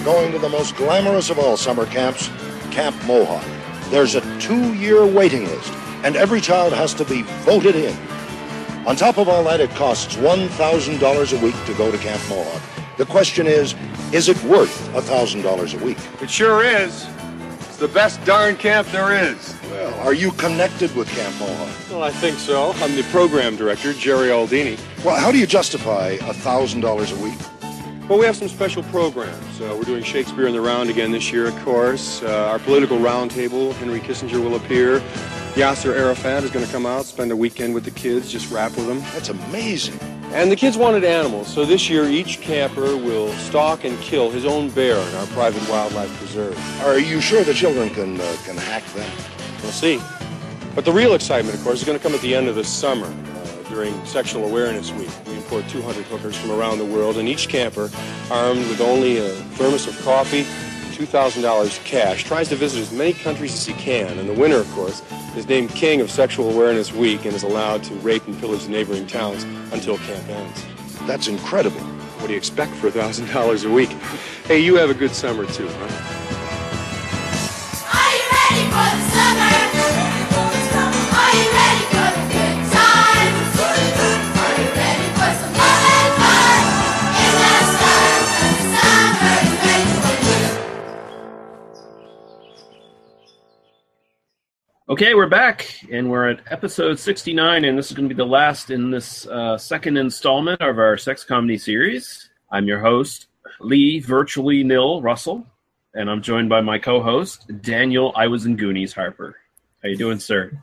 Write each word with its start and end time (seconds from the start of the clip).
Are 0.00 0.04
going 0.04 0.32
to 0.32 0.38
the 0.38 0.48
most 0.48 0.76
glamorous 0.76 1.28
of 1.30 1.38
all 1.38 1.56
summer 1.56 1.84
camps, 1.84 2.28
Camp 2.70 2.96
Mohawk. 3.04 3.44
There's 3.90 4.14
a 4.14 4.40
two 4.40 4.74
year 4.74 5.04
waiting 5.04 5.44
list, 5.44 5.72
and 6.04 6.16
every 6.16 6.40
child 6.40 6.72
has 6.72 6.94
to 6.94 7.04
be 7.04 7.22
voted 7.44 7.74
in. 7.74 7.94
On 8.86 8.96
top 8.96 9.18
of 9.18 9.28
all 9.28 9.44
that, 9.44 9.60
it 9.60 9.70
costs 9.70 10.16
$1,000 10.16 11.38
a 11.38 11.44
week 11.44 11.64
to 11.66 11.74
go 11.74 11.90
to 11.90 11.98
Camp 11.98 12.22
Mohawk. 12.28 12.62
The 12.96 13.04
question 13.04 13.46
is 13.46 13.74
is 14.12 14.28
it 14.28 14.42
worth 14.44 14.88
$1,000 14.92 15.80
a 15.80 15.84
week? 15.84 15.98
It 16.20 16.30
sure 16.30 16.64
is. 16.64 17.06
It's 17.58 17.76
the 17.76 17.88
best 17.88 18.24
darn 18.24 18.56
camp 18.56 18.88
there 18.88 19.12
is. 19.12 19.54
Well, 19.70 19.94
are 20.00 20.14
you 20.14 20.32
connected 20.32 20.94
with 20.96 21.08
Camp 21.10 21.38
Mohawk? 21.38 21.90
Well, 21.90 22.02
I 22.02 22.10
think 22.10 22.38
so. 22.38 22.72
I'm 22.76 22.96
the 22.96 23.04
program 23.04 23.54
director, 23.54 23.92
Jerry 23.92 24.28
Aldini. 24.28 24.80
Well, 25.04 25.16
how 25.16 25.30
do 25.30 25.38
you 25.38 25.46
justify 25.46 26.16
$1,000 26.16 27.12
a 27.12 27.22
week? 27.22 27.59
Well, 28.10 28.18
we 28.18 28.26
have 28.26 28.34
some 28.34 28.48
special 28.48 28.82
programs. 28.82 29.60
Uh, 29.60 29.72
we're 29.78 29.84
doing 29.84 30.02
Shakespeare 30.02 30.48
in 30.48 30.52
the 30.52 30.60
Round 30.60 30.90
again 30.90 31.12
this 31.12 31.30
year, 31.30 31.46
of 31.46 31.56
course. 31.64 32.24
Uh, 32.24 32.48
our 32.48 32.58
political 32.58 32.98
roundtable, 32.98 33.72
Henry 33.74 34.00
Kissinger 34.00 34.42
will 34.42 34.56
appear. 34.56 34.98
Yasser 35.54 35.96
Arafat 35.96 36.42
is 36.42 36.50
going 36.50 36.66
to 36.66 36.72
come 36.72 36.86
out, 36.86 37.04
spend 37.04 37.30
a 37.30 37.36
weekend 37.36 37.72
with 37.72 37.84
the 37.84 37.92
kids, 37.92 38.28
just 38.28 38.50
rap 38.50 38.74
with 38.76 38.88
them. 38.88 38.98
That's 39.12 39.28
amazing. 39.28 39.96
And 40.32 40.50
the 40.50 40.56
kids 40.56 40.76
wanted 40.76 41.04
animals, 41.04 41.46
so 41.46 41.64
this 41.64 41.88
year 41.88 42.04
each 42.06 42.40
camper 42.40 42.96
will 42.96 43.30
stalk 43.34 43.84
and 43.84 43.96
kill 44.00 44.28
his 44.28 44.44
own 44.44 44.70
bear 44.70 44.96
in 44.96 45.14
our 45.14 45.26
private 45.26 45.62
wildlife 45.70 46.12
preserve. 46.18 46.58
Are 46.82 46.98
you 46.98 47.20
sure 47.20 47.44
the 47.44 47.54
children 47.54 47.90
can, 47.90 48.20
uh, 48.20 48.36
can 48.44 48.56
hack 48.56 48.82
that? 48.96 49.10
We'll 49.62 49.70
see. 49.70 50.02
But 50.74 50.84
the 50.84 50.92
real 50.92 51.14
excitement, 51.14 51.56
of 51.56 51.62
course, 51.62 51.78
is 51.78 51.84
going 51.84 51.96
to 51.96 52.02
come 52.02 52.16
at 52.16 52.22
the 52.22 52.34
end 52.34 52.48
of 52.48 52.56
the 52.56 52.64
summer 52.64 53.06
uh, 53.06 53.68
during 53.68 54.04
Sexual 54.04 54.46
Awareness 54.46 54.90
Week. 54.90 55.10
We 55.28 55.39
import 55.50 55.68
200 55.68 56.04
hookers 56.04 56.36
from 56.36 56.52
around 56.52 56.78
the 56.78 56.84
world, 56.84 57.16
and 57.16 57.28
each 57.28 57.48
camper, 57.48 57.90
armed 58.30 58.60
with 58.68 58.80
only 58.80 59.18
a 59.18 59.30
thermos 59.56 59.88
of 59.88 60.00
coffee, 60.02 60.44
$2,000 60.94 61.84
cash, 61.84 62.22
tries 62.22 62.48
to 62.48 62.54
visit 62.54 62.80
as 62.80 62.92
many 62.92 63.12
countries 63.12 63.52
as 63.54 63.66
he 63.66 63.72
can. 63.72 64.16
And 64.18 64.28
the 64.28 64.34
winner, 64.34 64.58
of 64.58 64.70
course, 64.72 65.02
is 65.36 65.48
named 65.48 65.70
King 65.70 66.00
of 66.00 66.08
Sexual 66.08 66.50
Awareness 66.50 66.92
Week 66.92 67.24
and 67.24 67.34
is 67.34 67.42
allowed 67.42 67.82
to 67.84 67.94
rape 67.96 68.24
and 68.28 68.38
pillage 68.38 68.68
neighboring 68.68 69.08
towns 69.08 69.42
until 69.72 69.98
camp 69.98 70.28
ends. 70.28 70.64
That's 71.06 71.26
incredible. 71.26 71.80
What 71.80 72.28
do 72.28 72.32
you 72.32 72.38
expect 72.38 72.72
for 72.74 72.88
$1,000 72.88 73.64
a 73.64 73.70
week? 73.70 73.90
Hey, 74.46 74.60
you 74.60 74.76
have 74.76 74.90
a 74.90 74.94
good 74.94 75.10
summer, 75.10 75.46
too, 75.46 75.68
huh? 75.68 75.88
Are 77.92 78.14
you 78.14 78.22
ready 78.30 78.64
for 78.70 78.96
the 78.96 79.10
summer? 79.10 79.69
Okay, 94.90 95.14
we're 95.14 95.28
back, 95.28 95.84
and 95.92 96.10
we're 96.10 96.30
at 96.30 96.40
episode 96.50 96.98
69, 96.98 97.64
and 97.64 97.78
this 97.78 97.92
is 97.92 97.96
going 97.96 98.08
to 98.08 98.12
be 98.12 98.18
the 98.18 98.26
last 98.28 98.70
in 98.70 98.90
this 98.90 99.24
uh, 99.28 99.56
second 99.56 99.96
installment 99.96 100.60
of 100.60 100.80
our 100.80 100.98
sex 100.98 101.22
comedy 101.22 101.58
series. 101.58 102.28
I'm 102.50 102.66
your 102.66 102.80
host, 102.80 103.28
Lee 103.60 104.00
Virtually 104.00 104.64
Nil 104.64 105.00
Russell, 105.00 105.46
and 105.94 106.10
I'm 106.10 106.20
joined 106.20 106.48
by 106.48 106.60
my 106.60 106.76
co-host, 106.76 107.48
Daniel 107.62 108.12
I 108.16 108.26
Was 108.26 108.46
in 108.46 108.56
Goonies 108.56 108.92
Harper. 108.92 109.36
How 109.80 109.90
you 109.90 109.96
doing, 109.96 110.18
sir? 110.18 110.60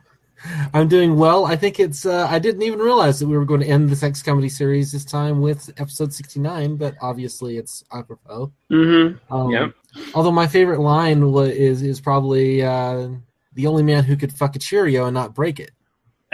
I'm 0.74 0.88
doing 0.88 1.16
well. 1.16 1.46
I 1.46 1.56
think 1.56 1.80
it's. 1.80 2.04
Uh, 2.04 2.26
I 2.28 2.38
didn't 2.38 2.60
even 2.60 2.80
realize 2.80 3.20
that 3.20 3.28
we 3.28 3.36
were 3.38 3.46
going 3.46 3.62
to 3.62 3.66
end 3.66 3.88
the 3.88 3.96
sex 3.96 4.22
comedy 4.22 4.50
series 4.50 4.92
this 4.92 5.06
time 5.06 5.40
with 5.40 5.70
episode 5.78 6.12
69, 6.12 6.76
but 6.76 6.96
obviously 7.00 7.56
it's 7.56 7.82
apropos. 7.90 8.52
Mm-hmm. 8.70 9.34
Um, 9.34 9.50
Yep. 9.50 9.74
Although 10.12 10.32
my 10.32 10.46
favorite 10.46 10.80
line 10.80 11.22
is 11.22 11.80
is 11.82 11.98
probably 11.98 12.62
uh, 12.62 13.08
the 13.58 13.66
only 13.66 13.82
man 13.82 14.04
who 14.04 14.16
could 14.16 14.32
fuck 14.32 14.54
a 14.54 14.58
Cheerio 14.60 15.06
and 15.06 15.14
not 15.14 15.34
break 15.34 15.58
it. 15.58 15.72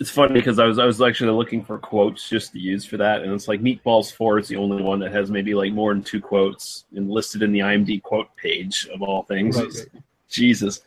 it's 0.00 0.10
funny 0.10 0.34
because 0.34 0.58
I 0.58 0.64
was 0.64 0.80
I 0.80 0.84
was 0.84 1.00
actually 1.00 1.30
looking 1.30 1.64
for 1.64 1.78
quotes 1.78 2.28
just 2.28 2.50
to 2.52 2.58
use 2.58 2.84
for 2.84 2.96
that, 2.96 3.22
and 3.22 3.32
it's 3.32 3.46
like 3.46 3.60
Meatballs 3.60 4.12
Four 4.12 4.40
is 4.40 4.48
the 4.48 4.56
only 4.56 4.82
one 4.82 4.98
that 4.98 5.12
has 5.12 5.30
maybe 5.30 5.54
like 5.54 5.72
more 5.72 5.94
than 5.94 6.02
two 6.02 6.20
quotes 6.20 6.84
listed 6.90 7.44
in 7.44 7.52
the 7.52 7.60
IMD 7.60 8.02
quote 8.02 8.34
page 8.34 8.88
of 8.92 9.02
all 9.02 9.22
things. 9.22 9.56
Right. 9.56 9.86
Jesus, 10.28 10.80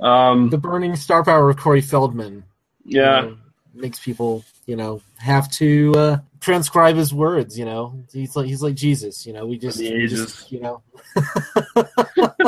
um, 0.00 0.48
The 0.48 0.56
burning 0.56 0.96
star 0.96 1.22
power 1.22 1.50
of 1.50 1.58
Corey 1.58 1.82
Feldman. 1.82 2.44
you 2.86 3.02
yeah, 3.02 3.20
know, 3.20 3.36
makes 3.74 3.98
people 3.98 4.44
you 4.66 4.76
know 4.76 5.00
have 5.18 5.50
to 5.52 5.94
uh, 5.94 6.18
transcribe 6.40 6.96
his 6.96 7.12
words. 7.12 7.58
You 7.58 7.64
know, 7.64 8.04
he's 8.12 8.36
like 8.36 8.46
he's 8.46 8.62
like 8.62 8.74
Jesus. 8.74 9.26
You 9.26 9.32
know, 9.32 9.46
we 9.46 9.58
just, 9.58 9.78
we 9.78 10.06
just 10.06 10.50
you 10.52 10.60
know. 10.60 10.82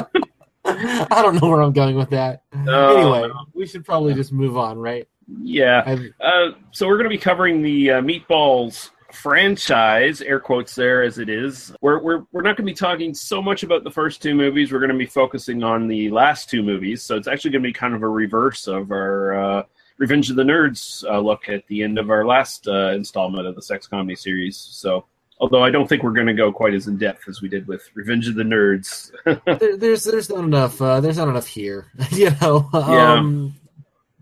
I 0.69 1.23
don't 1.23 1.41
know 1.41 1.49
where 1.49 1.63
I'm 1.63 1.73
going 1.73 1.95
with 1.95 2.11
that. 2.11 2.43
No, 2.53 2.97
anyway, 2.97 3.29
no. 3.29 3.47
we 3.55 3.67
should 3.67 3.85
probably 3.85 4.15
just 4.15 4.33
move 4.33 4.57
on, 4.57 4.79
right? 4.79 5.07
yeah. 5.43 5.97
Uh, 6.21 6.51
so 6.71 6.87
we're 6.87 6.97
going 6.97 7.05
to 7.05 7.11
be 7.11 7.19
covering 7.19 7.63
the 7.63 7.93
uh, 7.93 8.01
Meatballs 8.01 8.91
franchise, 9.13 10.21
air 10.21 10.41
quotes 10.41 10.75
there 10.75 11.03
as 11.03 11.19
it 11.19 11.29
is. 11.29 11.75
We're 11.81 12.01
we're 12.01 12.25
we're 12.33 12.43
not 12.43 12.57
going 12.57 12.67
to 12.67 12.73
be 12.73 12.75
talking 12.75 13.15
so 13.15 13.41
much 13.41 13.63
about 13.63 13.85
the 13.85 13.91
first 13.91 14.23
two 14.23 14.35
movies. 14.35 14.73
We're 14.73 14.79
going 14.79 14.93
to 14.93 14.99
be 14.99 15.07
focusing 15.07 15.63
on 15.63 15.89
the 15.89 16.11
last 16.11 16.51
two 16.51 16.63
movies. 16.63 17.03
So 17.03 17.17
it's 17.17 17.29
actually 17.29 17.53
going 17.53 17.63
to 17.63 17.69
be 17.69 17.73
kind 17.73 17.95
of 17.95 18.03
a 18.03 18.09
reverse 18.09 18.67
of 18.67 18.91
our 18.91 19.35
uh, 19.35 19.63
Revenge 19.99 20.31
of 20.31 20.37
the 20.37 20.43
Nerds 20.43 21.05
uh, 21.09 21.19
look 21.21 21.49
at 21.49 21.67
the 21.69 21.83
end 21.83 21.99
of 21.99 22.11
our 22.11 22.27
last 22.27 22.69
uh, 22.69 22.91
installment 22.91 23.47
of 23.47 23.55
the 23.55 23.62
sex 23.62 23.87
comedy 23.87 24.17
series. 24.17 24.57
So. 24.57 25.07
Although 25.39 25.62
I 25.62 25.71
don't 25.71 25.87
think 25.87 26.03
we're 26.03 26.12
going 26.12 26.29
to 26.29 26.33
go 26.33 26.51
quite 26.51 26.73
as 26.73 26.87
in 26.87 26.97
depth 26.97 27.29
as 27.29 27.43
we 27.43 27.51
did 27.51 27.67
with 27.67 27.91
Revenge 27.93 28.27
of 28.27 28.37
the 28.37 28.43
Nerds. 28.43 29.12
there, 29.59 29.77
there's 29.77 30.05
there's 30.05 30.31
not 30.31 30.45
enough 30.45 30.81
uh, 30.81 30.99
there's 31.03 31.19
not 31.19 31.29
enough 31.29 31.47
here, 31.47 31.93
you 32.12 32.31
know. 32.41 32.71
Um, 32.73 33.55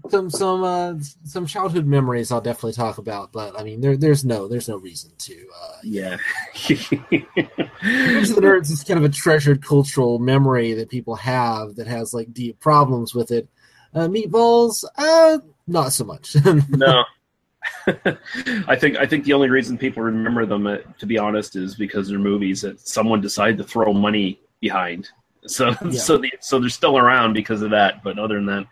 some 0.08 0.30
some 0.30 0.62
uh, 0.62 0.94
some 1.24 1.46
childhood 1.46 1.86
memories 1.86 2.30
I'll 2.30 2.40
definitely 2.40 2.72
talk 2.72 2.98
about, 2.98 3.32
but 3.32 3.58
I 3.58 3.62
mean 3.62 3.80
there 3.80 3.96
there's 3.96 4.24
no 4.24 4.48
there's 4.48 4.68
no 4.68 4.76
reason 4.76 5.12
to. 5.18 5.46
Uh, 5.62 5.76
yeah. 5.82 6.16
Revenge 6.68 8.30
of 8.30 8.36
the 8.36 8.42
Nerds 8.42 8.70
is 8.70 8.84
kind 8.84 8.98
of 8.98 9.04
a 9.04 9.08
treasured 9.08 9.64
cultural 9.64 10.18
memory 10.18 10.74
that 10.74 10.90
people 10.90 11.14
have 11.16 11.76
that 11.76 11.86
has 11.86 12.12
like 12.12 12.32
deep 12.32 12.60
problems 12.60 13.14
with 13.14 13.30
it. 13.30 13.48
Uh, 13.94 14.08
meatballs, 14.08 14.84
uh, 14.98 15.38
not 15.66 15.92
so 15.92 16.04
much. 16.04 16.36
no. 16.68 17.04
I 18.66 18.76
think 18.76 18.96
I 18.98 19.06
think 19.06 19.24
the 19.24 19.32
only 19.32 19.48
reason 19.48 19.78
people 19.78 20.02
remember 20.02 20.44
them, 20.46 20.66
uh, 20.66 20.78
to 20.98 21.06
be 21.06 21.18
honest, 21.18 21.56
is 21.56 21.74
because 21.74 22.08
they're 22.08 22.18
movies 22.18 22.60
that 22.62 22.80
someone 22.80 23.20
decided 23.20 23.56
to 23.58 23.64
throw 23.64 23.92
money 23.92 24.40
behind. 24.60 25.08
So 25.46 25.74
Yeah. 25.84 25.90
so 25.98 26.18
the, 26.18 26.30
so 26.40 26.58
they're 26.58 26.68
still 26.68 26.98
around 26.98 27.32
because 27.34 27.62
of 27.62 27.70
that. 27.70 28.02
But 28.02 28.18
other 28.18 28.34
than 28.36 28.46
that, 28.46 28.66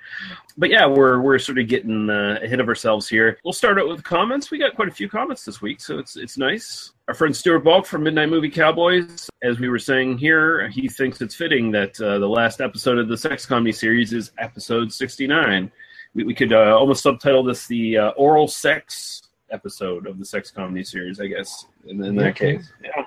but 0.56 0.70
yeah, 0.70 0.86
we're 0.86 1.20
we're 1.20 1.38
sort 1.38 1.58
of 1.58 1.68
getting 1.68 2.08
uh, 2.10 2.38
ahead 2.42 2.60
of 2.60 2.68
ourselves 2.68 3.08
here. 3.08 3.38
We'll 3.44 3.52
start 3.52 3.78
out 3.78 3.88
with 3.88 4.02
comments. 4.04 4.50
We 4.50 4.58
got 4.58 4.74
quite 4.74 4.88
a 4.88 4.92
few 4.92 5.08
comments 5.08 5.44
this 5.44 5.60
week, 5.62 5.80
so 5.80 5.98
it's 5.98 6.16
it's 6.16 6.36
nice. 6.38 6.92
Our 7.08 7.14
friend 7.14 7.34
Stuart 7.34 7.60
Balk 7.60 7.84
from 7.86 8.04
Midnight 8.04 8.28
Movie 8.30 8.48
Cowboys, 8.50 9.28
as 9.42 9.58
we 9.58 9.68
were 9.68 9.78
saying 9.78 10.18
here, 10.18 10.68
he 10.68 10.88
thinks 10.88 11.20
it's 11.20 11.34
fitting 11.34 11.70
that 11.72 12.00
uh, 12.00 12.18
the 12.18 12.28
last 12.28 12.60
episode 12.60 12.98
of 12.98 13.08
the 13.08 13.16
sex 13.18 13.44
comedy 13.44 13.72
series 13.72 14.12
is 14.12 14.32
episode 14.38 14.92
sixty 14.92 15.26
nine. 15.26 15.70
We, 16.14 16.24
we 16.24 16.34
could 16.34 16.52
uh, 16.52 16.76
almost 16.76 17.02
subtitle 17.02 17.42
this 17.44 17.66
the 17.66 17.96
uh, 17.98 18.08
oral 18.10 18.48
sex 18.48 19.22
episode 19.50 20.06
of 20.06 20.18
the 20.18 20.24
sex 20.24 20.50
comedy 20.50 20.84
series, 20.84 21.20
I 21.20 21.26
guess. 21.26 21.66
In, 21.86 22.02
in 22.02 22.16
that 22.16 22.36
case, 22.36 22.72
yeah. 22.82 23.04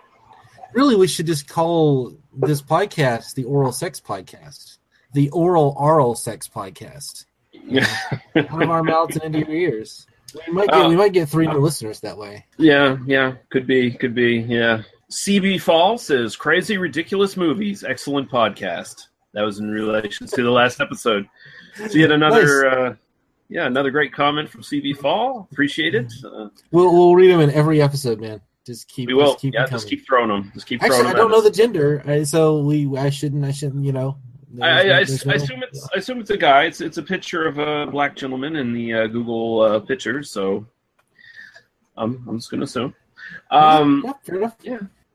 Really, 0.74 0.96
we 0.96 1.07
should 1.07 1.25
just 1.25 1.48
call 1.48 2.13
this 2.34 2.62
podcast 2.62 3.36
the 3.36 3.46
Oral 3.46 3.72
Sex 3.72 4.02
Podcast, 4.02 4.78
the 5.13 5.30
Oral 5.30 5.74
Oral 5.80 6.16
Sex 6.16 6.50
Podcast. 6.50 7.25
Yeah. 7.54 7.88
Out 8.36 8.62
of 8.62 8.69
our 8.69 8.84
mouths 8.84 9.16
and 9.16 9.36
into 9.36 9.48
your 9.50 9.56
ears. 9.56 10.06
We 10.48 10.52
might 10.54 10.68
get 10.68 10.75
Oh. 10.75 10.90
we 10.90 10.98
might 10.98 11.13
get 11.13 11.30
three 11.30 11.48
new 11.48 11.60
listeners 11.60 12.02
that 12.02 12.18
way. 12.18 12.46
Yeah, 12.57 12.98
yeah, 13.06 13.36
could 13.50 13.66
be, 13.66 13.92
could 13.92 14.13
be, 14.13 14.40
yeah. 14.40 14.81
CB 15.10 15.62
Fall 15.62 15.98
says 15.98 16.36
crazy, 16.36 16.78
ridiculous 16.78 17.38
movies, 17.38 17.86
excellent 17.86 18.30
podcast. 18.30 19.04
That 19.34 19.44
was 19.44 19.60
in 19.60 19.69
relation 19.72 20.28
to 20.28 20.44
the 20.44 20.52
last 20.52 20.81
episode. 20.81 21.25
So 21.89 21.98
yet 21.98 22.12
another, 22.12 22.66
uh, 22.68 22.95
yeah, 23.50 23.68
another 23.68 23.92
great 23.92 24.13
comment 24.13 24.50
from 24.50 24.62
CB 24.62 24.98
Fall. 24.98 25.48
Appreciate 25.51 25.94
it. 25.94 26.12
Uh, 26.24 26.48
We'll 26.72 26.92
we'll 26.94 27.16
read 27.16 27.31
them 27.31 27.42
in 27.42 27.51
every 27.51 27.81
episode, 27.81 28.19
man. 28.22 28.42
Just 28.66 28.88
keep 28.88 29.07
we 29.07 29.13
will. 29.13 29.33
just 29.33 29.39
keep 29.39 29.54
yeah, 29.54 29.66
just 29.68 29.88
keep 29.88 30.06
throwing 30.07 30.30
them. 30.30 30.51
Just 30.54 30.66
keep 30.66 30.81
Actually, 30.81 31.07
I 31.07 31.13
don't 31.13 31.30
know 31.30 31.38
at 31.39 31.44
the 31.44 31.51
gender, 31.51 32.01
uh, 32.07 32.25
so 32.25 32.60
we 32.60 32.98
I 32.98 33.10
shouldn't 33.10 33.45
I 33.45 33.51
shouldn't 33.51 33.86
you 33.86 33.92
know. 33.92 34.18
I, 34.62 34.68
I, 34.68 34.81
I, 34.81 34.98
I 34.98 35.00
assume 35.01 35.63
it's 35.63 35.88
I 35.94 35.98
assume 35.98 36.19
it's 36.19 36.30
a 36.30 36.38
guy. 36.38 36.63
It's 36.63 36.81
it's 36.81 36.98
a 36.98 37.04
picture 37.04 37.45
of 37.45 37.60
a 37.60 37.86
black 37.92 38.16
gentleman 38.16 38.56
in 38.56 38.74
the 38.74 38.94
uh, 38.94 39.07
Google 39.07 39.62
uh, 39.62 39.80
pictures. 39.81 40.31
So, 40.31 40.66
um, 41.98 42.25
I'm 42.28 42.38
just 42.38 42.50
gonna 42.50 42.63
assume. 42.63 42.95
Um, 43.51 44.04
yeah, 44.06 44.13
fair 44.24 44.36
enough. 44.38 44.56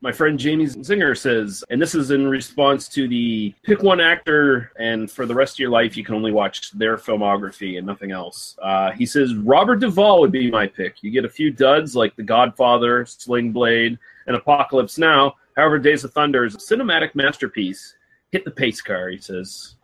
My 0.03 0.13
friend 0.13 0.39
Jamie 0.39 0.67
Zinger 0.67 1.17
says, 1.17 1.63
and 1.69 1.81
this 1.81 1.95
is 1.95 2.11
in 2.11 2.27
response 2.27 2.89
to 2.89 3.07
the 3.07 3.55
pick 3.63 3.83
one 3.83 4.01
actor, 4.01 4.73
and 4.79 5.11
for 5.11 5.27
the 5.27 5.35
rest 5.35 5.57
of 5.57 5.59
your 5.59 5.71
life, 5.71 5.97
you 5.97 6.05
can 6.05 6.15
only 6.15 6.33
watch 6.33 6.71
their 6.73 6.97
filmography 6.97 7.77
and 7.77 7.87
nothing 7.87 8.11
else. 8.11 8.57
Uh, 8.63 8.93
he 8.93 9.05
says, 9.05 9.35
Robert 9.35 9.77
Duvall 9.77 10.21
would 10.21 10.33
be 10.33 10.51
my 10.51 10.67
pick. 10.67 11.03
You 11.03 11.11
get 11.11 11.27
a 11.27 11.29
few 11.29 11.51
duds 11.51 11.95
like 11.95 12.17
The 12.17 12.23
Godfather, 12.23 13.05
Sling 13.05 13.53
Blade, 13.53 13.99
and 14.27 14.37
Apocalypse 14.37 14.97
Now. 14.97 15.35
However, 15.57 15.79
Days 15.79 16.05
of 16.05 16.13
Thunder 16.15 16.45
is 16.45 16.55
a 16.55 16.59
cinematic 16.59 17.15
masterpiece. 17.15 17.95
Hit 18.33 18.45
the 18.45 18.51
pace 18.51 18.81
car, 18.81 19.09
he 19.09 19.19
says. 19.19 19.77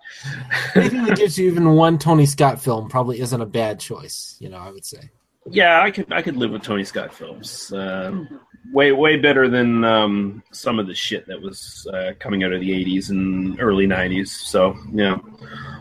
Anything 0.75 1.05
that 1.05 1.19
gives 1.19 1.37
you 1.37 1.51
even 1.51 1.73
one 1.73 1.99
Tony 1.99 2.27
Scott 2.27 2.61
film 2.61 2.89
probably 2.89 3.21
isn't 3.21 3.41
a 3.41 3.47
bad 3.47 3.81
choice. 3.81 4.37
You 4.39 4.49
know, 4.49 4.59
I 4.59 4.71
would 4.71 4.85
say. 4.85 5.11
Yeah, 5.49 5.83
I 5.83 5.91
could 5.91 6.13
I 6.13 6.23
could 6.23 6.37
live 6.37 6.51
with 6.51 6.63
Tony 6.63 6.85
Scott 6.85 7.15
films. 7.15 7.73
Uh, 7.73 8.25
way 8.73 8.93
way 8.93 9.17
better 9.17 9.49
than 9.49 9.85
um, 9.85 10.43
some 10.53 10.79
of 10.79 10.87
the 10.87 10.95
shit 10.95 11.27
that 11.27 11.41
was 11.41 11.87
uh, 11.93 12.13
coming 12.19 12.45
out 12.45 12.53
of 12.53 12.61
the 12.61 12.71
'80s 12.71 13.11
and 13.11 13.61
early 13.61 13.87
'90s. 13.87 14.29
So 14.29 14.77
yeah. 14.93 15.19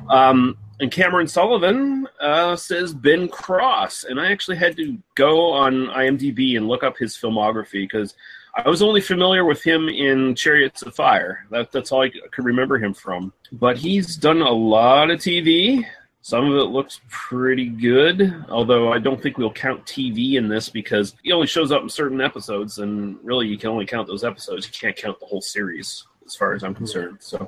Um, 0.10 0.58
and 0.80 0.92
Cameron 0.92 1.28
Sullivan 1.28 2.08
uh, 2.20 2.56
says 2.56 2.94
Ben 2.94 3.30
Cross, 3.30 4.06
and 4.06 4.20
I 4.20 4.32
actually 4.32 4.58
had 4.58 4.76
to 4.78 4.98
go 5.16 5.52
on 5.52 5.88
IMDb 5.88 6.58
and 6.58 6.68
look 6.68 6.84
up 6.84 6.98
his 6.98 7.16
filmography 7.16 7.84
because 7.84 8.14
I 8.56 8.70
was 8.70 8.82
only 8.82 9.02
familiar 9.02 9.46
with 9.46 9.62
him 9.62 9.90
in 9.90 10.36
Chariots 10.36 10.82
of 10.82 10.96
Fire. 10.96 11.46
That, 11.50 11.72
that's 11.72 11.92
all 11.92 12.04
I 12.04 12.10
could 12.10 12.46
remember 12.46 12.78
him 12.78 12.94
from. 12.94 13.34
But 13.52 13.78
he's 13.78 14.16
done 14.16 14.42
a 14.42 14.52
lot 14.52 15.12
of 15.12 15.20
TV. 15.20 15.86
Some 16.26 16.52
of 16.52 16.58
it 16.58 16.72
looks 16.72 17.02
pretty 17.08 17.68
good, 17.68 18.46
although 18.50 18.92
I 18.92 18.98
don't 18.98 19.22
think 19.22 19.38
we'll 19.38 19.54
count 19.54 19.86
TV 19.86 20.38
in 20.38 20.48
this 20.48 20.70
because 20.70 21.16
he 21.22 21.32
only 21.32 21.46
shows 21.46 21.72
up 21.72 21.84
in 21.84 21.88
certain 21.90 22.20
episodes, 22.20 22.80
and 22.80 23.20
really 23.22 23.48
you 23.48 23.60
can 23.60 23.70
only 23.70 23.86
count 23.86 24.08
those 24.08 24.24
episodes. 24.24 24.66
You 24.66 24.72
can't 24.74 24.98
count 24.98 25.20
the 25.20 25.28
whole 25.28 25.40
series, 25.40 26.08
as 26.26 26.36
far 26.36 26.56
as 26.56 26.64
I'm 26.64 26.74
concerned. 26.74 27.18
So, 27.20 27.48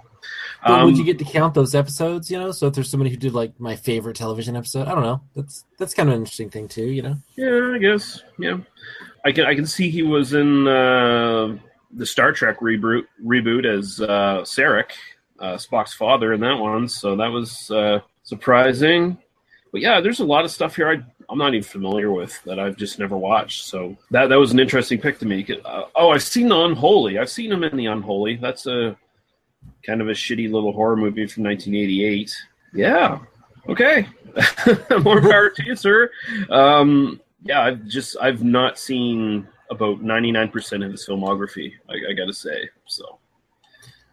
um, 0.62 0.86
would 0.86 0.96
you 0.96 1.04
get 1.04 1.18
to 1.18 1.26
count 1.26 1.56
those 1.56 1.74
episodes? 1.74 2.30
You 2.30 2.38
know, 2.38 2.52
so 2.52 2.68
if 2.68 2.76
there's 2.76 2.88
somebody 2.88 3.10
who 3.10 3.18
did 3.18 3.34
like 3.34 3.60
my 3.60 3.76
favorite 3.76 4.16
television 4.16 4.56
episode, 4.56 4.88
I 4.88 4.94
don't 4.94 5.02
know. 5.02 5.22
That's 5.36 5.66
that's 5.80 5.96
kind 5.96 6.10
of 6.10 6.14
an 6.14 6.22
interesting 6.22 6.52
thing 6.52 6.68
too. 6.68 6.86
You 6.86 7.02
know. 7.02 7.18
Yeah, 7.36 7.72
I 7.74 7.80
guess. 7.80 8.22
Yeah, 8.38 8.58
I 9.26 9.32
can. 9.32 9.48
I 9.48 9.56
can 9.56 9.66
see 9.66 9.90
he 9.90 10.04
was 10.04 10.34
in 10.34 10.68
uh, 10.68 11.58
the 11.94 12.06
Star 12.06 12.32
Trek 12.32 12.60
reboot 12.60 13.06
reboot 13.26 13.66
as 13.66 14.00
uh, 14.02 14.42
Sarek, 14.44 14.92
uh, 15.40 15.56
Spock's 15.56 15.96
father, 15.96 16.32
in 16.32 16.42
that 16.42 16.60
one. 16.60 16.88
So 16.88 17.16
that 17.16 17.32
was 17.32 17.72
uh, 17.72 18.02
surprising. 18.28 19.18
But 19.72 19.82
yeah, 19.82 20.02
there's 20.02 20.20
a 20.20 20.26
lot 20.26 20.44
of 20.46 20.52
stuff 20.52 20.76
here 20.76 20.90
I, 20.90 20.98
I'm 21.30 21.38
not 21.38 21.54
even 21.54 21.64
familiar 21.64 22.12
with 22.12 22.42
that 22.44 22.60
I've 22.60 22.76
just 22.76 23.00
never 23.00 23.18
watched. 23.18 23.66
So 23.66 23.98
that 24.12 24.28
that 24.28 24.36
was 24.40 24.52
an 24.52 24.60
interesting 24.60 25.00
pick 25.00 25.18
to 25.20 25.26
me. 25.26 25.46
Uh, 25.66 25.84
oh, 25.96 26.10
I've 26.10 26.24
seen 26.24 26.50
the 26.50 26.60
Unholy. 26.60 27.18
I've 27.18 27.30
seen 27.30 27.52
him 27.52 27.64
in 27.64 27.76
the 27.76 27.88
Unholy. 27.88 28.36
That's 28.36 28.68
a 28.68 28.98
kind 29.86 30.02
of 30.02 30.10
a 30.10 30.12
shitty 30.12 30.52
little 30.52 30.74
horror 30.74 30.98
movie 30.98 31.26
from 31.26 31.44
1988. 31.44 32.36
Yeah. 32.74 33.20
Okay. 33.70 34.08
More 35.04 35.22
power 35.22 35.50
to 35.50 35.64
you, 35.66 35.76
sir. 35.76 36.10
Um, 36.50 37.22
yeah, 37.44 37.62
I've 37.62 37.86
just 37.88 38.18
I've 38.22 38.44
not 38.44 38.78
seen 38.78 39.48
about 39.70 40.02
99% 40.02 40.86
of 40.86 40.92
his 40.92 41.06
filmography. 41.06 41.74
I, 41.90 42.12
I 42.12 42.14
got 42.14 42.26
to 42.26 42.34
say. 42.34 42.70
So 42.86 43.20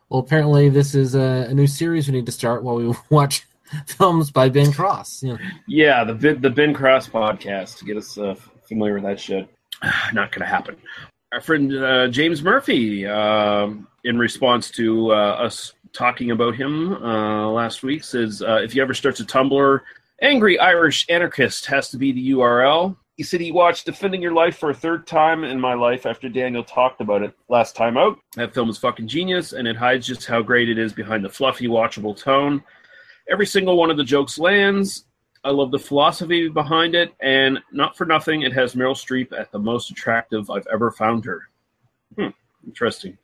Well, 0.08 0.20
apparently 0.20 0.68
this 0.68 0.94
is 0.94 1.14
a, 1.16 1.46
a 1.48 1.54
new 1.54 1.66
series 1.66 2.08
we 2.08 2.14
need 2.14 2.26
to 2.26 2.32
start 2.32 2.62
while 2.62 2.76
we 2.76 2.92
watch 3.10 3.44
films 3.86 4.30
by 4.30 4.48
Ben 4.48 4.72
Cross. 4.72 5.22
You 5.22 5.32
know. 5.34 5.38
yeah, 5.66 6.04
the 6.04 6.14
Ben- 6.14 6.40
the 6.40 6.50
Ben 6.50 6.74
Cross 6.74 7.08
podcast 7.08 7.78
to 7.78 7.84
get 7.84 7.96
us 7.96 8.18
uh, 8.18 8.34
familiar 8.68 8.94
with 8.94 9.04
that 9.04 9.20
shit. 9.20 9.48
Not 10.12 10.32
gonna 10.32 10.46
happen. 10.46 10.76
Our 11.32 11.40
friend 11.40 11.74
uh, 11.74 12.08
James 12.08 12.42
Murphy, 12.42 13.06
um, 13.06 13.88
in 14.04 14.18
response 14.18 14.70
to 14.72 15.12
uh, 15.12 15.14
us 15.14 15.72
talking 15.92 16.30
about 16.30 16.54
him 16.54 16.92
uh, 17.02 17.48
last 17.48 17.82
week, 17.82 18.04
says 18.04 18.42
uh, 18.42 18.60
if 18.62 18.74
you 18.74 18.82
ever 18.82 18.94
start 18.94 19.18
a 19.20 19.24
Tumblr, 19.24 19.80
angry 20.20 20.58
Irish 20.58 21.06
anarchist 21.08 21.66
has 21.66 21.90
to 21.90 21.96
be 21.96 22.12
the 22.12 22.30
URL. 22.32 22.96
He 23.16 23.22
said 23.22 23.40
he 23.40 23.52
watched 23.52 23.86
Defending 23.86 24.20
Your 24.20 24.32
Life 24.32 24.58
for 24.58 24.70
a 24.70 24.74
third 24.74 25.06
time 25.06 25.44
in 25.44 25.60
my 25.60 25.74
life 25.74 26.04
after 26.04 26.28
Daniel 26.28 26.64
talked 26.64 27.00
about 27.00 27.22
it 27.22 27.32
last 27.48 27.76
time 27.76 27.96
out. 27.96 28.18
That 28.34 28.52
film 28.52 28.68
is 28.68 28.78
fucking 28.78 29.06
genius, 29.06 29.52
and 29.52 29.68
it 29.68 29.76
hides 29.76 30.06
just 30.06 30.26
how 30.26 30.42
great 30.42 30.68
it 30.68 30.78
is 30.78 30.92
behind 30.92 31.24
the 31.24 31.28
fluffy, 31.28 31.68
watchable 31.68 32.18
tone. 32.18 32.62
Every 33.30 33.46
single 33.46 33.76
one 33.76 33.90
of 33.90 33.96
the 33.96 34.04
jokes 34.04 34.38
lands. 34.38 35.04
I 35.44 35.50
love 35.50 35.70
the 35.70 35.78
philosophy 35.78 36.48
behind 36.48 36.94
it, 36.94 37.12
and 37.20 37.58
not 37.70 37.96
for 37.98 38.06
nothing, 38.06 38.42
it 38.42 38.52
has 38.54 38.74
Meryl 38.74 38.94
Streep 38.94 39.38
at 39.38 39.52
the 39.52 39.58
most 39.58 39.90
attractive 39.90 40.48
I've 40.50 40.66
ever 40.72 40.90
found 40.90 41.24
her. 41.26 41.42
Hmm, 42.16 42.28
interesting. 42.66 43.18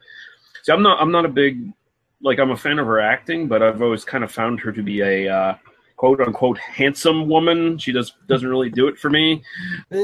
See, 0.62 0.72
I'm 0.72 0.82
not, 0.82 1.00
I'm 1.00 1.10
not 1.10 1.24
a 1.24 1.28
big, 1.28 1.72
like, 2.20 2.38
I'm 2.38 2.50
a 2.50 2.56
fan 2.56 2.78
of 2.78 2.86
her 2.86 3.00
acting, 3.00 3.48
but 3.48 3.62
I've 3.62 3.80
always 3.80 4.04
kind 4.04 4.22
of 4.22 4.30
found 4.30 4.60
her 4.60 4.70
to 4.70 4.82
be 4.82 5.00
a 5.00 5.34
uh, 5.34 5.54
quote 5.96 6.20
unquote 6.20 6.58
handsome 6.58 7.26
woman. 7.26 7.78
She 7.78 7.90
does 7.92 8.12
doesn't 8.26 8.48
really 8.48 8.68
do 8.68 8.88
it 8.88 8.98
for 8.98 9.08
me. 9.08 9.42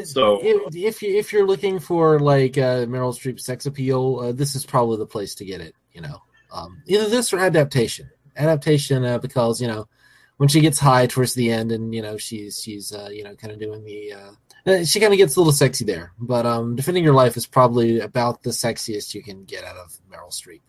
So- 0.05 0.41
if, 0.43 0.75
if 0.75 1.03
you 1.03 1.17
if 1.19 1.33
you're 1.35 1.47
looking 1.47 1.79
for 1.79 2.19
like 2.19 2.57
uh, 2.57 2.87
Meryl 2.87 3.15
Streep 3.15 3.39
sex 3.41 3.67
appeal, 3.67 4.21
uh, 4.23 4.33
this 4.33 4.55
is 4.55 4.65
probably 4.65 4.97
the 4.97 5.07
place 5.07 5.35
to 5.35 5.45
get 5.45 5.61
it. 5.61 5.75
You 5.93 6.01
know, 6.01 6.23
um, 6.51 6.83
either 6.87 7.11
this 7.11 7.33
or 7.35 7.39
adaptation. 7.41 8.09
Adaptation 8.37 9.05
uh, 9.05 9.19
because 9.19 9.61
you 9.61 9.69
know 9.69 9.89
when 10.37 10.49
she 10.49 10.61
gets 10.61 10.79
high 10.79 11.07
towards 11.07 11.35
the 11.35 11.51
end, 11.51 11.73
and 11.73 11.95
you 11.95 12.03
know 12.03 12.17
she's 12.17 12.61
she's 12.61 12.93
uh, 12.93 13.09
you 13.11 13.25
know 13.25 13.35
kind 13.37 13.53
of 13.53 13.59
doing 13.59 13.85
the. 13.85 14.13
Uh, 14.13 14.31
uh, 14.67 14.85
she 14.85 14.99
kind 14.99 15.13
of 15.13 15.17
gets 15.19 15.37
a 15.37 15.41
little 15.41 15.53
sexy 15.53 15.85
there, 15.85 16.13
but 16.19 16.45
um, 16.45 16.75
defending 16.75 17.05
your 17.05 17.15
life 17.15 17.37
is 17.37 17.47
probably 17.47 18.01
about 18.01 18.43
the 18.43 18.51
sexiest 18.51 19.15
you 19.15 19.23
can 19.23 19.45
get 19.45 19.65
out 19.65 19.77
of 19.77 19.97
Meryl 20.11 20.31
Streep. 20.31 20.61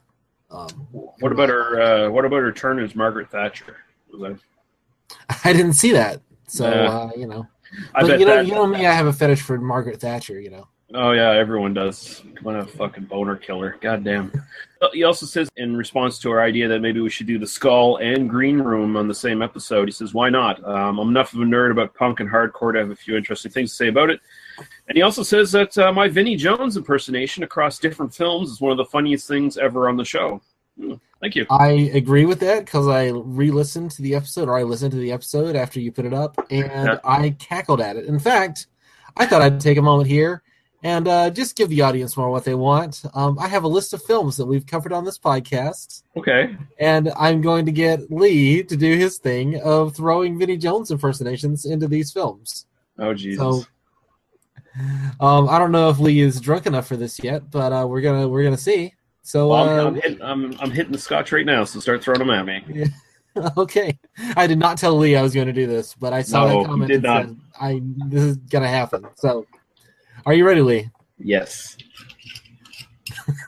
Um, 0.52 0.70
What 0.92 1.32
about 1.32 1.50
her? 1.50 1.82
Uh, 1.82 2.10
what 2.12 2.24
about 2.24 2.38
her 2.42 2.52
turn 2.52 2.80
as 2.80 2.96
Margaret 2.96 3.32
Thatcher? 3.32 3.78
That- 4.20 4.40
I 5.44 5.54
didn't 5.54 5.74
see 5.74 5.94
that, 5.94 6.22
so 6.48 6.66
uh, 6.66 7.12
you 7.18 7.28
know. 7.28 7.48
I 7.96 8.02
But 8.02 8.20
you 8.20 8.26
know, 8.26 8.40
you 8.40 8.54
know 8.54 8.68
me, 8.68 8.86
I 8.86 8.94
have 8.94 9.08
a 9.08 9.14
fetish 9.14 9.42
for 9.42 9.58
Margaret 9.58 10.00
Thatcher. 10.00 10.40
You 10.40 10.52
know. 10.52 10.68
Oh 10.94 11.12
yeah, 11.12 11.32
everyone 11.32 11.74
does. 11.74 12.24
What 12.44 12.56
a 12.56 12.66
fucking 12.66 13.06
boner 13.06 13.36
killer. 13.36 13.76
God 13.82 14.06
damn. 14.06 14.32
He 14.94 15.04
also 15.04 15.26
says 15.26 15.50
in 15.58 15.76
response 15.76 16.18
to 16.20 16.32
our 16.32 16.42
idea 16.42 16.68
that 16.70 16.80
maybe 16.80 17.02
we 17.02 17.10
should 17.10 17.28
do 17.28 17.38
the 17.38 17.48
Skull 17.48 17.98
and 17.98 18.30
Green 18.30 18.60
Room 18.60 18.96
on 18.96 19.08
the 19.08 19.14
same 19.14 19.42
episode. 19.42 19.88
He 19.88 19.92
says, 19.92 20.14
"Why 20.14 20.30
not? 20.30 20.64
Um, 20.64 21.00
I'm 21.00 21.10
enough 21.10 21.34
of 21.34 21.42
a 21.42 21.44
nerd 21.44 21.72
about 21.72 21.94
punk 21.94 22.22
and 22.22 22.30
hardcore 22.30 22.72
to 22.74 22.80
have 22.80 22.92
a 22.92 22.96
few 22.96 23.18
interesting 23.18 23.52
things 23.52 23.72
to 23.72 23.76
say 23.76 23.88
about 23.90 24.10
it." 24.10 24.22
And 24.88 24.96
he 24.96 25.02
also 25.02 25.24
says 25.24 25.52
that 25.52 25.78
uh, 25.78 25.92
my 25.92 26.08
Vinnie 26.08 26.38
Jones 26.38 26.78
impersonation 26.78 27.44
across 27.44 27.80
different 27.80 28.14
films 28.16 28.50
is 28.50 28.62
one 28.62 28.72
of 28.72 28.78
the 28.78 28.86
funniest 28.86 29.28
things 29.28 29.58
ever 29.58 29.90
on 29.90 29.98
the 29.98 30.06
show. 30.06 30.42
Hmm, 30.80 30.94
Thank 31.20 31.36
you. 31.36 31.46
I 31.50 31.92
agree 31.94 32.26
with 32.26 32.40
that 32.42 32.64
because 32.66 32.88
I 32.88 33.10
re-listened 33.10 33.92
to 33.92 34.02
the 34.04 34.16
episode, 34.16 34.48
or 34.48 34.58
I 34.58 34.64
listened 34.64 34.92
to 34.92 34.98
the 34.98 35.12
episode 35.12 35.56
after 35.56 35.80
you 35.82 35.92
put 35.92 36.06
it 36.06 36.14
up, 36.14 36.38
and 36.50 36.68
Yeah. 36.72 37.00
I 37.04 37.32
cackled 37.32 37.82
at 37.82 37.98
it. 37.98 38.06
In 38.06 38.20
fact, 38.20 38.68
I 39.18 39.26
thought 39.26 39.42
I'd 39.42 39.60
take 39.60 39.78
a 39.78 39.82
moment 39.82 40.08
here 40.08 40.44
and 40.84 41.08
uh, 41.08 41.30
just 41.32 41.56
give 41.56 41.70
the 41.70 41.82
audience 41.82 42.16
more 42.16 42.30
what 42.30 42.46
they 42.46 42.54
want. 42.56 43.04
Um, 43.14 43.38
I 43.40 43.48
have 43.48 43.64
a 43.64 43.68
list 43.68 43.94
of 43.94 44.04
films 44.04 44.38
that 44.38 44.46
we've 44.46 44.66
covered 44.66 44.94
on 44.94 45.06
this 45.06 45.18
podcast, 45.18 46.04
Okay. 46.16 46.56
and 46.80 47.12
I'm 47.18 47.42
going 47.42 47.66
to 47.66 47.72
get 47.72 48.12
Lee 48.12 48.64
to 48.64 48.78
do 48.78 48.96
his 48.98 49.18
thing 49.18 49.60
of 49.62 49.96
throwing 49.96 50.38
Vinnie 50.38 50.58
Jones 50.58 50.92
impersonations 50.92 51.66
into 51.66 51.88
these 51.88 52.12
films. 52.12 52.66
Oh 53.00 53.14
Jesus. 53.14 53.40
So, 53.40 53.64
um, 55.20 55.50
I 55.50 55.58
don't 55.58 55.72
know 55.72 55.90
if 55.90 56.00
Lee 56.00 56.20
is 56.20 56.40
drunk 56.40 56.66
enough 56.68 56.88
for 56.88 56.96
this 56.98 57.24
yet, 57.24 57.50
but 57.50 57.72
uh, 57.74 57.88
we're 57.88 58.02
gonna 58.02 58.28
we're 58.28 58.44
gonna 58.44 58.58
see. 58.58 58.94
So, 59.24 59.50
Well, 59.50 59.68
I'm, 59.68 59.80
uh, 59.80 59.88
I'm, 59.90 59.96
hitting, 59.96 60.22
I'm, 60.22 60.54
I'm 60.62 60.72
hitting 60.72 60.92
the 60.94 60.98
scotch 60.98 61.32
right 61.34 61.46
now, 61.46 61.64
so 61.66 61.80
start 61.82 62.02
throwing 62.04 62.20
them 62.20 62.30
at 62.30 62.46
me. 62.46 62.86
okay. 63.58 64.00
I 64.38 64.48
did 64.48 64.58
not 64.58 64.78
tell 64.78 64.96
Lee 64.98 65.18
I 65.18 65.22
was 65.22 65.34
going 65.34 65.48
to 65.48 65.54
do 65.54 65.68
this, 65.68 65.94
but 65.96 66.14
I 66.14 66.22
saw 66.22 66.44
No, 66.44 66.48
that 66.48 66.60
you 66.62 66.66
comment 66.66 66.88
did 66.88 66.96
and 66.96 67.04
not. 67.04 67.26
said, 67.26 67.38
I 67.60 67.82
this 68.08 68.24
is 68.24 68.38
going 68.38 68.62
to 68.64 68.70
happen. 68.70 69.06
So, 69.16 69.46
are 70.28 70.34
you 70.34 70.46
ready, 70.46 70.62
Lee? 70.62 70.90
Yes. 71.18 71.78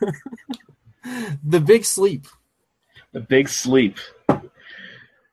The 1.44 1.60
Big 1.60 1.84
Sleep. 1.84 2.26
The 3.12 3.20
Big 3.20 3.48
Sleep. 3.48 3.98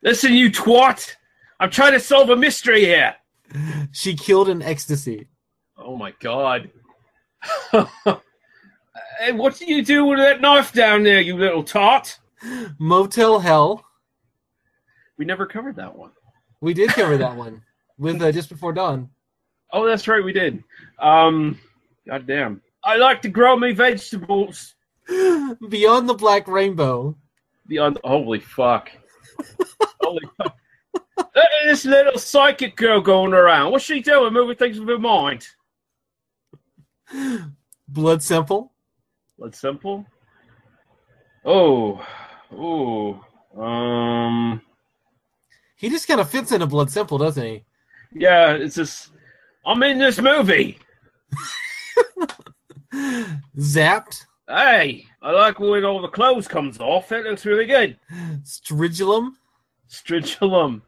Listen, 0.02 0.34
you 0.34 0.50
twat! 0.50 1.16
I'm 1.60 1.70
trying 1.70 1.94
to 1.94 2.00
solve 2.00 2.30
a 2.30 2.36
mystery 2.36 2.84
here. 2.86 3.16
She 3.92 4.16
killed 4.16 4.50
in 4.50 4.62
ecstasy. 4.62 5.28
Oh 5.78 5.96
my 5.96 6.14
god. 6.20 6.70
hey, 7.72 9.32
what 9.32 9.58
do 9.58 9.72
you 9.72 9.84
do 9.84 10.06
with 10.06 10.20
that 10.20 10.42
knife 10.42 10.74
down 10.74 11.04
there, 11.04 11.22
you 11.22 11.38
little 11.38 11.64
tot? 11.64 12.18
Motel 12.80 13.40
Hell. 13.40 13.86
We 15.18 15.26
never 15.26 15.46
covered 15.46 15.76
that 15.78 15.96
one. 15.96 16.12
We 16.62 16.74
did 16.74 16.90
cover 16.90 17.18
that 17.18 17.36
one 17.36 17.62
with 17.98 18.22
uh, 18.22 18.32
Just 18.32 18.50
Before 18.50 18.74
Dawn. 18.74 19.10
Oh, 19.72 19.86
that's 19.86 20.08
right, 20.08 20.24
we 20.24 20.34
did. 20.34 20.64
Um, 21.00 21.60
god 22.08 22.26
damn. 22.28 22.62
I 22.84 22.96
like 22.98 23.22
to 23.24 23.30
grow 23.30 23.56
me 23.58 23.74
vegetables. 23.74 24.76
Beyond 25.08 26.10
the 26.10 26.14
Black 26.18 26.48
Rainbow. 26.48 27.16
Beyond, 27.68 28.00
holy 28.04 28.40
fuck. 28.40 28.90
holy 30.02 30.22
fuck. 30.38 30.56
Look 31.18 31.36
at 31.36 31.66
this 31.66 31.86
little 31.86 32.18
psychic 32.18 32.76
girl 32.76 33.02
going 33.02 33.34
around. 33.34 33.72
What's 33.72 33.84
she 33.86 34.02
doing? 34.02 34.34
Moving 34.34 34.56
things 34.56 34.80
with 34.80 34.90
her 34.90 35.00
mind. 35.00 35.46
Blood 37.88 38.24
Simple. 38.24 38.72
Let's 39.38 39.60
simple. 39.60 40.06
Oh, 41.46 42.06
oh, 42.52 43.24
um, 43.62 44.62
He 45.76 45.90
just 45.90 46.08
kind 46.08 46.20
of 46.20 46.30
fits 46.30 46.52
into 46.52 46.66
Blood 46.66 46.90
Simple, 46.92 47.18
doesn't 47.18 47.46
he? 47.46 47.64
yeah. 48.14 48.52
It's 48.54 48.76
just 48.76 49.12
I'm 49.68 49.84
in 49.84 50.00
this 50.00 50.22
movie. 50.22 50.80
Zapped. 53.58 54.26
Hey, 54.48 55.06
I 55.22 55.32
like 55.32 55.60
when 55.60 55.84
all 55.84 56.02
the 56.02 56.08
clothes 56.08 56.48
comes 56.48 56.80
off. 56.80 57.12
It 57.12 57.26
looks 57.26 57.46
really 57.46 57.66
good. 57.66 58.00
Stridulum. 58.44 59.32
Stridulum. 59.90 60.82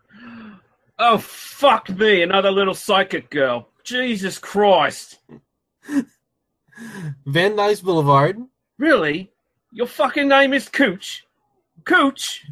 Oh 0.97 1.17
fuck 1.17 1.89
me! 1.89 2.21
Another 2.21 2.51
little 2.51 2.73
psychic 2.73 3.29
girl. 3.29 3.67
Jesus 3.83 4.37
Christ! 4.37 5.19
Van 5.89 7.55
Nuys 7.55 7.83
Boulevard. 7.83 8.41
Really? 8.77 9.29
Your 9.73 9.87
fucking 9.87 10.29
name 10.29 10.53
is 10.53 10.69
Cooch? 10.69 11.25
Cooch? 11.83 12.45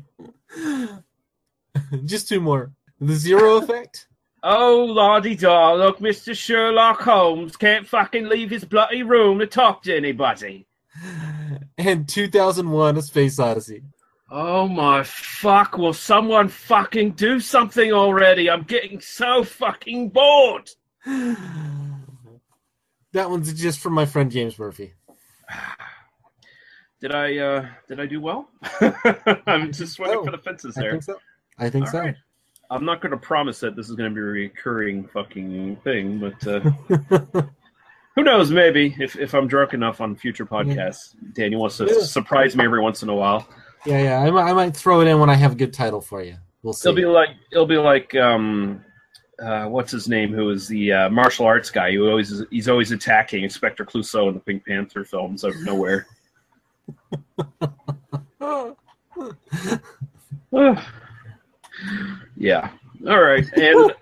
Just 2.05 2.27
two 2.27 2.41
more. 2.41 2.73
The 2.99 3.15
Zero 3.15 3.57
Effect. 3.57 4.07
Oh, 4.43 4.85
lordy 4.85 5.35
da, 5.35 5.73
look, 5.73 5.99
Mr. 5.99 6.35
Sherlock 6.37 7.01
Holmes 7.01 7.57
can't 7.57 7.87
fucking 7.87 8.27
leave 8.29 8.49
his 8.49 8.63
bloody 8.63 9.03
room 9.03 9.39
to 9.39 9.47
talk 9.47 9.83
to 9.83 9.95
anybody. 9.95 10.67
And 11.79 12.09
2001 12.09 12.97
A 12.97 13.01
Space 13.03 13.37
Odyssey. 13.39 13.83
Oh 14.31 14.67
my 14.67 15.03
fuck, 15.03 15.77
will 15.77 15.93
someone 15.93 16.47
fucking 16.47 17.11
do 17.11 17.39
something 17.39 17.93
already? 17.93 18.49
I'm 18.49 18.63
getting 18.63 18.99
so 18.99 19.43
fucking 19.43 20.09
bored. 20.09 20.69
That 23.13 23.29
one's 23.29 23.53
just 23.53 23.79
from 23.79 23.93
my 23.93 24.05
friend 24.05 24.29
James 24.31 24.57
Murphy. 24.59 24.93
Did 27.01 27.13
I 27.13 27.37
uh 27.37 27.67
did 27.87 27.99
I 27.99 28.05
do 28.07 28.19
well? 28.19 28.49
I'm 29.47 29.71
just 29.71 29.93
swinging 29.93 30.17
Oh, 30.19 30.25
for 30.25 30.31
the 30.31 30.37
fences 30.39 30.73
there. 30.75 30.89
I 30.89 30.91
think 30.93 31.03
so. 31.03 31.15
I 31.59 31.69
think 31.69 31.85
All 31.85 31.91
so. 31.91 31.99
right. 31.99 32.15
I'm 32.69 32.83
not 32.85 33.01
going 33.01 33.11
to 33.11 33.17
promise 33.17 33.59
that 33.61 33.75
this 33.75 33.89
is 33.89 33.95
going 33.95 34.09
to 34.09 34.15
be 34.15 34.21
a 34.21 34.23
recurring 34.25 35.07
fucking 35.07 35.77
thing, 35.77 36.19
but 36.19 36.47
uh, 36.47 36.59
who 38.15 38.23
knows? 38.23 38.51
Maybe 38.51 38.95
if, 38.99 39.15
if 39.15 39.33
I'm 39.33 39.47
drunk 39.47 39.73
enough 39.73 40.01
on 40.01 40.15
future 40.15 40.45
podcasts, 40.45 41.15
Daniel 41.33 41.61
wants 41.61 41.77
to 41.77 41.85
Yeah. 41.85 42.01
surprise 42.03 42.55
me 42.57 42.65
every 42.65 42.81
once 42.81 43.03
in 43.03 43.09
a 43.09 43.15
while. 43.15 43.47
yeah, 43.85 44.01
yeah. 44.01 44.19
I 44.19 44.29
might, 44.31 44.49
I 44.49 44.53
might 44.53 44.75
throw 44.75 45.01
it 45.01 45.07
in 45.07 45.19
when 45.19 45.29
I 45.29 45.35
have 45.35 45.53
a 45.53 45.55
good 45.55 45.73
title 45.73 46.01
for 46.01 46.21
you. 46.21 46.35
We'll 46.63 46.73
see. 46.73 46.89
It'll 46.89 46.95
be 46.95 47.05
like 47.05 47.29
it'll 47.51 47.65
be 47.67 47.77
like 47.77 48.13
um, 48.15 48.83
uh, 49.41 49.67
what's 49.67 49.91
his 49.91 50.09
name? 50.09 50.33
Who 50.33 50.49
is 50.49 50.67
the 50.67 50.91
uh, 50.91 51.09
martial 51.09 51.45
arts 51.45 51.69
guy? 51.69 51.93
Who 51.93 52.09
always 52.09 52.31
is, 52.31 52.43
he's 52.51 52.67
always 52.67 52.91
attacking 52.91 53.43
Inspector 53.43 53.85
Clouseau 53.85 54.27
in 54.27 54.33
the 54.33 54.39
Pink 54.41 54.65
Panther 54.65 55.05
films 55.05 55.45
out 55.45 55.53
of 55.55 55.61
nowhere. 55.61 56.07
yeah. 62.35 62.71
All 63.07 63.21
right. 63.21 63.45
And 63.55 63.93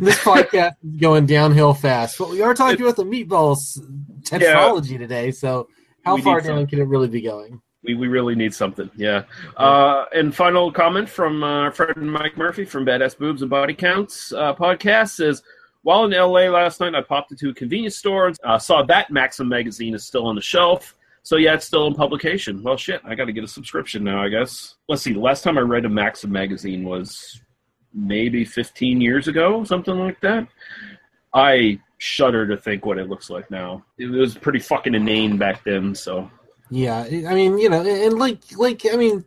this 0.00 0.18
podcast 0.18 0.74
is 0.84 1.00
going 1.00 1.26
downhill 1.26 1.74
fast, 1.74 2.18
but 2.18 2.30
we 2.30 2.42
are 2.42 2.54
talking 2.54 2.80
about 2.80 2.96
the 2.96 3.04
meatballs 3.04 3.78
tetralogy 4.22 4.98
today. 4.98 5.30
So, 5.32 5.68
how 6.04 6.16
far 6.18 6.36
need 6.36 6.46
some- 6.46 6.56
down 6.56 6.66
can 6.66 6.80
it 6.80 6.84
really 6.84 7.08
be 7.08 7.20
going? 7.20 7.60
We, 7.84 7.96
we 7.96 8.06
really 8.06 8.36
need 8.36 8.54
something, 8.54 8.88
yeah. 8.94 9.24
Uh, 9.56 10.04
and 10.14 10.32
final 10.32 10.70
comment 10.70 11.08
from 11.08 11.42
uh, 11.42 11.62
our 11.62 11.72
friend 11.72 12.12
Mike 12.12 12.36
Murphy 12.36 12.64
from 12.64 12.86
Badass 12.86 13.18
Boobs 13.18 13.42
and 13.42 13.50
Body 13.50 13.74
Counts 13.74 14.32
uh, 14.32 14.54
podcast 14.54 15.16
says, 15.16 15.42
while 15.82 16.04
in 16.04 16.12
LA 16.12 16.42
last 16.48 16.78
night, 16.78 16.94
I 16.94 17.02
popped 17.02 17.32
into 17.32 17.50
a 17.50 17.54
convenience 17.54 17.96
store 17.96 18.28
and 18.28 18.36
uh, 18.44 18.56
saw 18.56 18.84
that 18.84 19.10
Maxim 19.10 19.48
magazine 19.48 19.94
is 19.94 20.06
still 20.06 20.26
on 20.26 20.36
the 20.36 20.40
shelf. 20.40 20.94
So 21.22 21.36
yeah, 21.36 21.54
it's 21.54 21.66
still 21.66 21.86
in 21.86 21.94
publication. 21.94 22.62
Well, 22.62 22.76
shit, 22.76 23.00
I 23.04 23.14
got 23.14 23.26
to 23.26 23.32
get 23.32 23.44
a 23.44 23.48
subscription 23.48 24.02
now, 24.02 24.22
I 24.22 24.28
guess. 24.28 24.74
Let's 24.88 25.02
see. 25.02 25.12
The 25.12 25.20
last 25.20 25.44
time 25.44 25.56
I 25.56 25.60
read 25.60 25.84
a 25.84 25.88
Maxim 25.88 26.32
magazine 26.32 26.84
was 26.84 27.40
maybe 27.94 28.44
15 28.44 29.00
years 29.00 29.28
ago, 29.28 29.62
something 29.64 29.94
like 29.94 30.20
that. 30.20 30.48
I 31.34 31.80
shudder 31.98 32.46
to 32.48 32.56
think 32.56 32.84
what 32.84 32.98
it 32.98 33.08
looks 33.08 33.30
like 33.30 33.50
now. 33.50 33.84
It 33.98 34.06
was 34.06 34.36
pretty 34.36 34.58
fucking 34.58 34.94
inane 34.94 35.38
back 35.38 35.62
then. 35.64 35.94
So 35.94 36.28
Yeah, 36.70 37.04
I 37.04 37.34
mean, 37.34 37.58
you 37.58 37.68
know, 37.68 37.82
and 37.82 38.18
like, 38.18 38.38
like, 38.56 38.82
I 38.90 38.96
mean, 38.96 39.24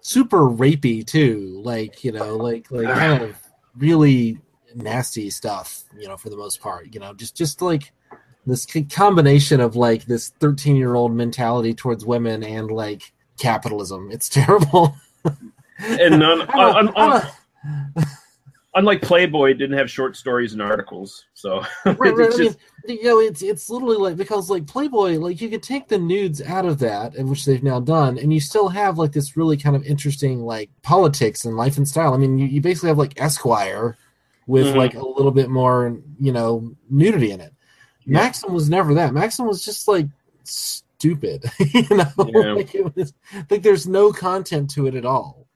super 0.00 0.38
rapey 0.38 1.04
too. 1.04 1.60
Like, 1.64 2.04
you 2.04 2.12
know, 2.12 2.36
like, 2.36 2.70
like 2.70 2.86
kind 2.86 3.22
of 3.22 3.36
really 3.76 4.38
nasty 4.74 5.28
stuff. 5.28 5.82
You 5.98 6.08
know, 6.08 6.16
for 6.16 6.30
the 6.30 6.36
most 6.36 6.60
part, 6.60 6.94
you 6.94 7.00
know, 7.00 7.12
just, 7.14 7.36
just 7.36 7.60
like 7.60 7.92
this 8.48 8.66
combination 8.90 9.60
of 9.60 9.76
like 9.76 10.04
this 10.06 10.30
thirteen-year-old 10.40 11.14
mentality 11.14 11.74
towards 11.74 12.04
women 12.04 12.42
and 12.42 12.70
like 12.70 13.12
capitalism. 13.38 14.10
It's 14.10 14.28
terrible. 14.40 14.96
and 15.78 16.18
none, 16.18 16.42
I'm 16.50 16.58
a- 16.58 16.78
un- 16.78 16.88
un- 16.88 16.92
I'm 16.96 17.22
a- 17.96 18.06
unlike 18.74 19.02
Playboy, 19.02 19.54
didn't 19.54 19.76
have 19.78 19.90
short 19.90 20.16
stories 20.16 20.52
and 20.52 20.62
articles. 20.62 21.24
So 21.34 21.62
right, 21.84 21.98
right. 21.98 22.28
it's 22.30 22.38
I 22.38 22.86
mean, 22.86 22.98
you 22.98 23.04
know, 23.04 23.20
it's 23.20 23.42
it's 23.42 23.68
literally 23.68 23.96
like 23.96 24.16
because 24.16 24.48
like 24.50 24.66
Playboy, 24.66 25.18
like 25.18 25.40
you 25.40 25.48
could 25.48 25.62
take 25.62 25.88
the 25.88 25.98
nudes 25.98 26.40
out 26.42 26.64
of 26.64 26.78
that, 26.78 27.14
which 27.18 27.44
they've 27.44 27.62
now 27.62 27.80
done, 27.80 28.18
and 28.18 28.32
you 28.32 28.40
still 28.40 28.68
have 28.68 28.98
like 28.98 29.12
this 29.12 29.36
really 29.36 29.56
kind 29.56 29.76
of 29.76 29.84
interesting 29.84 30.40
like 30.42 30.70
politics 30.82 31.44
and 31.44 31.56
life 31.56 31.76
and 31.76 31.86
style. 31.88 32.14
I 32.14 32.16
mean, 32.16 32.38
you, 32.38 32.46
you 32.46 32.60
basically 32.60 32.88
have 32.88 32.98
like 32.98 33.20
Esquire 33.20 33.96
with 34.46 34.68
Mhm. 34.68 34.76
like 34.76 34.94
a 34.94 35.06
little 35.06 35.32
bit 35.32 35.50
more, 35.50 35.98
you 36.18 36.32
know, 36.32 36.72
nudity 36.88 37.32
in 37.32 37.40
it. 37.40 37.52
Yeah. 38.08 38.20
Maxim 38.20 38.52
was 38.54 38.68
never 38.70 38.94
that. 38.94 39.12
Maxim 39.12 39.46
was 39.46 39.64
just 39.64 39.86
like 39.86 40.06
stupid, 40.44 41.44
you 41.58 41.86
know. 41.90 42.06
Yeah. 42.18 42.52
like 42.54 42.74
it 42.74 42.96
was 42.96 43.12
like 43.50 43.62
there's 43.62 43.86
no 43.86 44.12
content 44.12 44.70
to 44.70 44.86
it 44.86 44.94
at 44.94 45.04
all, 45.04 45.46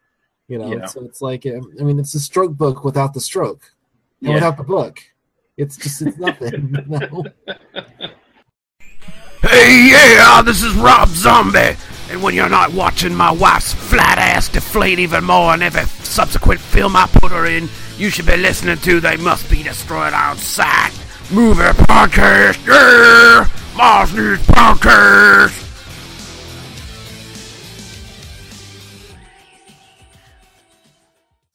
you 0.48 0.58
know. 0.58 0.72
Yeah. 0.72 0.86
So 0.86 1.02
it's 1.04 1.22
like 1.22 1.46
um, 1.46 1.72
I 1.80 1.82
mean, 1.82 1.98
it's 1.98 2.14
a 2.14 2.20
stroke 2.20 2.52
book 2.56 2.84
without 2.84 3.14
the 3.14 3.20
stroke 3.20 3.72
and 4.20 4.28
Yeah. 4.28 4.34
without 4.34 4.56
the 4.58 4.64
book. 4.64 5.00
It's 5.56 5.76
just 5.76 6.02
it's 6.02 6.18
nothing. 6.28 6.76
you 6.76 6.98
know? 6.98 7.24
Hey, 9.42 9.90
yeah, 9.90 10.40
this 10.42 10.62
is 10.62 10.74
Rob 10.74 11.08
Zombie. 11.08 11.76
And 12.10 12.22
when 12.22 12.34
you're 12.34 12.48
not 12.48 12.72
watching 12.72 13.14
my 13.14 13.30
wife's 13.32 13.72
flat 13.72 14.18
ass 14.18 14.48
deflate 14.48 14.98
even 14.98 15.24
more 15.24 15.54
in 15.54 15.62
every 15.62 15.84
subsequent 16.04 16.60
film 16.60 16.94
I 16.94 17.06
put 17.06 17.32
her 17.32 17.46
in, 17.46 17.68
you 17.96 18.10
should 18.10 18.26
be 18.26 18.36
listening 18.36 18.76
to 18.78 19.00
They 19.00 19.16
Must 19.16 19.50
Be 19.50 19.62
Destroyed 19.62 20.12
on 20.12 20.36
Sight 21.32 21.40
Movie 21.40 21.62
Podcast. 21.62 22.66
Yeah! 22.66 23.48
Mars 23.74 24.14
News 24.14 24.38
Podcast. 24.40 25.60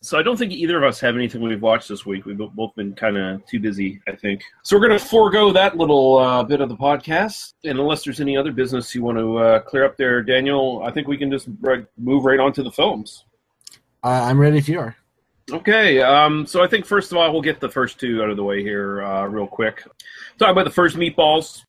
so 0.02 0.18
I 0.18 0.24
don't 0.24 0.38
think 0.38 0.54
either 0.54 0.78
of 0.78 0.84
us 0.86 1.02
have 1.02 1.16
anything 1.16 1.42
we've 1.42 1.62
watched 1.62 1.90
this 1.90 2.06
week. 2.06 2.26
We've 2.26 2.38
both 2.38 2.74
been 2.76 2.94
kind 2.94 3.18
of 3.18 3.46
too 3.46 3.60
busy, 3.60 4.00
I 4.08 4.16
think. 4.16 4.42
So 4.64 4.78
we're 4.78 4.88
going 4.88 4.98
to 4.98 5.06
forego 5.06 5.52
that 5.52 5.76
little 5.76 6.18
uh, 6.18 6.44
bit 6.44 6.62
of 6.62 6.70
the 6.70 6.78
podcast. 6.78 7.56
And 7.66 7.78
unless 7.78 8.06
there's 8.06 8.22
any 8.22 8.38
other 8.38 8.54
business 8.54 8.96
you 8.96 9.04
want 9.04 9.18
to 9.18 9.38
uh, 9.38 9.60
clear 9.60 9.84
up 9.84 9.98
there, 9.98 10.24
Daniel, 10.24 10.82
I 10.86 10.92
think 10.92 11.10
we 11.10 11.18
can 11.18 11.30
just 11.30 11.50
right, 11.60 11.86
move 11.98 12.24
right 12.24 12.40
on 12.40 12.54
to 12.54 12.64
the 12.64 12.72
films. 12.72 13.26
I 14.02 14.30
I'm 14.30 14.40
ready 14.40 14.58
if 14.58 14.70
you 14.70 14.80
are. 14.80 14.96
Okay, 15.50 16.02
um, 16.02 16.46
so 16.46 16.62
I 16.62 16.68
think 16.68 16.86
first 16.86 17.12
of 17.12 17.18
all 17.18 17.32
we'll 17.32 17.42
get 17.42 17.62
the 17.62 17.70
first 17.70 18.00
two 18.00 18.22
out 18.22 18.30
of 18.30 18.36
the 18.36 18.44
way 18.44 18.62
here 18.62 19.02
uh, 19.02 19.26
real 19.28 19.48
quick. 19.48 19.82
Talk 20.38 20.52
about 20.52 20.66
the 20.66 20.72
first 20.72 20.98
meatballs. 20.98 21.64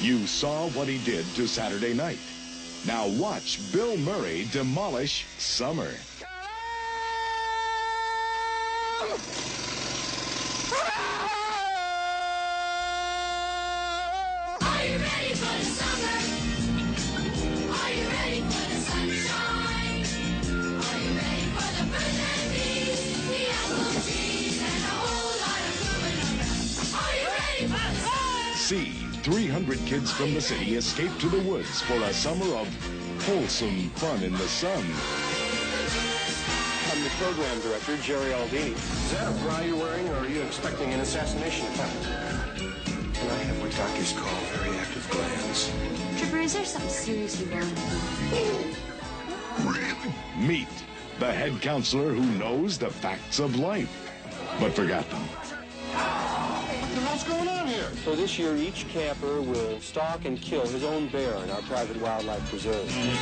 You 0.00 0.26
saw 0.26 0.68
what 0.70 0.88
he 0.88 0.96
did 1.04 1.26
to 1.34 1.46
Saturday 1.46 1.92
night. 1.92 2.18
Now 2.86 3.06
watch 3.08 3.70
Bill 3.70 3.98
Murray 3.98 4.46
demolish 4.50 5.26
Summer. 5.36 5.90
Are 14.62 14.84
you 14.86 14.98
ready 14.98 15.34
for 15.34 15.58
the 15.58 15.64
summer? 15.64 16.35
See 28.66 28.94
300 29.22 29.78
kids 29.86 30.10
from 30.10 30.34
the 30.34 30.40
city 30.40 30.74
escape 30.74 31.16
to 31.20 31.28
the 31.28 31.38
woods 31.48 31.82
for 31.82 31.94
a 31.94 32.12
summer 32.12 32.52
of 32.56 32.66
wholesome 33.22 33.90
fun 33.90 34.20
in 34.24 34.32
the 34.32 34.48
sun. 34.48 34.84
I'm 36.90 37.04
the 37.04 37.10
program 37.10 37.60
director, 37.60 37.96
Jerry 37.98 38.32
Aldini. 38.32 38.72
Is 38.72 39.12
that 39.12 39.28
a 39.28 39.44
bra 39.44 39.60
you're 39.60 39.76
wearing, 39.76 40.08
or 40.08 40.16
are 40.16 40.28
you 40.28 40.42
expecting 40.42 40.92
an 40.92 40.98
assassination 40.98 41.68
attempt? 41.74 42.06
And 42.06 43.30
I 43.30 43.38
have 43.44 43.62
what 43.62 43.70
doctors 43.76 44.12
call 44.14 44.34
very 44.56 44.76
active 44.78 45.08
glands. 45.12 45.70
Tripper, 46.18 46.38
is 46.38 46.54
there 46.54 46.64
something 46.64 46.90
seriously 46.90 47.46
wrong 47.54 47.70
with 47.70 48.76
you? 50.36 50.44
Meet 50.44 50.66
the 51.20 51.32
head 51.32 51.62
counselor 51.62 52.12
who 52.12 52.26
knows 52.36 52.78
the 52.78 52.90
facts 52.90 53.38
of 53.38 53.54
life, 53.60 54.10
but 54.58 54.72
forgot 54.72 55.08
them. 55.08 55.22
What 55.96 56.94
the 56.94 57.00
hell's 57.00 57.24
going 57.24 57.48
on 57.48 57.66
here? 57.66 57.90
So 58.04 58.14
this 58.14 58.38
year, 58.38 58.56
each 58.56 58.86
camper 58.88 59.40
will 59.40 59.80
stalk 59.80 60.24
and 60.24 60.40
kill 60.40 60.66
his 60.66 60.84
own 60.84 61.08
bear 61.08 61.34
in 61.42 61.50
our 61.50 61.62
private 61.62 62.00
wildlife 62.00 62.48
preserve. 62.48 62.86
These 62.86 63.18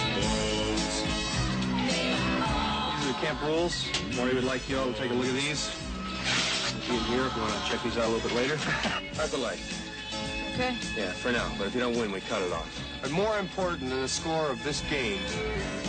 are 3.05 3.13
the 3.13 3.19
camp 3.21 3.43
rules. 3.43 3.87
Maury 4.17 4.35
would 4.35 4.45
like 4.45 4.69
you 4.69 4.79
all 4.79 4.87
to 4.87 4.93
take 4.95 5.11
a 5.11 5.15
look 5.15 5.27
at 5.27 5.35
these. 5.35 5.71
See 6.85 6.95
in 6.95 7.01
here 7.05 7.25
if 7.27 7.35
you 7.35 7.43
want 7.43 7.55
to 7.55 7.71
check 7.71 7.83
these 7.83 7.97
out 7.97 8.05
a 8.05 8.09
little 8.09 8.29
bit 8.29 8.37
later. 8.37 8.57
How's 9.17 9.31
the 9.31 9.39
light? 9.39 9.59
Okay. 10.55 10.77
Yeah, 10.97 11.13
for 11.13 11.33
now. 11.33 11.51
But 11.59 11.67
if 11.67 11.75
you 11.75 11.81
don't 11.81 11.97
win, 11.97 12.13
we 12.13 12.21
cut 12.21 12.43
it 12.43 12.53
off. 12.53 12.81
But 13.03 13.11
more 13.11 13.39
important 13.39 13.91
than 13.91 14.01
the 14.01 14.09
score 14.09 14.51
of 14.51 14.63
this 14.63 14.83
game 14.91 15.21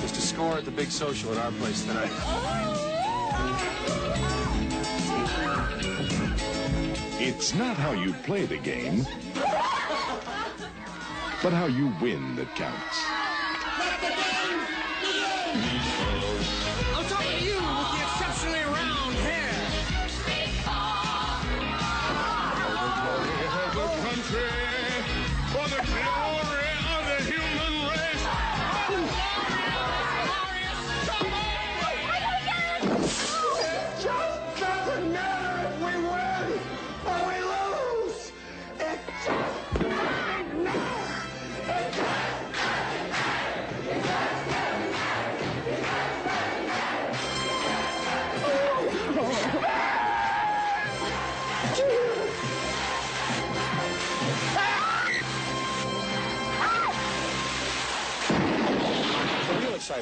is 0.04 0.12
to 0.12 0.22
score 0.22 0.58
at 0.58 0.66
the 0.66 0.72
big 0.72 0.90
social 0.90 1.32
at 1.34 1.38
our 1.38 1.52
place 1.52 1.86
tonight. 1.86 2.10
Oh! 2.12 2.75
It's 7.28 7.56
not 7.56 7.76
how 7.76 7.94
you 7.94 8.14
play 8.14 8.46
the 8.46 8.60
game, 8.60 9.04
but 11.42 11.54
how 11.54 11.66
you 11.66 11.92
win 12.00 12.36
that 12.36 12.54
counts. 12.54 13.15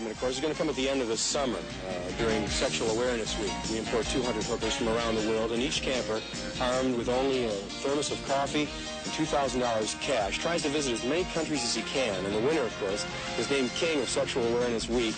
Of 0.08 0.20
course, 0.20 0.36
is 0.36 0.40
going 0.40 0.54
to 0.54 0.58
come 0.58 0.70
at 0.70 0.76
the 0.76 0.90
end 0.90 1.02
of 1.02 1.08
the 1.08 1.18
summer 1.18 1.58
uh, 1.58 2.18
during 2.18 2.48
Sexual 2.48 2.90
Awareness 2.92 3.38
Week. 3.40 3.52
We 3.72 3.78
import 3.78 4.06
200 4.06 4.44
hookers 4.44 4.76
from 4.76 4.90
around 4.90 5.16
the 5.16 5.30
world, 5.30 5.52
and 5.52 5.62
each 5.62 5.82
camper, 5.82 6.22
armed 6.62 6.98
with 6.98 7.10
only 7.10 7.46
a 7.46 7.50
thermos 7.50 8.12
of 8.12 8.26
coffee 8.28 8.68
and 9.04 9.12
$2,000 9.14 10.02
cash, 10.02 10.40
tries 10.40 10.64
to 10.64 10.70
visit 10.70 10.94
as 10.94 11.04
many 11.06 11.24
countries 11.26 11.64
as 11.64 11.76
he 11.76 11.82
can. 11.84 12.26
And 12.26 12.34
the 12.34 12.40
winner, 12.40 12.62
of 12.62 12.80
course, 12.80 13.06
is 13.38 13.50
named 13.50 13.70
King 13.72 14.02
of 14.02 14.10
Sexual 14.10 14.46
Awareness 14.48 14.90
Week. 14.90 15.16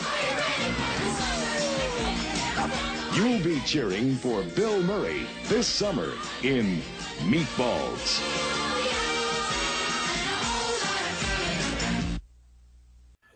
You'll 3.15 3.43
be 3.43 3.61
cheering 3.61 4.15
for 4.15 4.43
Bill 4.43 4.83
Murray 4.83 5.25
this 5.45 5.67
summer 5.67 6.11
in 6.43 6.81
Meatballs. 7.21 8.84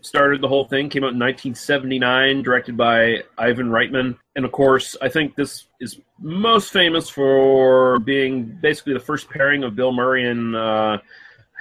Started 0.10 0.42
the 0.42 0.48
whole 0.48 0.66
thing. 0.66 0.90
Came 0.90 1.04
out 1.04 1.14
in 1.14 1.20
1979, 1.20 2.42
directed 2.42 2.76
by 2.76 3.24
Ivan 3.38 3.70
Reitman, 3.70 4.18
and 4.36 4.44
of 4.44 4.52
course, 4.52 4.98
I 5.02 5.08
think 5.08 5.36
this 5.36 5.68
is 5.80 6.00
most 6.20 6.74
famous 6.74 7.08
for 7.08 8.00
being 8.00 8.58
basically 8.62 8.94
the 8.94 9.00
first 9.00 9.30
pairing 9.30 9.64
of 9.64 9.76
Bill 9.76 9.94
Murray 9.94 10.28
and 10.28 10.56
uh, 10.56 10.98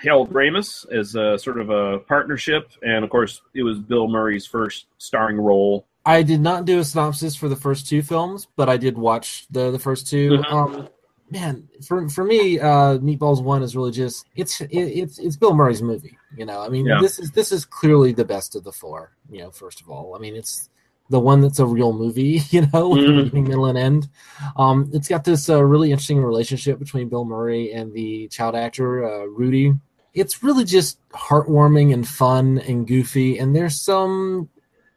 Harold 0.03 0.33
Ramis 0.33 0.91
as 0.91 1.15
a 1.15 1.39
sort 1.39 1.61
of 1.61 1.71
a 1.71 1.99
partnership, 2.01 2.73
and 2.83 3.05
of 3.05 3.11
course, 3.11 3.43
it 3.55 3.63
was 3.63 3.79
Bill 3.79 4.09
Murray's 4.09 4.47
first 4.47 4.87
starring 4.97 5.37
role. 5.39 5.87
I 6.07 6.23
did 6.23 6.41
not 6.41 6.65
do 6.65 6.79
a 6.79 6.85
synopsis 6.85 7.37
for 7.37 7.49
the 7.49 7.57
first 7.57 7.87
two 7.87 8.03
films, 8.03 8.47
but 8.57 8.69
I 8.69 8.79
did 8.79 8.97
watch 8.97 9.47
the 9.51 9.71
the 9.71 9.79
first 9.79 10.09
2 10.09 10.31
Mhm. 10.31 10.53
Um, 10.53 10.89
man, 11.31 11.69
for 11.87 12.09
for 12.09 12.25
me, 12.25 12.59
uh, 12.59 12.99
Meatballs 12.99 13.43
One 13.43 13.63
is 13.63 13.77
really 13.77 13.93
just 13.93 14.27
it's 14.37 14.61
it, 14.61 14.69
it's 14.73 15.19
it's 15.19 15.37
Bill 15.37 15.55
Murray's 15.55 15.83
movie. 15.83 16.19
You 16.37 16.47
know, 16.47 16.61
I 16.61 16.69
mean, 16.69 16.87
Yeah. 16.87 17.01
this 17.01 17.19
is 17.19 17.31
this 17.33 17.53
is 17.53 17.65
clearly 17.65 18.13
the 18.13 18.25
best 18.25 18.55
of 18.57 18.65
the 18.65 18.73
four. 18.73 19.13
You 19.31 19.41
know, 19.41 19.51
first 19.51 19.81
of 19.81 19.89
all, 19.89 20.15
I 20.15 20.19
mean, 20.19 20.35
it's 20.37 20.69
the 21.11 21.21
one 21.21 21.41
that's 21.41 21.59
a 21.59 21.67
real 21.67 21.93
movie. 21.93 22.43
You 22.51 22.63
know, 22.63 22.91
Mhm. 22.95 23.25
beginning, 23.25 23.45
middle, 23.45 23.67
and 23.67 23.79
end. 23.79 24.09
Um, 24.57 24.91
it's 24.93 25.09
got 25.09 25.25
this 25.25 25.49
uh, 25.49 25.63
really 25.65 25.91
interesting 25.91 26.23
relationship 26.23 26.79
between 26.79 27.09
Bill 27.09 27.25
Murray 27.25 27.73
and 27.73 27.93
the 27.93 28.29
child 28.29 28.55
actor 28.55 29.05
uh, 29.05 29.25
Rudy. 29.27 29.73
It's 30.15 30.43
really 30.43 30.65
just 30.65 30.99
heartwarming 31.11 31.93
and 31.95 32.07
fun 32.07 32.59
and 32.59 32.87
goofy, 32.87 33.39
and 33.39 33.55
there's 33.55 33.81
some 33.81 34.49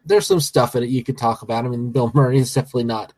there's 0.05 0.25
some 0.25 0.39
stuff 0.39 0.75
in 0.75 0.81
it 0.83 0.89
you 0.89 1.03
could 1.03 1.17
talk 1.17 1.43
about. 1.43 1.63
I 1.63 1.67
mean, 1.69 1.91
Bill 1.91 2.11
Murray 2.15 2.39
is 2.39 2.53
definitely 2.53 2.85
not. 2.85 3.13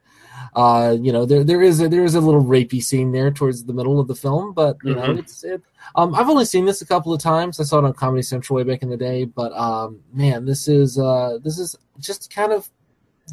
Uh, 0.55 0.95
you 1.01 1.11
know, 1.11 1.25
there 1.25 1.43
there 1.43 1.61
is 1.61 1.81
a, 1.81 1.89
there 1.89 2.03
is 2.03 2.15
a 2.15 2.21
little 2.21 2.43
rapey 2.43 2.81
scene 2.83 3.11
there 3.11 3.31
towards 3.31 3.63
the 3.63 3.73
middle 3.73 3.99
of 3.99 4.07
the 4.07 4.15
film, 4.15 4.53
but 4.53 4.77
you 4.83 4.93
know, 4.93 5.01
Mhm. 5.01 5.19
it's 5.19 5.43
it. 5.43 5.61
Um, 5.95 6.13
I've 6.13 6.29
only 6.29 6.45
seen 6.45 6.65
this 6.65 6.81
a 6.81 6.85
couple 6.85 7.11
of 7.13 7.19
times. 7.21 7.59
I 7.59 7.63
saw 7.63 7.79
it 7.79 7.85
on 7.85 7.93
Comedy 7.93 8.21
Central 8.21 8.57
way 8.57 8.63
back 8.63 8.83
in 8.83 8.89
the 8.89 8.97
day, 8.97 9.25
but 9.25 9.51
um, 9.53 9.99
man, 10.13 10.45
this 10.45 10.67
is 10.67 10.99
uh, 10.99 11.39
this 11.43 11.57
is 11.57 11.75
just 11.99 12.31
kind 12.33 12.51
of 12.51 12.69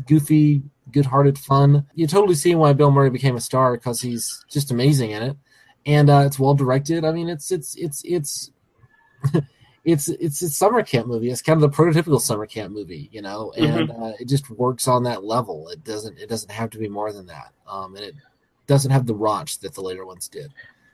goofy, 0.06 0.62
good-hearted 0.92 1.36
fun. 1.38 1.86
You 1.94 2.06
totally 2.06 2.34
see 2.36 2.54
why 2.54 2.72
Bill 2.72 2.90
Murray 2.90 3.10
became 3.10 3.36
a 3.36 3.40
star 3.40 3.72
because 3.76 4.00
he's 4.00 4.44
just 4.48 4.70
amazing 4.70 5.10
in 5.10 5.22
it, 5.22 5.36
and 5.84 6.08
uh, 6.08 6.22
it's 6.26 6.38
well 6.38 6.54
directed. 6.54 7.04
I 7.04 7.12
mean, 7.12 7.28
it's 7.28 7.50
it's 7.50 7.74
it's 7.76 8.02
it's. 8.04 8.50
It's 9.84 10.08
it's 10.08 10.42
a 10.42 10.50
summer 10.50 10.82
camp 10.82 11.06
movie. 11.06 11.30
It's 11.30 11.40
kind 11.40 11.62
of 11.62 11.70
the 11.70 11.74
prototypical 11.74 12.20
summer 12.20 12.46
camp 12.46 12.72
movie, 12.72 13.08
you 13.12 13.22
know, 13.22 13.52
and 13.56 13.90
uh, 13.90 14.12
it 14.20 14.28
just 14.28 14.50
works 14.50 14.86
on 14.86 15.04
that 15.04 15.24
level. 15.24 15.68
It 15.70 15.82
doesn't 15.84 16.18
it 16.18 16.28
doesn't 16.28 16.50
have 16.50 16.70
to 16.70 16.78
be 16.78 16.88
more 16.88 17.12
than 17.12 17.26
that, 17.26 17.52
um, 17.66 17.96
and 17.96 18.04
it 18.04 18.14
doesn't 18.66 18.90
have 18.90 19.06
the 19.06 19.14
raunch 19.14 19.60
that 19.60 19.74
the 19.74 19.80
later 19.80 20.04
ones 20.04 20.28
did. 20.28 20.52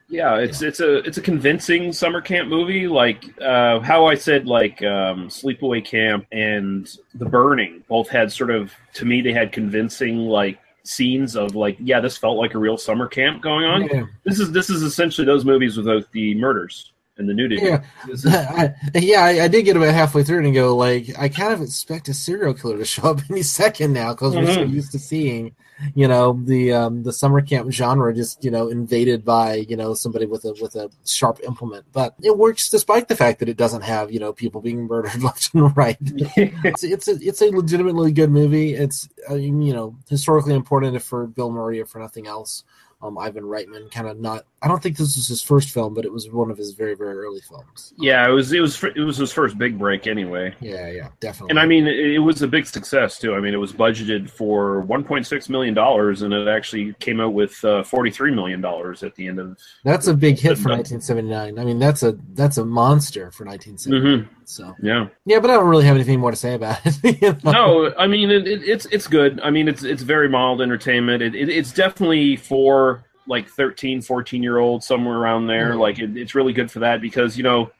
Yeah, 0.09 0.37
it's 0.37 0.61
it's 0.61 0.79
a 0.79 0.99
it's 0.99 1.17
a 1.17 1.21
convincing 1.21 1.91
summer 1.91 2.21
camp 2.21 2.47
movie. 2.47 2.87
Like 2.87 3.25
uh, 3.41 3.81
how 3.81 4.05
I 4.05 4.15
said, 4.15 4.47
like 4.47 4.81
um, 4.83 5.27
Sleepaway 5.27 5.83
Camp 5.83 6.25
and 6.31 6.89
The 7.15 7.25
Burning 7.25 7.83
both 7.89 8.07
had 8.07 8.31
sort 8.31 8.51
of 8.51 8.71
to 8.93 9.05
me 9.05 9.21
they 9.21 9.33
had 9.33 9.51
convincing 9.51 10.19
like 10.19 10.59
scenes 10.83 11.35
of 11.35 11.55
like 11.55 11.75
yeah 11.81 11.99
this 11.99 12.17
felt 12.17 12.37
like 12.37 12.53
a 12.53 12.57
real 12.57 12.77
summer 12.77 13.05
camp 13.07 13.41
going 13.41 13.65
on. 13.65 13.83
Yeah. 13.83 14.05
This 14.23 14.39
is 14.39 14.53
this 14.53 14.69
is 14.69 14.81
essentially 14.81 15.25
those 15.25 15.43
movies 15.43 15.75
without 15.75 16.09
the 16.13 16.35
murders 16.35 16.93
and 17.17 17.27
the 17.27 17.33
nudity. 17.33 17.63
Yeah, 17.65 17.83
I, 18.25 18.73
yeah, 18.95 19.23
I, 19.23 19.43
I 19.43 19.47
did 19.47 19.63
get 19.63 19.75
about 19.75 19.93
halfway 19.93 20.23
through 20.23 20.43
and 20.45 20.53
go 20.53 20.75
like, 20.75 21.09
I 21.17 21.29
kind 21.29 21.53
of 21.53 21.61
expect 21.61 22.07
a 22.09 22.13
serial 22.13 22.53
killer 22.53 22.77
to 22.77 22.85
show 22.85 23.03
up 23.09 23.19
any 23.29 23.41
second 23.61 23.93
now 23.93 24.13
because 24.13 24.35
we're 24.35 24.45
so 24.53 24.65
Mhm. 24.65 24.71
used 24.71 24.91
to 24.91 24.99
seeing, 24.99 25.55
you 25.95 26.07
know, 26.07 26.39
the 26.43 26.73
um, 26.73 27.03
the 27.03 27.13
summer 27.13 27.41
camp 27.41 27.71
genre 27.71 28.13
just 28.13 28.43
you 28.43 28.51
know 28.51 28.67
invaded 28.69 29.23
by 29.25 29.55
you 29.69 29.75
know 29.77 29.93
somebody 29.93 30.25
with 30.25 30.43
a 30.45 30.53
with 30.61 30.75
a 30.75 30.89
sharp 31.05 31.39
implement. 31.43 31.85
But 31.93 32.15
it 32.21 32.37
works 32.37 32.69
despite 32.69 33.07
the 33.07 33.15
fact 33.15 33.39
that 33.39 33.49
it 33.49 33.57
doesn't 33.57 33.83
have 33.83 34.11
you 34.11 34.19
know 34.19 34.33
people 34.33 34.61
being 34.61 34.87
murdered 34.87 35.21
left 35.21 35.53
and 35.53 35.75
right. 35.77 35.97
it's 36.01 36.83
it's 36.83 37.07
a, 37.07 37.17
it's 37.21 37.41
a 37.41 37.49
legitimately 37.49 38.11
good 38.11 38.31
movie. 38.31 38.73
It's 38.73 39.07
uh, 39.29 39.35
you 39.35 39.73
know 39.73 39.95
historically 40.09 40.55
important 40.55 41.01
for 41.03 41.27
Bill 41.27 41.51
Murray 41.51 41.79
or 41.79 41.85
for 41.85 41.99
nothing 41.99 42.27
else. 42.27 42.63
Um, 42.99 43.15
Ivan 43.19 43.43
Reitman 43.43 43.91
kind 43.91 44.07
of 44.07 44.19
not. 44.19 44.45
I 44.61 44.67
don't 44.67 44.81
think 44.81 44.97
this 44.97 45.15
was 45.15 45.27
his 45.27 45.41
first 45.41 45.69
film, 45.69 45.93
but 45.93 46.03
it 46.03 46.11
was 46.11 46.29
one 46.31 46.49
of 46.49 46.57
his 46.57 46.71
very 46.73 46.95
very 46.95 47.15
early 47.17 47.41
films. 47.41 47.93
yeah, 47.99 48.27
it 48.27 48.31
was 48.31 48.51
it 48.51 48.59
was 48.59 48.83
it 48.83 49.01
was 49.01 49.17
his 49.17 49.31
first 49.31 49.57
big 49.57 49.77
break 49.77 50.07
anyway. 50.07 50.55
Yeah, 50.59 50.89
yeah, 50.89 51.09
definitely. 51.19 51.51
And 51.51 51.59
I 51.59 51.65
mean, 51.67 51.85
it, 51.85 52.17
was 52.19 52.41
a 52.41 52.47
big 52.47 52.65
success 52.65 53.19
too. 53.19 53.35
I 53.35 53.39
mean, 53.39 53.53
it 53.53 53.57
was 53.57 53.71
budgeted 53.71 54.29
for 54.29 54.83
1.6 54.85 55.49
million 55.49 55.73
dollars, 55.75 56.23
and 56.23 56.33
it 56.33 56.47
actually 56.47 56.93
came 56.99 57.19
out 57.21 57.33
with 57.33 57.63
uh, 57.63 57.83
43 57.83 58.33
million 58.33 58.59
dollars 58.59 59.03
at 59.03 59.13
the 59.15 59.27
end 59.27 59.39
of. 59.39 59.57
that's 59.83 60.07
a 60.07 60.13
big 60.13 60.39
hit 60.39 60.57
for 60.57 60.69
1979. 60.69 61.59
I 61.59 61.63
mean, 61.63 61.77
that's 61.77 62.01
a 62.01 62.17
that's 62.33 62.57
a 62.57 62.65
monster 62.65 63.29
for 63.31 63.45
1979. 63.45 64.25
Mhm. 64.25 64.29
So 64.45 64.73
Yeah. 64.81 65.09
yeah, 65.25 65.39
but 65.39 65.49
I 65.51 65.55
don't 65.55 65.67
really 65.67 65.85
have 65.85 65.95
anything 65.95 66.19
more 66.19 66.31
to 66.31 66.37
say 66.37 66.53
about 66.55 66.79
it. 66.85 67.21
you 67.21 67.37
know? 67.43 67.51
No, 67.51 67.93
I 67.97 68.07
mean 68.07 68.31
it, 68.31 68.47
it, 68.47 68.63
it's 68.63 68.85
it's 68.87 69.05
good. 69.07 69.39
I 69.41 69.51
mean 69.51 69.67
it's 69.67 69.83
it's 69.83 70.01
very 70.03 70.29
mild 70.29 70.61
entertainment. 70.61 71.21
It, 71.21 71.35
it, 71.35 71.49
it's 71.49 71.71
definitely 71.73 72.37
for 72.37 73.03
like 73.27 73.47
13, 73.49 74.01
14 74.01 74.41
year 74.43 74.57
olds, 74.59 74.85
somewhere 74.87 75.17
around 75.17 75.47
there. 75.47 75.73
Mhm. 75.73 75.79
Like, 75.79 75.99
it, 75.99 76.15
it's 76.17 76.33
really 76.35 76.53
good 76.53 76.71
for 76.71 76.79
that 76.79 77.01
because, 77.01 77.37
you 77.37 77.43
know, 77.43 77.71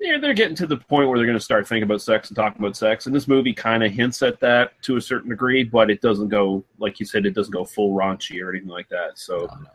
they're, 0.00 0.20
they're 0.20 0.34
getting 0.34 0.56
to 0.56 0.66
the 0.66 0.76
point 0.76 1.08
where 1.08 1.18
they're 1.18 1.26
going 1.26 1.38
to 1.38 1.44
start 1.44 1.66
thinking 1.66 1.84
about 1.84 2.02
sex 2.02 2.28
and 2.28 2.36
talking 2.36 2.60
about 2.62 2.76
sex. 2.76 3.06
And 3.06 3.14
this 3.14 3.26
movie 3.28 3.54
kind 3.54 3.82
of 3.82 3.92
hints 3.92 4.20
at 4.22 4.38
that 4.40 4.72
to 4.82 4.96
a 4.96 5.00
certain 5.00 5.30
degree, 5.30 5.64
but 5.64 5.90
it 5.90 6.00
doesn't 6.02 6.28
go, 6.28 6.62
like 6.78 7.00
you 7.00 7.06
said, 7.06 7.24
it 7.24 7.34
doesn't 7.34 7.52
go 7.52 7.64
full 7.64 7.96
raunchy 7.96 8.42
or 8.42 8.50
anything 8.50 8.68
like 8.68 8.88
that. 8.90 9.18
So, 9.18 9.38
No, 9.38 9.46
no. 9.46 9.68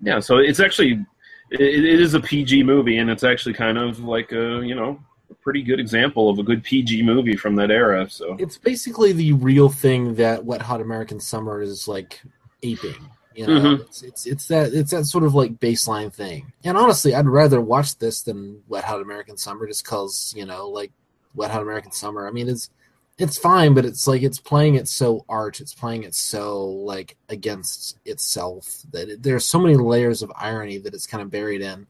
yeah, 0.00 0.18
so 0.20 0.38
it's 0.38 0.58
actually, 0.60 1.04
it, 1.50 1.60
it 1.60 2.00
is 2.00 2.14
a 2.14 2.20
PG 2.20 2.64
movie, 2.64 2.98
and 2.98 3.08
it's 3.08 3.22
actually 3.22 3.54
kind 3.54 3.78
of 3.78 4.00
like 4.00 4.32
a, 4.32 4.60
you 4.64 4.74
know, 4.74 4.98
a 5.30 5.34
pretty 5.34 5.62
good 5.62 5.78
example 5.78 6.28
of 6.28 6.38
a 6.40 6.42
good 6.42 6.64
PG 6.64 7.02
movie 7.02 7.36
from 7.36 7.54
that 7.56 7.70
era. 7.70 8.08
So, 8.10 8.34
It's 8.40 8.58
basically 8.58 9.12
the 9.12 9.34
real 9.34 9.68
thing 9.68 10.16
that 10.16 10.44
Wet 10.44 10.62
Hot 10.62 10.80
American 10.80 11.20
Summer 11.20 11.62
is 11.62 11.86
like 11.86 12.20
aping. 12.64 13.08
You 13.34 13.46
know, 13.46 13.60
Mhm. 13.60 13.80
it's, 13.80 14.02
it's 14.02 14.26
it's 14.26 14.48
that 14.48 14.72
it's 14.72 14.92
that 14.92 15.06
sort 15.06 15.24
of 15.24 15.34
like 15.34 15.58
baseline 15.58 16.12
thing. 16.12 16.52
And 16.62 16.76
honestly, 16.76 17.14
I'd 17.14 17.26
rather 17.26 17.60
watch 17.60 17.98
this 17.98 18.22
than 18.22 18.62
Wet 18.68 18.84
Hot 18.84 19.00
American 19.02 19.36
Summer, 19.36 19.66
just 19.66 19.84
because 19.84 20.32
you 20.36 20.46
know, 20.46 20.68
like 20.68 20.92
Wet 21.34 21.50
Hot 21.50 21.62
American 21.62 21.90
Summer. 21.92 22.28
I 22.28 22.30
mean, 22.30 22.48
it's 22.48 22.70
it's 23.18 23.36
fine, 23.38 23.74
but 23.74 23.84
it's 23.84 24.06
like 24.06 24.22
it's 24.22 24.38
playing 24.40 24.74
it 24.76 24.88
so 24.88 25.24
arch. 25.28 25.60
It's 25.60 25.74
playing 25.74 26.04
it 26.04 26.14
so 26.14 26.64
like 26.64 27.16
against 27.28 27.98
itself 28.04 28.82
that 28.92 29.08
it, 29.08 29.22
there's 29.22 29.46
so 29.46 29.58
many 29.58 29.76
layers 29.76 30.22
of 30.22 30.32
irony 30.36 30.78
that 30.78 30.94
it's 30.94 31.06
kind 31.06 31.22
of 31.22 31.30
buried 31.30 31.60
in 31.60 31.86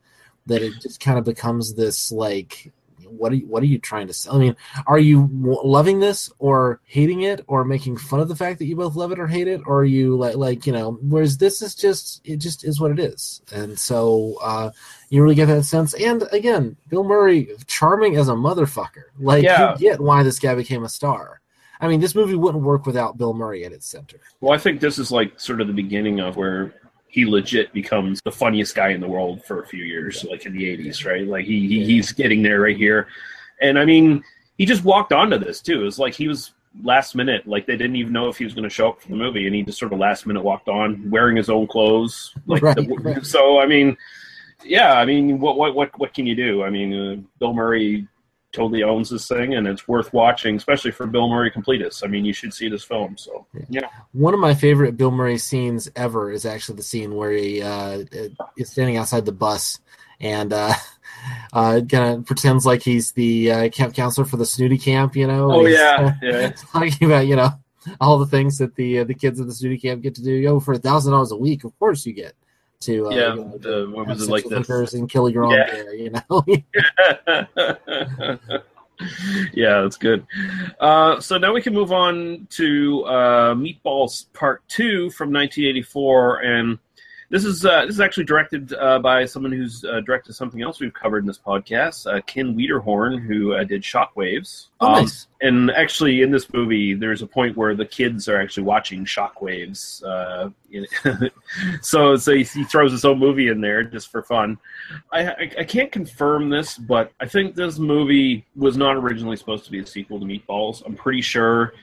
that 0.47 0.63
it 0.63 0.75
just 0.83 1.01
kind 1.01 1.19
of 1.19 1.25
becomes 1.25 1.75
this 1.75 2.13
like 2.13 2.73
what 3.17 3.33
are 3.33 3.37
you, 3.37 3.47
what 3.47 3.63
are 3.63 3.67
you 3.67 3.79
trying 3.79 4.07
to 4.07 4.13
sell? 4.13 4.37
I 4.37 4.39
mean, 4.39 4.57
are 4.87 4.99
you 4.99 5.27
w- 5.29 5.61
loving 5.65 6.01
this 6.01 6.31
or 6.39 6.81
hating 6.85 7.23
it 7.23 7.45
or 7.47 7.65
making 7.65 7.97
fun 7.97 8.21
of 8.21 8.29
the 8.29 8.37
fact 8.37 8.59
that 8.59 8.67
you 8.67 8.77
both 8.77 8.97
love 8.97 9.13
it 9.13 9.19
or 9.19 9.27
hate 9.27 9.49
it? 9.49 9.61
Or 9.67 9.81
are 9.81 9.85
you 9.85 10.17
like 10.17 10.37
like 10.37 10.67
you 10.67 10.73
know 10.73 10.99
whereas 11.03 11.39
this 11.39 11.63
is 11.63 11.75
just 11.75 12.21
it 12.25 12.37
just 12.37 12.65
is 12.65 12.81
what 12.81 12.91
it 12.91 12.99
is. 12.99 13.43
And 13.53 13.79
so 13.79 14.37
uh 14.43 14.71
you 15.11 15.23
really 15.23 15.35
get 15.35 15.47
that 15.47 15.65
sense. 15.65 15.95
And 15.95 16.25
again 16.33 16.77
bill 16.89 17.05
murray 17.05 17.49
charming 17.67 18.17
as 18.17 18.29
a 18.29 18.33
motherfucker. 18.33 19.05
Like 19.19 19.45
Yeah. 19.45 19.73
you 19.73 19.79
get 19.79 20.01
why 20.01 20.23
this 20.23 20.39
guy 20.39 20.55
became 20.55 20.85
a 20.85 20.89
star. 20.89 21.41
I 21.81 21.89
mean 21.89 22.01
this 22.01 22.15
movie 22.15 22.35
wouldn't 22.35 22.65
work 22.65 22.87
without 22.87 23.19
bill 23.19 23.35
murray 23.35 23.65
at 23.65 23.73
its 23.73 23.87
center. 23.87 24.19
Well, 24.41 24.53
I 24.53 24.59
think 24.59 24.81
this 24.81 24.99
is 24.99 25.11
like 25.11 25.39
sort 25.39 25.61
of 25.61 25.67
the 25.67 25.73
beginning 25.73 26.21
of 26.21 26.37
where 26.37 26.75
he 27.15 27.25
legit 27.25 27.73
becomes 27.73 28.21
the 28.25 28.33
funniest 28.33 28.75
guy 28.75 28.89
in 28.89 29.01
the 29.01 29.07
world 29.07 29.45
for 29.45 29.63
a 29.63 29.67
few 29.69 29.85
years, 29.85 30.25
like 30.25 30.47
in 30.47 30.53
the 30.53 30.65
80s, 30.77 31.07
right? 31.07 31.25
Like, 31.29 31.45
he, 31.45 31.69
he 31.69 31.85
he's 31.85 32.11
getting 32.11 32.43
there 32.43 32.61
right 32.61 32.77
here. 32.77 33.07
And 33.61 33.79
I 33.79 33.85
mean, 33.85 34.25
he 34.59 34.67
just 34.67 34.83
walked 34.83 35.13
onto 35.13 35.39
this, 35.39 35.61
too. 35.61 35.83
It 35.83 35.85
was 35.85 36.01
like 36.01 36.13
he 36.15 36.27
was 36.27 36.55
last 36.83 37.15
minute, 37.15 37.47
like 37.47 37.67
they 37.69 37.77
didn't 37.77 37.95
even 37.95 38.13
know 38.13 38.29
if 38.29 38.37
he 38.37 38.43
was 38.45 38.53
going 38.53 38.69
to 38.69 38.75
show 38.79 38.89
up 38.89 39.01
for 39.01 39.07
the 39.11 39.15
movie, 39.15 39.47
and 39.47 39.55
he 39.55 39.63
just 39.63 39.79
sort 39.79 39.93
of 39.93 40.01
last 40.01 40.27
minute 40.27 40.43
walked 40.43 40.69
on 40.69 41.09
wearing 41.09 41.37
his 41.37 41.49
own 41.49 41.69
clothes. 41.69 42.35
Like, 42.49 42.63
Right, 42.63 42.75
the- 42.75 42.97
right. 43.03 43.25
so, 43.25 43.61
I 43.61 43.67
mean, 43.67 43.97
yeah, 44.65 44.95
I 44.95 45.05
mean, 45.05 45.39
what 45.39 45.57
what 45.57 45.77
what 45.77 45.97
what 46.01 46.15
can 46.15 46.27
you 46.27 46.35
do? 46.35 46.65
I 46.65 46.71
mean, 46.71 46.93
uh, 46.93 47.17
Bill 47.39 47.55
Murray 47.55 48.09
totally 48.55 48.83
owns 48.83 49.11
this 49.11 49.29
thing, 49.29 49.55
and 49.55 49.67
it's 49.67 49.87
worth 49.87 50.13
watching, 50.13 50.57
especially 50.57 50.91
for 50.93 51.07
Bill 51.07 51.29
Murray 51.29 51.51
completists. 51.51 52.03
I 52.05 52.07
mean, 52.07 52.25
you 52.25 52.33
should 52.33 52.55
see 52.55 52.69
this 52.69 52.85
film. 52.85 53.17
So 53.19 53.47
yeah, 53.69 53.89
one 54.13 54.33
of 54.33 54.41
my 54.41 54.55
favorite 54.55 54.97
bill 54.97 55.11
murray 55.11 55.39
scenes 55.39 55.91
ever 55.97 56.31
is 56.31 56.47
actually 56.47 56.77
the 56.77 56.83
scene 56.83 57.15
where 57.15 57.33
he 57.33 57.61
uh 57.63 58.05
is 58.57 58.71
standing 58.71 58.97
outside 58.97 59.25
the 59.25 59.33
bus 59.33 59.81
and 60.21 60.53
uh 60.53 60.73
uh 61.53 61.81
kind 61.91 62.19
of 62.19 62.27
pretends 62.27 62.65
like 62.65 62.83
he's 62.83 63.13
the 63.13 63.51
uh, 63.51 63.69
camp 63.71 63.95
counselor 63.95 64.25
for 64.27 64.37
the 64.37 64.47
snooty 64.47 64.79
camp 64.79 65.17
you 65.17 65.27
know 65.27 65.51
Oh, 65.53 65.67
yeah, 65.67 65.97
uh, 65.99 66.13
yeah. 66.27 66.51
talking 66.73 67.07
about 67.07 67.27
you 67.27 67.37
know 67.37 67.51
all 68.01 68.19
the 68.19 68.27
things 68.27 68.59
that 68.59 68.75
the 68.77 69.01
uh, 69.01 69.05
the 69.05 69.15
kids 69.15 69.41
at 69.41 69.47
the 69.47 69.55
snooty 69.55 69.79
camp 69.79 70.03
get 70.03 70.15
to 70.15 70.23
do 70.23 70.47
oh 70.47 70.61
for 70.61 70.75
a 70.75 70.79
thousand 70.79 71.13
dollars 71.13 71.33
a 71.33 71.37
week 71.37 71.65
of 71.65 71.79
course 71.79 72.07
you 72.07 72.13
get 72.13 72.35
to 72.85 73.09
uh, 73.09 73.11
Yeah, 73.11 73.35
you 73.35 73.45
know, 73.45 73.59
the- 73.59 73.91
what 73.93 74.07
was 74.07 74.23
it 74.23 74.31
like 74.31 74.45
this? 74.45 74.95
and 74.95 75.09
kill 75.09 75.29
your 75.29 75.45
own 75.45 75.53
Yeah. 75.53 75.71
bear 75.71 75.95
you 75.95 76.11
know 76.11 76.45
yeah, 79.53 79.83
that's 79.83 79.97
good. 79.97 80.25
Uh, 80.79 81.19
so 81.21 81.37
now 81.37 81.53
we 81.53 81.61
can 81.61 81.75
move 81.75 81.91
on 81.93 82.47
to 82.51 83.03
uh, 83.07 83.55
Meatballs 83.55 84.27
Part 84.33 84.63
Two 84.69 85.11
from 85.11 85.33
1984, 85.33 86.39
and 86.43 86.79
this 87.31 87.45
is 87.45 87.65
uh, 87.65 87.87
this 87.87 87.95
is 87.95 88.01
actually 88.01 88.25
directed 88.25 88.73
uh, 88.75 88.99
by 88.99 89.25
someone 89.25 89.53
who's 89.53 89.85
uh, 89.85 90.01
directed 90.01 90.35
something 90.35 90.63
else 90.63 90.81
we've 90.81 90.95
covered 90.95 91.19
in 91.19 91.27
this 91.27 91.39
podcast, 91.39 92.13
uh, 92.13 92.21
Ken 92.23 92.55
Wiederhorn, 92.55 93.21
who 93.21 93.55
uh, 93.55 93.65
did 93.65 93.83
Shockwaves. 93.83 94.69
oh 94.81 94.87
Um, 94.87 94.93
nice 95.03 95.27
and 95.45 95.71
actually, 95.73 96.23
in 96.23 96.31
this 96.31 96.51
movie, 96.55 96.95
there's 96.95 97.21
a 97.21 97.27
point 97.27 97.55
where 97.55 97.75
the 97.75 97.85
kids 97.85 98.31
are 98.31 98.41
actually 98.41 98.63
watching 98.63 99.05
Shockwaves. 99.05 100.03
Uh, 100.03 100.49
so, 101.83 102.17
so 102.17 102.33
he, 102.33 102.45
he 102.45 102.65
throws 102.65 102.93
his 102.93 103.05
own 103.05 103.19
movie 103.19 103.49
in 103.49 103.61
there 103.61 103.85
just 103.85 104.11
for 104.11 104.23
fun. 104.23 104.57
I, 105.13 105.27
I, 105.27 105.51
I 105.59 105.65
can't 105.65 105.93
confirm 105.93 106.49
this, 106.49 106.79
but 106.79 107.13
I 107.21 107.27
think 107.27 107.55
this 107.55 107.79
movie 107.79 108.47
was 108.57 108.79
not 108.79 108.97
originally 108.97 109.37
supposed 109.37 109.67
to 109.67 109.71
be 109.71 109.81
a 109.81 109.87
sequel 109.87 110.19
to 110.19 110.25
Meatballs. 110.25 110.83
I'm 110.87 110.95
pretty 110.95 111.21
sure, 111.21 111.75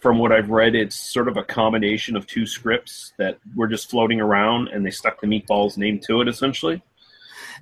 from 0.00 0.18
what 0.18 0.32
I've 0.32 0.50
read, 0.50 0.74
it's 0.74 0.96
sort 0.96 1.28
of 1.28 1.36
a 1.36 1.44
combination 1.44 2.16
of 2.16 2.26
two 2.26 2.46
scripts 2.46 3.12
that 3.18 3.38
were 3.54 3.68
just 3.68 3.90
floating 3.90 4.20
around, 4.20 4.68
and 4.68 4.84
they 4.84 4.90
stuck 4.90 5.20
the 5.20 5.26
Meatballs 5.26 5.76
name 5.76 5.98
to 6.06 6.20
it, 6.20 6.28
essentially. 6.28 6.82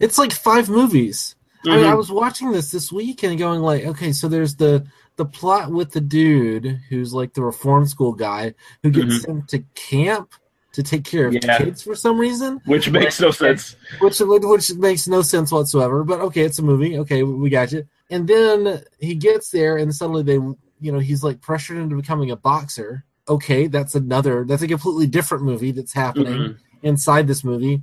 it's 0.00 0.18
like 0.18 0.32
five 0.32 0.68
movies 0.68 1.34
I, 1.66 1.76
mean, 1.76 1.86
I 1.86 1.92
Mhm. 1.92 1.96
was 1.96 2.12
watching 2.12 2.52
this 2.52 2.70
this 2.70 2.92
week 2.92 3.24
and 3.24 3.36
going 3.36 3.60
like, 3.60 3.84
okay, 3.84 4.12
so 4.12 4.28
there's 4.28 4.54
the 4.54 4.86
the 5.16 5.24
plot 5.24 5.72
with 5.72 5.90
the 5.90 6.00
dude 6.00 6.78
who's 6.88 7.12
like 7.12 7.34
the 7.34 7.42
reform 7.42 7.84
school 7.86 8.12
guy 8.12 8.54
who 8.84 8.90
gets 8.90 9.06
Mhm. 9.18 9.24
sent 9.24 9.48
to 9.48 9.58
camp 9.74 10.30
to 10.74 10.84
take 10.84 11.02
care 11.02 11.26
of 11.26 11.34
Yeah. 11.34 11.58
kids 11.58 11.82
for 11.82 11.96
some 11.96 12.16
reason, 12.16 12.60
Which 12.66 12.88
makes 12.88 13.20
no 13.20 13.32
sense. 13.32 13.74
which 13.98 14.20
which 14.20 14.74
makes 14.76 15.08
no 15.08 15.20
sense 15.22 15.50
whatsoever. 15.50 16.04
But 16.04 16.20
okay, 16.20 16.42
it's 16.42 16.60
a 16.60 16.62
movie. 16.62 16.96
Okay, 16.98 17.24
we 17.24 17.50
got 17.50 17.72
you. 17.72 17.84
And 18.08 18.28
then 18.28 18.80
he 19.00 19.16
gets 19.16 19.50
there, 19.50 19.76
and 19.78 19.92
suddenly 19.92 20.22
they, 20.22 20.38
you 20.80 20.92
know, 20.92 20.98
he's 20.98 21.22
like 21.24 21.40
pressured 21.40 21.78
into 21.78 21.96
becoming 21.96 22.30
a 22.30 22.36
boxer. 22.36 23.04
Okay, 23.28 23.66
that's 23.66 23.94
another. 23.94 24.44
That's 24.44 24.62
a 24.62 24.68
completely 24.68 25.06
different 25.06 25.44
movie 25.44 25.70
that's 25.72 25.92
happening 25.92 26.32
Mhm. 26.40 26.58
inside 26.82 27.26
this 27.26 27.44
movie. 27.44 27.82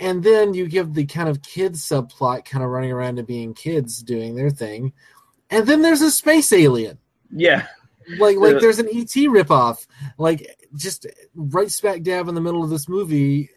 And 0.00 0.22
then 0.22 0.54
you 0.54 0.68
give 0.68 0.94
the 0.94 1.06
kind 1.06 1.28
of 1.28 1.42
kids 1.42 1.86
subplot 1.86 2.44
kind 2.44 2.64
of 2.64 2.70
running 2.70 2.92
around 2.92 3.18
and 3.18 3.26
being 3.26 3.54
kids 3.54 4.02
doing 4.02 4.34
their 4.34 4.50
thing. 4.50 4.92
And 5.50 5.66
then 5.66 5.82
there's 5.82 6.02
a 6.02 6.10
space 6.10 6.52
alien. 6.52 6.98
Yeah. 7.30 7.66
Like 8.18 8.36
like 8.36 8.56
Uh, 8.56 8.60
there's 8.60 8.78
an 8.80 8.88
ET 8.88 9.14
ripoff. 9.28 9.86
Like 10.18 10.46
just 10.76 11.06
right 11.34 11.70
smack 11.70 12.02
dab 12.02 12.28
in 12.28 12.34
the 12.34 12.40
middle 12.40 12.62
of 12.62 12.70
this 12.70 12.88
movie. 12.88 13.50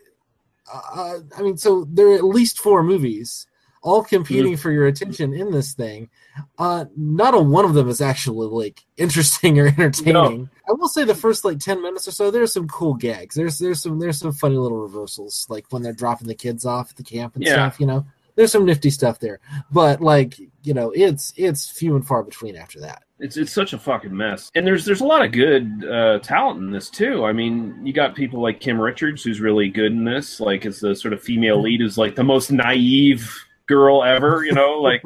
Uh, 0.72 1.20
I 1.38 1.42
mean, 1.42 1.58
so 1.58 1.86
there 1.92 2.08
are 2.10 2.16
at 2.16 2.24
least 2.24 2.60
four 2.60 2.84
movies, 2.84 3.48
all 3.82 4.04
competing 4.04 4.54
Mm-hmm. 4.54 4.62
for 4.62 4.72
your 4.72 4.88
attention 4.88 5.34
in 5.34 5.52
this 5.52 5.74
thing. 5.74 6.10
Uh, 6.58 6.86
not 6.96 7.34
a 7.34 7.40
one 7.40 7.66
of 7.66 7.74
them 7.74 7.90
is 7.90 8.02
actually 8.02 8.48
like 8.48 8.82
interesting 8.98 9.60
or 9.60 9.68
entertaining. 9.78 10.50
I 10.68 10.72
will 10.74 10.88
say 10.90 11.04
the 11.04 11.16
first 11.16 11.46
like 11.46 11.60
ten 11.60 11.82
minutes 11.82 12.08
or 12.08 12.12
so, 12.12 12.32
there's 12.32 12.54
some 12.54 12.68
cool 12.68 12.94
gags. 12.94 13.36
There's 13.36 13.58
there's 13.60 13.82
some 13.82 14.00
there's 14.00 14.20
some 14.20 14.32
funny 14.34 14.58
little 14.58 14.80
reversals, 14.80 15.46
like 15.50 15.66
when 15.70 15.82
they're 15.82 15.94
dropping 15.94 16.28
the 16.28 16.36
kids 16.36 16.66
off 16.66 16.92
at 16.92 16.98
the 16.98 17.04
camp 17.04 17.36
and 17.36 17.44
Yeah. 17.44 17.54
stuff. 17.54 17.80
You 17.80 17.88
know, 17.88 18.06
there's 18.36 18.52
some 18.52 18.66
nifty 18.66 18.90
stuff 18.90 19.20
there. 19.20 19.40
But 19.72 20.02
like 20.02 20.38
you 20.64 20.74
know, 20.74 20.92
it's 20.96 21.34
it's 21.38 21.70
few 21.70 21.96
and 21.96 22.06
far 22.06 22.24
between 22.24 22.56
after 22.56 22.80
that. 22.82 23.04
It's 23.20 23.36
it's 23.36 23.52
such 23.52 23.74
a 23.74 23.80
fucking 23.80 24.16
mess, 24.16 24.52
and 24.54 24.68
there's 24.68 24.86
there's 24.86 25.02
a 25.02 25.06
lot 25.06 25.26
of 25.26 25.32
good 25.32 25.84
uh, 25.90 26.20
talent 26.20 26.60
in 26.60 26.70
this 26.70 26.88
too. 26.88 27.26
I 27.26 27.34
mean, 27.34 27.80
you 27.84 27.92
got 27.92 28.14
people 28.14 28.42
like 28.44 28.60
Kim 28.60 28.80
Richards, 28.80 29.24
who's 29.24 29.42
really 29.42 29.70
good 29.70 29.92
in 29.92 30.04
this. 30.04 30.40
Like, 30.40 30.68
as 30.68 30.80
the 30.82 30.96
sort 30.96 31.16
of 31.16 31.24
female 31.24 31.60
lead, 31.60 31.80
who's 31.82 31.98
like 31.98 32.14
the 32.16 32.24
most 32.24 32.52
naive 32.52 33.28
girl 33.68 34.04
ever. 34.04 34.44
You 34.46 34.54
know, 34.54 34.74
like. 34.82 35.04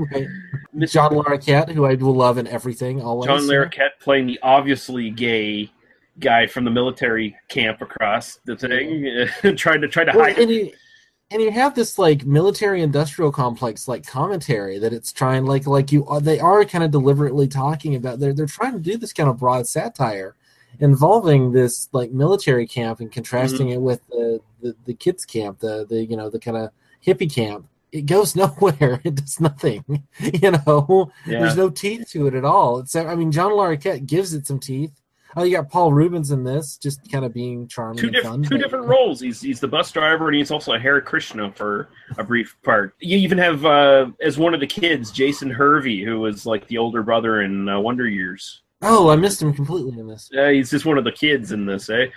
Miss 0.73 0.93
John 0.93 1.11
Larroquette, 1.11 1.69
who 1.69 1.85
I 1.85 1.95
will 1.95 2.15
love 2.15 2.37
in 2.37 2.47
everything, 2.47 3.01
always. 3.01 3.27
John 3.27 3.41
Larroquette 3.41 3.89
playing 3.99 4.27
the 4.27 4.39
obviously 4.41 5.09
gay 5.09 5.69
guy 6.19 6.47
from 6.47 6.63
the 6.63 6.71
military 6.71 7.35
camp 7.49 7.81
across 7.81 8.39
the 8.45 8.55
thing, 8.55 9.27
trying 9.57 9.81
to 9.81 9.89
try 9.89 10.05
to 10.05 10.11
Well, 10.15 10.23
hide. 10.25 10.39
and 10.39 10.49
it. 10.49 10.53
you, 10.67 10.71
and 11.29 11.41
you 11.41 11.51
have 11.51 11.75
this 11.75 11.99
like 11.99 12.25
military 12.25 12.81
industrial 12.81 13.33
complex 13.33 13.87
like 13.89 14.05
commentary 14.05 14.79
that 14.79 14.93
it's 14.93 15.11
trying 15.11 15.45
like 15.45 15.67
like 15.67 15.91
you 15.91 16.05
uh, 16.07 16.19
they 16.19 16.39
are 16.39 16.63
kind 16.63 16.83
of 16.85 16.91
deliberately 16.91 17.47
talking 17.49 17.95
about 17.95 18.19
they're 18.19 18.33
they're 18.33 18.45
trying 18.45 18.71
to 18.73 18.79
do 18.79 18.97
this 18.97 19.11
kind 19.13 19.29
of 19.29 19.37
broad 19.39 19.67
satire 19.67 20.35
involving 20.79 21.51
this 21.51 21.89
like 21.93 22.11
military 22.11 22.65
camp 22.67 22.99
and 22.99 23.11
contrasting 23.11 23.67
Mm-hmm. 23.67 23.73
it 23.75 23.81
with 23.81 24.01
the, 24.09 24.39
the 24.61 24.75
the 24.85 24.93
kids 24.93 25.25
camp 25.25 25.59
the 25.59 25.85
the 25.89 26.03
you 26.05 26.15
know 26.17 26.29
the 26.29 26.39
kind 26.39 26.57
of 26.57 26.69
hippie 27.05 27.33
camp 27.33 27.65
it 27.91 28.05
goes 28.05 28.35
nowhere 28.43 29.01
it 29.03 29.15
does 29.15 29.39
nothing 29.39 29.83
you 30.19 30.51
know 30.51 31.11
Yeah. 31.25 31.39
there's 31.41 31.57
no 31.57 31.69
teeth 31.69 32.09
to 32.11 32.27
it 32.27 32.33
at 32.35 32.45
all 32.45 32.79
it's 32.79 32.95
i 32.95 33.15
mean 33.15 33.31
john 33.31 33.51
larroquette 33.51 34.05
gives 34.05 34.33
it 34.33 34.47
some 34.47 34.59
teeth 34.59 34.91
oh 35.35 35.43
you 35.43 35.55
got 35.55 35.69
paul 35.69 35.91
reubens 35.93 36.31
in 36.31 36.43
this 36.43 36.77
just 36.77 36.99
kind 37.11 37.23
of 37.25 37.33
being 37.33 37.67
charming 37.67 37.97
two 37.97 38.07
and 38.07 38.13
different 38.15 38.33
fun 38.33 38.43
two 38.43 38.49
but- 38.57 38.61
different 38.63 38.85
roles. 38.87 39.19
He's 39.21 39.39
he's 39.41 39.59
the 39.59 39.67
bus 39.67 39.91
driver 39.91 40.27
and 40.27 40.35
he's 40.35 40.51
also 40.51 40.73
a 40.73 40.79
Hare 40.79 40.99
Krishna 41.01 41.51
for 41.53 41.89
a 42.17 42.23
brief 42.23 42.55
part. 42.63 42.95
You 42.99 43.17
even 43.17 43.37
have 43.37 43.65
uh, 43.65 44.07
as 44.21 44.37
one 44.37 44.53
of 44.53 44.59
the 44.59 44.67
kids 44.67 45.09
Jason 45.11 45.49
Hervey, 45.49 46.03
who 46.03 46.19
was 46.19 46.45
like 46.45 46.67
the 46.67 46.77
older 46.77 47.01
brother 47.03 47.41
in 47.41 47.69
uh, 47.69 47.79
Wonder 47.79 48.07
Years. 48.09 48.61
Oh, 48.81 49.09
I 49.09 49.15
missed 49.15 49.41
him 49.41 49.53
completely 49.53 49.97
in 49.99 50.07
this. 50.07 50.29
Yeah, 50.33 50.49
he's 50.51 50.71
just 50.71 50.85
one 50.85 50.97
of 50.97 51.03
the 51.03 51.11
kids 51.11 51.51
in 51.51 51.65
this, 51.67 51.87
eh? 51.89 52.07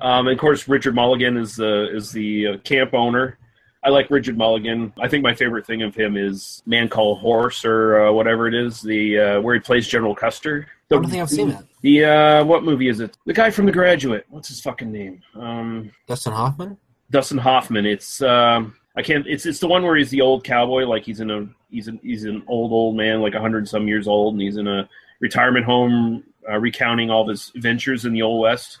Um, 0.00 0.26
and 0.26 0.30
of 0.34 0.38
course, 0.40 0.66
Richard 0.66 0.94
Mulligan 0.94 1.36
is 1.36 1.60
uh, 1.60 1.86
is 1.92 2.10
the 2.12 2.46
uh, 2.48 2.56
camp 2.58 2.92
owner. 2.94 3.38
I 3.84 3.90
like 3.90 4.10
Richard 4.10 4.38
Mulligan. 4.38 4.94
I 4.98 5.08
think 5.08 5.22
my 5.22 5.34
favorite 5.34 5.66
thing 5.66 5.82
of 5.82 5.94
him 5.94 6.16
is 6.16 6.62
Man 6.64 6.88
Called 6.88 7.18
Horse 7.18 7.64
or 7.66 8.06
uh, 8.06 8.12
whatever 8.12 8.48
it 8.48 8.54
is, 8.54 8.80
the 8.80 9.18
uh, 9.18 9.40
where 9.42 9.54
he 9.54 9.60
plays 9.60 9.86
General 9.86 10.14
Custer. 10.14 10.66
I 10.90 10.94
don't 10.94 11.08
think 11.08 11.22
I've 11.22 11.28
seen 11.28 11.50
that. 11.50 11.64
The 11.82 12.04
uh, 12.04 12.44
what 12.44 12.64
movie 12.64 12.88
is 12.88 13.00
it? 13.00 13.18
The 13.26 13.34
guy 13.34 13.50
from 13.50 13.66
The 13.66 13.72
Graduate. 13.72 14.24
What's 14.30 14.48
his 14.48 14.60
fucking 14.60 14.90
name? 14.90 15.22
Um, 15.34 15.90
Dustin 16.06 16.32
Hoffman. 16.32 16.78
Dustin 17.10 17.38
Hoffman. 17.38 17.84
It's 17.84 18.22
um, 18.22 18.74
I 18.96 19.02
can't. 19.02 19.26
It's 19.26 19.44
it's 19.44 19.58
the 19.58 19.68
one 19.68 19.82
where 19.82 19.96
he's 19.96 20.10
the 20.10 20.22
old 20.22 20.44
cowboy, 20.44 20.84
like 20.84 21.04
he's 21.04 21.20
in 21.20 21.30
a 21.30 21.46
he's 21.70 21.88
an 21.88 22.00
he's 22.02 22.24
an 22.24 22.42
old 22.46 22.72
old 22.72 22.96
man, 22.96 23.20
like 23.20 23.34
a 23.34 23.40
hundred 23.40 23.68
some 23.68 23.86
years 23.86 24.08
old, 24.08 24.34
and 24.34 24.42
he's 24.42 24.56
in 24.56 24.66
a 24.66 24.88
retirement 25.20 25.66
home, 25.66 26.24
uh, 26.48 26.58
recounting 26.58 27.10
all 27.10 27.28
his 27.28 27.52
adventures 27.54 28.06
in 28.06 28.14
the 28.14 28.22
old 28.22 28.40
west. 28.40 28.78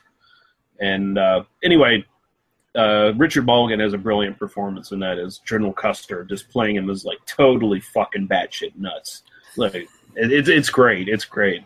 And 0.80 1.18
uh, 1.18 1.44
anyway, 1.62 2.04
uh, 2.76 3.12
Richard 3.16 3.46
Mulligan 3.46 3.80
has 3.80 3.92
a 3.92 3.98
brilliant 3.98 4.38
performance 4.38 4.92
in 4.92 4.98
that 5.00 5.18
as 5.18 5.38
General 5.38 5.72
Custer, 5.72 6.24
just 6.24 6.48
playing 6.50 6.76
him 6.76 6.90
as 6.90 7.04
like 7.04 7.18
totally 7.26 7.80
fucking 7.80 8.28
batshit 8.28 8.76
nuts. 8.76 9.22
Like 9.56 9.74
it, 9.74 9.88
it's 10.16 10.48
it's 10.48 10.70
great. 10.70 11.08
It's 11.08 11.24
great. 11.24 11.62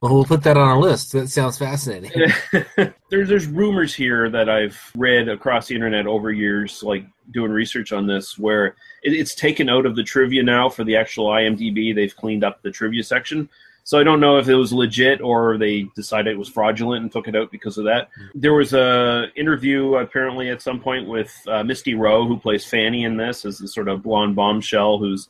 Well, 0.00 0.14
we'll 0.14 0.24
put 0.24 0.42
that 0.42 0.58
on 0.58 0.68
our 0.68 0.78
list. 0.78 1.12
That 1.12 1.28
sounds 1.28 1.58
fascinating. 1.58 2.10
there's 3.10 3.28
there's 3.28 3.46
rumors 3.46 3.94
here 3.94 4.28
that 4.30 4.48
I've 4.48 4.78
read 4.96 5.28
across 5.28 5.68
the 5.68 5.74
internet 5.74 6.06
over 6.06 6.30
years, 6.30 6.82
like 6.82 7.06
doing 7.32 7.50
research 7.50 7.92
on 7.92 8.06
this, 8.06 8.38
where 8.38 8.76
it, 9.02 9.12
it's 9.12 9.34
taken 9.34 9.68
out 9.68 9.86
of 9.86 9.96
the 9.96 10.02
trivia 10.02 10.42
now 10.42 10.68
for 10.68 10.84
the 10.84 10.96
actual 10.96 11.26
IMDb. 11.26 11.94
They've 11.94 12.14
cleaned 12.14 12.44
up 12.44 12.62
the 12.62 12.70
trivia 12.70 13.02
section, 13.02 13.48
so 13.86 14.00
I 14.00 14.02
don't 14.02 14.18
know 14.18 14.36
if 14.36 14.48
it 14.48 14.56
was 14.56 14.72
legit 14.72 15.20
or 15.20 15.56
they 15.58 15.84
decided 15.94 16.32
it 16.32 16.38
was 16.38 16.48
fraudulent 16.48 17.04
and 17.04 17.12
took 17.12 17.28
it 17.28 17.36
out 17.36 17.52
because 17.52 17.78
of 17.78 17.84
that. 17.84 18.08
There 18.34 18.52
was 18.52 18.72
a 18.72 19.28
interview 19.36 19.94
apparently 19.94 20.50
at 20.50 20.60
some 20.60 20.80
point 20.80 21.06
with 21.08 21.32
uh, 21.46 21.62
Misty 21.62 21.94
Rowe, 21.94 22.26
who 22.26 22.36
plays 22.36 22.64
Fanny 22.64 23.04
in 23.04 23.16
this, 23.16 23.44
as 23.44 23.58
the 23.58 23.68
sort 23.68 23.86
of 23.86 24.02
blonde 24.02 24.34
bombshell 24.34 24.98
who's 24.98 25.28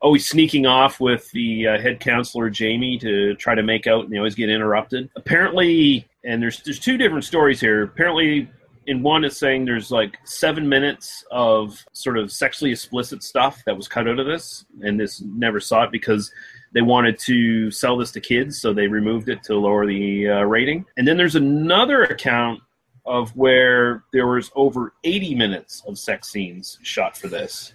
always 0.00 0.24
sneaking 0.24 0.66
off 0.66 1.00
with 1.00 1.28
the 1.32 1.66
uh, 1.66 1.80
head 1.80 1.98
counselor 1.98 2.48
Jamie 2.48 2.96
to 2.98 3.34
try 3.34 3.56
to 3.56 3.64
make 3.64 3.88
out, 3.88 4.04
and 4.04 4.12
they 4.12 4.18
always 4.18 4.36
get 4.36 4.50
interrupted. 4.50 5.10
Apparently, 5.16 6.06
and 6.22 6.40
there's 6.40 6.62
there's 6.62 6.78
two 6.78 6.96
different 6.96 7.24
stories 7.24 7.60
here. 7.60 7.82
Apparently, 7.82 8.48
in 8.86 9.02
one 9.02 9.24
it's 9.24 9.36
saying 9.36 9.64
there's 9.64 9.90
like 9.90 10.16
seven 10.22 10.68
minutes 10.68 11.24
of 11.32 11.84
sort 11.92 12.18
of 12.18 12.30
sexually 12.30 12.70
explicit 12.70 13.24
stuff 13.24 13.64
that 13.66 13.76
was 13.76 13.88
cut 13.88 14.06
out 14.06 14.20
of 14.20 14.26
this, 14.26 14.64
and 14.82 15.00
this 15.00 15.22
never 15.22 15.58
saw 15.58 15.82
it 15.82 15.90
because 15.90 16.30
they 16.72 16.82
wanted 16.82 17.18
to 17.20 17.70
sell 17.70 17.96
this 17.96 18.12
to 18.12 18.20
kids, 18.20 18.60
so 18.60 18.72
they 18.72 18.88
removed 18.88 19.28
it 19.28 19.42
to 19.44 19.56
lower 19.56 19.86
the 19.86 20.28
uh, 20.28 20.42
rating. 20.42 20.84
And 20.96 21.06
then 21.06 21.16
there's 21.16 21.36
another 21.36 22.02
account 22.04 22.60
of 23.04 23.34
where 23.36 24.04
there 24.12 24.26
was 24.26 24.50
over 24.56 24.92
80 25.04 25.34
minutes 25.36 25.82
of 25.86 25.98
sex 25.98 26.28
scenes 26.28 26.78
shot 26.82 27.16
for 27.16 27.28
this, 27.28 27.72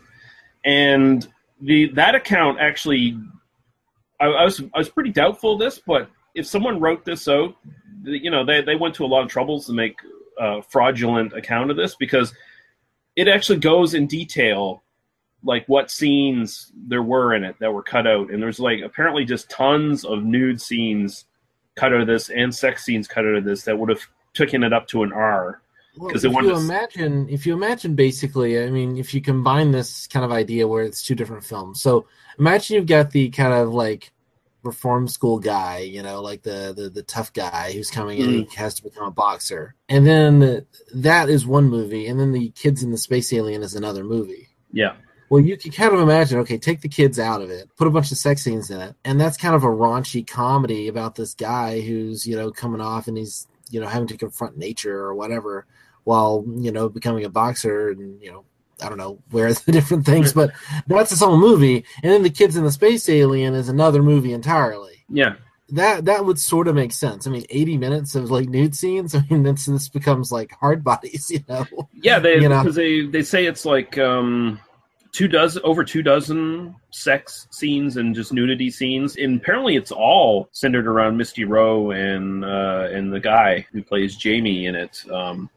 and 0.65 1.27
the 1.61 1.87
that 1.93 2.15
account 2.15 2.59
actually, 2.59 3.17
I, 4.19 4.25
I 4.25 4.43
was 4.45 4.61
I 4.73 4.77
was 4.77 4.89
pretty 4.89 5.11
doubtful 5.11 5.53
of 5.53 5.59
this, 5.59 5.79
but 5.79 6.09
if 6.35 6.45
someone 6.45 6.79
wrote 6.79 7.05
this 7.05 7.27
out, 7.27 7.55
you 8.03 8.31
know, 8.31 8.45
they 8.45 8.61
they 8.61 8.75
went 8.75 8.95
to 8.95 9.05
a 9.05 9.07
lot 9.07 9.23
of 9.23 9.29
troubles 9.29 9.65
to 9.67 9.73
make 9.73 9.95
a 10.37 10.61
fraudulent 10.61 11.33
account 11.33 11.71
of 11.71 11.77
this 11.77 11.95
because 11.95 12.33
it 13.15 13.27
actually 13.27 13.59
goes 13.59 13.93
in 13.93 14.07
detail 14.07 14.83
like 15.43 15.65
what 15.67 15.89
scenes 15.91 16.71
there 16.75 17.01
were 17.03 17.33
in 17.33 17.43
it 17.43 17.55
that 17.59 17.73
were 17.73 17.83
cut 17.83 18.05
out. 18.07 18.29
And 18.31 18.41
there's 18.41 18.59
like 18.59 18.79
apparently 18.83 19.25
just 19.25 19.49
tons 19.49 20.05
of 20.05 20.23
nude 20.23 20.61
scenes 20.61 21.25
cut 21.75 21.93
out 21.93 22.01
of 22.01 22.07
this 22.07 22.29
and 22.29 22.53
sex 22.53 22.83
scenes 22.85 23.07
cut 23.07 23.25
out 23.25 23.35
of 23.35 23.43
this 23.43 23.63
that 23.63 23.77
would 23.79 23.89
have 23.89 24.01
taken 24.33 24.63
it 24.63 24.73
up 24.73 24.87
to 24.87 25.03
an 25.03 25.11
R. 25.11 25.61
Well, 25.97 26.07
because 26.07 26.23
if 26.23 26.29
they 26.31 26.33
wanted 26.35 26.47
you 26.49 26.53
to 26.55 26.59
imagine, 26.61 27.27
if 27.29 27.45
you 27.45 27.53
imagine, 27.53 27.95
basically, 27.95 28.63
I 28.63 28.69
mean, 28.69 28.95
if 28.97 29.13
you 29.13 29.21
combine 29.21 29.71
this 29.71 30.07
kind 30.07 30.23
of 30.23 30.31
idea 30.31 30.67
where 30.67 30.83
it's 30.83 31.03
two 31.03 31.15
different 31.15 31.43
films, 31.43 31.81
so 31.81 32.05
imagine 32.39 32.75
you've 32.75 32.85
got 32.85 33.11
the 33.11 33.29
kind 33.29 33.53
of 33.53 33.73
like 33.73 34.13
reform 34.63 35.07
school 35.09 35.39
guy, 35.39 35.79
you 35.79 36.01
know, 36.01 36.21
like 36.21 36.43
the 36.43 36.71
the, 36.73 36.87
the 36.89 37.03
tough 37.03 37.33
guy 37.33 37.71
who's 37.73 37.91
coming 37.91 38.19
in, 38.19 38.27
Mm-hmm. 38.29 38.49
he 38.51 38.55
has 38.55 38.75
to 38.75 38.83
become 38.83 39.05
a 39.07 39.11
boxer, 39.11 39.75
and 39.89 40.05
then 40.07 40.65
that 40.93 41.29
is 41.29 41.45
one 41.45 41.67
movie, 41.69 42.07
and 42.07 42.17
then 42.19 42.31
the 42.31 42.51
kids 42.51 42.83
in 42.83 42.91
the 42.91 42.97
space 42.97 43.33
alien 43.33 43.61
is 43.63 43.75
another 43.75 44.03
movie. 44.05 44.47
yeah 44.71 44.93
Well, 45.31 45.39
you 45.39 45.55
can 45.55 45.71
kind 45.71 45.93
of 45.93 46.01
imagine, 46.01 46.39
okay, 46.39 46.57
take 46.57 46.81
the 46.81 46.89
kids 46.89 47.17
out 47.17 47.41
of 47.41 47.49
it, 47.49 47.69
put 47.77 47.87
a 47.87 47.89
bunch 47.89 48.11
of 48.11 48.17
sex 48.17 48.41
scenes 48.43 48.69
in 48.69 48.81
it, 48.81 48.95
and 49.05 49.17
that's 49.17 49.37
kind 49.37 49.55
of 49.55 49.63
a 49.63 49.67
raunchy 49.67 50.27
comedy 50.27 50.89
about 50.89 51.15
this 51.15 51.33
guy 51.35 51.79
who's, 51.79 52.27
you 52.27 52.35
know, 52.35 52.51
coming 52.51 52.81
off 52.81 53.07
and 53.07 53.15
he's, 53.17 53.47
you 53.69 53.79
know, 53.79 53.87
having 53.87 54.09
to 54.09 54.17
confront 54.17 54.57
nature 54.57 54.97
or 54.97 55.15
whatever 55.15 55.65
while, 56.03 56.43
you 56.57 56.69
know, 56.69 56.89
becoming 56.89 57.23
a 57.23 57.29
boxer 57.29 57.91
and, 57.91 58.21
you 58.21 58.29
know, 58.29 58.43
I 58.83 58.89
don't 58.89 58.97
know 58.97 59.19
where 59.29 59.53
the 59.53 59.71
different 59.71 60.05
things, 60.05 60.33
but 60.33 60.51
that's 60.85 61.13
its 61.13 61.21
own 61.21 61.39
movie. 61.39 61.85
And 62.03 62.11
then 62.11 62.23
the 62.23 62.29
kids 62.29 62.57
in 62.57 62.65
the 62.65 62.71
space 62.71 63.07
alien 63.07 63.53
is 63.53 63.69
another 63.69 64.03
movie 64.03 64.33
entirely. 64.33 65.05
yeah 65.07 65.35
That 65.69 66.03
that 66.05 66.25
would 66.25 66.39
sort 66.39 66.67
of 66.67 66.75
make 66.75 66.91
sense. 66.91 67.25
I 67.25 67.29
mean, 67.29 67.45
80 67.49 67.77
minutes 67.77 68.15
of 68.15 68.31
like 68.31 68.49
nude 68.49 68.75
scenes. 68.75 69.15
I 69.15 69.23
mean, 69.29 69.43
this 69.43 69.65
this 69.65 69.87
becomes 69.87 70.29
like 70.29 70.51
hard 70.59 70.83
bodies, 70.83 71.29
you 71.33 71.39
know. 71.47 71.65
Yeah, 71.93 72.19
they 72.19 72.35
You 72.41 72.49
know? 72.49 72.63
because 72.63 72.75
they 72.75 73.05
they 73.05 73.23
say 73.23 73.45
it's 73.45 73.63
like 73.63 73.97
um, 73.97 74.59
two 75.11 75.27
dozen 75.27 75.61
over 75.63 75.83
two 75.83 76.01
dozen 76.01 76.75
sex 76.91 77.47
scenes 77.51 77.97
and 77.97 78.15
just 78.15 78.33
nudity 78.33 78.69
scenes, 78.69 79.15
and 79.17 79.41
apparently 79.41 79.75
it's 79.75 79.91
all 79.91 80.49
centered 80.51 80.87
around 80.87 81.17
Misty 81.17 81.43
Rowe 81.43 81.91
and 81.91 82.45
uh, 82.45 82.87
and 82.91 83.11
the 83.11 83.19
guy 83.19 83.65
who 83.71 83.83
plays 83.83 84.15
Jamie 84.15 84.65
in 84.65 84.75
it. 84.75 85.03
Um, 85.11 85.49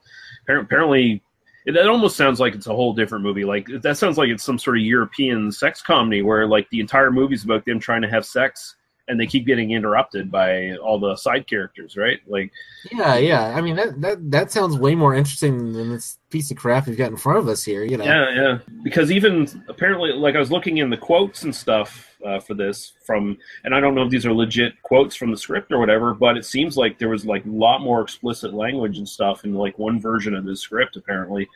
apparently. 0.49 1.23
It, 1.67 1.79
almost 1.79 2.19
sounds 2.19 2.40
like 2.40 2.55
it's 2.55 2.67
a 2.67 2.75
whole 2.75 2.93
different 2.93 3.25
movie. 3.25 3.47
Like 3.47 3.67
that 3.81 3.97
sounds 3.97 4.19
like 4.19 4.29
it's 4.29 4.45
some 4.45 4.59
sort 4.59 4.77
of 4.77 4.83
European 4.83 5.51
sex 5.51 5.81
comedy 5.81 6.21
where 6.21 6.47
like 6.47 6.69
the 6.69 6.79
entire 6.79 7.11
movie's 7.11 7.43
about 7.43 7.64
them 7.64 7.81
trying 7.81 8.03
to 8.03 8.09
have 8.11 8.27
sex 8.27 8.77
and 9.09 9.21
they 9.21 9.27
keep 9.27 9.47
getting 9.47 9.73
interrupted 9.73 10.31
by 10.31 10.77
all 10.77 10.99
the 10.99 11.17
side 11.17 11.47
characters, 11.47 11.97
right? 11.97 12.21
Like 12.27 12.51
Yeah, 12.90 13.17
yeah. 13.17 13.55
I 13.57 13.61
mean 13.61 13.77
that 13.77 14.01
that 14.01 14.31
that 14.31 14.53
sounds 14.53 14.77
way 14.77 14.95
more 14.95 15.14
interesting 15.14 15.73
than 15.73 15.90
this 15.90 16.19
piece 16.31 16.51
of 16.51 16.57
crap 16.57 16.87
we've 16.87 16.97
got 16.97 17.11
in 17.11 17.17
front 17.17 17.38
of 17.38 17.49
us 17.49 17.62
here. 17.62 17.85
You 17.85 17.99
know. 17.99 18.05
Yeah, 18.05 18.31
yeah. 18.35 18.59
Because 18.83 19.11
even 19.11 19.64
apparently, 19.69 20.12
like 20.12 20.37
I 20.37 20.38
was 20.38 20.51
looking 20.51 20.79
in 20.79 20.90
the 20.90 20.97
quotes 20.97 21.43
and 21.43 21.55
stuff 21.55 22.13
uh, 22.25 22.41
for 22.41 22.55
this 22.55 22.93
from, 23.05 23.37
and 23.65 23.75
I 23.75 23.81
don't 23.81 23.95
know 23.95 24.03
if 24.03 24.11
these 24.11 24.27
are 24.27 24.33
legit 24.33 24.81
quotes 24.83 25.15
from 25.15 25.31
the 25.31 25.37
script 25.37 25.73
or 25.73 25.79
whatever, 25.79 26.15
but 26.15 26.37
it 26.37 26.45
seems 26.45 26.77
like 26.77 26.99
there 26.99 27.09
was 27.09 27.25
like 27.25 27.45
a 27.45 27.51
lot 27.51 27.81
more 27.81 28.01
explicit 28.01 28.55
language 28.55 28.99
and 28.99 29.09
stuff 29.09 29.45
in 29.45 29.55
like 29.55 29.79
one 29.79 30.01
version 30.01 30.35
of 30.35 30.45
the 30.45 30.57
script 30.57 30.97
apparently. 30.97 31.49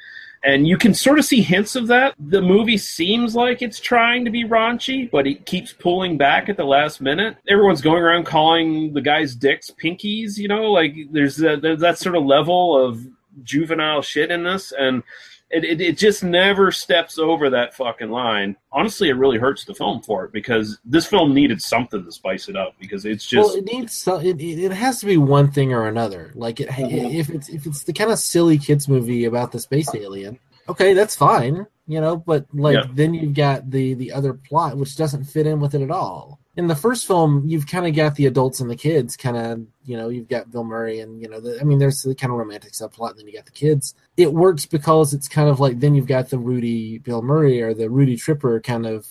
And 0.45 0.69
you 0.69 0.79
can 0.79 0.95
sort 0.95 1.19
of 1.19 1.25
see 1.25 1.43
hints 1.43 1.75
of 1.75 1.89
that. 1.89 2.15
The 2.19 2.41
movie 2.41 2.77
seems 2.77 3.35
like 3.35 3.61
it's 3.61 3.81
trying 3.81 4.25
to 4.25 4.31
be 4.31 4.45
raunchy, 4.45 5.11
but 5.11 5.27
it 5.27 5.47
keeps 5.47 5.73
pulling 5.73 6.17
back 6.17 6.49
at 6.49 6.57
the 6.57 6.65
last 6.65 7.01
minute. 7.01 7.37
Everyone's 7.49 7.81
going 7.81 8.03
around 8.03 8.25
calling 8.25 8.93
the 8.93 9.01
guy's 9.01 9.35
dicks 9.35 9.71
pinkies, 9.83 10.39
you 10.39 10.47
know, 10.47 10.71
like 10.71 10.95
there's 11.11 11.37
that, 11.39 11.63
there's 11.63 11.81
that 11.81 11.99
sort 11.99 12.15
of 12.15 12.25
level 12.25 12.79
of 12.79 13.05
juvenile 13.43 14.03
shit 14.03 14.31
in 14.31 14.45
this, 14.45 14.73
and 14.79 15.03
it, 15.51 15.65
it, 15.65 15.81
it 15.81 15.99
just 15.99 16.23
never 16.23 16.71
steps 16.71 17.19
over 17.19 17.49
that 17.51 17.75
fucking 17.75 18.11
line. 18.11 18.57
Honestly, 18.71 19.09
it 19.09 19.15
really 19.15 19.39
hurts 19.39 19.65
the 19.65 19.75
film 19.75 20.03
for 20.03 20.25
it 20.25 20.33
because 20.33 20.79
this 20.85 21.07
film 21.07 21.33
needed 21.35 21.63
something 21.63 22.05
to 22.05 22.13
spice 22.13 22.49
it 22.49 22.57
up 22.57 22.75
because 22.79 23.05
it's 23.07 23.27
just 23.27 23.49
well, 23.49 23.57
it 23.57 23.65
needs 23.65 23.95
so, 23.95 24.19
it, 24.19 24.41
it 24.41 24.73
has 24.73 25.01
to 25.01 25.07
be 25.07 25.17
one 25.17 25.51
thing 25.51 25.73
or 25.73 25.87
another. 25.87 26.33
Like 26.35 26.61
it, 26.61 26.69
if 26.71 27.31
it's 27.31 27.49
if 27.49 27.67
it's 27.67 27.85
the 27.85 27.93
kind 27.95 28.11
of 28.11 28.19
silly 28.19 28.59
kids 28.59 28.89
movie 28.89 29.25
about 29.25 29.53
the 29.53 29.61
space 29.61 29.95
alien, 29.95 30.39
okay, 30.69 30.93
that's 30.93 31.17
fine, 31.17 31.67
you 31.87 32.01
know. 32.01 32.17
But 32.17 32.47
like 32.53 32.75
Yeah. 32.75 32.85
then 32.93 33.15
you've 33.15 33.35
got 33.35 33.71
the 33.71 33.95
the 33.95 34.13
other 34.13 34.35
plot 34.35 34.77
which 34.77 34.97
doesn't 34.97 35.25
fit 35.25 35.47
in 35.47 35.61
with 35.61 35.75
it 35.75 35.81
at 35.83 35.91
all. 35.91 36.41
In 36.59 36.67
the 36.67 36.75
first 36.75 37.07
film, 37.07 37.45
you've 37.47 37.69
kind 37.69 37.87
of 37.87 37.95
got 37.95 38.17
the 38.17 38.27
adults 38.27 38.59
and 38.59 38.69
the 38.69 38.75
kids, 38.75 39.17
kind 39.17 39.37
of 39.37 39.65
you 39.85 39.97
know 39.97 40.09
you've 40.09 40.27
got 40.27 40.51
Bill 40.51 40.65
Murray 40.65 40.99
and 40.99 41.23
you 41.23 41.29
know 41.29 41.39
the, 41.39 41.57
I 41.61 41.63
mean 41.63 41.79
there's 41.79 42.03
the 42.03 42.17
kind 42.17 42.33
of 42.33 42.39
romantic 42.39 42.73
subplot, 42.73 43.11
and 43.11 43.21
then 43.21 43.29
you 43.29 43.33
got 43.33 43.47
the 43.47 43.53
kids. 43.53 43.95
It 44.17 44.33
works 44.33 44.67
because 44.67 45.15
it's 45.15 45.29
kind 45.29 45.49
of 45.49 45.61
like 45.61 45.79
then 45.79 45.95
you've 45.95 46.09
got 46.09 46.31
the 46.31 46.39
Rudy 46.39 46.99
Bill 46.99 47.23
Murray 47.23 47.63
or 47.63 47.75
the 47.75 47.89
Rudy 47.89 48.17
Tripper 48.17 48.59
kind 48.59 48.87
of 48.87 49.07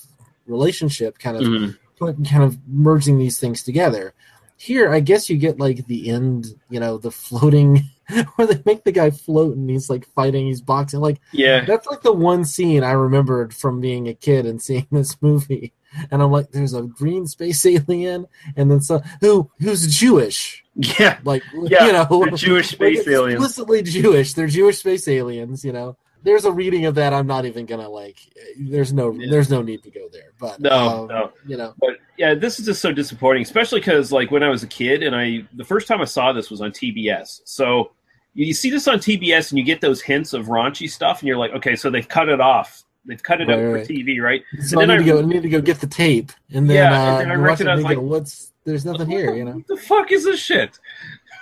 relationship, 0.46 1.20
kind 1.20 1.38
of 1.38 1.44
Mhm. 1.44 1.78
put 1.98 2.18
kind 2.28 2.44
of 2.44 2.58
merging 2.68 3.18
these 3.18 3.40
things 3.40 3.64
together. 3.64 4.14
Here, 4.58 4.92
I 4.92 5.00
guess 5.00 5.30
you 5.30 5.38
get 5.38 5.58
like 5.58 5.88
the 5.88 6.10
end, 6.10 6.48
you 6.70 6.82
know, 6.82 6.98
the 6.98 7.12
floating 7.12 7.84
where 8.36 8.48
they 8.48 8.62
make 8.66 8.84
the 8.84 8.92
guy 8.92 9.10
float 9.10 9.56
and 9.56 9.70
he's 9.70 9.90
like 9.90 10.06
fighting, 10.16 10.48
he's 10.48 10.62
boxing. 10.62 11.00
Like 11.00 11.22
yeah. 11.32 11.64
that's 11.64 11.88
like 11.88 12.02
the 12.02 12.12
one 12.12 12.44
scene 12.44 12.84
I 12.84 12.92
remembered 12.92 13.54
from 13.56 13.80
being 13.80 14.10
a 14.10 14.14
kid 14.14 14.46
and 14.46 14.62
seeing 14.62 14.88
this 14.92 15.16
movie. 15.22 15.72
And 16.12 16.22
I'm 16.22 16.32
like, 16.32 16.52
there's 16.52 16.74
a 16.74 16.84
green 16.84 17.28
space 17.28 17.66
alien, 17.66 18.26
and 18.56 18.70
then 18.72 18.82
some 18.82 19.02
who 19.22 19.50
who's 19.60 19.88
Jewish, 19.96 20.64
Yeah, 20.76 21.20
like 21.24 21.44
Yeah, 21.54 21.86
you 21.88 21.92
know, 21.94 22.26
Jewish 22.36 22.78
like, 22.80 22.96
space 22.98 23.08
aliens. 23.08 23.36
explicitly 23.44 23.82
Jewish. 23.84 24.34
They're 24.34 24.48
Jewish 24.48 24.80
space 24.80 25.08
aliens, 25.08 25.64
you 25.66 25.72
know. 25.74 25.98
there's 26.24 26.46
a 26.46 26.52
reading 26.52 26.86
of 26.88 26.96
that. 26.96 27.14
I'm 27.14 27.28
not 27.28 27.46
even 27.46 27.66
gonna 27.66 27.88
like. 27.90 28.18
There's 28.60 28.92
no 28.92 29.12
Yeah. 29.14 29.28
there's 29.30 29.50
no 29.50 29.62
need 29.62 29.84
to 29.84 29.92
go 29.92 30.08
there. 30.12 30.34
But 30.40 30.60
No, 30.60 30.72
um, 31.04 31.08
no. 31.08 31.32
you 31.46 31.56
know, 31.58 31.74
But 31.80 31.92
yeah, 32.18 32.34
this 32.34 32.60
is 32.60 32.66
just 32.66 32.82
so 32.82 32.92
disappointing, 32.92 33.44
especially 33.44 33.80
because 33.80 34.12
like 34.12 34.30
when 34.32 34.44
I 34.44 34.50
was 34.50 34.64
a 34.64 34.68
kid 34.68 35.04
and 35.04 35.16
I 35.16 35.46
the 35.56 35.64
first 35.64 35.88
time 35.88 36.02
I 36.02 36.06
saw 36.06 36.34
this 36.34 36.50
was 36.52 36.60
on 36.62 36.72
TBS. 36.72 37.42
So 37.46 37.92
you, 38.34 38.46
you 38.48 38.54
see 38.54 38.70
this 38.70 38.88
on 38.88 39.00
TBS 39.00 39.52
and 39.52 39.58
you 39.60 39.64
get 39.64 39.80
those 39.82 40.02
hints 40.02 40.34
of 40.34 40.48
raunchy 40.48 40.90
stuff, 40.90 41.20
and 41.22 41.28
you're 41.28 41.38
like, 41.38 41.52
okay, 41.54 41.76
so 41.76 41.90
they've 41.90 42.08
cut 42.08 42.30
it 42.30 42.42
off. 42.42 42.84
They've 43.08 43.24
cut 43.24 43.40
it 43.42 43.48
Right, 43.48 43.58
out 43.60 43.74
right. 43.74 43.88
for 43.88 43.94
TV, 43.94 44.20
right? 44.22 44.44
so 44.62 44.80
I 44.82 44.86
need 44.86 44.90
then 44.90 44.98
to 44.98 45.04
I- 45.04 45.22
go. 45.22 45.22
Need 45.26 45.44
to 45.44 45.50
go 45.50 45.62
get 45.62 45.80
the 45.80 45.88
tape, 45.88 46.32
and 46.54 46.70
then, 46.70 46.76
Yeah, 46.76 46.92
uh, 46.92 47.12
and 47.20 47.22
then 47.22 47.32
I 47.32 47.36
you 47.36 47.40
watch 47.42 47.62
it 47.62 47.66
recognize, 47.66 47.80
and 47.80 47.90
you 47.90 47.96
go, 47.96 48.02
like- 48.02 48.12
"What's? 48.12 48.54
There's 48.66 48.86
nothing 48.86 49.10
here," 49.10 49.34
you 49.34 49.46
know. 49.46 49.52
What 49.56 49.68
the 49.68 49.78
fuck 49.78 50.12
is 50.12 50.26
this 50.26 50.40
shit? 50.42 50.78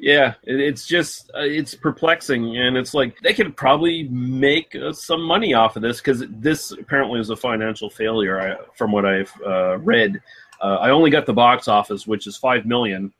yeah, 0.00 0.34
it, 0.44 0.60
it's 0.60 0.86
just 0.86 1.30
uh, 1.36 1.40
it's 1.42 1.74
perplexing, 1.74 2.56
and 2.56 2.76
it's 2.76 2.94
like 2.94 3.18
they 3.20 3.32
could 3.34 3.56
probably 3.56 4.04
make 4.08 4.74
uh, 4.74 4.92
some 4.92 5.22
money 5.22 5.54
off 5.54 5.76
of 5.76 5.82
this 5.82 5.98
because 5.98 6.24
this 6.28 6.72
apparently 6.72 7.18
was 7.18 7.30
a 7.30 7.36
financial 7.36 7.90
failure, 7.90 8.40
I, 8.40 8.56
from 8.76 8.90
what 8.92 9.04
I've 9.06 9.32
uh, 9.46 9.78
read. 9.78 10.20
Uh, 10.60 10.76
I 10.80 10.90
only 10.90 11.10
got 11.10 11.26
the 11.26 11.32
box 11.32 11.68
office, 11.68 12.06
which 12.06 12.26
is 12.26 12.36
five 12.36 12.66
million. 12.66 13.12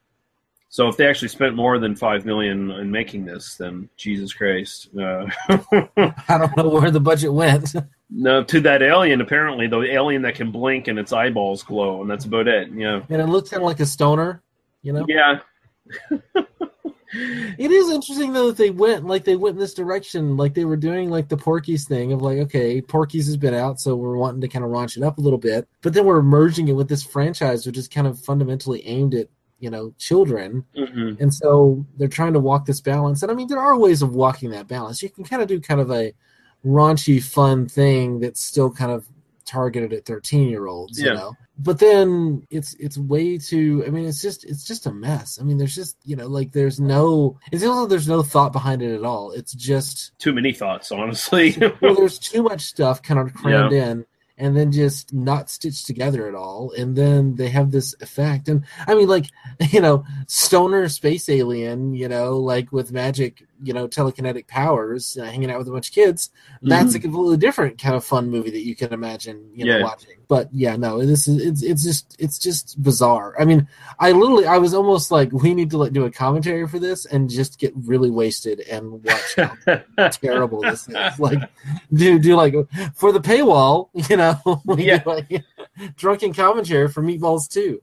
So 0.72 0.86
if 0.86 0.96
they 0.96 1.08
actually 1.08 1.28
spent 1.28 1.56
more 1.56 1.80
than 1.80 1.96
five 1.96 2.24
million 2.24 2.70
in 2.70 2.92
making 2.92 3.24
this, 3.24 3.56
then 3.56 3.88
Jesus 3.96 4.32
Christ. 4.32 4.88
Uh, 4.96 5.26
I 5.48 6.38
don't 6.38 6.56
know 6.56 6.68
where 6.68 6.92
the 6.92 7.00
budget 7.00 7.32
went. 7.32 7.74
no, 8.10 8.44
to 8.44 8.60
that 8.60 8.80
alien, 8.80 9.20
apparently 9.20 9.66
the 9.66 9.80
alien 9.80 10.22
that 10.22 10.36
can 10.36 10.52
blink 10.52 10.86
and 10.86 10.96
its 10.96 11.12
eyeballs 11.12 11.64
glow, 11.64 12.02
and 12.02 12.08
that's 12.10 12.24
about 12.24 12.46
it. 12.46 12.70
Yeah. 12.72 13.02
and 13.10 13.20
it 13.20 13.26
looks 13.26 13.50
kind 13.50 13.64
of 13.64 13.66
like 13.66 13.80
a 13.80 13.86
stoner, 13.86 14.42
you 14.82 14.92
know. 14.92 15.04
Yeah. 15.08 15.40
It 17.12 17.72
is 17.72 17.90
interesting 17.90 18.32
though 18.32 18.48
that 18.48 18.56
they 18.56 18.70
went 18.70 19.04
like 19.04 19.24
they 19.24 19.34
went 19.34 19.56
in 19.56 19.60
this 19.60 19.74
direction, 19.74 20.36
like 20.36 20.54
they 20.54 20.64
were 20.64 20.76
doing 20.76 21.10
like 21.10 21.28
the 21.28 21.36
Porky's 21.36 21.84
thing 21.84 22.12
of 22.12 22.22
like, 22.22 22.38
okay, 22.38 22.80
Porky's 22.80 23.26
has 23.26 23.36
been 23.36 23.52
out, 23.52 23.80
so 23.80 23.96
we're 23.96 24.16
wanting 24.16 24.40
to 24.42 24.48
kind 24.48 24.64
of 24.64 24.70
raunch 24.70 24.96
it 24.96 25.02
up 25.02 25.18
a 25.18 25.20
little 25.20 25.38
bit, 25.38 25.66
but 25.82 25.92
then 25.92 26.06
we're 26.06 26.22
merging 26.22 26.68
it 26.68 26.76
with 26.76 26.88
this 26.88 27.02
franchise, 27.02 27.66
which 27.66 27.76
is 27.76 27.88
kind 27.88 28.06
of 28.06 28.20
fundamentally 28.20 28.86
aimed 28.86 29.14
at 29.14 29.28
you 29.60 29.70
know 29.70 29.94
children, 29.98 30.64
hmm 30.74 31.14
and 31.20 31.32
so 31.34 31.84
they're 31.98 32.08
trying 32.08 32.32
to 32.32 32.40
walk 32.40 32.66
this 32.66 32.80
balance. 32.80 33.22
And 33.22 33.30
I 33.30 33.34
mean, 33.34 33.48
there 33.48 33.60
are 33.60 33.76
ways 33.78 34.00
of 34.02 34.14
walking 34.14 34.50
that 34.50 34.68
balance. 34.68 35.02
You 35.02 35.10
can 35.10 35.24
kind 35.24 35.42
of 35.42 35.48
do 35.48 35.60
kind 35.60 35.80
of 35.80 35.90
a 35.90 36.12
raunchy, 36.64 37.22
fun 37.22 37.68
thing 37.68 38.20
that's 38.20 38.42
still 38.42 38.70
kind 38.70 38.90
of 38.92 39.06
targeted 39.46 39.92
at 39.92 40.04
13 40.04 40.48
year 40.48 40.66
olds 40.66 40.98
you 41.00 41.06
Yeah. 41.06 41.14
know 41.14 41.32
but 41.58 41.78
then 41.80 42.46
it's 42.50 42.74
it's 42.74 42.96
way 42.96 43.36
too 43.36 43.82
i 43.84 43.90
mean 43.90 44.06
it's 44.06 44.22
just 44.22 44.44
it's 44.44 44.64
just 44.64 44.86
a 44.86 44.92
mess 44.92 45.38
i 45.40 45.42
mean 45.44 45.58
there's 45.58 45.74
just 45.74 45.96
you 46.04 46.14
know 46.14 46.28
like 46.28 46.52
there's 46.52 46.78
no 46.78 47.36
it's 47.50 47.64
also 47.64 47.86
there's 47.86 48.06
no 48.06 48.22
thought 48.22 48.52
behind 48.52 48.80
it 48.80 48.94
at 48.94 49.02
all 49.02 49.32
it's 49.32 49.52
just 49.52 50.12
Too 50.20 50.32
many 50.32 50.52
thoughts, 50.52 50.92
honestly. 50.92 51.56
well 51.82 51.94
there's 51.94 52.18
too 52.20 52.44
much 52.44 52.60
stuff 52.60 53.02
kind 53.02 53.18
of 53.18 53.34
crammed 53.34 53.72
in 53.72 54.04
and 54.40 54.56
then 54.56 54.72
just 54.72 55.12
not 55.12 55.50
stitched 55.50 55.86
together 55.86 56.26
at 56.26 56.34
all 56.34 56.72
and 56.78 56.96
then 56.96 57.34
they 57.36 57.48
have 57.50 57.70
this 57.70 57.94
effect. 58.00 58.48
And 58.48 58.64
i 58.88 58.94
mean 58.94 59.08
like 59.16 59.26
you 59.74 59.80
know 59.80 60.04
stoner 60.26 60.88
space 60.88 61.28
alien 61.28 61.94
you 61.94 62.08
know 62.08 62.36
like 62.38 62.72
with 62.72 62.90
magic 62.92 63.32
you 63.62 63.72
know 63.74 63.86
telekinetic 63.86 64.46
powers 64.46 65.16
uh, 65.20 65.24
hanging 65.24 65.50
out 65.50 65.58
with 65.58 65.68
a 65.68 65.72
bunch 65.72 65.88
of 65.90 65.94
kids 65.94 66.30
that's 66.62 66.94
a 66.94 67.00
completely 67.00 67.36
different 67.36 67.78
kind 67.78 67.94
of 67.96 68.04
fun 68.04 68.30
movie 68.30 68.50
that 68.50 68.64
you 68.68 68.74
can 68.74 68.92
imagine 68.92 69.38
you 69.54 69.64
know 69.66 69.76
Yeah. 69.76 69.82
watching 69.82 70.19
but 70.30 70.48
yeah 70.52 70.76
no 70.76 71.04
this 71.04 71.26
is 71.26 71.44
it's, 71.44 71.62
it's 71.64 71.82
just 71.82 72.16
it's 72.20 72.38
just 72.38 72.80
bizarre 72.80 73.34
i 73.40 73.44
mean 73.44 73.66
i 73.98 74.12
literally 74.12 74.46
i 74.46 74.56
was 74.56 74.72
almost 74.72 75.10
like 75.10 75.30
we 75.32 75.52
need 75.52 75.68
to 75.68 75.76
like 75.76 75.92
do 75.92 76.04
a 76.04 76.10
commentary 76.10 76.66
for 76.68 76.78
this 76.78 77.04
and 77.06 77.28
just 77.28 77.58
get 77.58 77.72
really 77.74 78.10
wasted 78.12 78.60
and 78.60 79.02
watch 79.04 79.34
how 79.36 80.08
terrible 80.10 80.60
this 80.62 80.88
is 80.88 81.18
like 81.18 81.40
do 81.92 82.18
do 82.20 82.36
like 82.36 82.54
for 82.94 83.10
the 83.10 83.20
paywall 83.20 83.88
you 84.08 84.16
know 84.16 84.38
we 84.64 84.84
Yeah. 84.86 84.98
do 84.98 85.10
like 85.10 85.44
drunken 85.96 86.32
commentary 86.32 86.88
for 86.88 87.02
meatballs 87.02 87.46
too 87.50 87.82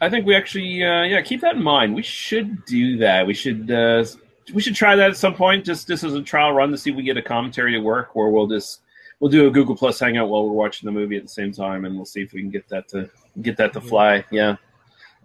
I 0.00 0.08
think 0.10 0.26
we 0.26 0.34
actually, 0.34 0.82
uh, 0.82 1.02
yeah, 1.04 1.20
keep 1.20 1.42
that 1.42 1.54
in 1.54 1.62
mind. 1.62 1.94
We 1.94 2.02
should 2.02 2.64
do 2.64 2.96
that. 2.96 3.24
We 3.24 3.34
should, 3.34 3.70
uh, 3.70 4.04
we 4.52 4.60
should 4.60 4.74
try 4.74 4.96
that 4.96 5.10
at 5.10 5.16
some 5.16 5.34
point. 5.34 5.64
Just 5.64 5.86
this 5.86 6.02
as 6.02 6.14
a 6.14 6.22
trial 6.22 6.52
run 6.52 6.72
to 6.72 6.78
see 6.78 6.90
if 6.90 6.96
we 6.96 7.04
get 7.04 7.16
a 7.18 7.22
commentary 7.22 7.72
to 7.72 7.78
work, 7.78 8.16
or 8.16 8.30
we'll 8.32 8.48
just 8.48 8.80
we'll 9.22 9.30
do 9.30 9.46
a 9.46 9.50
Google 9.52 9.76
Plus 9.76 10.00
hangout 10.00 10.28
while 10.28 10.44
we're 10.44 10.52
watching 10.52 10.84
the 10.84 10.92
movie 10.92 11.16
at 11.16 11.22
the 11.22 11.28
same 11.28 11.52
time, 11.52 11.84
and 11.84 11.94
we'll 11.94 12.04
see 12.04 12.22
if 12.22 12.32
we 12.32 12.40
can 12.40 12.50
get 12.50 12.68
that 12.68 12.88
to 12.88 13.08
get 13.40 13.56
that 13.56 13.72
to 13.72 13.78
mm-hmm. 13.78 13.88
fly. 13.88 14.24
Yeah, 14.32 14.56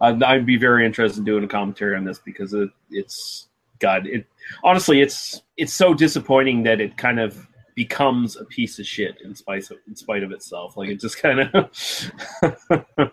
I'd, 0.00 0.22
I'd 0.22 0.46
be 0.46 0.56
very 0.56 0.86
interested 0.86 1.18
in 1.18 1.24
doing 1.24 1.42
a 1.42 1.48
commentary 1.48 1.96
on 1.96 2.04
this 2.04 2.20
because 2.20 2.54
it, 2.54 2.70
it's 2.90 3.48
God. 3.80 4.06
It 4.06 4.24
honestly, 4.62 5.00
it's 5.02 5.42
it's 5.56 5.74
so 5.74 5.92
disappointing 5.92 6.62
that 6.62 6.80
it 6.80 6.96
kind 6.96 7.18
of 7.18 7.44
becomes 7.74 8.36
a 8.36 8.44
piece 8.44 8.78
of 8.78 8.86
shit 8.86 9.20
in 9.24 9.34
spite 9.34 9.68
of 9.70 9.78
in 9.88 9.96
spite 9.96 10.22
of 10.22 10.30
itself. 10.30 10.76
Like 10.76 10.90
it 10.90 11.00
just 11.00 11.20
kind 11.20 11.40
of. 11.40 13.12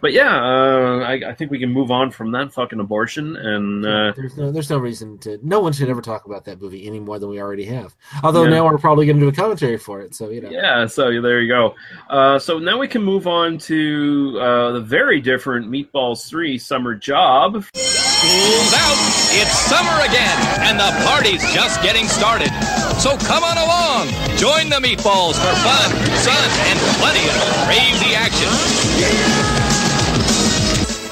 but 0.00 0.12
yeah, 0.12 0.34
uh, 0.36 0.98
I, 1.00 1.30
I 1.30 1.34
think 1.34 1.50
we 1.50 1.58
can 1.58 1.70
move 1.70 1.90
on 1.90 2.10
from 2.10 2.32
that 2.32 2.52
fucking 2.52 2.80
abortion 2.80 3.36
and. 3.36 3.84
Uh, 3.86 4.12
there's 4.16 4.36
no 4.36 4.50
there's 4.52 4.70
no 4.70 4.78
reason 4.78 5.18
to 5.18 5.38
no 5.42 5.60
one 5.60 5.72
should 5.72 5.88
ever 5.88 6.02
talk 6.02 6.24
about 6.26 6.44
that 6.46 6.60
movie 6.60 6.86
any 6.86 7.00
more 7.00 7.18
than 7.18 7.28
we 7.28 7.40
already 7.40 7.64
have 7.64 7.94
although 8.22 8.44
Yeah. 8.44 8.50
now 8.50 8.64
we're 8.66 8.78
probably 8.78 9.06
going 9.06 9.18
to 9.18 9.22
do 9.24 9.28
a 9.28 9.32
commentary 9.32 9.78
for 9.78 10.00
it 10.00 10.14
so 10.14 10.30
you 10.30 10.40
know 10.40 10.50
Yeah, 10.50 10.86
so 10.86 11.20
there 11.20 11.40
you 11.40 11.48
go. 11.48 11.74
Uh, 12.08 12.38
so 12.38 12.58
now 12.58 12.78
we 12.78 12.88
can 12.88 13.02
move 13.02 13.26
on 13.26 13.58
to 13.58 14.38
uh, 14.40 14.72
the 14.72 14.80
very 14.80 15.20
different 15.20 15.70
Meatballs 15.70 16.26
3 16.28 16.58
Summer 16.58 16.94
Job. 16.94 17.64
School's 17.74 18.74
out. 18.74 18.98
It's 19.34 19.58
summer 19.58 20.04
again, 20.04 20.38
and 20.68 20.78
the 20.78 20.90
party's 21.06 21.42
just 21.54 21.82
getting 21.82 22.06
started. 22.06 22.50
So 23.00 23.16
come 23.18 23.42
on 23.44 23.56
along. 23.58 24.08
Join 24.42 24.66
the 24.68 24.82
meatballs 24.82 25.38
for 25.38 25.54
fun, 25.62 25.88
sun, 26.18 26.50
and 26.66 26.76
plenty 26.98 27.22
of 27.30 27.38
crazy 27.62 28.18
action. 28.18 28.50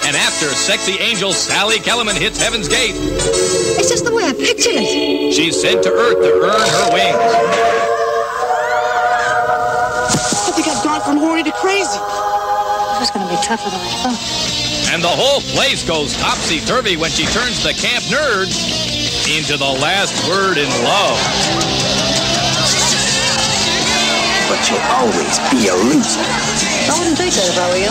And 0.02 0.16
after 0.16 0.46
sexy 0.46 0.98
angel 0.98 1.32
Sally 1.32 1.78
Kellerman 1.78 2.16
hits 2.16 2.42
Heaven's 2.42 2.66
Gate, 2.66 2.96
It's 3.78 3.88
just 3.88 4.04
the 4.04 4.12
way 4.12 4.24
I 4.24 4.32
pictured 4.32 4.74
it. 4.74 5.32
she's 5.32 5.60
sent 5.60 5.84
to 5.84 5.92
Earth 5.92 6.18
to 6.18 6.32
earn 6.42 6.58
her 6.58 6.90
wings. 6.90 7.22
I 10.10 10.50
think 10.50 10.66
I've 10.66 10.82
gone 10.82 11.00
from 11.00 11.18
horny 11.18 11.44
to 11.44 11.52
crazy. 11.52 12.02
It 12.02 12.98
was 12.98 13.12
going 13.14 13.28
to 13.28 13.30
be 13.30 13.40
tougher 13.46 13.70
than 13.70 13.78
I 13.78 14.10
thought. 14.10 14.90
And 14.92 15.04
the 15.04 15.06
whole 15.06 15.40
place 15.54 15.86
goes 15.86 16.16
topsy-turvy 16.16 16.96
when 16.96 17.10
she 17.10 17.26
turns 17.26 17.62
the 17.62 17.74
camp 17.74 18.02
nerd 18.10 18.50
into 19.30 19.56
the 19.56 19.70
last 19.78 20.18
word 20.28 20.58
in 20.58 20.66
love. 20.82 21.99
But 24.50 24.68
you'll 24.68 24.82
always 24.98 25.38
be 25.54 25.68
a 25.68 25.74
loser. 25.78 26.26
I 26.26 26.98
wouldn't 26.98 27.16
think 27.16 27.32
that 27.38 27.46
if 27.46 27.56
I 27.56 27.70
were 27.70 27.78
you. 27.78 27.90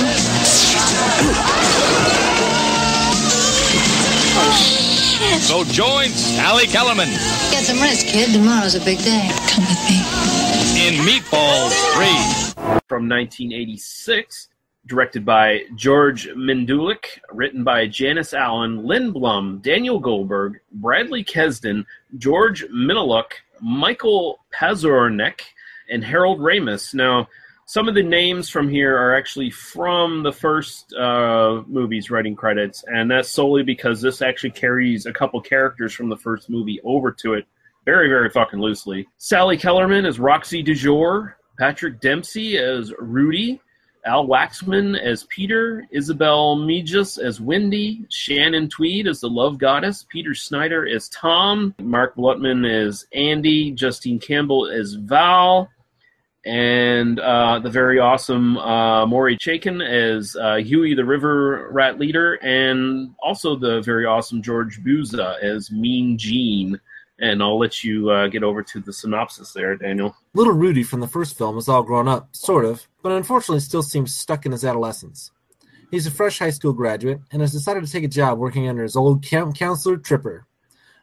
Oh, 4.41 5.39
so 5.39 5.63
join 5.63 6.10
Sally 6.10 6.67
Kellerman 6.67 7.08
Get 7.52 7.63
some 7.63 7.80
rest, 7.80 8.08
kid. 8.08 8.34
Tomorrow's 8.34 8.76
a 8.76 8.80
big 8.84 9.00
day. 9.00 9.30
Come 9.48 9.63
with 9.65 9.80
me. 9.89 10.00
in 10.86 10.95
Meatballs 11.06 11.74
3. 11.95 12.80
from 12.88 13.08
1986, 13.08 14.50
directed 14.86 15.26
by 15.26 15.63
George 15.76 16.28
Mendeluk, 16.36 17.06
written 17.32 17.63
by 17.63 17.88
Janis 17.88 18.34
Allen, 18.34 18.86
Len 18.86 19.12
Blum, 19.12 19.60
Daniel 19.60 20.00
Goldberg, 20.00 20.60
Bradley 20.74 21.24
Kesden, 21.24 21.86
George 22.17 22.65
Miniluk, 22.69 23.32
Michael 23.62 24.39
Paseornek, 24.54 25.41
and 25.89 26.04
Harold 26.04 26.39
Ramis. 26.39 26.93
Now, 26.93 27.28
some 27.65 27.88
of 27.88 27.93
the 27.93 28.02
names 28.02 28.49
from 28.49 28.67
here 28.67 28.97
are 28.97 29.15
actually 29.15 29.52
from 29.52 30.23
the 30.23 30.32
first 30.32 30.91
uh, 30.93 31.62
movie's 31.67 32.10
writing 32.10 32.36
credits, 32.36 32.84
and 32.88 33.12
that's 33.12 33.30
solely 33.30 33.62
because 33.62 34.02
this 34.02 34.23
actually 34.23 34.52
carries 34.52 35.06
a 35.06 35.13
couple 35.13 35.39
characters 35.39 35.93
from 35.93 36.10
the 36.10 36.17
first 36.17 36.49
movie 36.49 36.80
over 36.84 37.12
to 37.12 37.34
it 37.36 37.45
very, 37.86 38.10
very 38.10 38.30
fucking 38.30 38.60
loosely. 38.60 39.08
Sally 39.20 39.55
Kellerman 39.55 40.05
as 40.05 40.20
Roxy 40.20 40.63
DuJour, 40.63 41.34
Patrick 41.59 41.99
Dempsey 42.01 42.57
as 42.57 42.91
Rudy, 42.97 43.61
Al 44.05 44.28
Waxman 44.28 44.99
as 44.99 45.26
Peter, 45.26 45.86
Isabelle 45.91 46.55
Mejias 46.57 47.24
as 47.24 47.39
Wendy, 47.39 48.05
Shannon 48.09 48.70
Tweed 48.70 49.07
as 49.07 49.20
the 49.20 49.30
Love 49.30 49.57
Goddess, 49.57 50.05
Peter 50.09 50.34
Snyder 50.34 50.88
as 50.88 51.09
Tom, 51.09 51.76
Mark 51.80 52.16
Blutman 52.16 52.68
as 52.68 53.05
Andy, 53.13 53.72
Justine 53.72 54.20
Campbell 54.20 54.68
as 54.68 54.93
Val, 54.93 55.70
and 56.45 57.19
uh, 57.19 57.59
the 57.59 57.69
very 57.69 57.99
awesome 57.99 58.57
uh, 58.57 59.05
Maury 59.05 59.37
Chaykin 59.37 59.85
as 59.85 60.35
uh, 60.35 60.55
Huey 60.55 60.93
the 60.93 61.05
River 61.05 61.69
Rat 61.71 61.99
Leader, 61.99 62.35
and 62.35 63.13
also 63.21 63.55
the 63.55 63.81
very 63.81 64.05
awesome 64.05 64.41
George 64.41 64.81
Buza 64.83 65.41
as 65.43 65.71
Mean 65.71 66.17
Gene. 66.17 66.79
And 67.21 67.43
I'll 67.43 67.59
let 67.59 67.83
you 67.83 68.09
uh, 68.09 68.27
get 68.27 68.43
over 68.43 68.63
to 68.63 68.79
the 68.79 68.93
synopsis 68.93 69.51
there, 69.51 69.75
Daniel. 69.75 70.15
Little 70.33 70.53
Rudy 70.53 70.83
from 70.83 71.01
the 71.01 71.07
first 71.07 71.37
film 71.37 71.57
is 71.57 71.67
all 71.67 71.83
grown 71.83 72.07
up, 72.07 72.33
sort 72.33 72.63
of, 72.63 72.87
but 73.03 73.11
unfortunately 73.11 73.59
still 73.59 73.83
seems 73.83 74.15
stuck 74.15 74.45
in 74.45 74.53
his 74.53 74.63
adolescence. 74.63 75.31
He's 75.91 76.07
a 76.07 76.11
fresh 76.11 76.39
high 76.39 76.51
school 76.51 76.71
graduate 76.71 77.19
and 77.31 77.41
has 77.41 77.51
decided 77.51 77.83
to 77.83 77.91
take 77.91 78.03
a 78.03 78.07
job 78.07 78.37
working 78.37 78.69
under 78.69 78.83
his 78.83 78.95
old 78.95 79.23
counselor 79.23 79.97
Tripper. 79.97 80.45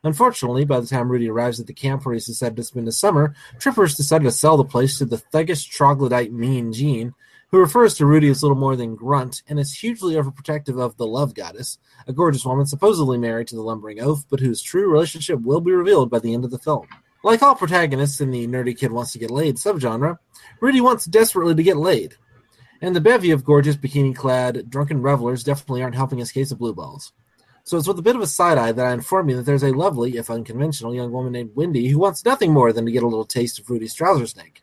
Unfortunately, 0.06 0.64
by 0.64 0.78
the 0.78 0.86
time 0.86 1.10
Rudy 1.10 1.28
arrives 1.28 1.58
at 1.58 1.66
the 1.66 1.72
camp 1.72 2.06
where 2.06 2.14
he's 2.14 2.26
decided 2.26 2.54
to 2.54 2.62
spend 2.62 2.86
his 2.86 2.96
summer, 2.96 3.34
Trippers 3.58 3.96
decided 3.96 4.22
to 4.22 4.30
sell 4.30 4.56
the 4.56 4.62
place 4.62 4.98
to 4.98 5.04
the 5.04 5.16
thuggish 5.16 5.68
troglodyte 5.68 6.32
Mean 6.32 6.72
Gene, 6.72 7.12
who 7.50 7.58
refers 7.58 7.94
to 7.94 8.06
Rudy 8.06 8.28
as 8.28 8.40
little 8.40 8.56
more 8.56 8.76
than 8.76 8.94
Grunt 8.94 9.42
and 9.48 9.58
is 9.58 9.74
hugely 9.74 10.14
overprotective 10.14 10.80
of 10.80 10.96
the 10.96 11.08
Love 11.08 11.34
Goddess, 11.34 11.78
a 12.06 12.12
gorgeous 12.12 12.46
woman 12.46 12.66
supposedly 12.66 13.18
married 13.18 13.48
to 13.48 13.56
the 13.56 13.62
lumbering 13.62 14.00
oaf, 14.00 14.24
but 14.30 14.38
whose 14.38 14.62
true 14.62 14.88
relationship 14.88 15.40
will 15.40 15.60
be 15.60 15.72
revealed 15.72 16.08
by 16.08 16.20
the 16.20 16.34
end 16.34 16.44
of 16.44 16.52
the 16.52 16.58
film. 16.60 16.86
Like 17.24 17.42
all 17.42 17.56
protagonists 17.56 18.20
in 18.20 18.30
the 18.30 18.46
nerdy 18.46 18.78
kid 18.78 18.92
wants 18.92 19.10
to 19.10 19.18
get 19.18 19.32
laid 19.32 19.56
subgenre, 19.56 20.18
Rudy 20.60 20.80
wants 20.80 21.06
desperately 21.06 21.56
to 21.56 21.62
get 21.64 21.78
laid. 21.78 22.14
And 22.80 22.94
the 22.94 23.00
bevy 23.00 23.32
of 23.32 23.44
gorgeous 23.44 23.74
bikini 23.74 24.14
clad 24.14 24.70
drunken 24.70 25.02
revelers 25.02 25.42
definitely 25.42 25.82
aren't 25.82 25.96
helping 25.96 26.18
his 26.18 26.30
case 26.30 26.52
of 26.52 26.58
blue 26.58 26.74
balls. 26.74 27.12
So 27.66 27.76
it's 27.76 27.88
with 27.88 27.98
a 27.98 28.02
bit 28.02 28.14
of 28.14 28.22
a 28.22 28.28
side 28.28 28.58
eye 28.58 28.70
that 28.70 28.86
I 28.86 28.92
inform 28.92 29.28
you 29.28 29.36
that 29.36 29.42
there's 29.42 29.64
a 29.64 29.72
lovely, 29.72 30.18
if 30.18 30.30
unconventional, 30.30 30.94
young 30.94 31.10
woman 31.10 31.32
named 31.32 31.50
Wendy 31.56 31.88
who 31.88 31.98
wants 31.98 32.24
nothing 32.24 32.52
more 32.52 32.72
than 32.72 32.86
to 32.86 32.92
get 32.92 33.02
a 33.02 33.08
little 33.08 33.24
taste 33.24 33.58
of 33.58 33.68
Rudy's 33.68 33.92
trouser 33.92 34.28
snake. 34.28 34.62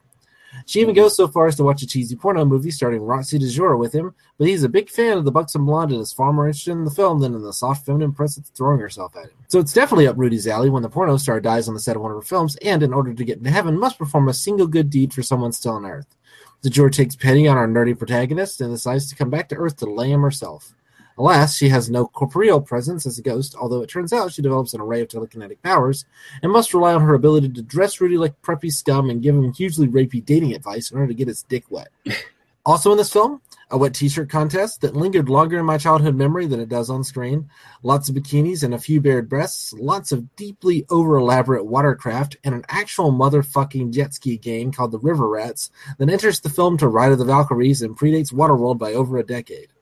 She 0.68 0.80
even 0.80 0.96
hmm. 0.96 1.02
goes 1.02 1.18
so 1.18 1.28
far 1.28 1.48
as 1.48 1.58
to 1.58 1.66
watch 1.66 1.82
a 1.82 1.88
cheesy 1.88 2.16
porno 2.16 2.46
movie 2.46 2.72
starring 2.72 3.02
Roxy 3.02 3.40
DeJour 3.40 3.78
with 3.78 3.92
him, 3.92 4.16
but 4.38 4.48
he's 4.48 4.64
a 4.64 4.70
big 4.70 4.90
fan 4.90 5.18
of 5.18 5.26
the 5.26 5.34
buxom 5.34 5.66
blonde 5.66 5.92
and 5.92 6.00
is 6.00 6.14
far 6.14 6.32
more 6.32 6.48
interested 6.48 6.72
in 6.72 6.86
the 6.86 6.92
film 6.92 7.20
than 7.20 7.36
in 7.36 7.42
the 7.42 7.52
soft 7.52 7.86
feminine 7.86 8.14
princess 8.14 8.50
throwing 8.56 8.80
herself 8.80 9.18
at 9.18 9.26
him. 9.26 9.38
So 9.50 9.60
it's 9.60 9.74
definitely 9.74 10.08
up 10.08 10.18
Rudy's 10.18 10.48
alley 10.48 10.70
when 10.70 10.84
the 10.84 10.90
porno 10.90 11.18
star 11.18 11.42
dies 11.42 11.68
on 11.68 11.74
the 11.74 11.82
set 11.82 11.98
of 11.98 12.02
one 12.02 12.12
of 12.12 12.18
her 12.18 12.22
films, 12.22 12.56
and 12.62 12.84
in 12.84 12.94
order 12.94 13.14
to 13.14 13.26
get 13.26 13.40
into 13.40 13.52
heaven, 13.52 13.78
must 13.78 13.98
perform 13.98 14.30
a 14.30 14.34
single 14.34 14.68
good 14.68 14.90
deed 14.90 15.14
for 15.14 15.24
someone 15.24 15.52
still 15.52 15.74
on 15.74 15.86
Earth. 15.86 16.16
DeJour 16.64 16.90
takes 16.90 17.18
pity 17.18 17.50
on 17.50 17.58
our 17.58 17.68
nerdy 17.68 17.98
protagonist 17.98 18.62
and 18.62 18.74
decides 18.74 19.10
to 19.10 19.16
come 19.18 19.30
back 19.30 19.50
to 19.50 19.56
Earth 19.56 19.76
to 19.78 19.86
lay 19.88 20.10
him 20.10 20.22
herself. 20.22 20.74
Alas, 21.18 21.56
she 21.56 21.70
has 21.70 21.90
no 21.90 22.08
corporeal 22.08 22.60
presence 22.60 23.06
as 23.06 23.20
a 23.20 23.22
ghost, 23.22 23.56
although 23.60 23.82
it 23.82 23.90
turns 23.90 24.12
out 24.12 24.32
she 24.32 24.42
develops 24.42 24.74
an 24.74 24.82
array 24.82 25.02
of 25.02 25.08
telekinetic 25.08 25.62
powers 25.62 26.06
and 26.42 26.52
must 26.52 26.74
rely 26.74 26.94
on 26.94 27.02
her 27.02 27.14
ability 27.14 27.50
to 27.50 27.62
dress 27.62 28.02
Rudy 28.02 28.18
like 28.18 28.42
preppy 28.42 28.72
scum 28.72 29.10
and 29.10 29.22
give 29.22 29.36
him 29.36 29.54
hugely 29.54 29.88
rapey 29.88 30.24
dating 30.26 30.54
advice 30.54 30.90
in 30.90 30.98
order 30.98 31.08
to 31.08 31.14
get 31.14 31.28
his 31.28 31.44
dick 31.44 31.66
wet. 31.70 31.90
also 32.66 32.92
in 32.92 32.98
this 32.98 33.14
film, 33.14 33.42
a 33.70 33.78
wet 33.78 33.94
t-shirt 33.94 34.30
contest 34.30 34.82
that 34.82 34.96
lingered 34.96 35.30
longer 35.30 35.60
in 35.60 35.66
my 35.66 35.78
childhood 35.78 36.16
memory 36.16 36.46
than 36.46 36.60
it 36.60 36.70
does 36.70 36.90
on 36.90 37.04
screen, 37.04 37.50
lots 37.82 38.08
of 38.08 38.16
bikinis 38.16 38.64
and 38.64 38.74
a 38.74 38.80
few 38.80 39.02
bared 39.02 39.28
breasts, 39.28 39.74
lots 39.74 40.12
of 40.12 40.36
deeply 40.36 40.86
over-elaborate 40.92 41.66
watercraft, 41.66 42.38
and 42.44 42.54
an 42.54 42.64
actual 42.70 43.12
motherfucking 43.12 43.92
jet 43.92 44.14
ski 44.14 44.38
game 44.38 44.72
called 44.72 44.92
the 44.92 45.00
River 45.00 45.28
Rats 45.28 45.72
that 45.98 46.10
enters 46.10 46.40
the 46.40 46.50
film 46.50 46.78
to 46.78 46.88
Ride 46.88 47.12
of 47.12 47.18
the 47.18 47.26
Valkyries 47.26 47.82
and 47.82 47.98
predates 47.98 48.32
Waterworld 48.32 48.78
by 48.78 48.94
over 48.94 49.18
a 49.18 49.26
decade. 49.26 49.73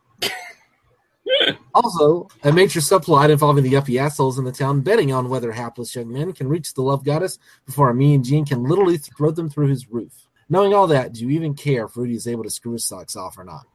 Also, 1.74 2.28
a 2.44 2.52
major 2.52 2.80
subplot 2.80 3.30
involving 3.30 3.64
the 3.64 3.76
uppy 3.76 3.98
assholes 3.98 4.38
in 4.38 4.46
the 4.46 4.52
town 4.52 4.82
betting 4.82 5.12
on 5.12 5.30
whether 5.30 5.52
hapless 5.52 5.96
young 5.96 6.12
men 6.12 6.34
can 6.34 6.48
reach 6.48 6.74
the 6.74 6.82
love 6.82 7.04
goddess 7.04 7.40
before 7.66 7.90
a 7.90 7.96
mean 7.96 8.24
Gene 8.24 8.46
can 8.46 8.64
literally 8.64 8.98
throw 8.98 9.32
them 9.32 9.50
through 9.50 9.68
his 9.68 9.90
roof. 9.90 10.28
Knowing 10.50 10.74
all 10.74 10.88
that, 10.88 11.14
do 11.14 11.22
you 11.22 11.30
even 11.30 11.54
care 11.54 11.86
if 11.86 11.96
Rudy 11.96 12.16
is 12.16 12.28
able 12.28 12.44
to 12.44 12.50
screw 12.50 12.74
his 12.74 12.86
socks 12.86 13.16
off 13.16 13.38
or 13.38 13.46
not? 13.46 13.66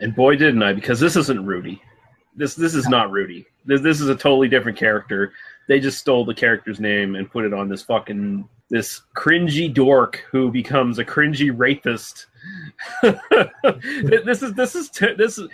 And 0.00 0.14
boy, 0.14 0.36
didn't 0.36 0.62
I! 0.62 0.72
Because 0.72 1.00
this 1.00 1.16
isn't 1.16 1.46
Rudy. 1.46 1.80
This 2.36 2.54
this 2.54 2.74
is 2.74 2.88
not 2.88 3.10
Rudy. 3.10 3.46
This 3.64 3.80
this 3.80 4.00
is 4.00 4.08
a 4.08 4.14
totally 4.14 4.48
different 4.48 4.76
character. 4.76 5.32
They 5.68 5.80
just 5.80 5.98
stole 5.98 6.24
the 6.24 6.34
character's 6.34 6.80
name 6.80 7.14
and 7.14 7.30
put 7.30 7.44
it 7.44 7.54
on 7.54 7.68
this 7.68 7.82
fucking 7.82 8.48
this 8.68 9.02
cringy 9.16 9.72
dork 9.72 10.24
who 10.30 10.50
becomes 10.50 10.98
a 10.98 11.04
cringy 11.04 11.52
rapist. 11.56 12.26
this 13.02 14.42
is 14.42 14.54
this 14.54 14.74
is 14.74 14.88
te- 14.90 15.14
this 15.14 15.38
is. 15.38 15.48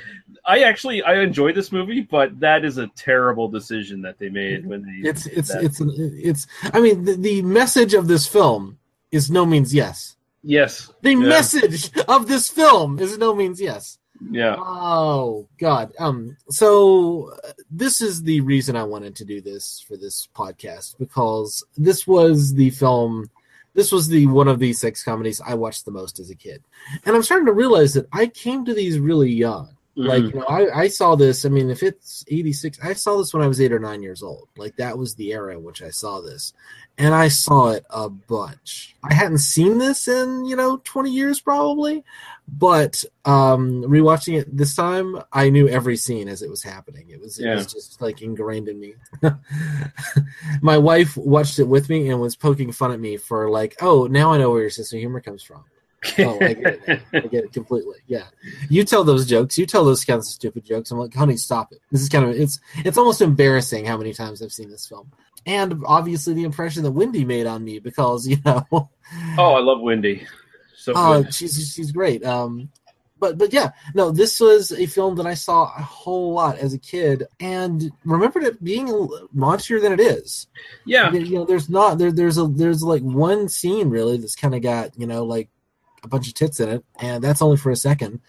I 0.45 0.61
actually 0.61 1.03
I 1.03 1.21
enjoy 1.23 1.53
this 1.53 1.73
movie, 1.73 2.03
but 2.03 2.39
that 2.41 2.65
is 2.65 2.79
a 2.79 2.87
terrible 2.89 3.49
decision 3.49 4.03
that 4.03 4.19
they 4.19 4.29
made 4.29 4.67
when 4.67 4.83
they. 4.83 5.09
It's 5.09 5.27
it's 5.27 5.49
that. 5.49 5.65
it's 5.65 5.81
it's. 5.81 6.47
I 6.73 6.81
mean, 6.81 7.05
the, 7.05 7.15
the 7.15 7.43
message 7.43 7.95
of 7.95 8.09
this 8.09 8.27
film 8.27 8.79
is 9.11 9.31
no 9.31 9.47
means 9.47 9.75
yes. 9.75 10.17
yes. 10.43 10.93
The 11.03 11.11
Yeah. 11.13 11.17
message 11.17 11.97
of 12.09 12.29
this 12.29 12.49
film 12.49 12.99
is 12.99 13.19
no 13.19 13.35
means 13.35 13.61
yes. 13.61 13.99
Yeah. 14.31 14.57
Oh 14.59 15.47
God. 15.59 15.93
Um. 15.99 16.37
So 16.49 17.33
uh, 17.45 17.53
this 17.71 18.01
is 18.01 18.23
the 18.23 18.41
reason 18.41 18.77
I 18.77 18.85
wanted 18.85 19.15
to 19.17 19.25
do 19.25 19.41
this 19.41 19.85
for 19.87 19.97
this 19.97 20.29
podcast 20.35 20.97
because 20.99 21.65
this 21.77 22.07
was 22.07 22.55
the 22.55 22.71
film. 22.71 23.31
This 23.77 23.93
was 23.93 24.09
the 24.09 24.27
one 24.27 24.49
of 24.49 24.59
the 24.59 24.73
six 24.73 25.05
comedies 25.05 25.43
I 25.43 25.53
watched 25.53 25.85
the 25.85 25.91
most 25.91 26.19
as 26.19 26.31
a 26.31 26.35
kid, 26.35 26.65
and 27.05 27.15
I'm 27.15 27.23
starting 27.23 27.45
to 27.45 27.53
realize 27.53 27.93
that 27.93 28.09
I 28.11 28.27
came 28.27 28.65
to 28.65 28.73
these 28.73 28.99
really 28.99 29.31
young. 29.31 29.76
Like 29.99 30.25
Mhm. 30.25 30.35
you 30.35 30.41
know, 30.41 30.47
I, 30.47 30.81
I 30.83 30.89
saw 30.89 31.15
this. 31.17 31.47
I 31.47 31.49
mean, 31.49 31.71
if 31.71 31.83
it's 31.83 32.23
'86, 32.29 32.79
I 32.83 32.93
saw 32.93 33.17
this 33.17 33.33
when 33.33 33.43
I 33.43 33.47
was 33.49 33.61
eight 33.61 33.73
or 33.73 33.79
nine 33.79 34.03
years 34.03 34.23
old. 34.23 34.49
Like 34.57 34.77
that 34.77 34.99
was 34.99 35.15
the 35.15 35.33
era 35.33 35.55
in 35.57 35.65
which 35.65 35.81
I 35.83 35.89
saw 35.89 36.21
this, 36.21 36.53
and 36.99 37.15
I 37.15 37.29
saw 37.29 37.71
it 37.71 37.85
a 37.89 38.11
bunch. 38.11 38.95
I 39.03 39.15
hadn't 39.15 39.39
seen 39.39 39.79
this 39.79 40.07
in 40.07 40.45
you 40.45 40.55
know 40.55 40.83
20 40.85 41.11
years 41.11 41.41
probably, 41.41 42.05
but 42.47 43.05
um 43.25 43.85
rewatching 43.85 44.39
it 44.39 44.55
this 44.55 44.75
time, 44.75 45.17
I 45.33 45.49
knew 45.49 45.67
every 45.67 45.97
scene 45.97 46.29
as 46.29 46.43
it 46.43 46.51
was 46.51 46.63
happening. 46.63 47.09
It 47.09 47.19
was 47.21 47.39
it 47.39 47.47
was 47.55 47.73
just 47.73 48.03
like 48.03 48.21
ingrained 48.21 48.69
in 48.69 48.79
me. 48.79 48.95
My 50.63 50.79
wife 50.79 51.17
watched 51.17 51.59
it 51.59 51.69
with 51.69 51.89
me 51.89 52.11
and 52.11 52.21
was 52.21 52.37
poking 52.37 52.73
fun 52.73 52.93
at 52.93 53.01
me 53.01 53.17
for 53.17 53.49
like, 53.51 53.77
oh, 53.81 54.07
now 54.07 54.33
I 54.33 54.39
know 54.39 54.51
where 54.51 54.61
your 54.61 54.71
sense 54.71 54.93
of 54.93 54.99
humor 54.99 55.21
comes 55.21 55.43
from. 55.43 55.65
Oh, 56.19 56.39
I 56.41 56.55
get 56.55 56.89
it. 56.89 57.03
I 57.13 57.21
get 57.21 57.45
it 57.45 57.53
completely. 57.53 57.99
Yeah, 58.07 58.25
you 58.69 58.85
tell 58.85 59.05
those 59.05 59.27
jokes. 59.27 59.59
You 59.59 59.67
tell 59.67 59.85
those 59.85 60.05
kinds 60.05 60.27
of 60.29 60.33
stupid 60.33 60.65
jokes. 60.65 60.91
I'm 60.91 60.99
like, 60.99 61.15
honey, 61.15 61.37
stop 61.37 61.73
it. 61.73 61.81
This 61.91 62.03
is 62.03 62.09
kind 62.09 62.25
of 62.25 62.31
it's 62.31 62.61
it's 62.77 62.99
almost 62.99 63.21
embarrassing 63.21 63.87
how 63.87 63.97
many 63.97 64.13
times 64.13 64.43
I've 64.43 64.53
seen 64.53 64.71
this 64.71 64.87
film, 64.87 65.13
and 65.47 65.83
obviously 65.87 66.35
the 66.35 66.45
impression 66.45 66.83
that 66.83 66.93
Wendy 66.93 67.25
made 67.25 67.47
on 67.47 67.65
me 67.65 67.79
because 67.79 68.27
you 68.27 68.39
know, 68.45 68.65
Oh, 69.39 69.55
I 69.55 69.61
love 69.61 69.81
Wendy. 69.81 70.27
So 70.77 70.93
oh, 70.95 71.23
good. 71.23 71.35
she's 71.35 71.73
she's 71.75 71.93
great. 71.93 72.25
Um, 72.25 72.71
but 73.19 73.39
but 73.39 73.53
yeah, 73.53 73.71
no, 73.95 74.11
this 74.11 74.41
was 74.41 74.73
a 74.73 74.87
film 74.87 75.17
that 75.17 75.27
I 75.27 75.35
saw 75.35 75.65
a 75.65 75.83
whole 75.83 76.35
lot 76.35 76.59
as 76.59 76.75
a 76.75 76.79
kid 76.79 77.25
and 77.41 77.91
remembered 78.05 78.45
it 78.45 78.63
being 78.63 78.89
raunchier 78.89 79.81
than 79.81 79.93
it 79.93 80.01
is. 80.01 80.49
Yeah. 80.85 81.13
you 81.13 81.39
know, 81.39 81.45
there's 81.45 81.71
not 81.71 81.99
there. 81.99 82.13
There's 82.13 82.39
a 82.39 82.47
there's 82.47 82.83
like 82.83 83.03
one 83.03 83.49
scene 83.49 83.89
really 83.89 84.19
that's 84.19 84.37
kind 84.37 84.55
of 84.55 84.63
got 84.63 84.99
you 84.99 85.07
know 85.07 85.25
like 85.25 85.49
a 86.03 86.09
bunch 86.09 86.29
of 86.29 86.35
tits 86.35 86.61
in 86.61 86.69
it, 86.69 86.85
and 87.01 87.23
that's 87.23 87.43
only 87.43 87.57
for 87.57 87.71
a 87.71 87.77
second. 87.77 88.21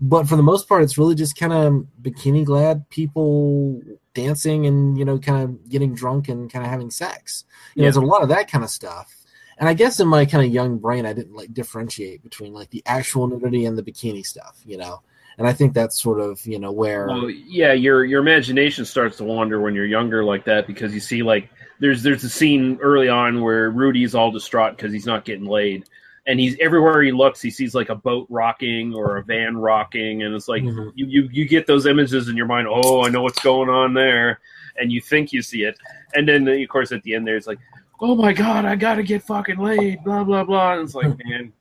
But 0.00 0.28
for 0.28 0.36
the 0.36 0.42
most 0.42 0.68
part, 0.68 0.82
it's 0.82 0.98
really 0.98 1.14
just 1.14 1.36
kind 1.38 1.52
of 1.52 1.86
bikini 2.02 2.44
clad 2.44 2.88
people 2.90 3.80
dancing 4.14 4.66
and 4.66 4.98
you 4.98 5.04
know 5.04 5.18
kind 5.18 5.42
of 5.42 5.68
getting 5.68 5.94
drunk 5.94 6.28
and 6.28 6.50
kind 6.52 6.64
of 6.64 6.70
having 6.70 6.90
sex. 6.90 7.44
You 7.74 7.80
know, 7.80 7.84
Yeah. 7.84 7.86
there's 7.86 7.96
a 7.96 8.06
lot 8.06 8.22
of 8.22 8.28
that 8.30 8.50
kind 8.50 8.64
of 8.64 8.70
stuff. 8.70 9.14
And 9.58 9.68
I 9.70 9.74
guess 9.74 10.00
in 10.00 10.08
my 10.08 10.26
kind 10.26 10.44
of 10.46 10.52
young 10.52 10.76
brain, 10.76 11.06
I 11.06 11.14
didn't 11.14 11.34
like 11.34 11.54
differentiate 11.54 12.22
between 12.22 12.52
like 12.52 12.68
the 12.70 12.82
actual 12.84 13.26
nudity 13.26 13.64
and 13.64 13.76
the 13.78 13.82
bikini 13.82 14.24
stuff, 14.24 14.60
you 14.66 14.76
know. 14.76 15.00
And 15.38 15.46
I 15.46 15.52
think 15.52 15.72
that's 15.74 16.00
sort 16.00 16.20
of 16.20 16.44
you 16.46 16.58
know 16.58 16.72
where 16.72 17.06
Well, 17.06 17.30
yeah, 17.30 17.72
your 17.72 18.04
your 18.04 18.20
imagination 18.20 18.84
starts 18.84 19.16
to 19.18 19.24
wander 19.24 19.60
when 19.60 19.74
you're 19.74 19.86
younger 19.86 20.24
like 20.24 20.44
that 20.44 20.66
because 20.66 20.92
you 20.94 21.00
see 21.00 21.22
like 21.22 21.48
there's 21.78 22.02
there's 22.02 22.24
a 22.24 22.28
scene 22.30 22.78
early 22.82 23.08
on 23.08 23.40
where 23.42 23.70
Rudy's 23.70 24.14
all 24.14 24.30
distraught 24.30 24.76
because 24.76 24.92
he's 24.92 25.04
not 25.06 25.24
getting 25.26 25.44
laid, 25.46 25.84
and 26.26 26.40
he's 26.40 26.56
everywhere 26.60 27.02
he 27.02 27.12
looks 27.12 27.40
he 27.40 27.50
sees 27.50 27.74
like 27.74 27.88
a 27.88 27.94
boat 27.94 28.26
rocking 28.30 28.94
or 28.94 29.16
a 29.18 29.22
van 29.22 29.56
rocking, 29.56 30.22
and 30.22 30.34
it's 30.34 30.48
like 30.48 30.62
Mhm. 30.62 30.92
you, 30.94 31.06
you 31.06 31.28
you 31.32 31.44
get 31.46 31.66
those 31.66 31.86
images 31.86 32.28
in 32.28 32.36
your 32.36 32.46
mind. 32.46 32.66
Oh, 32.70 33.04
I 33.04 33.08
know 33.10 33.22
what's 33.22 33.40
going 33.42 33.68
on 33.68 33.94
there, 33.94 34.40
and 34.78 34.90
you 34.90 35.00
think 35.00 35.32
you 35.32 35.42
see 35.42 35.62
it, 35.62 35.78
and 36.14 36.28
then 36.28 36.46
of 36.48 36.68
course 36.68 36.92
at 36.92 37.02
the 37.04 37.14
end 37.14 37.26
there's 37.26 37.46
like, 37.46 37.58
oh 38.00 38.14
my 38.14 38.32
god, 38.32 38.64
I 38.64 38.74
gotta 38.76 39.02
get 39.02 39.22
fucking 39.22 39.58
laid, 39.58 40.02
blah 40.04 40.24
blah 40.24 40.44
blah, 40.44 40.72
and 40.74 40.82
it's 40.82 40.94
like 40.94 41.06
man, 41.26 41.52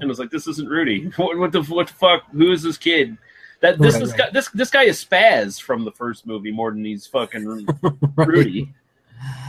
and 0.00 0.10
it's 0.10 0.18
like 0.20 0.30
this 0.30 0.46
isn't 0.46 0.68
Rudy. 0.68 1.10
What, 1.16 1.38
what 1.38 1.52
the 1.52 1.62
what 1.62 1.86
the 1.88 1.94
fuck? 1.94 2.24
Who 2.32 2.52
is 2.52 2.62
this 2.62 2.76
kid? 2.78 3.16
That 3.62 3.78
this 3.78 3.94
Right, 3.94 4.00
this 4.00 4.10
right. 4.12 4.18
guy 4.18 4.30
this 4.32 4.48
this 4.50 4.70
guy 4.70 4.82
is 4.84 5.04
Spaz 5.04 5.60
from 5.60 5.84
the 5.84 5.92
first 5.92 6.26
movie 6.26 6.50
more 6.52 6.70
than 6.70 6.84
he's 6.84 7.06
fucking 7.06 7.44
Rudy. 8.16 8.72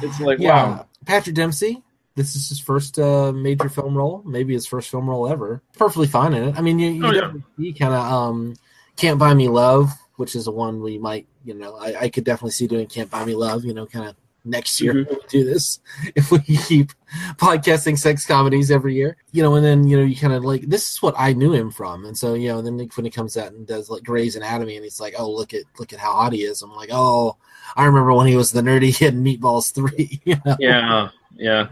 It's 0.02 0.20
like 0.20 0.40
yeah, 0.40 0.50
wow. 0.66 0.86
Patrick 1.06 1.36
Dempsey. 1.36 1.82
This 2.16 2.36
is 2.36 2.50
his 2.50 2.60
first 2.60 3.00
uh, 3.00 3.32
major 3.32 3.70
film 3.70 3.96
role, 3.96 4.22
maybe 4.26 4.54
his 4.54 4.66
first 4.68 4.90
film 4.90 5.10
role 5.10 5.28
ever. 5.28 5.62
Perfectly 5.78 6.08
fine 6.08 6.34
in 6.34 6.44
it. 6.50 6.58
I 6.58 6.62
mean, 6.62 6.78
you, 6.80 6.90
you 6.92 7.06
Oh, 7.06 7.12
yeah. 7.12 7.22
definitely 7.22 7.44
see 7.58 7.74
kind 7.74 7.94
of 7.94 8.02
um, 8.12 8.56
"Can't 8.98 9.18
Buy 9.20 9.34
Me 9.34 9.48
Love," 9.48 9.92
which 10.18 10.36
is 10.36 10.46
the 10.46 10.52
one 10.52 10.82
we 10.82 10.98
might, 10.98 11.28
you 11.46 11.54
know, 11.54 11.76
I, 11.78 11.96
I 12.02 12.10
could 12.10 12.26
definitely 12.26 12.52
see 12.52 12.68
doing 12.68 12.88
"Can't 12.88 13.10
Buy 13.10 13.24
Me 13.26 13.34
Love," 13.36 13.64
you 13.64 13.74
know, 13.74 13.86
kind 13.86 14.10
of 14.10 14.16
next 14.44 14.82
year 14.82 14.94
Mhm. 14.94 15.08
when 15.08 15.16
we 15.18 15.28
do 15.30 15.46
this 15.46 15.80
if 16.16 16.32
we 16.32 16.40
keep 16.40 16.92
podcasting 17.38 17.96
sex 17.98 18.26
comedies 18.26 18.72
every 18.72 18.96
year, 18.96 19.16
you 19.32 19.42
know, 19.44 19.56
and 19.56 19.64
then 19.66 19.88
you 19.88 19.96
know 19.98 20.04
you 20.04 20.16
kind 20.16 20.34
of 20.34 20.44
like 20.44 20.64
this 20.64 20.92
is 20.92 21.02
what 21.02 21.16
I 21.18 21.32
knew 21.34 21.54
him 21.54 21.72
from, 21.72 22.06
and 22.06 22.18
so 22.18 22.34
you 22.34 22.50
know, 22.50 22.58
and 22.60 22.68
then 22.68 22.90
when 22.96 23.06
he 23.06 23.12
comes 23.12 23.38
out 23.38 23.54
and 23.54 23.66
does 23.66 23.90
like 23.90 24.04
Grey's 24.04 24.36
Anatomy, 24.36 24.76
and 24.76 24.84
he's 24.84 25.00
like, 25.00 25.14
oh 25.18 25.32
look 25.32 25.54
at 25.54 25.64
look 25.80 25.94
at 25.94 26.00
how 26.00 26.12
hot 26.12 26.34
he 26.34 26.44
is. 26.44 26.62
I'm 26.62 26.74
like, 26.76 26.90
oh, 26.92 27.38
I 27.78 27.86
remember 27.86 28.14
when 28.14 28.28
he 28.28 28.36
was 28.36 28.52
the 28.52 28.62
nerdy 28.62 28.94
kid 28.94 29.14
in 29.14 29.24
Meatballs 29.24 29.74
Three. 29.74 30.20
You 30.26 30.36
know? 30.46 30.58
Yeah, 30.60 31.10
yeah, 31.36 31.68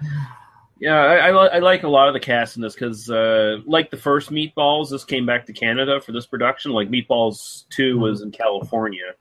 yeah. 0.79 0.95
I, 0.95 1.15
I, 1.15 1.31
li- 1.31 1.49
I 1.53 1.59
like 1.59 1.83
a 1.83 1.89
lot 1.89 2.07
of 2.07 2.13
the 2.13 2.19
cast 2.19 2.55
in 2.55 2.61
this 2.61 2.73
because, 2.73 3.09
uh, 3.09 3.57
like 3.65 3.91
the 3.91 3.97
first 3.97 4.31
Meatballs, 4.31 4.89
this 4.89 5.03
came 5.03 5.25
back 5.25 5.45
to 5.47 5.53
Canada 5.53 6.01
for 6.01 6.11
this 6.11 6.25
production. 6.25 6.71
Like 6.71 6.89
Meatballs 6.89 7.65
Two 7.69 7.99
was 7.99 8.21
in 8.21 8.31
California, 8.31 9.13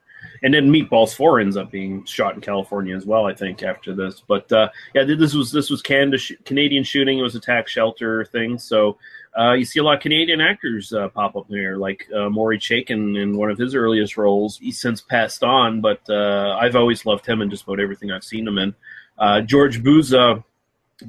and 0.42 0.52
then 0.52 0.70
Meatballs 0.70 1.14
Four 1.14 1.40
ends 1.40 1.56
up 1.56 1.70
being 1.70 2.04
shot 2.04 2.34
in 2.34 2.40
California 2.40 2.96
as 2.96 3.06
well. 3.06 3.26
I 3.26 3.34
think 3.34 3.62
after 3.62 3.94
this, 3.94 4.22
but 4.26 4.50
uh, 4.52 4.68
yeah, 4.94 5.04
this 5.04 5.34
was 5.34 5.52
this 5.52 5.70
was 5.70 5.82
Canada 5.82 6.18
sh- 6.18 6.32
Canadian 6.44 6.84
shooting. 6.84 7.18
It 7.18 7.22
was 7.22 7.34
a 7.34 7.40
tax 7.40 7.72
shelter 7.72 8.24
thing, 8.24 8.58
so. 8.58 8.98
Uh, 9.38 9.52
you 9.52 9.64
see 9.64 9.78
a 9.78 9.82
lot 9.84 9.94
of 9.94 10.00
Canadian 10.00 10.40
actors 10.40 10.92
uh, 10.92 11.06
pop 11.10 11.36
up 11.36 11.46
there, 11.48 11.76
like 11.76 12.08
uh, 12.16 12.28
Maury 12.28 12.58
Chaykin 12.58 13.16
in 13.22 13.36
one 13.36 13.50
of 13.50 13.58
his 13.58 13.72
earliest 13.72 14.16
roles. 14.16 14.58
He's 14.58 14.80
since 14.80 15.00
passed 15.00 15.44
on, 15.44 15.80
but 15.80 16.00
uh, 16.10 16.56
I've 16.60 16.74
always 16.74 17.06
loved 17.06 17.24
him 17.24 17.40
in 17.40 17.48
just 17.48 17.62
about 17.62 17.78
everything 17.78 18.10
I've 18.10 18.24
seen 18.24 18.48
him 18.48 18.58
in. 18.58 18.74
Uh, 19.18 19.40
George 19.40 19.82
Buza, 19.82 20.44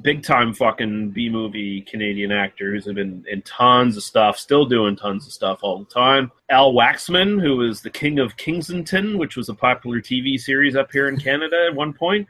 big 0.02 0.22
time 0.22 0.52
fucking 0.52 1.10
B 1.10 1.28
movie 1.28 1.82
Canadian 1.82 2.32
actor 2.32 2.72
who's 2.72 2.84
been 2.86 3.24
in 3.28 3.42
tons 3.42 3.96
of 3.96 4.02
stuff, 4.02 4.38
still 4.38 4.64
doing 4.64 4.96
tons 4.96 5.26
of 5.26 5.32
stuff 5.32 5.60
all 5.62 5.78
the 5.78 5.84
time. 5.84 6.30
Al 6.48 6.72
Waxman, 6.72 7.40
who 7.40 7.56
was 7.56 7.82
the 7.82 7.90
king 7.90 8.18
of 8.18 8.36
Kensington, 8.36 9.18
which 9.18 9.36
was 9.36 9.48
a 9.48 9.54
popular 9.54 10.00
TV 10.00 10.38
series 10.38 10.76
up 10.76 10.90
here 10.92 11.08
in 11.08 11.16
Canada 11.20 11.66
at 11.68 11.74
one 11.74 11.92
point. 11.92 12.28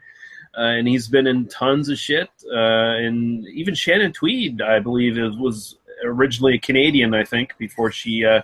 Uh, 0.57 0.63
and 0.63 0.87
he's 0.87 1.07
been 1.07 1.27
in 1.27 1.47
tons 1.47 1.87
of 1.87 1.97
shit. 1.97 2.29
Uh, 2.51 2.97
and 2.97 3.47
even 3.47 3.73
Shannon 3.73 4.11
Tweed, 4.11 4.61
I 4.61 4.79
believe, 4.79 5.17
is, 5.17 5.37
was 5.37 5.77
originally 6.03 6.55
a 6.55 6.59
Canadian, 6.59 7.13
I 7.13 7.23
think, 7.23 7.57
before 7.57 7.89
she 7.91 8.25
uh, 8.25 8.41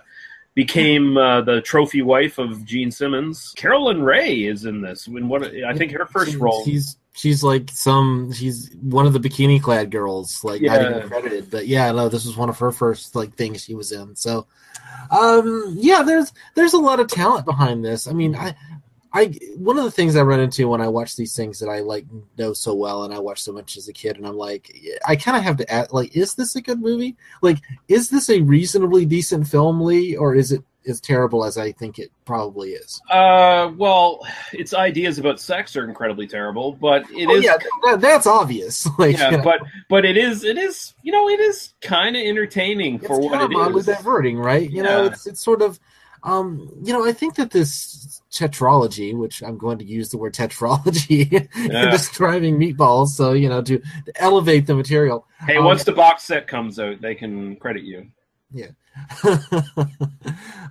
became 0.58 1.16
uh, 1.16 1.40
the 1.42 1.60
trophy 1.60 2.02
wife 2.02 2.36
of 2.38 2.64
Gene 2.64 2.90
Simmons. 2.90 3.52
Caroline 3.56 4.00
Rhea 4.00 4.50
is 4.52 4.64
in 4.64 4.80
this. 4.80 5.06
In 5.06 5.28
what 5.28 5.44
I 5.44 5.72
think 5.74 5.92
her 5.92 6.04
first 6.06 6.32
She's- 6.32 6.40
role. 6.40 6.64
She's 6.64 6.96
she's 7.12 7.44
like 7.44 7.70
some 7.72 8.32
she's 8.32 8.68
one 8.80 9.06
of 9.06 9.12
the 9.12 9.20
bikini 9.20 9.62
clad 9.62 9.92
girls, 9.92 10.42
like 10.42 10.60
not 10.60 10.80
Yeah. 10.80 10.96
even 10.96 11.08
credited. 11.08 11.48
But 11.48 11.68
yeah, 11.68 11.92
no, 11.92 12.08
this 12.08 12.24
was 12.26 12.36
one 12.36 12.48
of 12.48 12.58
her 12.58 12.72
first 12.72 13.14
like 13.14 13.34
things 13.36 13.62
she 13.62 13.74
was 13.76 13.92
in. 13.92 14.16
So 14.16 14.48
um 15.12 15.74
yeah, 15.78 16.02
there's 16.02 16.32
there's 16.56 16.72
a 16.74 16.78
lot 16.78 16.98
of 16.98 17.06
talent 17.06 17.46
behind 17.46 17.84
this. 17.84 18.08
I 18.08 18.12
mean, 18.12 18.34
I 18.34 18.56
I 19.12 19.32
one 19.56 19.78
of 19.78 19.84
the 19.84 19.90
things 19.90 20.16
I 20.16 20.22
run 20.22 20.40
into 20.40 20.68
when 20.68 20.80
I 20.80 20.88
watch 20.88 21.16
these 21.16 21.34
things 21.34 21.58
that 21.60 21.68
I 21.68 21.80
like 21.80 22.04
know 22.36 22.52
so 22.52 22.74
well 22.74 23.04
and 23.04 23.14
I 23.14 23.18
watched 23.18 23.44
so 23.44 23.52
much 23.52 23.76
as 23.76 23.88
a 23.88 23.92
kid 23.92 24.16
and 24.16 24.26
I'm 24.26 24.36
like 24.36 24.74
I 25.06 25.16
kind 25.16 25.36
of 25.36 25.42
have 25.42 25.56
to 25.58 25.72
ask 25.72 25.92
like 25.92 26.14
is 26.16 26.34
this 26.34 26.56
a 26.56 26.60
good 26.60 26.80
movie? 26.80 27.16
Like 27.42 27.58
is 27.88 28.10
this 28.10 28.28
a 28.28 28.40
reasonably 28.40 29.06
decent 29.06 29.46
film, 29.48 29.80
Lee, 29.80 30.16
or 30.16 30.34
is 30.34 30.52
it 30.52 30.62
as 30.88 31.00
terrible 31.00 31.44
as 31.44 31.58
I 31.58 31.72
think 31.72 31.98
it 31.98 32.10
probably 32.24 32.70
is? 32.70 33.00
Uh, 33.10 33.72
well, 33.76 34.26
its 34.52 34.74
ideas 34.74 35.18
about 35.18 35.40
sex 35.40 35.76
are 35.76 35.84
incredibly 35.84 36.26
terrible, 36.26 36.72
but 36.72 37.02
it 37.10 37.28
is. 37.30 37.44
Oh, 37.44 37.50
yeah, 37.50 37.56
that, 37.84 38.00
that's 38.00 38.26
obvious. 38.26 38.86
Like, 38.98 39.16
yeah, 39.16 39.30
you 39.30 39.36
know. 39.36 39.44
but 39.44 39.60
but 39.88 40.04
it 40.04 40.16
is 40.16 40.42
it 40.42 40.58
is 40.58 40.94
you 41.02 41.12
know 41.12 41.28
it 41.28 41.38
is 41.38 41.74
kind 41.80 42.16
of 42.16 42.22
entertaining 42.22 42.98
for 42.98 43.20
what 43.20 43.32
kind 43.32 43.54
of 43.54 43.76
it 43.76 43.86
diverting, 43.86 44.38
right? 44.38 44.68
You 44.68 44.82
know, 44.82 45.04
it's 45.04 45.26
it's 45.26 45.40
sort 45.40 45.62
of, 45.62 45.78
um, 46.22 46.70
you 46.82 46.92
know, 46.92 47.04
I 47.06 47.12
think 47.12 47.34
that 47.36 47.50
this 47.50 48.20
tetralogy, 48.30 49.16
which 49.16 49.42
I'm 49.42 49.56
going 49.58 49.78
to 49.78 49.84
use 49.84 50.10
the 50.10 50.18
word 50.18 50.34
tetralogy 50.34 51.30
Yeah. 51.56 51.84
in 51.84 51.90
describing 51.90 52.58
meatballs, 52.58 53.08
so 53.08 53.32
you 53.32 53.48
know, 53.48 53.62
to, 53.62 53.78
to 53.78 54.12
elevate 54.16 54.66
the 54.66 54.74
material. 54.74 55.26
Hey, 55.46 55.56
Um, 55.56 55.64
once 55.64 55.84
the 55.84 55.92
box 55.92 56.24
set 56.24 56.46
comes 56.46 56.78
out, 56.78 57.00
they 57.00 57.14
can 57.14 57.56
credit 57.56 57.82
you. 57.84 58.08
yeah. 58.52 58.68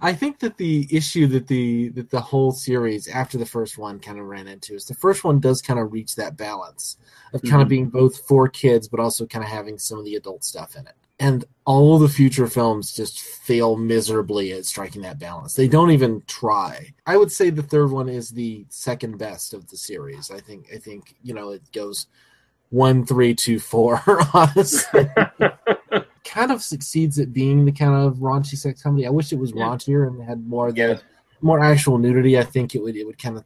I 0.02 0.14
think 0.14 0.40
that 0.40 0.58
the 0.58 0.88
issue 0.92 1.28
that 1.28 1.48
the 1.48 1.90
that 1.90 2.10
the 2.10 2.20
whole 2.22 2.52
series 2.52 3.08
after 3.08 3.38
the 3.38 3.46
first 3.46 3.78
one 3.78 4.00
kind 4.00 4.20
of 4.20 4.26
ran 4.26 4.48
into 4.48 4.74
is 4.76 4.86
the 4.86 4.94
first 4.96 5.24
one 5.24 5.40
does 5.40 5.62
kind 5.62 5.80
of 5.80 5.94
reach 5.94 6.16
that 6.16 6.36
balance 6.38 6.98
of 7.34 7.42
kind 7.44 7.62
of 7.62 7.68
Mhm. 7.68 7.70
being 7.70 7.90
both 7.90 8.28
for 8.28 8.48
kids 8.50 8.88
but 8.90 9.00
also 9.00 9.26
kind 9.26 9.46
of 9.46 9.50
having 9.50 9.78
some 9.78 9.98
of 9.98 10.04
the 10.06 10.16
adult 10.16 10.44
stuff 10.44 10.76
in 10.76 10.86
it. 10.88 10.96
And 11.20 11.46
all 11.66 11.98
the 11.98 12.08
future 12.10 12.48
films 12.48 12.94
just 12.96 13.20
fail 13.22 13.76
miserably 13.76 14.54
at 14.54 14.66
striking 14.66 15.02
that 15.02 15.18
balance. 15.20 15.56
They 15.56 15.68
don't 15.68 15.92
even 15.92 16.22
try. 16.28 16.94
I 17.08 17.18
would 17.18 17.32
say 17.32 17.50
the 17.50 17.64
third 17.64 17.92
one 17.92 18.08
is 18.08 18.30
the 18.30 18.66
second 18.70 19.18
best 19.18 19.54
of 19.54 19.68
the 19.68 19.78
series. 19.78 20.30
I 20.30 20.40
think 20.40 20.68
I 20.74 20.78
think, 20.78 21.16
you 21.24 21.34
know, 21.34 21.50
it 21.52 21.64
goes 21.74 22.06
one, 22.70 23.06
three, 23.06 23.34
two, 23.34 23.60
four, 23.60 24.02
honestly. 24.34 25.10
kind 26.24 26.52
of 26.52 26.62
succeeds 26.62 27.18
at 27.20 27.34
being 27.34 27.66
the 27.66 27.72
kind 27.72 27.96
of 27.96 28.18
raunchy 28.18 28.58
sex 28.58 28.84
comedy. 28.84 29.08
I 29.08 29.10
wish 29.10 29.32
it 29.34 29.40
was 29.40 29.52
Yeah. 29.56 29.64
raunchier 29.64 30.08
and 30.08 30.22
had 30.22 30.46
more 30.48 30.68
of 30.68 30.76
the 30.76 31.02
more 31.42 31.60
actual 31.62 31.98
nudity. 31.98 32.38
I 32.38 32.44
think 32.44 32.76
it 32.76 32.82
would 32.84 32.96
it 32.96 33.06
would 33.06 33.18
kind 33.18 33.38
of 33.38 33.46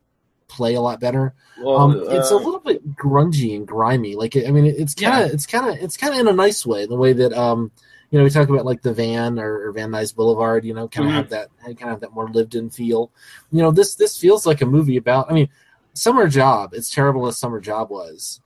play 0.52 0.76
a 0.76 0.82
lot 0.82 1.00
better. 1.00 1.34
Well, 1.60 1.78
um, 1.78 2.04
it's 2.10 2.32
a 2.32 2.36
uh, 2.36 2.40
little 2.40 2.60
bit 2.60 2.96
grungy 2.96 3.56
and 3.56 3.66
grimy. 3.68 4.16
Like 4.16 4.36
I 4.36 4.52
mean, 4.52 4.66
it's 4.66 4.94
kind 4.94 5.24
of 5.24 5.30
Yeah. 5.30 5.34
it's 5.34 5.46
kind 5.46 5.70
of 5.70 5.76
it's 5.84 5.98
kind 5.98 6.14
of 6.14 6.20
in 6.20 6.28
a 6.28 6.34
nice 6.34 6.66
way. 6.66 6.86
The 6.86 6.96
way 6.96 7.14
that 7.14 7.34
um 7.34 7.72
you 8.10 8.18
know 8.18 8.24
we 8.26 8.30
talk 8.30 8.50
about 8.50 8.66
like 8.66 8.82
the 8.82 8.94
Van 8.94 9.40
or, 9.40 9.68
or 9.68 9.72
Van 9.72 9.90
Nuys 9.90 10.14
Boulevard. 10.14 10.66
You 10.66 10.74
know, 10.74 10.88
kind 10.88 11.08
of 11.08 11.14
Mhm. 11.14 11.18
have 11.18 11.30
that 11.30 11.50
kind 11.62 11.82
of 11.84 11.90
have 11.90 12.00
that 12.02 12.14
more 12.14 12.30
lived 12.30 12.56
in 12.56 12.70
feel. 12.70 13.10
You 13.52 13.62
know, 13.62 13.72
this 13.72 13.96
this 13.96 14.18
feels 14.18 14.46
like 14.46 14.62
a 14.62 14.66
movie 14.66 14.98
about. 14.98 15.32
I 15.32 15.34
mean, 15.34 15.50
Summer 15.94 16.28
Job. 16.28 16.74
It's 16.74 16.90
terrible 16.94 17.28
as 17.28 17.38
Summer 17.38 17.60
Job 17.60 17.90
was. 17.90 18.42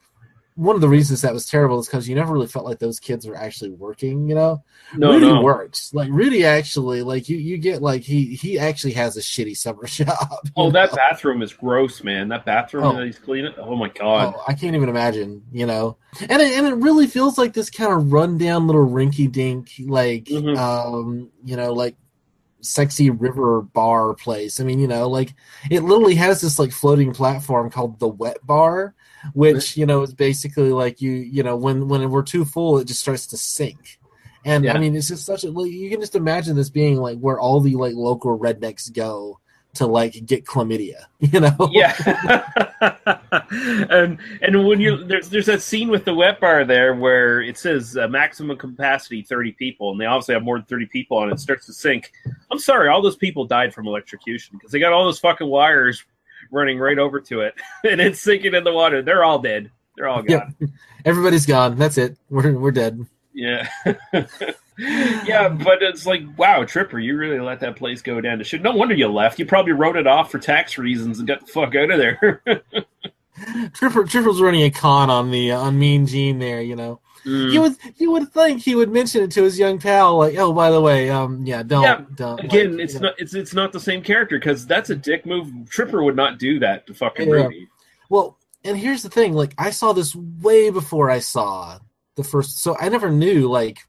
One 0.56 0.76
of 0.76 0.82
the 0.82 0.88
reasons 0.88 1.22
that 1.22 1.34
was 1.34 1.46
terrible 1.46 1.80
is 1.80 1.88
because 1.88 2.08
you 2.08 2.16
never 2.16 2.32
really 2.32 2.48
felt 2.48 2.64
like 2.64 2.80
those 2.80 2.98
kids 2.98 3.28
were 3.28 3.36
actually 3.36 3.72
working. 3.72 4.30
You 4.30 4.36
know, 4.36 4.64
No, 4.96 5.12
Rudy 5.12 5.26
no. 5.26 5.42
works. 5.42 5.94
Like 5.94 6.10
Rudy 6.10 6.46
actually, 6.46 7.02
like 7.02 7.28
you, 7.28 7.38
you 7.38 7.58
get 7.58 7.82
like 7.82 8.04
he 8.04 8.36
he 8.36 8.58
actually 8.58 8.94
has 8.94 9.18
a 9.18 9.20
shitty 9.20 9.58
summer 9.58 9.84
job. 9.86 10.16
Oh, 10.56 10.66
know? 10.68 10.72
that 10.72 10.94
bathroom 10.96 11.42
is 11.42 11.52
gross, 11.52 12.04
man. 12.04 12.30
That 12.30 12.46
bathroom 12.46 12.86
Oh. 12.86 12.96
that 12.96 13.06
he's 13.06 13.20
cleaning. 13.20 13.52
Oh 13.58 13.76
my 13.76 13.90
god. 13.90 14.34
Oh, 14.38 14.44
I 14.48 14.54
can't 14.54 14.76
even 14.78 14.88
imagine, 14.88 15.44
you 15.52 15.66
know. 15.66 15.98
And 16.22 16.42
it, 16.42 16.58
and 16.58 16.66
it 16.66 16.76
really 16.76 17.08
feels 17.08 17.38
like 17.38 17.52
this 17.52 17.70
kind 17.70 17.92
of 17.92 18.14
rundown 18.14 18.66
little 18.66 18.88
rinky 18.88 19.30
dink, 19.30 19.72
like 19.86 20.26
Mhm. 20.26 20.58
um, 20.58 21.32
you 21.44 21.58
know, 21.58 21.74
like 21.74 21.98
sexy 22.62 23.10
river 23.10 23.62
bar 23.62 24.14
place. 24.14 24.60
I 24.60 24.64
mean, 24.64 24.80
you 24.80 24.88
know, 24.88 25.10
like 25.10 25.34
it 25.70 25.82
literally 25.84 26.16
has 26.16 26.40
this 26.40 26.58
like 26.58 26.72
floating 26.72 27.14
platform 27.14 27.70
called 27.70 28.00
the 28.00 28.08
wet 28.08 28.38
bar, 28.44 28.96
which 29.34 29.78
you 29.78 29.86
know 29.86 30.02
is 30.02 30.14
basically 30.14 30.72
like 30.72 31.02
you, 31.02 31.12
you 31.12 31.44
know, 31.44 31.56
when 31.56 31.88
when 31.88 32.10
we're 32.10 32.24
too 32.24 32.46
full, 32.46 32.78
it 32.78 32.86
just 32.86 33.02
starts 33.02 33.28
to 33.28 33.38
sink. 33.38 34.00
And 34.46 34.64
Yeah. 34.64 34.74
I 34.76 34.78
mean, 34.78 34.96
it's 34.96 35.08
just 35.08 35.26
such 35.26 35.44
a 35.44 35.48
you 35.48 35.90
can 35.90 36.00
just 36.00 36.16
imagine 36.16 36.56
this 36.56 36.70
being 36.70 36.98
like 36.98 37.20
where 37.20 37.40
all 37.40 37.60
the 37.60 37.76
like 37.76 37.96
local 37.96 38.38
rednecks 38.38 38.94
go 38.94 39.40
to 39.76 39.86
like 39.86 40.26
get 40.26 40.46
chlamydia, 40.46 41.06
you 41.20 41.40
know? 41.40 41.70
Yeah, 41.72 41.94
and 43.90 44.18
and 44.42 44.68
when 44.68 44.80
you 44.80 45.04
there's 45.04 45.30
there's 45.30 45.46
that 45.46 45.62
scene 45.62 45.90
with 45.90 46.06
the 46.06 46.14
wet 46.14 46.40
bar 46.40 46.66
there 46.66 46.96
where 46.96 47.42
it 47.42 47.58
says 47.58 47.98
uh, 47.98 48.08
maximum 48.08 48.58
capacity 48.58 49.22
thirty 49.22 49.52
people, 49.52 49.92
and 49.92 50.00
they 50.00 50.06
obviously 50.06 50.34
have 50.34 50.44
more 50.44 50.58
than 50.58 50.66
thirty 50.66 50.86
people 50.86 51.18
on 51.18 51.30
it. 51.30 51.34
it 51.34 51.40
starts 51.40 51.66
to 51.68 51.74
sink. 51.74 52.12
I'm 52.52 52.60
sorry, 52.60 52.90
all 52.90 53.02
those 53.02 53.18
people 53.18 53.46
died 53.46 53.74
from 53.74 53.88
electrocution 53.88 54.58
because 54.58 54.72
they 54.72 54.80
got 54.80 54.94
all 54.94 55.06
those 55.06 55.20
fucking 55.20 55.48
wires 55.48 56.04
running 56.56 56.80
right 56.80 56.98
over 56.98 57.20
to 57.20 57.42
it, 57.42 57.54
and 57.84 58.02
it's 58.02 58.22
sinking 58.22 58.56
in 58.56 58.64
the 58.64 58.74
water. 58.74 59.02
They're 59.02 59.24
all 59.24 59.40
dead. 59.40 59.70
They're 59.96 60.08
all 60.08 60.24
gone. 60.24 60.56
Yep. 60.60 60.70
Everybody's 61.06 61.46
gone. 61.46 61.78
That's 61.78 61.98
it. 61.98 62.18
We're 62.30 62.58
we're 62.58 62.72
dead. 62.72 63.06
Yeah. 63.34 63.68
yeah, 64.78 65.50
but 65.50 65.84
it's 65.84 66.06
like, 66.06 66.24
wow, 66.38 66.64
Tripper, 66.64 67.00
you 67.00 67.18
really 67.18 67.40
let 67.40 67.60
that 67.60 67.76
place 67.76 68.02
go 68.02 68.22
down 68.22 68.38
to 68.38 68.44
shit. 68.44 68.62
No 68.62 68.72
wonder 68.72 68.96
you 68.96 69.08
left. 69.08 69.38
You 69.40 69.46
probably 69.46 69.74
wrote 69.74 69.98
it 69.98 70.08
off 70.08 70.32
for 70.32 70.40
tax 70.40 70.78
reasons 70.78 71.20
and 71.20 71.28
got 71.28 71.42
the 71.42 71.48
fuck 71.48 71.76
out 71.76 71.92
of 71.92 72.00
there. 72.00 72.42
Tripper 73.74 74.06
Tripper's 74.06 74.42
running 74.42 74.64
a 74.64 74.72
con 74.72 75.10
on 75.10 75.32
the 75.32 75.52
uh, 75.52 75.60
on 75.60 75.78
Mean 75.78 76.08
Gene 76.08 76.40
there. 76.40 76.62
You 76.62 76.76
know, 76.76 77.02
Mm. 77.26 77.52
you 77.52 77.62
would 77.62 77.76
you 77.98 78.12
would 78.12 78.32
think 78.32 78.62
he 78.62 78.76
would 78.76 78.92
mention 78.92 79.24
it 79.24 79.32
to 79.32 79.44
his 79.44 79.58
young 79.58 79.80
pal, 79.80 80.18
like, 80.18 80.36
oh, 80.38 80.54
by 80.54 80.70
the 80.70 80.80
way, 80.80 81.10
um, 81.10 81.44
yeah, 81.46 81.64
don't 81.64 81.82
Yeah, 81.84 82.02
don't 82.16 82.40
Again, 82.44 82.74
like, 82.78 82.84
it's 82.84 82.94
you 82.94 83.00
know. 83.00 83.08
not 83.10 83.16
it's 83.20 83.34
it's 83.34 83.54
not 83.54 83.74
the 83.74 83.80
same 83.80 84.02
character 84.04 84.38
because 84.38 84.68
that's 84.68 84.90
a 84.92 84.96
dick 84.96 85.26
move. 85.26 85.52
Tripper 85.70 86.04
would 86.04 86.16
not 86.16 86.38
do 86.38 86.60
that 86.60 86.86
to 86.88 86.94
fucking 86.94 87.28
Yeah. 87.28 87.36
Rudy. 87.46 87.68
Well, 88.10 88.38
and 88.64 88.78
here's 88.78 89.02
the 89.04 89.10
thing: 89.10 89.34
like, 89.34 89.54
I 89.58 89.72
saw 89.72 89.92
this 89.94 90.16
way 90.16 90.70
before 90.70 91.10
I 91.10 91.20
saw 91.20 91.80
the 92.16 92.24
first, 92.24 92.60
so 92.60 92.78
I 92.80 92.90
never 92.90 93.10
knew 93.12 93.48
like, 93.50 93.80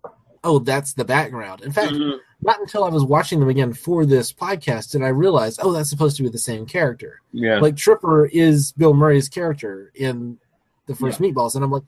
oh, 0.43 0.59
that's 0.59 0.95
the 0.95 1.05
background. 1.05 1.61
In 1.61 1.72
fact, 1.72 1.93
Mhm. 1.93 2.18
not 2.43 2.59
until 2.61 2.84
I 2.84 2.89
was 2.89 3.05
watching 3.05 3.39
them 3.41 3.49
again 3.51 3.72
for 3.74 4.07
this 4.07 4.32
podcast 4.32 4.93
did 4.93 5.03
I 5.03 5.09
realize, 5.09 5.59
oh, 5.62 5.72
that's 5.72 5.91
supposed 5.91 6.16
to 6.16 6.22
be 6.22 6.28
the 6.30 6.39
same 6.39 6.64
character. 6.66 7.20
Yeah. 7.32 7.59
Like 7.61 7.76
Tripper 7.76 8.26
is 8.26 8.72
Bill 8.72 8.95
Murray's 8.95 9.28
character 9.28 9.93
in 9.95 10.39
the 10.87 10.95
first 10.95 11.20
Meatballs, 11.20 11.55
and 11.55 11.64
I'm 11.64 11.70
like, 11.70 11.82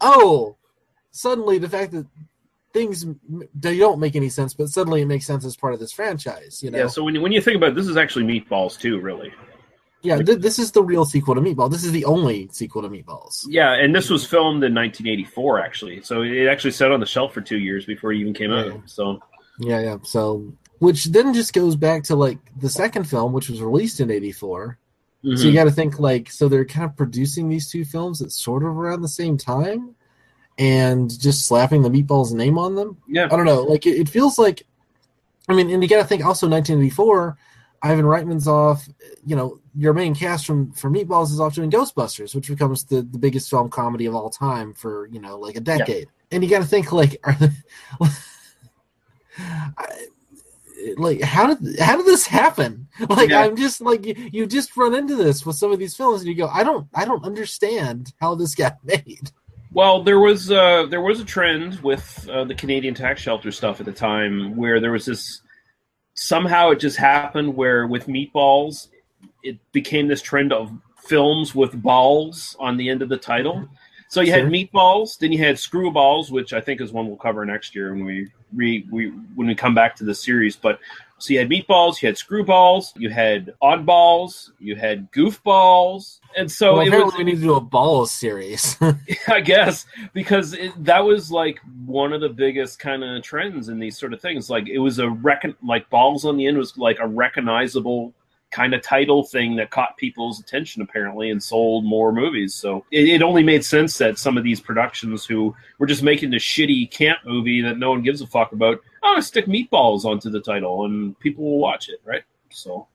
oh, 0.00 0.56
suddenly 1.14 1.58
the 1.58 1.68
fact 1.68 1.92
that 1.92 2.06
things 2.72 3.06
they 3.54 3.78
don't 3.78 4.00
make 4.00 4.16
any 4.16 4.28
sense, 4.28 4.52
but 4.52 4.68
suddenly 4.68 5.00
it 5.02 5.06
makes 5.06 5.24
sense 5.26 5.44
as 5.44 5.56
part 5.56 5.74
of 5.74 5.80
this 5.80 5.92
franchise. 5.92 6.60
You 6.62 6.70
know, 6.72 6.78
Yeah, 6.78 6.86
so 6.88 7.04
when 7.04 7.14
you, 7.14 7.20
when 7.20 7.30
you 7.32 7.40
think 7.40 7.56
about 7.56 7.70
it, 7.70 7.74
this 7.76 7.86
is 7.86 7.96
actually 7.96 8.24
Meatballs 8.24 8.78
too, 8.78 9.00
really. 9.00 9.32
yeah, 10.02 10.20
th- 10.20 10.40
this 10.40 10.58
is 10.58 10.72
the 10.72 10.82
real 10.82 11.04
sequel 11.04 11.36
to 11.36 11.40
Meatball. 11.40 11.70
This 11.70 11.84
is 11.84 11.92
the 11.92 12.04
only 12.04 12.48
sequel 12.50 12.82
to 12.82 12.88
Meatballs. 12.88 13.46
Yeah, 13.48 13.74
and 13.74 13.94
this 13.94 14.10
was 14.10 14.26
filmed 14.26 14.64
in 14.64 14.74
1984, 14.74 15.60
actually. 15.60 16.02
So 16.02 16.22
it 16.22 16.46
actually 16.48 16.72
sat 16.72 16.90
on 16.90 16.98
the 16.98 17.06
shelf 17.06 17.32
for 17.32 17.40
two 17.40 17.58
years 17.58 17.86
before 17.86 18.12
it 18.12 18.18
even 18.18 18.34
came 18.34 18.50
out. 18.52 18.82
So 18.86 19.20
Yeah, 19.60 19.78
yeah. 19.80 19.96
So, 20.02 20.52
which 20.80 21.04
then 21.06 21.32
just 21.32 21.52
goes 21.52 21.76
back 21.76 22.02
to 22.04 22.16
like 22.16 22.38
the 22.58 22.68
second 22.68 23.04
film, 23.04 23.32
which 23.32 23.48
was 23.48 23.62
released 23.62 24.00
in 24.00 24.10
'84. 24.10 24.78
So 25.22 25.28
Mhm. 25.30 25.44
you 25.44 25.52
got 25.54 25.64
to 25.64 25.70
think 25.70 26.00
like, 26.00 26.28
so 26.30 26.48
they're 26.48 26.64
kind 26.66 26.84
of 26.90 26.96
producing 26.96 27.48
these 27.48 27.70
two 27.70 27.84
films 27.84 28.20
at 28.20 28.30
sort 28.32 28.62
of 28.64 28.70
around 28.76 29.00
the 29.00 29.08
same 29.08 29.38
time, 29.38 29.94
and 30.58 31.18
just 31.20 31.46
slapping 31.46 31.82
the 31.82 31.88
Meatballs 31.90 32.32
name 32.32 32.58
on 32.58 32.74
them. 32.74 32.96
Yeah, 33.08 33.24
I 33.26 33.36
don't 33.36 33.46
know. 33.46 33.62
Like 33.62 33.86
it, 33.86 33.98
it 33.98 34.08
feels 34.08 34.38
like, 34.38 34.62
I 35.48 35.54
mean, 35.54 35.70
and 35.70 35.82
you 35.82 35.88
got 35.88 35.98
to 35.98 36.04
think 36.04 36.24
also 36.24 36.48
1984. 36.48 37.36
Ivan 37.82 38.06
Reitman's 38.06 38.48
off. 38.48 38.88
You 39.26 39.36
know, 39.36 39.60
your 39.76 39.92
main 39.92 40.14
cast 40.14 40.46
from 40.46 40.72
for 40.72 40.90
Meatballs 40.90 41.30
is 41.32 41.40
off 41.40 41.54
doing 41.54 41.70
Ghostbusters, 41.70 42.34
which 42.34 42.48
becomes 42.48 42.84
the, 42.84 43.02
the 43.02 43.18
biggest 43.18 43.50
film 43.50 43.68
comedy 43.68 44.06
of 44.06 44.14
all 44.14 44.30
time 44.30 44.72
for 44.72 45.06
you 45.08 45.20
know 45.20 45.38
like 45.38 45.56
a 45.56 45.60
decade. 45.60 46.08
And 46.30 46.42
you 46.42 46.48
got 46.48 46.60
to 46.60 46.64
think 46.68 46.92
like, 46.92 47.20
are 47.24 47.34
the, 47.34 47.52
I- 49.38 50.06
like 50.96 51.20
how 51.22 51.54
did 51.54 51.78
how 51.78 51.96
did 51.96 52.06
this 52.06 52.26
happen? 52.26 52.88
Like 53.08 53.30
Yeah. 53.30 53.40
I'm 53.40 53.56
just 53.56 53.80
like 53.80 54.04
you, 54.06 54.14
you 54.32 54.46
just 54.46 54.76
run 54.76 54.94
into 54.94 55.16
this 55.16 55.44
with 55.44 55.56
some 55.56 55.72
of 55.72 55.78
these 55.78 55.96
films, 55.96 56.20
and 56.20 56.28
you 56.28 56.34
go, 56.36 56.46
I 56.48 56.62
don't 56.62 56.86
I 56.94 57.04
don't 57.04 57.24
understand 57.24 58.12
how 58.20 58.34
this 58.34 58.54
got 58.54 58.78
made. 58.84 59.30
Well, 59.74 60.04
there 60.04 60.20
was 60.20 60.52
uh, 60.52 60.86
there 60.86 61.00
was 61.00 61.18
a 61.18 61.24
trend 61.24 61.80
with 61.80 62.28
uh, 62.30 62.44
the 62.44 62.54
Canadian 62.54 62.94
tax 62.94 63.20
shelter 63.20 63.50
stuff 63.50 63.80
at 63.80 63.86
the 63.86 63.92
time 63.92 64.54
where 64.54 64.78
there 64.78 64.92
was 64.92 65.06
this 65.06 65.42
somehow 66.14 66.70
it 66.70 66.78
just 66.78 66.96
happened 66.96 67.56
where 67.56 67.88
with 67.88 68.06
meatballs 68.06 68.88
it 69.42 69.58
became 69.72 70.06
this 70.06 70.22
trend 70.22 70.52
of 70.52 70.72
films 70.96 71.56
with 71.56 71.82
balls 71.82 72.54
on 72.60 72.76
the 72.76 72.88
end 72.88 73.02
of 73.02 73.08
the 73.08 73.16
title. 73.16 73.68
So 74.08 74.20
you 74.20 74.30
had 74.30 74.44
meatballs, 74.44 75.18
then 75.18 75.32
you 75.32 75.38
had 75.38 75.56
screwballs, 75.56 76.30
which 76.30 76.52
I 76.52 76.60
think 76.60 76.80
is 76.80 76.92
one 76.92 77.08
we'll 77.08 77.16
cover 77.16 77.44
next 77.44 77.74
year 77.74 77.92
when 77.92 78.04
we 78.04 78.28
re, 78.54 78.86
we 78.92 79.08
when 79.34 79.48
we 79.48 79.56
come 79.56 79.74
back 79.74 79.96
to 79.96 80.04
the 80.04 80.14
series. 80.14 80.54
But 80.54 80.78
so 81.18 81.32
you 81.32 81.38
had 81.38 81.48
meatballs, 81.48 82.02
you 82.02 82.08
had 82.08 82.16
screwballs, 82.16 82.92
you 82.96 83.08
had 83.10 83.54
oddballs, 83.62 84.50
you 84.58 84.76
had 84.76 85.10
goofballs, 85.12 86.20
and 86.36 86.50
so 86.50 86.76
well, 86.76 87.04
was 87.06 87.14
we 87.16 87.24
need 87.24 87.36
to 87.36 87.42
do 87.42 87.54
a 87.54 87.60
balls 87.60 88.10
series. 88.10 88.76
I 89.28 89.40
guess 89.40 89.86
because 90.12 90.54
it, 90.54 90.72
that 90.84 91.00
was 91.00 91.30
like 91.30 91.60
one 91.86 92.12
of 92.12 92.20
the 92.20 92.28
biggest 92.28 92.78
kind 92.78 93.04
of 93.04 93.22
trends 93.22 93.68
in 93.68 93.78
these 93.78 93.98
sort 93.98 94.12
of 94.12 94.20
things. 94.20 94.50
Like 94.50 94.68
it 94.68 94.78
was 94.78 94.98
a 94.98 95.08
recon 95.08 95.54
like 95.62 95.88
balls 95.90 96.24
on 96.24 96.36
the 96.36 96.46
end 96.46 96.58
was 96.58 96.76
like 96.76 96.98
a 97.00 97.06
recognizable 97.06 98.12
kind 98.54 98.72
of 98.72 98.82
title 98.82 99.24
thing 99.24 99.56
that 99.56 99.70
caught 99.70 99.96
people's 99.96 100.38
attention 100.38 100.80
apparently 100.80 101.30
and 101.30 101.42
sold 101.42 101.84
more 101.84 102.12
movies. 102.12 102.54
So 102.54 102.84
it, 102.92 103.08
it 103.08 103.20
only 103.22 103.42
made 103.42 103.64
sense 103.64 103.98
that 103.98 104.16
some 104.16 104.38
of 104.38 104.44
these 104.44 104.60
productions 104.60 105.26
who 105.26 105.54
were 105.78 105.86
just 105.86 106.04
making 106.04 106.32
a 106.34 106.36
shitty 106.36 106.88
camp 106.92 107.18
movie 107.26 107.60
that 107.62 107.78
no 107.78 107.90
one 107.90 108.02
gives 108.02 108.20
a 108.20 108.26
fuck 108.28 108.52
about, 108.52 108.78
oh, 109.02 109.18
stick 109.18 109.46
meatballs 109.46 110.04
onto 110.04 110.30
the 110.30 110.40
title 110.40 110.84
and 110.84 111.18
people 111.18 111.42
will 111.44 111.58
watch 111.58 111.88
it, 111.88 112.00
right? 112.04 112.22
So 112.50 112.86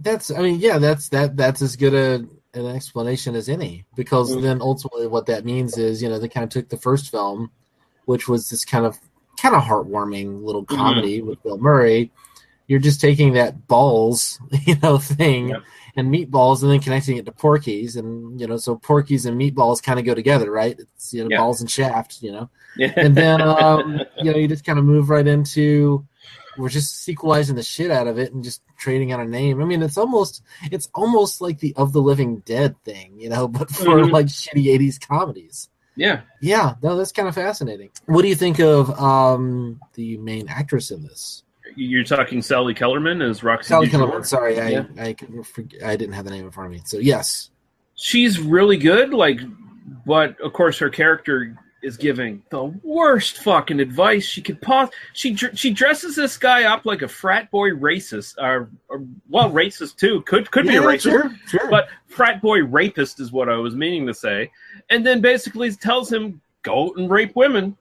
That's 0.00 0.32
I 0.32 0.42
mean, 0.42 0.58
yeah, 0.58 0.78
that's 0.78 1.08
that 1.10 1.36
that's 1.36 1.62
as 1.62 1.76
good 1.76 1.94
a 1.94 2.26
an 2.58 2.66
explanation 2.74 3.36
as 3.36 3.48
any 3.48 3.84
because 3.94 4.34
Mhm. 4.34 4.42
then 4.42 4.60
ultimately 4.60 5.06
what 5.06 5.26
that 5.26 5.44
means 5.44 5.78
is 5.78 6.02
you 6.02 6.08
know 6.08 6.18
they 6.18 6.28
kind 6.28 6.42
of 6.44 6.50
took 6.50 6.68
the 6.68 6.76
first 6.78 7.10
film, 7.10 7.50
which 8.06 8.28
was 8.28 8.50
this 8.50 8.64
kind 8.64 8.84
of 8.84 8.98
kind 9.40 9.54
of 9.54 9.62
heartwarming 9.62 10.42
little 10.42 10.64
Mhm. 10.64 10.76
comedy 10.76 11.22
with 11.22 11.40
Bill 11.44 11.58
Murray. 11.58 12.10
You're 12.68 12.80
just 12.80 13.00
taking 13.00 13.34
that 13.34 13.66
balls, 13.68 14.40
you 14.66 14.76
know, 14.82 14.98
thing 14.98 15.48
Yep. 15.50 15.62
and 15.96 16.12
meatballs 16.12 16.62
and 16.62 16.70
then 16.70 16.80
connecting 16.80 17.16
it 17.16 17.24
to 17.26 17.32
Porky's 17.32 17.96
and 17.96 18.40
you 18.40 18.46
know 18.46 18.56
so 18.56 18.76
Porky's 18.76 19.24
and 19.26 19.40
meatballs 19.40 19.82
kind 19.82 19.98
of 19.98 20.04
go 20.04 20.14
together, 20.14 20.50
right? 20.50 20.76
It's 20.78 21.14
you 21.14 21.22
know 21.24 21.30
Yeah. 21.30 21.38
balls 21.38 21.60
and 21.60 21.70
shaft, 21.70 22.22
you 22.22 22.32
know 22.32 22.50
yeah. 22.76 22.92
and 22.96 23.14
then 23.14 23.40
um, 23.62 24.00
you 24.20 24.32
know 24.32 24.36
you 24.38 24.48
just 24.48 24.64
kind 24.64 24.78
of 24.78 24.84
move 24.84 25.10
right 25.10 25.26
into 25.26 26.04
we're 26.58 26.70
just 26.70 27.04
sequelizing 27.04 27.54
the 27.54 27.62
shit 27.62 27.90
out 27.90 28.06
of 28.06 28.18
it 28.18 28.32
and 28.32 28.42
just 28.42 28.62
trading 28.78 29.12
out 29.12 29.20
a 29.20 29.24
name. 29.26 29.60
I 29.60 29.66
mean, 29.66 29.82
it's 29.82 29.98
almost 29.98 30.42
it's 30.72 30.88
almost 30.94 31.42
like 31.42 31.58
the 31.58 31.74
of 31.76 31.92
the 31.92 32.00
living 32.00 32.38
dead 32.46 32.74
thing, 32.82 33.12
you 33.20 33.28
know, 33.28 33.46
but 33.56 33.70
for 33.70 33.84
Mhm. 34.00 34.10
like 34.10 34.26
shitty 34.26 34.64
'80s 34.66 34.98
comedies. 35.06 35.68
yeah. 35.96 36.22
Yeah, 36.40 36.74
no, 36.82 36.96
that's 36.96 37.12
kind 37.12 37.28
of 37.28 37.34
fascinating. 37.34 37.90
What 38.06 38.22
do 38.22 38.28
you 38.28 38.34
think 38.34 38.58
of 38.58 38.90
um, 39.00 39.80
the 39.94 40.16
main 40.18 40.48
actress 40.48 40.90
in 40.90 41.02
this? 41.02 41.42
You're 41.76 42.04
talking 42.04 42.42
Sally 42.42 42.74
Kellerman 42.74 43.22
as 43.22 43.42
Roxy 43.42 43.68
Sally 43.68 43.86
Dujour? 43.86 43.90
Kellerman. 43.90 44.24
Sorry, 44.24 44.60
I 44.60 44.68
Yeah. 44.70 44.86
I 44.98 45.12
couldn't 45.12 45.46
I 45.84 45.96
didn't 45.96 46.14
have 46.14 46.24
the 46.24 46.30
name 46.30 46.44
in 46.44 46.50
front 46.50 46.66
of 46.66 46.72
me. 46.72 46.82
So 46.84 46.98
yes, 46.98 47.50
she's 47.96 48.38
really 48.38 48.76
good 48.76 49.12
like 49.12 49.40
but 50.04 50.38
of 50.40 50.52
course 50.52 50.78
her 50.78 50.90
character 50.90 51.56
is 51.82 51.96
giving 51.96 52.42
the 52.50 52.64
worst 52.82 53.38
fucking 53.38 53.80
advice 53.80 54.24
she 54.24 54.42
could 54.42 54.60
pos 54.60 54.90
she 55.12 55.34
she 55.36 55.70
dresses 55.70 56.16
this 56.16 56.36
guy 56.36 56.64
up 56.64 56.84
like 56.84 57.02
a 57.02 57.08
frat 57.08 57.50
boy 57.50 57.70
racist 57.70 58.34
or, 58.38 58.70
or 58.88 59.04
well 59.28 59.50
racist 59.50 59.96
too 59.96 60.20
could 60.22 60.50
could 60.50 60.66
be 60.66 60.76
a 60.76 60.82
racist 60.82 61.02
sure, 61.02 61.34
sure. 61.48 61.70
but 61.70 61.88
frat 62.06 62.40
boy 62.42 62.62
rapist 62.62 63.20
is 63.20 63.32
what 63.32 63.48
I 63.48 63.56
was 63.56 63.74
meaning 63.74 64.06
to 64.06 64.14
say 64.14 64.50
and 64.90 65.06
then 65.06 65.20
basically 65.20 65.70
tells 65.72 66.12
him 66.12 66.40
go 66.62 66.88
out 66.88 66.96
and 66.96 67.10
rape 67.10 67.34
women 67.34 67.76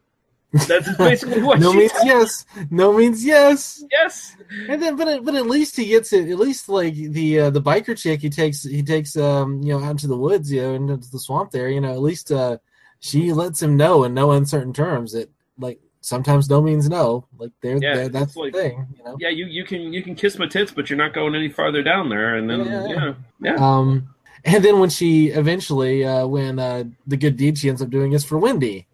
that's 0.67 0.95
basically 0.97 1.41
what 1.41 1.59
no 1.65 1.73
means 1.73 1.91
said. 1.91 2.05
yes, 2.05 2.45
no 2.71 2.93
means 2.97 3.23
yes. 3.25 3.83
yes 3.91 4.35
And 4.69 4.81
then, 4.81 4.95
but 4.95 5.07
at- 5.07 5.23
but 5.25 5.35
at 5.35 5.45
least 5.47 5.75
he 5.77 5.85
gets 5.87 6.13
it. 6.13 6.29
At 6.29 6.39
least 6.39 6.69
like 6.69 6.93
the 6.95 7.39
uh, 7.41 7.49
the 7.49 7.61
biker 7.61 7.97
chick, 7.97 8.21
he 8.21 8.29
takes 8.29 8.63
he 8.63 8.81
takes 8.83 9.15
um 9.17 9.61
you 9.63 9.73
know 9.77 9.83
out 9.83 9.91
into 9.91 10.07
the 10.07 10.17
woods, 10.17 10.51
you 10.51 10.61
know, 10.61 10.73
into 10.73 11.09
the 11.11 11.19
swamp 11.19 11.51
there. 11.51 11.69
You 11.69 11.81
know, 11.81 11.91
at 11.93 12.01
least 12.01 12.31
uh 12.31 12.57
she 12.99 13.31
lets 13.33 13.61
him 13.61 13.75
know 13.77 14.03
in 14.05 14.13
no 14.13 14.31
uncertain 14.31 14.73
terms 14.73 15.11
that 15.13 15.29
like 15.59 15.79
sometimes 16.01 16.49
no 16.49 16.61
means 16.61 16.87
no. 16.89 17.27
Like 17.37 17.51
there, 17.61 17.77
Yeah, 17.81 18.07
that's 18.07 18.35
like- 18.35 18.53
the 18.53 18.59
thing. 18.59 18.87
You 18.97 19.03
know. 19.03 19.17
yeah 19.19 19.29
you 19.29 19.45
you 19.47 19.63
can 19.65 19.91
you 19.93 20.01
can 20.03 20.15
kiss 20.15 20.37
my 20.39 20.47
tits 20.47 20.71
but 20.71 20.89
you're 20.89 20.97
not 20.97 21.13
going 21.13 21.35
any 21.35 21.49
farther 21.49 21.81
down 21.83 22.09
there 22.09 22.35
and 22.35 22.49
then 22.49 22.65
Yeah. 22.65 22.87
yeah 22.87 23.13
yeah, 23.41 23.55
Um, 23.55 24.09
and 24.45 24.63
then 24.63 24.79
when 24.79 24.89
she 24.91 25.27
eventually, 25.29 26.05
uh, 26.05 26.27
when 26.27 26.59
uh, 26.59 26.83
the 27.07 27.17
good 27.17 27.35
deed 27.35 27.57
she 27.57 27.67
ends 27.67 27.81
up 27.81 27.89
doing 27.89 28.13
is 28.13 28.23
for 28.23 28.37
Wendy, 28.37 28.85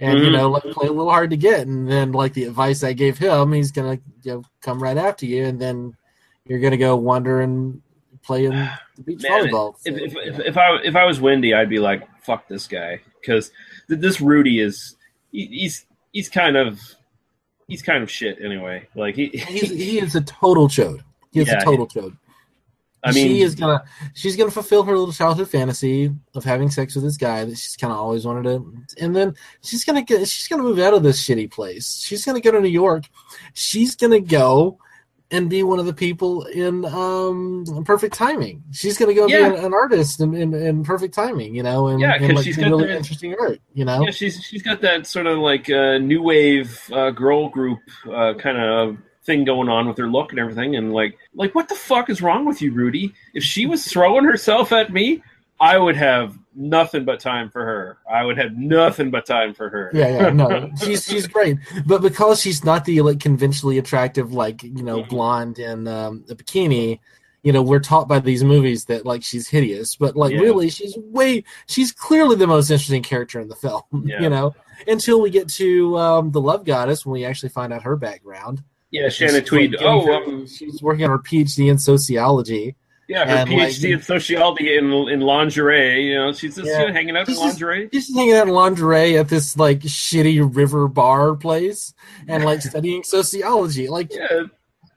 and 0.00 0.18
you 0.18 0.26
Mhm. 0.26 0.32
know, 0.32 0.50
like 0.50 0.62
play 0.64 0.88
a 0.88 0.92
little 0.92 1.10
hard 1.10 1.30
to 1.30 1.36
get, 1.36 1.66
and 1.66 1.88
then 1.90 2.12
like 2.12 2.34
the 2.34 2.44
advice 2.44 2.82
I 2.84 2.92
gave 2.92 3.18
him, 3.18 3.52
he's 3.52 3.72
gonna 3.72 3.98
you 4.22 4.32
know, 4.32 4.42
come 4.60 4.82
right 4.82 4.96
after 4.96 5.26
you, 5.26 5.44
and 5.44 5.60
then 5.60 5.96
you're 6.46 6.60
gonna 6.60 6.76
go 6.76 6.96
wander 6.96 7.40
and 7.40 7.80
play 8.22 8.44
in 8.46 8.52
the 8.96 9.02
beach 9.02 9.22
Man, 9.22 9.44
volleyball. 9.46 9.74
if, 9.84 9.96
if, 9.96 10.16
if, 10.16 10.38
if 10.40 10.56
I 10.56 10.76
if 10.84 10.96
I 10.96 11.04
was 11.04 11.20
Wendy, 11.20 11.54
I'd 11.54 11.68
be 11.70 11.78
like, 11.78 12.06
"Fuck 12.22 12.48
this 12.48 12.66
guy," 12.66 13.00
because 13.20 13.50
th- 13.88 14.00
this 14.00 14.20
Rudy 14.20 14.60
is 14.60 14.96
he, 15.32 15.46
he's 15.46 15.86
he's 16.12 16.28
kind 16.28 16.56
of 16.56 16.80
he's 17.68 17.82
kind 17.82 18.02
of 18.02 18.10
shit 18.10 18.38
anyway. 18.42 18.86
Like 18.94 19.14
he, 19.16 19.28
He's, 19.28 19.70
he 19.70 19.98
is 19.98 20.14
a 20.14 20.20
total 20.22 20.68
chode. 20.68 21.02
He 21.32 21.40
is 21.40 21.48
Yeah, 21.48 21.60
a 21.60 21.64
total 21.64 21.86
chode. 21.86 22.16
I 23.06 23.12
mean, 23.12 23.28
she 23.28 23.42
is 23.42 23.54
gonna 23.54 23.82
she's 24.14 24.36
gonna 24.36 24.50
fulfill 24.50 24.82
her 24.84 24.96
little 24.96 25.12
childhood 25.12 25.48
fantasy 25.48 26.12
of 26.34 26.44
having 26.44 26.70
sex 26.70 26.94
with 26.94 27.04
this 27.04 27.16
guy 27.16 27.44
that 27.44 27.56
she's 27.56 27.76
kind 27.76 27.92
of 27.92 27.98
always 27.98 28.24
wanted 28.26 28.44
to, 28.44 28.74
and 29.02 29.14
then 29.14 29.34
she's 29.62 29.84
gonna 29.84 30.02
get 30.02 30.26
she's 30.28 30.48
gonna 30.48 30.62
move 30.62 30.78
out 30.78 30.94
of 30.94 31.02
this 31.02 31.22
shitty 31.26 31.50
place. 31.50 32.02
She's 32.04 32.24
gonna 32.24 32.40
go 32.40 32.50
to 32.50 32.60
New 32.60 32.68
York. 32.68 33.04
She's 33.54 33.94
gonna 33.96 34.20
go 34.20 34.78
and 35.32 35.50
be 35.50 35.64
one 35.64 35.80
of 35.80 35.86
the 35.86 35.92
people 35.92 36.44
in 36.44 36.84
um 36.84 37.64
Perfect 37.84 38.14
Timing. 38.14 38.62
She's 38.70 38.96
gonna 38.96 39.12
go 39.14 39.26
Yeah. 39.26 39.48
be 39.50 39.56
an, 39.56 39.64
an 39.66 39.74
artist 39.74 40.20
in, 40.20 40.34
in, 40.34 40.54
in 40.54 40.84
Perfect 40.84 41.14
Timing, 41.14 41.52
you 41.54 41.64
know, 41.64 41.88
and, 41.88 42.00
Yeah, 42.00 42.14
and 42.14 42.34
like 42.36 42.44
she's 42.44 42.56
got 42.56 42.66
really 42.70 42.86
the- 42.86 42.96
interesting 42.96 43.34
art, 43.40 43.58
you 43.74 43.84
know. 43.84 44.04
yeah, 44.04 44.12
she's 44.12 44.40
she's 44.44 44.62
got 44.62 44.80
that 44.82 45.04
sort 45.06 45.26
of 45.26 45.38
like 45.38 45.68
uh, 45.68 45.98
new 45.98 46.22
wave 46.22 46.80
uh, 46.92 47.10
girl 47.10 47.48
group 47.48 47.80
uh, 48.08 48.34
kind 48.34 48.56
of 48.58 48.98
thing 49.26 49.44
going 49.44 49.68
on 49.68 49.86
with 49.88 49.98
her 49.98 50.08
look 50.08 50.30
and 50.30 50.38
everything, 50.38 50.76
and 50.76 50.92
like 50.92 51.18
like 51.34 51.54
what 51.54 51.68
the 51.68 51.74
fuck 51.74 52.08
is 52.08 52.22
wrong 52.22 52.46
with 52.46 52.62
you, 52.62 52.72
Rudy? 52.72 53.12
If 53.34 53.42
she 53.44 53.66
was 53.66 53.84
throwing 53.86 54.24
herself 54.24 54.72
at 54.72 54.92
me, 54.92 55.22
I 55.60 55.76
would 55.78 55.96
have 55.96 56.38
nothing 56.54 57.04
but 57.04 57.20
time 57.20 57.50
for 57.50 57.64
her. 57.64 57.98
I 58.10 58.24
would 58.24 58.38
have 58.38 58.56
nothing 58.56 59.10
but 59.10 59.26
time 59.26 59.52
for 59.52 59.68
her. 59.68 59.90
Yeah, 59.92 60.08
yeah, 60.08 60.30
no, 60.30 60.70
she's 60.82 61.04
she's 61.04 61.26
great, 61.26 61.58
but 61.86 62.00
because 62.02 62.40
she's 62.40 62.64
not 62.64 62.84
the 62.84 63.02
like 63.02 63.20
conventionally 63.20 63.78
attractive, 63.78 64.32
like 64.32 64.62
you 64.62 64.82
know, 64.82 65.02
blonde 65.02 65.58
in 65.58 65.86
um, 65.88 66.24
a 66.30 66.34
bikini, 66.34 67.00
you 67.42 67.52
know, 67.52 67.62
we're 67.62 67.78
taught 67.80 68.08
by 68.08 68.18
these 68.18 68.42
movies 68.44 68.86
that 68.86 69.06
like 69.06 69.22
she's 69.22 69.48
hideous, 69.48 69.96
but 69.96 70.16
like 70.16 70.32
Yeah. 70.32 70.40
really, 70.40 70.68
she's 70.68 70.96
way, 70.96 71.44
she's 71.68 71.92
clearly 71.92 72.36
the 72.36 72.46
most 72.46 72.70
interesting 72.70 73.02
character 73.02 73.40
in 73.40 73.48
the 73.48 73.54
film, 73.56 73.82
Yeah. 74.04 74.20
you 74.22 74.28
know, 74.30 74.54
until 74.88 75.20
we 75.20 75.30
get 75.30 75.48
to 75.50 75.96
um, 75.98 76.32
the 76.32 76.40
Love 76.40 76.64
Goddess 76.64 77.06
when 77.06 77.12
we 77.12 77.24
actually 77.24 77.50
find 77.50 77.72
out 77.72 77.82
her 77.82 77.96
background. 77.96 78.62
Yeah, 79.02 79.08
Shannon 79.08 79.44
Tweed. 79.44 79.72
like, 79.72 79.82
oh, 79.82 80.06
her- 80.06 80.14
um, 80.24 80.46
she's 80.46 80.80
working 80.82 81.04
on 81.04 81.10
her 81.10 81.18
PhD 81.18 81.70
in 81.70 81.78
sociology. 81.78 82.74
yeah, 83.08 83.24
her 83.24 83.36
and, 83.36 83.50
like, 83.50 83.68
PhD 83.70 83.92
in 83.94 84.02
sociology 84.02 84.76
in 84.76 84.86
in 85.08 85.20
lingerie. 85.20 86.06
You 86.08 86.14
know, 86.16 86.32
she's 86.32 86.56
just 86.56 86.66
Yeah. 86.68 86.80
you 86.82 86.86
know, 86.88 86.92
hanging 86.92 87.16
out 87.16 87.20
in 87.20 87.34
She's 87.34 87.36
just- 87.42 87.60
lingerie. 87.60 87.88
She's 87.92 88.06
just 88.08 88.16
hanging 88.18 88.34
out 88.34 88.48
in 88.48 88.54
lingerie 88.54 89.16
at 89.18 89.28
this 89.28 89.56
like 89.56 89.80
shitty 89.80 90.40
river 90.56 90.88
bar 90.88 91.34
place 91.36 91.94
and 92.28 92.44
like 92.44 92.62
studying 92.70 93.02
sociology. 93.04 93.88
Like, 93.88 94.12
Yeah, 94.14 94.44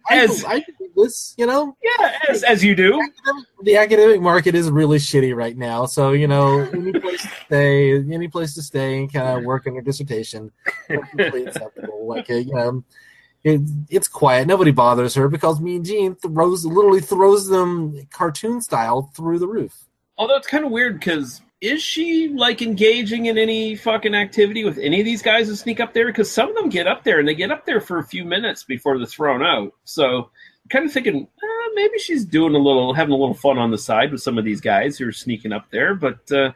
I, 0.10 0.20
as- 0.22 0.44
I 0.46 0.60
do 0.60 0.90
this, 0.96 1.36
you 1.38 1.46
know. 1.46 1.76
yeah, 1.84 2.18
as 2.30 2.44
as 2.44 2.64
you 2.64 2.76
do. 2.76 3.00
The 3.64 3.78
academic 3.78 4.22
market 4.22 4.56
is 4.56 4.72
really 4.72 4.98
shitty 4.98 5.36
right 5.36 5.56
now, 5.56 5.86
so 5.86 6.12
you 6.14 6.28
know, 6.28 6.62
any 6.74 6.94
place 7.00 7.22
to 7.22 7.30
stay, 7.46 7.94
any 7.96 8.28
place 8.28 8.54
to 8.56 8.62
stay 8.64 8.98
and 8.98 9.12
kind 9.14 9.38
of 9.38 9.44
work 9.46 9.68
on 9.68 9.74
your 9.76 9.84
dissertation, 9.84 10.52
completely 10.88 11.46
acceptable. 11.46 12.08
Like, 12.08 12.30
uh, 12.30 12.36
you 12.36 12.54
know, 12.54 12.84
it, 13.44 13.62
it's 13.90 14.08
quiet. 14.08 14.48
Nobody 14.48 14.72
bothers 14.72 15.16
her 15.16 15.30
because 15.30 15.60
Mean 15.60 15.84
Gene 15.84 16.16
throws, 16.16 16.66
literally 16.66 17.02
throws 17.02 17.48
them 17.48 18.08
cartoon 18.12 18.62
style 18.62 19.12
through 19.16 19.40
the 19.40 19.48
roof. 19.48 19.86
Although 20.18 20.36
it's 20.36 20.48
kind 20.48 20.66
of 20.66 20.72
weird 20.72 21.00
because 21.00 21.42
is 21.62 21.82
she 21.82 22.30
like 22.30 22.62
engaging 22.62 23.26
in 23.26 23.38
any 23.38 23.76
fucking 23.76 24.16
activity 24.16 24.64
with 24.64 24.78
any 24.78 25.00
of 25.00 25.06
these 25.06 25.22
guys 25.22 25.48
that 25.48 25.58
sneak 25.58 25.80
up 25.80 25.94
there? 25.94 26.08
Because 26.08 26.32
some 26.32 26.50
of 26.50 26.56
them 26.56 26.70
get 26.70 26.88
up 26.88 27.04
there 27.04 27.20
and 27.20 27.28
they 27.28 27.36
get 27.36 27.52
up 27.52 27.66
there 27.66 27.82
for 27.82 28.00
a 28.00 28.04
few 28.04 28.24
minutes 28.26 28.64
before 28.64 28.98
they're 28.98 29.08
thrown 29.08 29.44
out. 29.44 29.74
So, 29.84 30.30
kind 30.70 30.86
of 30.86 30.92
thinking 30.94 31.28
uh, 31.44 31.70
maybe 31.76 31.98
she's 32.00 32.24
doing 32.24 32.56
a 32.56 32.60
little, 32.60 32.94
having 32.94 33.14
a 33.14 33.18
little 33.18 33.34
fun 33.34 33.58
on 33.58 33.72
the 33.72 33.78
side 33.78 34.12
with 34.12 34.22
some 34.22 34.38
of 34.38 34.46
these 34.46 34.62
guys 34.62 34.98
who 34.98 35.08
are 35.08 35.14
sneaking 35.14 35.52
up 35.52 35.70
there. 35.70 35.96
But 35.96 36.32
uh, 36.32 36.52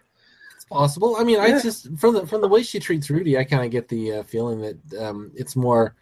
It's 0.56 0.66
possible. 0.66 1.16
I 1.18 1.24
mean, 1.24 1.40
I 1.40 1.60
just 1.62 1.88
from 1.98 2.14
the 2.14 2.28
from 2.28 2.42
the 2.42 2.48
way 2.48 2.64
she 2.64 2.80
treats 2.80 3.10
Rudy, 3.10 3.38
I 3.38 3.44
kind 3.44 3.66
of 3.66 3.72
get 3.72 3.90
the 3.90 4.14
uh, 4.14 4.24
feeling 4.24 4.62
that 4.62 5.06
um, 5.06 5.32
it's 5.36 5.56
more 5.56 5.96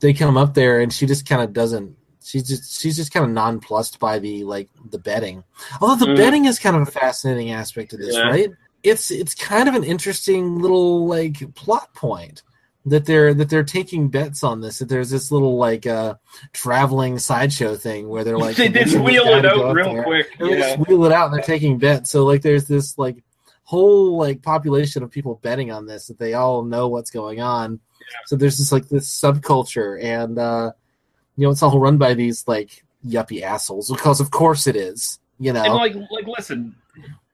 they 0.00 0.12
come 0.12 0.36
up 0.36 0.54
there 0.54 0.80
and 0.80 0.92
she 0.92 1.06
just 1.06 1.26
kind 1.28 1.42
of 1.42 1.52
doesn't. 1.52 1.96
She's 2.24 2.46
just 2.46 2.80
she's 2.80 2.96
just 2.96 3.12
kind 3.12 3.24
of 3.26 3.32
nonplussed 3.32 3.98
by 3.98 4.18
the 4.20 4.44
like 4.44 4.68
the 4.90 4.98
betting. 4.98 5.42
Although 5.80 6.06
the 6.06 6.12
Mhm. 6.12 6.16
betting 6.16 6.44
is 6.44 6.58
kind 6.58 6.76
of 6.76 6.82
a 6.86 6.90
fascinating 6.90 7.50
aspect 7.50 7.92
of 7.92 7.98
this, 7.98 8.14
Yeah. 8.14 8.22
right? 8.28 8.50
It's 8.84 9.10
it's 9.10 9.34
kind 9.34 9.68
of 9.68 9.74
an 9.74 9.84
interesting 9.84 10.58
little 10.60 11.06
like 11.06 11.54
plot 11.54 11.92
point 11.94 12.42
that 12.86 13.06
they're 13.06 13.32
that 13.34 13.48
they're 13.48 13.62
taking 13.64 14.08
bets 14.08 14.42
on 14.44 14.60
this. 14.60 14.78
That 14.78 14.88
there's 14.88 15.10
this 15.10 15.30
little 15.32 15.56
like 15.56 15.86
uh 15.86 16.14
traveling 16.52 17.18
sideshow 17.18 17.74
thing 17.76 18.08
where 18.08 18.24
they're 18.24 18.38
like 18.38 18.56
they 18.56 18.68
this 18.68 18.94
wheel 18.94 19.26
it 19.26 19.44
out 19.44 19.74
real 19.74 19.92
there. 19.94 20.02
quick. 20.04 20.26
They 20.38 20.56
just 20.58 20.78
wheel 20.88 21.04
it 21.04 21.12
out 21.12 21.26
and 21.26 21.34
they're 21.34 21.44
taking 21.44 21.78
bets. 21.78 22.10
So 22.10 22.24
like 22.24 22.42
there's 22.42 22.66
this 22.66 22.96
like 22.98 23.22
whole 23.64 24.16
like 24.16 24.42
population 24.42 25.02
of 25.02 25.10
people 25.10 25.38
betting 25.42 25.70
on 25.72 25.86
this 25.86 26.06
that 26.08 26.18
they 26.18 26.34
all 26.34 26.62
know 26.64 26.88
what's 26.88 27.10
going 27.10 27.40
on. 27.40 27.80
So 28.26 28.36
there's 28.36 28.58
this 28.58 28.72
like 28.72 28.88
this 28.88 29.08
subculture 29.08 30.02
and 30.02 30.38
uh 30.38 30.72
you 31.36 31.44
know 31.46 31.50
it's 31.50 31.62
all 31.62 31.78
run 31.78 31.98
by 31.98 32.14
these 32.14 32.46
like 32.46 32.84
yuppie 33.06 33.42
assholes 33.42 33.90
because 33.90 34.20
of 34.20 34.30
course 34.30 34.66
it 34.66 34.76
is. 34.76 35.18
You 35.38 35.52
know. 35.52 35.62
And 35.64 35.74
like, 35.74 35.94
like, 36.10 36.26
listen, 36.26 36.76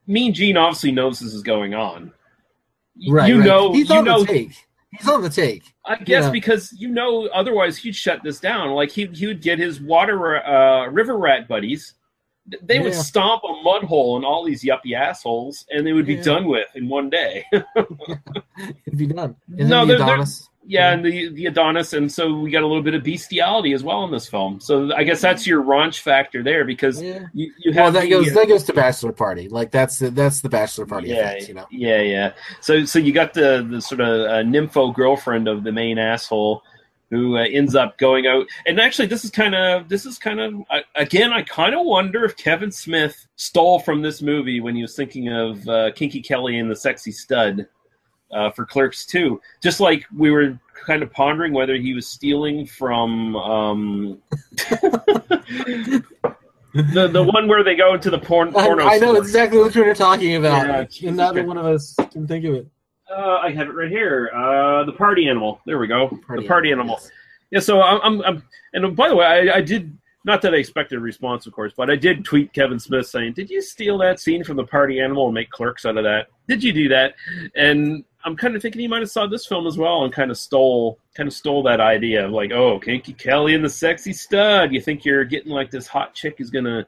Mean 0.06 0.32
Gene 0.32 0.56
obviously 0.56 0.92
knows 0.92 1.18
this 1.20 1.34
is 1.34 1.42
going 1.42 1.74
on. 1.74 2.12
Right, 3.08 3.28
you 3.28 3.38
right. 3.40 3.46
know, 3.46 3.72
he's 3.72 3.90
you 3.90 3.96
on 3.96 4.04
know, 4.04 4.20
the 4.20 4.26
take. 4.26 4.52
He's 4.96 5.06
on 5.08 5.20
the 5.22 5.28
take. 5.28 5.62
I 5.84 5.96
guess 5.96 6.24
Yeah. 6.24 6.30
because 6.30 6.72
you 6.72 6.88
know, 6.88 7.26
otherwise 7.28 7.76
he'd 7.76 7.94
shut 7.94 8.22
this 8.22 8.40
down. 8.40 8.70
Like 8.70 8.90
he 8.90 9.06
he 9.06 9.26
would 9.26 9.42
get 9.42 9.58
his 9.58 9.80
water 9.80 10.42
uh, 10.44 10.86
river 10.88 11.16
rat 11.18 11.46
buddies. 11.48 11.94
Th- 12.50 12.62
They 12.64 12.78
would 12.78 12.94
stomp 12.94 13.42
a 13.44 13.62
mud 13.62 13.84
hole 13.84 14.16
in 14.16 14.24
all 14.24 14.42
these 14.44 14.64
yuppie 14.64 14.94
assholes, 14.96 15.66
and 15.70 15.86
they 15.86 15.92
would 15.92 16.06
be 16.06 16.14
Yeah. 16.14 16.22
done 16.22 16.46
with 16.46 16.66
in 16.74 16.88
one 16.88 17.10
day. 17.10 17.44
It'd 17.52 18.96
be 18.96 19.06
done. 19.06 19.36
Isn't 19.54 19.68
No, 19.68 19.84
the 19.86 19.96
Adonis? 19.96 20.47
Yeah, 20.68 20.92
and 20.92 21.02
the 21.04 21.30
the 21.30 21.46
Adonis, 21.46 21.94
and 21.94 22.12
so 22.12 22.34
we 22.38 22.50
got 22.50 22.62
a 22.62 22.66
little 22.66 22.82
bit 22.82 22.92
of 22.94 23.02
bestiality 23.02 23.72
as 23.72 23.82
well 23.82 24.04
in 24.04 24.10
this 24.10 24.28
film. 24.28 24.60
So 24.60 24.94
I 24.94 25.02
guess 25.02 25.20
that's 25.22 25.46
your 25.46 25.62
raunch 25.64 26.00
factor 26.00 26.42
there 26.42 26.64
because 26.66 27.00
Yeah. 27.02 27.26
you, 27.32 27.50
you 27.58 27.72
Well, 27.74 27.86
have 27.86 27.94
that 27.94 28.02
the, 28.02 28.10
goes 28.10 28.30
uh, 28.30 28.34
that 28.34 28.48
goes 28.48 28.64
to 28.64 28.74
bachelor 28.74 29.12
party. 29.12 29.48
Like 29.48 29.70
that's 29.70 29.98
the 29.98 30.10
that's 30.10 30.42
the 30.42 30.50
bachelor 30.50 30.84
party 30.84 31.08
yeah, 31.08 31.30
effect. 31.30 31.48
You 31.48 31.54
know. 31.54 31.66
yeah, 31.70 32.02
yeah. 32.02 32.32
So, 32.60 32.84
so 32.84 32.98
you 32.98 33.12
got 33.12 33.32
the 33.32 33.66
the 33.68 33.80
sort 33.80 34.02
of 34.02 34.08
uh, 34.08 34.42
nympho 34.42 34.94
girlfriend 34.94 35.48
of 35.48 35.64
the 35.64 35.72
main 35.72 35.96
asshole, 35.98 36.62
who 37.10 37.38
uh, 37.38 37.46
ends 37.50 37.74
up 37.74 37.96
going 37.96 38.26
out. 38.26 38.46
And 38.66 38.78
actually, 38.78 39.08
this 39.08 39.24
is 39.24 39.30
kind 39.30 39.54
of 39.54 39.88
this 39.88 40.04
is 40.04 40.18
kind 40.18 40.38
of 40.38 40.54
uh, 40.68 40.80
again. 40.94 41.32
I 41.32 41.42
kind 41.44 41.74
of 41.74 41.86
wonder 41.86 42.26
if 42.26 42.36
Kevin 42.36 42.70
Smith 42.70 43.26
stole 43.36 43.78
from 43.80 44.02
this 44.02 44.20
movie 44.20 44.60
when 44.60 44.76
he 44.76 44.82
was 44.82 44.94
thinking 44.94 45.28
of 45.32 45.66
uh, 45.66 45.92
Kinky 45.92 46.20
Kelly 46.20 46.58
and 46.58 46.70
the 46.70 46.76
Sexy 46.76 47.10
Stud 47.10 47.66
uh, 48.32 48.50
for 48.50 48.64
Clerks 48.64 49.06
Two. 49.06 49.40
Just 49.62 49.80
like 49.80 50.04
we 50.16 50.30
were 50.30 50.58
kind 50.86 51.02
of 51.02 51.12
pondering 51.12 51.52
whether 51.52 51.76
he 51.76 51.94
was 51.94 52.06
stealing 52.06 52.66
from. 52.66 53.36
Um, 53.36 54.22
The 56.74 57.08
the 57.08 57.22
one 57.22 57.48
where 57.48 57.64
they 57.64 57.74
go 57.74 57.94
into 57.94 58.10
the 58.10 58.18
porn 58.18 58.50
I, 58.50 58.52
porno. 58.64 58.84
I 58.84 58.98
know 58.98 59.14
store. 59.14 59.22
exactly 59.22 59.58
what 59.58 59.74
you're 59.74 59.94
talking 59.94 60.36
about. 60.36 60.66
Yeah, 60.66 60.80
and 60.80 60.90
Jesus 60.90 61.16
neither 61.16 61.44
one 61.44 61.56
of 61.56 61.64
us 61.64 61.96
can 62.12 62.26
think 62.26 62.44
of 62.44 62.54
it. 62.54 62.68
Uh, 63.10 63.38
I 63.38 63.50
have 63.50 63.68
it 63.68 63.72
right 63.72 63.90
here. 63.90 64.30
Uh, 64.34 64.84
the 64.84 64.92
party 64.92 65.28
animal. 65.28 65.60
There 65.64 65.78
we 65.78 65.86
go. 65.86 66.08
Party 66.26 66.42
the 66.42 66.48
party 66.48 66.70
animal, 66.70 66.96
animal. 66.96 67.10
Yeah. 67.50 67.60
So 67.60 67.80
I'm, 67.80 68.00
I'm, 68.02 68.22
I'm, 68.22 68.42
and 68.74 68.94
by 68.94 69.08
the 69.08 69.16
way, 69.16 69.24
I, 69.24 69.56
I 69.56 69.60
did 69.62 69.96
not 70.24 70.42
that 70.42 70.52
I 70.52 70.58
expected 70.58 70.98
a 70.98 71.00
response, 71.00 71.46
of 71.46 71.54
course, 71.54 71.72
but 71.74 71.88
I 71.90 71.96
did 71.96 72.24
tweet 72.24 72.52
Kevin 72.52 72.78
Smith 72.78 73.06
saying, 73.06 73.32
"Did 73.32 73.48
you 73.48 73.62
steal 73.62 73.96
that 73.98 74.20
scene 74.20 74.44
from 74.44 74.56
the 74.56 74.64
party 74.64 75.00
animal 75.00 75.26
and 75.26 75.34
make 75.34 75.50
clerks 75.50 75.86
out 75.86 75.96
of 75.96 76.04
that? 76.04 76.26
Did 76.48 76.62
you 76.62 76.72
do 76.72 76.88
that?" 76.90 77.14
And 77.56 78.04
I'm 78.24 78.36
kind 78.36 78.56
of 78.56 78.62
thinking 78.62 78.80
he 78.80 78.88
might 78.88 79.00
have 79.00 79.10
saw 79.10 79.26
this 79.26 79.46
film 79.46 79.66
as 79.66 79.78
well 79.78 80.04
and 80.04 80.12
kind 80.12 80.30
of 80.30 80.36
stole, 80.36 80.98
kind 81.14 81.26
of 81.28 81.32
stole 81.32 81.62
that 81.62 81.80
idea 81.80 82.24
of 82.26 82.32
like, 82.32 82.50
oh, 82.52 82.78
Kinky 82.80 83.12
Kelly 83.12 83.54
and 83.54 83.64
the 83.64 83.68
sexy 83.70 84.12
stud. 84.12 84.72
You 84.72 84.80
think 84.80 85.04
you're 85.04 85.24
getting 85.24 85.52
like 85.52 85.70
this 85.70 85.86
hot 85.86 86.14
chick 86.14 86.36
is 86.38 86.50
gonna 86.50 86.84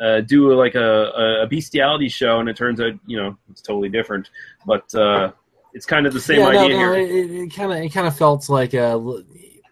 uh, 0.00 0.20
do 0.22 0.52
like 0.54 0.74
a, 0.74 1.40
a 1.42 1.46
bestiality 1.46 2.08
show, 2.08 2.40
and 2.40 2.48
it 2.48 2.56
turns 2.56 2.80
out, 2.80 2.92
you 3.06 3.16
know, 3.16 3.36
it's 3.50 3.62
totally 3.62 3.88
different. 3.88 4.30
But 4.66 4.92
uh, 4.94 5.30
it's 5.74 5.86
kind 5.86 6.06
of 6.06 6.12
the 6.12 6.20
same 6.20 6.40
yeah, 6.40 6.48
idea 6.48 6.68
no, 6.76 6.94
here. 6.94 6.94
it- 6.94 7.54
kind 7.54 7.72
of 7.72 7.78
it 7.78 7.92
kind 7.92 8.06
of 8.08 8.16
felt 8.16 8.48
like 8.48 8.74
a. 8.74 9.22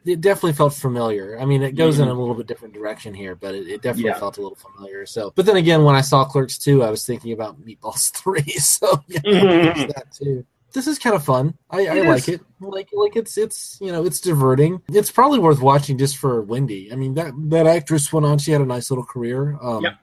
It 0.04 0.20
definitely 0.20 0.54
felt 0.54 0.74
familiar. 0.74 1.38
I 1.38 1.44
mean, 1.44 1.62
it 1.62 1.76
goes 1.76 2.00
in 2.00 2.08
a 2.08 2.12
little 2.12 2.34
bit 2.34 2.48
different 2.48 2.74
direction 2.74 3.14
here, 3.14 3.36
but 3.36 3.54
it, 3.54 3.68
it 3.68 3.82
definitely 3.82 4.10
Mm-hmm. 4.10 4.14
Yeah. 4.14 4.18
felt 4.18 4.36
a 4.38 4.42
little 4.42 4.56
familiar. 4.58 5.06
So, 5.06 5.32
but 5.36 5.46
then 5.46 5.54
again, 5.56 5.84
when 5.84 5.94
I 5.94 6.00
saw 6.00 6.24
Clerks 6.24 6.58
two, 6.58 6.82
I 6.82 6.90
was 6.90 7.06
thinking 7.06 7.32
about 7.32 7.60
Meatballs 7.64 8.10
three. 8.16 8.42
So 8.58 9.00
yeah, 9.08 9.20
there's 9.22 9.92
that 9.94 10.06
too. 10.12 10.44
This 10.72 10.86
is 10.86 10.98
kind 10.98 11.14
of 11.14 11.24
fun. 11.24 11.54
I, 11.70 11.86
I 11.86 12.00
like 12.02 12.28
it. 12.28 12.40
Like 12.60 12.88
like 12.92 13.16
it's 13.16 13.36
it's 13.36 13.78
you 13.80 13.92
know 13.92 14.04
it's 14.04 14.20
diverting. 14.20 14.80
It's 14.88 15.10
probably 15.10 15.38
worth 15.38 15.60
watching 15.60 15.98
just 15.98 16.16
for 16.16 16.42
Wendy. 16.42 16.90
I 16.92 16.96
mean 16.96 17.14
that 17.14 17.32
that 17.50 17.66
actress 17.66 18.12
went 18.12 18.26
on. 18.26 18.38
She 18.38 18.52
had 18.52 18.60
a 18.60 18.66
nice 18.66 18.90
little 18.90 19.04
career. 19.04 19.58
Um, 19.60 19.82
Yep. 19.84 19.94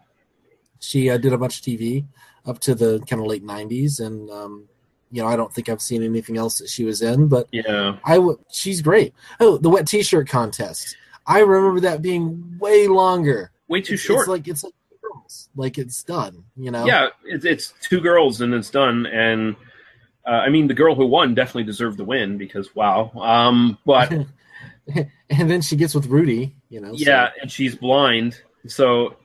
She 0.81 1.09
uh, 1.09 1.17
did 1.17 1.33
a 1.33 1.37
bunch 1.37 1.59
of 1.59 1.63
TV 1.65 2.05
up 2.45 2.59
to 2.59 2.73
the 2.75 2.99
kind 3.07 3.21
of 3.21 3.27
late 3.27 3.43
'90s, 3.45 3.99
and 3.99 4.29
um, 4.29 4.67
you 5.11 5.21
know 5.21 5.27
I 5.27 5.35
don't 5.35 5.53
think 5.53 5.67
I've 5.69 5.81
seen 5.81 6.03
anything 6.03 6.37
else 6.37 6.59
that 6.59 6.69
she 6.69 6.85
was 6.85 7.01
in, 7.01 7.27
but 7.27 7.47
Yeah. 7.51 7.97
I 8.05 8.15
w- 8.15 8.39
she's 8.51 8.81
great. 8.81 9.13
Oh, 9.39 9.57
the 9.57 9.69
wet 9.69 9.87
T-shirt 9.87 10.29
contest. 10.29 10.95
I 11.25 11.39
remember 11.39 11.81
that 11.81 12.01
being 12.01 12.57
way 12.59 12.87
longer. 12.87 13.51
Way 13.67 13.81
too 13.81 13.95
It's- 13.95 14.05
short. 14.05 14.21
It's 14.21 14.27
like 14.29 14.47
it's 14.47 14.63
like 14.63 14.73
girls. 15.01 15.49
Like 15.55 15.77
it's 15.77 16.01
done. 16.03 16.45
You 16.55 16.71
know. 16.71 16.85
Yeah, 16.85 17.09
it's, 17.25 17.43
it's 17.45 17.73
two 17.81 17.99
girls 17.99 18.39
and 18.41 18.53
it's 18.53 18.69
done. 18.69 19.05
And 19.07 19.55
uh, 20.29 20.43
I 20.45 20.49
mean, 20.49 20.67
the 20.67 20.75
girl 20.75 20.93
who 20.93 21.07
won 21.07 21.33
definitely 21.33 21.63
deserved 21.63 21.97
the 21.97 22.03
win 22.03 22.37
because 22.37 22.75
wow. 22.75 23.11
Um, 23.15 23.79
but 23.83 24.11
and 25.31 25.49
then 25.49 25.61
she 25.61 25.75
gets 25.75 25.95
with 25.95 26.05
Rudy. 26.05 26.55
You 26.69 26.81
know. 26.81 26.91
so- 26.95 27.03
yeah, 27.03 27.29
and 27.41 27.51
she's 27.51 27.75
blind, 27.75 28.39
so 28.67 29.15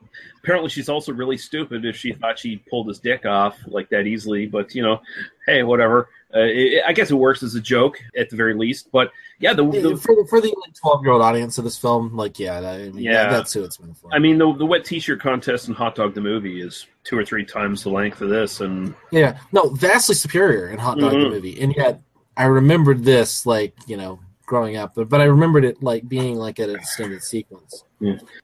apparently 0.43 0.71
she's 0.71 0.89
also 0.89 1.13
really 1.13 1.37
stupid 1.37 1.85
if 1.85 1.95
she 1.97 2.13
thought 2.13 2.39
she 2.39 2.57
pulled 2.57 2.89
his 2.89 3.01
dick 3.01 3.27
off 3.27 3.59
like 3.67 3.91
that 3.91 4.07
easily. 4.07 4.47
But 4.47 4.75
you 4.75 4.83
know, 4.83 5.03
hey, 5.47 5.63
whatever. 5.63 6.09
Uh, 6.35 6.41
it, 6.41 6.83
I 6.85 6.93
guess 6.93 7.11
it 7.13 7.15
works 7.15 7.43
as 7.45 7.55
a 7.55 7.61
joke 7.61 8.01
at 8.19 8.29
the 8.29 8.35
very 8.37 8.55
least. 8.55 8.91
But 8.91 9.13
yeah, 9.39 9.53
the, 9.53 9.63
the 9.65 9.97
for 9.97 10.17
the, 10.17 10.27
for 10.29 10.41
the 10.41 10.53
twelve 10.81 11.05
year 11.05 11.13
old 11.13 11.23
audience 11.23 11.59
of 11.59 11.65
this 11.65 11.79
film, 11.79 12.17
like 12.17 12.39
yeah, 12.41 12.61
that, 12.61 12.75
I 12.81 12.89
mean, 12.91 13.05
Yeah. 13.05 13.29
that's 13.31 13.53
who 13.53 13.63
it's 13.63 13.79
meant 13.79 13.97
for. 13.97 14.13
I 14.13 14.19
mean, 14.19 14.39
the 14.39 14.53
the 14.55 14.67
wet 14.67 14.85
T-shirt 14.85 15.21
contest 15.21 15.69
and 15.69 15.77
Hot 15.77 15.95
Dog 15.95 16.15
the 16.15 16.21
movie 16.21 16.61
is 16.61 16.87
two 17.05 17.17
or 17.17 17.25
three 17.25 17.45
times 17.45 17.85
the 17.85 17.91
length 17.91 18.21
of 18.21 18.31
this, 18.31 18.61
and 18.61 18.95
Yeah, 19.13 19.39
no, 19.53 19.69
vastly 19.71 20.15
superior 20.17 20.69
in 20.71 20.79
Hot 20.79 20.99
Dog 20.99 21.13
Mhm. 21.13 21.23
the 21.23 21.31
movie, 21.31 21.61
and 21.61 21.73
yet 21.77 22.01
I 22.37 22.47
remembered 22.47 23.05
this 23.05 23.47
like 23.47 23.75
you 23.87 23.97
know 23.97 24.19
growing 24.45 24.77
up, 24.77 24.95
but 24.97 25.09
but 25.09 25.21
I 25.21 25.25
remembered 25.25 25.65
it 25.65 25.83
like 25.85 26.09
being 26.09 26.37
like 26.37 26.59
an 26.59 26.71
extended 26.75 27.23
sequence. 27.23 27.85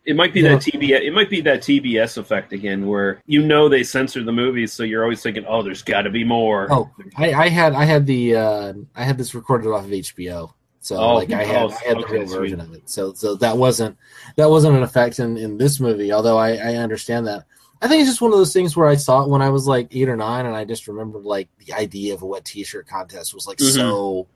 It 0.06 0.16
might 0.16 0.32
be 0.32 0.40
Yeah. 0.40 0.50
that 0.54 0.62
TBS. 0.62 1.02
It 1.02 1.12
might 1.12 1.30
be 1.30 1.40
that 1.42 1.60
TBS 1.60 2.16
effect 2.18 2.52
again, 2.52 2.86
where 2.86 3.20
you 3.26 3.42
know 3.42 3.68
they 3.68 3.82
censor 3.82 4.22
the 4.22 4.32
movies, 4.32 4.72
so 4.72 4.82
you're 4.82 5.02
always 5.02 5.22
thinking, 5.22 5.44
"Oh, 5.46 5.62
there's 5.62 5.82
got 5.82 6.02
to 6.02 6.10
be 6.10 6.24
more." 6.24 6.66
Oh, 6.70 6.90
I, 7.16 7.32
I 7.34 7.48
had 7.48 7.72
I 7.74 7.84
had 7.84 8.06
the 8.06 8.36
uh, 8.36 8.72
I 8.96 9.04
had 9.04 9.18
this 9.18 9.34
recorded 9.34 9.68
off 9.70 9.84
of 9.84 9.90
HBO, 9.90 10.52
so 10.80 10.96
Oh, 10.96 11.14
like 11.14 11.30
I 11.32 11.44
had 11.44 11.62
oh, 11.64 11.68
I 11.70 11.88
had 11.88 11.96
the 11.98 12.04
okay, 12.04 12.18
real 12.18 12.26
version 12.26 12.58
sweet. 12.60 12.68
of 12.68 12.74
it. 12.74 12.88
So 12.90 13.12
so 13.14 13.34
that 13.36 13.56
wasn't 13.56 13.96
that 14.36 14.48
wasn't 14.50 14.76
an 14.76 14.82
effect 14.82 15.18
in, 15.18 15.36
in 15.36 15.58
this 15.58 15.80
movie. 15.80 16.12
Although 16.12 16.38
I, 16.38 16.50
I 16.56 16.74
understand 16.76 17.26
that. 17.26 17.44
I 17.82 17.88
think 17.88 18.02
it's 18.02 18.10
just 18.10 18.20
one 18.20 18.30
of 18.30 18.36
those 18.38 18.52
things 18.52 18.76
where 18.76 18.88
I 18.88 18.96
saw 18.96 19.22
it 19.22 19.30
when 19.30 19.40
I 19.40 19.48
was 19.48 19.66
like 19.66 19.88
eight 19.96 20.08
or 20.10 20.16
nine, 20.16 20.44
and 20.44 20.54
I 20.54 20.66
just 20.66 20.86
remembered 20.86 21.24
like 21.24 21.48
the 21.64 21.72
idea 21.72 22.12
of 22.12 22.20
a 22.20 22.26
wet 22.26 22.44
T-shirt 22.44 22.86
contest 22.86 23.32
was 23.34 23.46
like 23.46 23.56
Mhm. 23.56 23.74
so, 23.74 24.26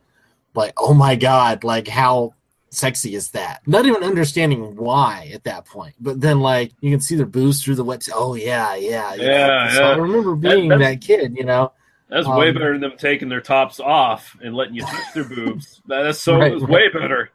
like 0.54 0.72
oh 0.78 0.94
my 0.94 1.14
god, 1.14 1.62
like 1.62 1.86
how 1.86 2.32
sexy 2.74 3.14
is 3.14 3.30
that? 3.30 3.60
Not 3.66 3.86
even 3.86 4.02
understanding 4.02 4.76
why 4.76 5.30
at 5.34 5.44
that 5.44 5.64
point, 5.64 5.94
but 6.00 6.20
then 6.20 6.40
like 6.40 6.72
you 6.80 6.90
can 6.90 7.00
see 7.00 7.16
their 7.16 7.26
boobs 7.26 7.62
through 7.62 7.76
the 7.76 7.84
wet. 7.84 8.08
Oh 8.14 8.34
yeah, 8.34 8.74
yeah, 8.74 9.14
know? 9.16 9.22
Yeah, 9.24 9.72
So 9.72 9.80
yeah. 9.80 9.88
I 9.88 9.96
remember 9.96 10.34
being 10.34 10.68
that's- 10.68 11.00
that 11.00 11.06
kid, 11.06 11.36
you 11.36 11.44
know. 11.44 11.72
That's 12.10 12.28
way 12.28 12.48
Um, 12.48 12.54
better 12.54 12.72
than 12.72 12.82
them 12.82 12.92
taking 12.98 13.28
their 13.30 13.40
tops 13.40 13.80
off 13.80 14.36
and 14.42 14.54
letting 14.54 14.74
you 14.74 14.82
touch 14.82 15.14
their 15.14 15.24
boobs. 15.28 15.80
That's 15.86 16.20
so 16.20 16.36
Right, 16.38 16.52
right. 16.60 16.68
way 16.68 16.88
better. 16.92 17.30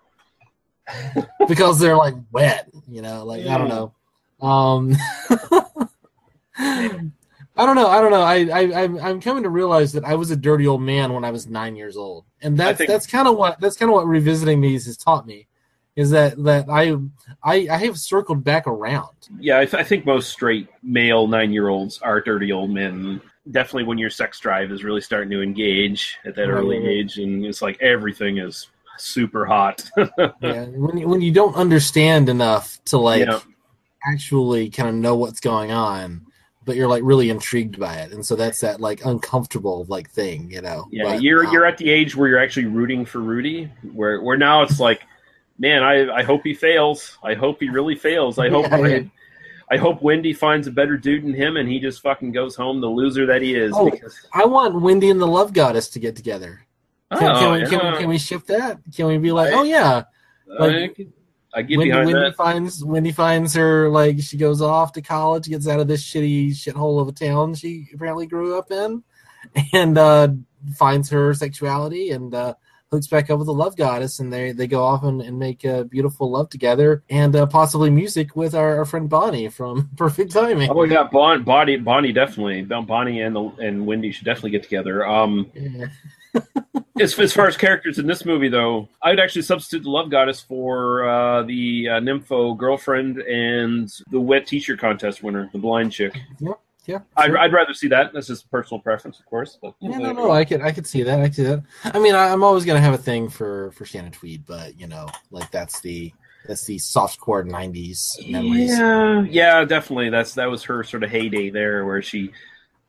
because 1.47 1.79
they're 1.79 1.97
like 1.97 2.13
wet, 2.31 2.69
you 2.87 3.01
know, 3.01 3.25
like 3.25 3.45
I 3.45 3.57
don't 3.57 3.67
know. 3.69 3.93
Um 4.47 4.95
I 7.59 7.65
don't 7.65 7.75
know. 7.75 7.87
I 7.87 7.99
don't 8.01 8.11
know. 8.11 8.21
I, 8.21 8.35
I 8.47 8.83
I'm 8.83 8.97
I'm 8.99 9.21
coming 9.21 9.43
to 9.43 9.49
realize 9.49 9.91
that 9.93 10.05
I 10.05 10.15
was 10.15 10.31
a 10.31 10.35
dirty 10.35 10.65
old 10.65 10.81
man 10.81 11.13
when 11.13 11.25
I 11.25 11.31
was 11.31 11.45
nine 11.47 11.75
years 11.75 11.97
old, 11.97 12.25
and 12.41 12.57
that's 12.57 12.77
think- 12.77 12.89
that's 12.89 13.05
kind 13.05 13.27
of 13.27 13.35
what 13.37 13.59
that's 13.59 13.75
kind 13.75 13.89
of 13.89 13.95
what 13.95 14.07
revisiting 14.07 14.61
these 14.61 14.85
has 14.85 14.95
taught 14.97 15.27
me, 15.27 15.47
is 15.95 16.09
that 16.11 16.41
that 16.45 16.69
I 16.69 16.95
I 17.43 17.67
I 17.69 17.77
have 17.85 17.99
circled 17.99 18.43
back 18.43 18.65
around. 18.65 19.09
Yeah, 19.39 19.59
I, 19.59 19.65
th- 19.65 19.75
I 19.75 19.83
think 19.83 20.05
most 20.05 20.29
straight 20.31 20.67
male 20.83 21.27
nine 21.27 21.51
year 21.51 21.67
olds 21.67 21.99
are 22.01 22.21
dirty 22.21 22.51
old 22.51 22.71
men. 22.71 23.19
Definitely 23.51 23.85
when 23.85 23.97
your 23.97 24.09
sex 24.11 24.39
drive 24.39 24.71
is 24.71 24.83
really 24.83 25.01
starting 25.01 25.29
to 25.31 25.41
engage 25.41 26.17
at 26.23 26.35
that 26.35 26.43
Right, 26.49 26.57
early 26.59 26.77
right. 26.79 26.87
age, 26.87 27.17
and 27.17 27.45
it's 27.45 27.61
like 27.61 27.81
everything 27.81 28.37
is 28.37 28.67
super 28.97 29.45
hot. 29.45 29.89
yeah, 29.97 30.65
when 30.65 30.97
you, 30.97 31.07
when 31.07 31.21
you 31.21 31.31
don't 31.31 31.55
understand 31.55 32.29
enough 32.29 32.77
to 32.85 32.97
like 32.97 33.25
Yeah. 33.25 33.39
actually 34.09 34.69
kind 34.69 34.89
of 34.89 34.95
know 34.95 35.15
what's 35.15 35.39
going 35.39 35.71
on, 35.71 36.27
but 36.65 36.75
you're 36.75 36.87
like 36.87 37.03
really 37.03 37.29
intrigued 37.29 37.79
by 37.79 37.95
it, 37.95 38.11
and 38.11 38.25
so 38.25 38.35
that's 38.35 38.61
that 38.61 38.79
like 38.81 39.05
uncomfortable 39.05 39.85
like 39.87 40.09
thing, 40.09 40.51
you 40.51 40.61
know. 40.61 40.87
Yeah, 40.91 41.03
But, 41.03 41.21
you're 41.21 41.45
um, 41.45 41.53
you're 41.53 41.65
at 41.65 41.77
the 41.77 41.89
age 41.89 42.15
where 42.15 42.29
you're 42.29 42.39
actually 42.39 42.65
rooting 42.65 43.05
for 43.05 43.19
Rudy. 43.19 43.71
Where 43.93 44.21
where 44.21 44.37
now 44.37 44.63
it's 44.63 44.79
like, 44.79 45.01
man, 45.57 45.83
I 45.83 46.09
I 46.09 46.23
hope 46.23 46.41
he 46.43 46.53
fails. 46.53 47.17
I 47.23 47.33
hope 47.33 47.57
he 47.59 47.69
really 47.69 47.95
fails. 47.95 48.37
I 48.37 48.49
hope 48.55 48.67
Yeah, 48.67 48.77
I, 48.77 48.87
yeah. 48.87 49.01
I 49.71 49.77
hope 49.77 50.01
Wendy 50.01 50.33
finds 50.33 50.67
a 50.67 50.71
better 50.71 50.97
dude 50.97 51.23
than 51.23 51.33
him, 51.33 51.57
and 51.57 51.69
he 51.69 51.79
just 51.79 52.01
fucking 52.01 52.31
goes 52.31 52.55
home 52.55 52.81
the 52.81 52.87
loser 52.87 53.25
that 53.27 53.41
he 53.41 53.55
is. 53.55 53.71
Oh, 53.75 53.89
because 53.89 54.15
I 54.33 54.45
want 54.45 54.81
Wendy 54.81 55.09
and 55.09 55.21
the 55.21 55.27
Love 55.27 55.53
Goddess 55.53 55.89
to 55.89 55.99
get 55.99 56.15
together. 56.15 56.65
Can, 57.15 57.31
Oh, 57.31 57.39
can, 57.39 57.51
we, 57.53 57.59
can, 57.61 57.79
yeah. 57.79 57.91
we, 57.91 57.97
can 57.99 58.09
we 58.09 58.17
ship 58.17 58.45
that? 58.47 58.79
Can 58.95 59.07
we 59.07 59.17
be 59.17 59.31
like, 59.31 59.53
oh 59.53 59.63
yeah, 59.63 60.03
like 60.59 60.99
I, 60.99 61.07
I 61.53 61.63
get 61.63 61.77
Wendy, 61.77 61.91
behind 61.91 62.07
Wendy 62.07 62.21
that. 62.29 62.35
finds 62.35 62.83
Wendy 62.83 63.11
finds 63.11 63.53
her 63.55 63.89
like 63.89 64.21
she 64.21 64.37
goes 64.37 64.61
off 64.61 64.91
to 64.93 65.01
college, 65.01 65.47
gets 65.47 65.67
out 65.67 65.79
of 65.79 65.87
this 65.87 66.03
shitty 66.03 66.51
shithole 66.51 67.01
of 67.01 67.07
a 67.07 67.11
town 67.11 67.55
she 67.55 67.87
apparently 67.93 68.27
grew 68.27 68.57
up 68.57 68.71
in, 68.71 69.03
and 69.73 69.97
uh, 69.97 70.27
finds 70.75 71.09
her 71.09 71.33
sexuality 71.33 72.11
and 72.11 72.35
uh, 72.35 72.53
hooks 72.91 73.07
back 73.07 73.29
up 73.29 73.37
with 73.39 73.47
the 73.47 73.53
love 73.53 73.75
goddess, 73.75 74.19
and 74.19 74.31
they 74.31 74.51
they 74.51 74.67
go 74.67 74.83
off 74.83 75.03
and, 75.03 75.21
and 75.21 75.39
make 75.39 75.65
uh, 75.65 75.83
beautiful 75.83 76.29
love 76.29 76.49
together 76.49 77.03
and 77.09 77.35
uh, 77.35 77.45
possibly 77.47 77.89
music 77.89 78.35
with 78.35 78.53
our, 78.53 78.77
our 78.77 78.85
friend 78.85 79.09
Bonnie 79.09 79.49
from 79.49 79.89
Perfect 79.97 80.31
Timing. 80.31 80.69
Oh 80.69 80.83
yeah, 80.83 81.07
Bon, 81.11 81.43
Bonnie, 81.43 81.77
Bonnie 81.77 82.13
definitely. 82.13 82.61
Bonnie 82.63 83.21
and 83.21 83.35
the, 83.35 83.43
and 83.59 83.85
Wendy 83.87 84.11
should 84.11 84.25
definitely 84.25 84.51
get 84.51 84.63
together. 84.63 85.05
Um, 85.07 85.49
Yeah. 85.55 85.87
As, 86.99 87.17
as 87.17 87.33
far 87.33 87.47
as 87.47 87.57
characters 87.57 87.99
in 87.99 88.07
this 88.07 88.25
movie, 88.25 88.49
though, 88.49 88.89
I'd 89.01 89.19
actually 89.19 89.43
substitute 89.43 89.83
the 89.83 89.89
love 89.89 90.09
goddess 90.09 90.41
for 90.41 91.07
uh, 91.07 91.43
the 91.43 91.89
uh, 91.89 91.93
nympho 91.99 92.57
girlfriend 92.57 93.19
and 93.19 93.91
the 94.11 94.19
wet 94.19 94.47
t-shirt 94.47 94.79
contest 94.79 95.23
winner, 95.23 95.49
the 95.51 95.59
blind 95.59 95.91
chick. 95.91 96.17
Yeah, 96.39 96.53
yeah. 96.85 96.99
I'd. 97.15 97.35
I'd 97.35 97.53
rather 97.53 97.73
see 97.73 97.87
that. 97.89 98.13
That's 98.13 98.27
just 98.27 98.49
personal 98.51 98.81
preference, 98.81 99.19
of 99.19 99.25
course. 99.25 99.57
But 99.61 99.75
Yeah, 99.79 99.97
no, 99.97 100.11
no, 100.11 100.31
I 100.31 100.45
could, 100.45 100.61
I 100.61 100.71
could 100.71 100.87
see 100.87 101.03
that. 101.03 101.19
I 101.19 101.25
could 101.25 101.35
see 101.35 101.43
that. 101.43 101.63
I 101.85 101.99
mean, 101.99 102.15
I, 102.15 102.29
I'm 102.29 102.43
always 102.43 102.65
gonna 102.65 102.81
have 102.81 102.93
a 102.93 102.99
thing 102.99 103.29
for 103.29 103.71
for 103.71 103.85
Shannon 103.85 104.11
Tweed, 104.11 104.45
but 104.45 104.79
you 104.79 104.87
know, 104.87 105.07
like 105.31 105.51
that's 105.51 105.81
the 105.81 106.11
that's 106.47 106.65
the 106.65 106.77
softcore 106.77 107.47
'90s 107.47 108.29
memories. 108.29 108.77
Yeah, 108.77 109.21
yeah, 109.29 109.65
definitely. 109.65 110.09
That's 110.09 110.33
that 110.35 110.49
was 110.49 110.63
her 110.63 110.83
sort 110.83 111.03
of 111.03 111.09
heyday 111.09 111.49
there, 111.49 111.85
where 111.85 112.01
she 112.01 112.31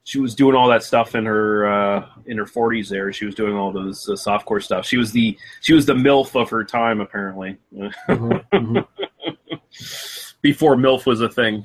she 0.05 0.19
was 0.19 0.35
doing 0.35 0.57
all 0.57 0.69
that 0.69 0.83
stuff 0.83 1.15
in 1.15 1.25
her 1.27 1.67
uh, 1.71 2.07
in 2.27 2.37
her 2.39 2.47
forties. 2.47 2.89
There, 2.89 3.13
she 3.13 3.27
was 3.27 3.35
doing 3.35 3.55
all 3.55 3.71
those 3.73 4.09
uh, 4.09 4.13
softcore 4.13 4.63
stuff. 4.63 4.87
She 4.87 4.97
was 4.97 5.13
the 5.13 5.37
she 5.61 5.73
was 5.75 5.87
the 5.87 5.95
milf 5.95 6.41
of 6.41 6.51
her 6.51 6.65
time, 6.65 7.01
apparently. 7.01 7.59
Mhm, 7.75 8.45
mhm. 8.53 8.87
Before 10.43 10.75
milf 10.77 11.07
was 11.07 11.21
a 11.21 11.29
thing. 11.29 11.65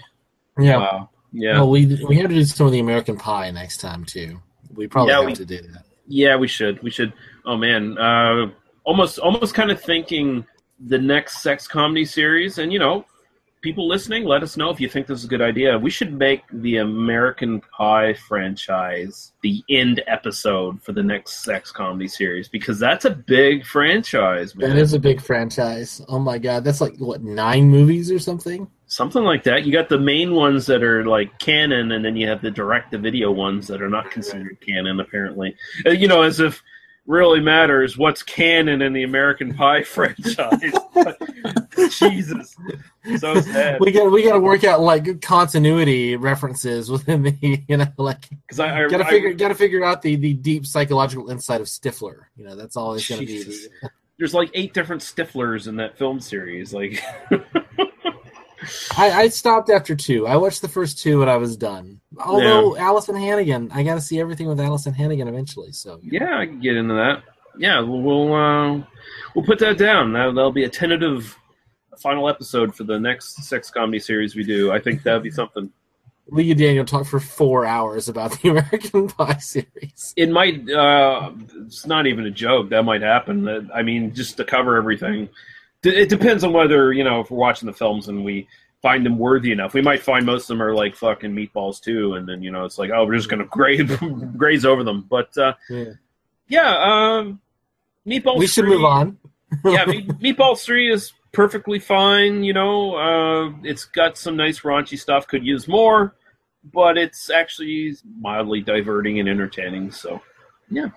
Yeah. 0.60 0.78
Wow. 0.78 1.10
Yeah. 1.32 1.54
Well, 1.54 1.70
we 1.70 1.86
we 2.08 2.16
have 2.18 2.30
to 2.30 2.36
do 2.36 2.44
some 2.46 2.66
of 2.68 2.74
the 2.74 2.80
American 2.80 3.18
Pie 3.18 3.52
next 3.52 3.78
time 3.78 4.06
too. 4.06 4.40
We 4.74 4.88
probably 4.88 5.12
Yeah, 5.14 5.20
have 5.20 5.26
we- 5.28 5.34
to 5.36 5.46
do 5.46 5.62
that. 5.62 5.84
Yeah, 6.08 6.36
we 6.36 6.48
should. 6.48 6.82
We 6.84 6.92
should. 6.92 7.14
Oh 7.46 7.58
man, 7.58 7.98
uh, 7.98 8.52
almost 8.84 9.18
almost 9.18 9.56
kind 9.56 9.72
of 9.72 9.82
thinking 9.82 10.46
the 10.80 11.00
next 11.00 11.42
sex 11.42 11.68
comedy 11.68 12.06
series, 12.06 12.58
and 12.60 12.72
you 12.72 12.78
know, 12.80 13.06
people 13.66 13.88
listening, 13.88 14.26
let 14.26 14.44
us 14.44 14.58
know 14.58 14.70
if 14.70 14.80
you 14.80 14.88
think 14.88 15.08
this 15.08 15.18
is 15.18 15.26
a 15.26 15.28
good 15.28 15.42
idea. 15.42 15.76
We 15.76 15.90
should 15.90 16.14
make 16.14 16.44
the 16.54 16.78
American 16.78 17.62
Pie 17.76 18.14
franchise 18.14 19.34
the 19.42 19.64
end 19.72 20.04
episode 20.06 20.84
for 20.84 20.92
the 20.92 21.02
next 21.02 21.44
sex 21.44 21.72
comedy 21.72 22.08
series 22.08 22.48
because 22.48 22.78
that's 22.78 23.06
a 23.06 23.10
big 23.10 23.66
franchise, 23.66 24.56
man. 24.56 24.70
That 24.70 24.78
is 24.78 24.94
a 24.94 25.00
big 25.00 25.20
franchise. 25.20 26.00
Oh 26.08 26.20
my 26.20 26.38
god, 26.38 26.64
that's 26.64 26.80
like 26.80 26.96
what 26.98 27.24
nine 27.24 27.68
movies 27.68 28.12
or 28.12 28.20
something. 28.20 28.68
Something 28.86 29.24
like 29.24 29.44
that. 29.46 29.66
You 29.66 29.74
got 29.74 29.90
the 29.90 29.98
main 29.98 30.36
ones 30.36 30.68
that 30.68 30.84
are 30.84 31.04
like 31.04 31.40
canon, 31.40 31.92
and 31.92 32.06
then 32.06 32.16
you 32.16 32.28
have 32.28 32.44
the 32.44 32.52
direct-to-video 32.52 33.32
ones 33.32 33.66
that 33.66 33.82
are 33.82 33.90
not 33.90 34.12
considered 34.12 34.60
canon. 34.62 35.00
Apparently, 35.00 35.56
Uh, 35.88 35.90
you 35.90 36.08
know, 36.08 36.22
as 36.22 36.40
if 36.40 36.62
really 37.08 37.40
matters 37.40 37.98
what's 37.98 38.24
canon 38.24 38.82
in 38.82 38.94
the 38.94 39.04
American 39.04 39.54
Pie 39.54 39.84
franchise. 39.84 40.74
Jesus, 41.98 42.56
so 43.18 43.40
sad. 43.42 43.80
We 43.80 43.92
got 43.92 44.12
we 44.12 44.24
got 44.24 44.34
to 44.34 44.40
work 44.40 44.64
out 44.64 44.82
like 44.82 45.22
continuity 45.22 46.16
references 46.16 46.90
within 46.90 47.24
the 47.24 47.64
you 47.68 47.78
know 47.78 47.88
like 47.98 48.30
Because 48.30 48.60
I, 48.60 48.86
I, 48.86 48.88
got 48.88 48.98
to 48.98 49.06
I- 49.06 49.10
figure 49.10 49.34
got 49.34 49.50
to 49.50 49.56
figure 49.56 49.84
out 49.84 50.02
the 50.02 50.16
the 50.16 50.34
deep 50.34 50.66
psychological 50.66 51.30
insight 51.30 51.62
of 51.62 51.68
Stifler. 51.68 52.26
You 52.38 52.46
know, 52.46 52.56
that's 52.56 52.76
always 52.76 53.06
to 53.08 53.18
be. 53.20 53.26
Jesus. 53.26 53.68
The, 53.82 53.90
there's 54.18 54.34
like 54.34 54.50
eight 54.54 54.74
different 54.74 55.02
Stiflers 55.02 55.68
in 55.68 55.76
that 55.76 55.98
film 55.98 56.20
series. 56.22 56.74
Like, 56.74 57.04
I, 58.98 59.12
I 59.12 59.28
stopped 59.30 59.70
after 59.70 59.96
two. 59.96 60.28
I 60.28 60.38
watched 60.38 60.62
the 60.62 60.68
first 60.68 61.00
two 61.00 61.22
and 61.22 61.30
I 61.30 61.38
was 61.38 61.58
done. 61.58 62.02
Although 62.18 62.76
Alyson 62.76 63.20
Hannigan, 63.20 63.72
I 63.74 63.84
got 63.84 63.96
to 63.96 64.02
see 64.02 64.20
everything 64.20 64.48
with 64.48 64.60
Alyson 64.60 64.94
Hannigan 64.94 65.28
eventually. 65.28 65.72
So 65.72 66.00
yeah, 66.04 66.40
I 66.40 66.46
can 66.46 66.60
get 66.60 66.76
into 66.76 66.94
that. 66.94 67.24
Yeah, 67.58 67.80
we'll 67.80 68.02
we'll, 68.02 68.34
uh, 68.34 68.84
we'll 69.34 69.46
put 69.46 69.60
that 69.60 69.78
down. 69.78 70.14
That, 70.14 70.36
that'll 70.36 70.52
be 70.52 70.66
a 70.66 70.70
tentative 70.70 71.38
final 71.98 72.28
episode 72.28 72.76
for 72.76 72.84
the 72.84 73.00
next 73.00 73.44
sex 73.44 73.70
comedy 73.72 74.00
series 74.00 74.36
we 74.36 74.44
do. 74.44 74.72
I 74.72 74.80
think 74.80 75.04
that'd 75.04 75.24
be 75.24 75.32
something. 75.32 75.72
Lee 76.28 76.50
and 76.52 76.60
Daniel 76.60 76.86
talked 76.86 77.08
for 77.08 77.20
four 77.20 77.66
hours 77.66 78.10
about 78.10 78.40
the 78.42 78.50
American 78.50 79.08
Pie 79.08 79.38
series. 79.38 80.14
It 80.16 80.30
might. 80.30 80.70
Uh, 80.70 81.32
it's 81.66 81.86
not 81.86 82.08
even 82.08 82.26
a 82.26 82.32
joke. 82.32 82.70
That 82.70 82.84
might 82.84 83.02
happen. 83.02 83.70
I 83.74 83.84
mean, 83.84 84.14
just 84.14 84.38
to 84.38 84.46
cover 84.46 84.76
everything. 84.76 85.30
It 85.86 86.10
depends 86.10 86.44
on 86.44 86.54
whether 86.54 86.92
you 86.94 87.04
know 87.04 87.22
if 87.22 87.32
we're 87.32 87.38
watching 87.38 87.68
the 87.68 87.74
films 87.74 88.08
and 88.08 88.24
we 88.26 88.48
find 88.82 89.06
them 89.06 89.18
worthy 89.18 89.52
enough. 89.52 89.74
We 89.74 89.82
might 89.82 90.04
find 90.04 90.26
most 90.26 90.44
of 90.44 90.48
them 90.50 90.62
are 90.62 90.74
like 90.74 90.96
fucking 90.96 91.32
meatballs 91.32 91.82
too, 91.82 92.14
and 92.16 92.28
then 92.28 92.44
you 92.44 92.52
know 92.52 92.66
it's 92.66 92.78
like, 92.78 92.92
oh, 92.94 93.06
we're 93.06 93.16
just 93.16 93.30
gonna 93.30 93.46
graze 93.50 93.92
graze 94.38 94.66
over 94.66 94.84
them. 94.84 95.06
But 95.10 95.36
uh, 95.38 95.54
Yeah. 95.70 95.94
yeah, 96.48 96.76
um, 97.18 97.40
meatballs. 98.08 98.38
we 98.38 98.48
should 98.48 98.66
3 98.66 98.76
move 98.76 98.86
on. 98.86 99.18
yeah, 99.66 99.86
meat, 99.86 100.08
Meatballs 100.20 100.64
Three 100.64 100.92
is 100.92 101.14
perfectly 101.32 101.80
fine. 101.80 102.44
You 102.44 102.54
know, 102.54 102.96
uh, 102.96 103.52
it's 103.64 103.86
got 103.86 104.18
some 104.18 104.36
nice 104.36 104.62
raunchy 104.62 104.98
stuff. 105.00 105.28
Could 105.28 105.46
use 105.46 105.68
more, 105.68 106.16
but 106.74 106.98
it's 106.98 107.30
actually 107.30 107.96
mildly 108.20 108.62
diverting 108.62 109.20
and 109.20 109.30
entertaining. 109.30 109.92
So, 109.92 110.22
yeah. 110.70 110.88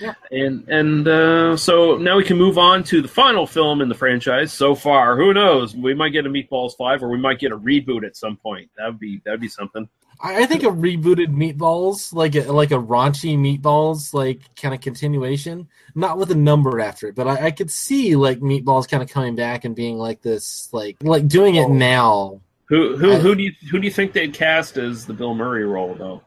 Yeah. 0.00 0.14
And 0.30 0.68
and 0.68 1.08
uh, 1.08 1.56
so 1.56 1.96
now 1.96 2.16
we 2.16 2.24
can 2.24 2.36
move 2.38 2.58
on 2.58 2.84
to 2.84 3.02
the 3.02 3.08
final 3.08 3.46
film 3.46 3.80
in 3.80 3.88
the 3.88 3.94
franchise 3.94 4.52
so 4.52 4.74
far. 4.74 5.16
Who 5.16 5.32
knows? 5.34 5.74
We 5.74 5.94
might 5.94 6.10
get 6.10 6.26
a 6.26 6.30
Meatballs 6.30 6.76
Five, 6.76 7.02
or 7.02 7.08
we 7.08 7.18
might 7.18 7.38
get 7.38 7.52
a 7.52 7.58
reboot 7.58 8.04
at 8.06 8.16
some 8.16 8.36
point. 8.36 8.70
That 8.76 8.86
would 8.86 8.98
be 9.00 9.20
that 9.24 9.32
would 9.32 9.40
be 9.40 9.48
something. 9.48 9.88
I, 10.22 10.42
I 10.42 10.46
think 10.46 10.64
a 10.64 10.66
rebooted 10.66 11.28
Meatballs, 11.34 12.12
like 12.12 12.34
a 12.34 12.42
like 12.52 12.72
a 12.72 12.74
raunchy 12.82 13.38
Meatballs, 13.38 14.12
like 14.12 14.42
kind 14.54 14.74
of 14.74 14.80
continuation, 14.82 15.66
not 15.94 16.18
with 16.18 16.30
a 16.30 16.34
number 16.34 16.78
after 16.80 17.08
it, 17.08 17.14
but 17.14 17.26
I, 17.26 17.46
I 17.46 17.50
could 17.50 17.70
see 17.70 18.16
like 18.16 18.40
Meatballs 18.40 18.88
kind 18.88 19.02
of 19.02 19.08
coming 19.10 19.34
back 19.34 19.64
and 19.64 19.74
being 19.74 19.96
like 19.96 20.20
this, 20.20 20.68
like 20.72 20.96
like 21.02 21.26
doing 21.26 21.54
it 21.56 21.68
now. 21.70 22.40
Who 22.66 22.96
who 22.96 23.12
I- 23.12 23.18
who 23.18 23.34
do 23.34 23.42
you 23.42 23.52
who 23.70 23.78
do 23.80 23.86
you 23.86 23.92
think 23.92 24.12
they'd 24.12 24.32
cast 24.34 24.76
as 24.76 25.06
the 25.06 25.14
Bill 25.14 25.34
Murray 25.34 25.64
role 25.64 25.94
though? 25.94 26.22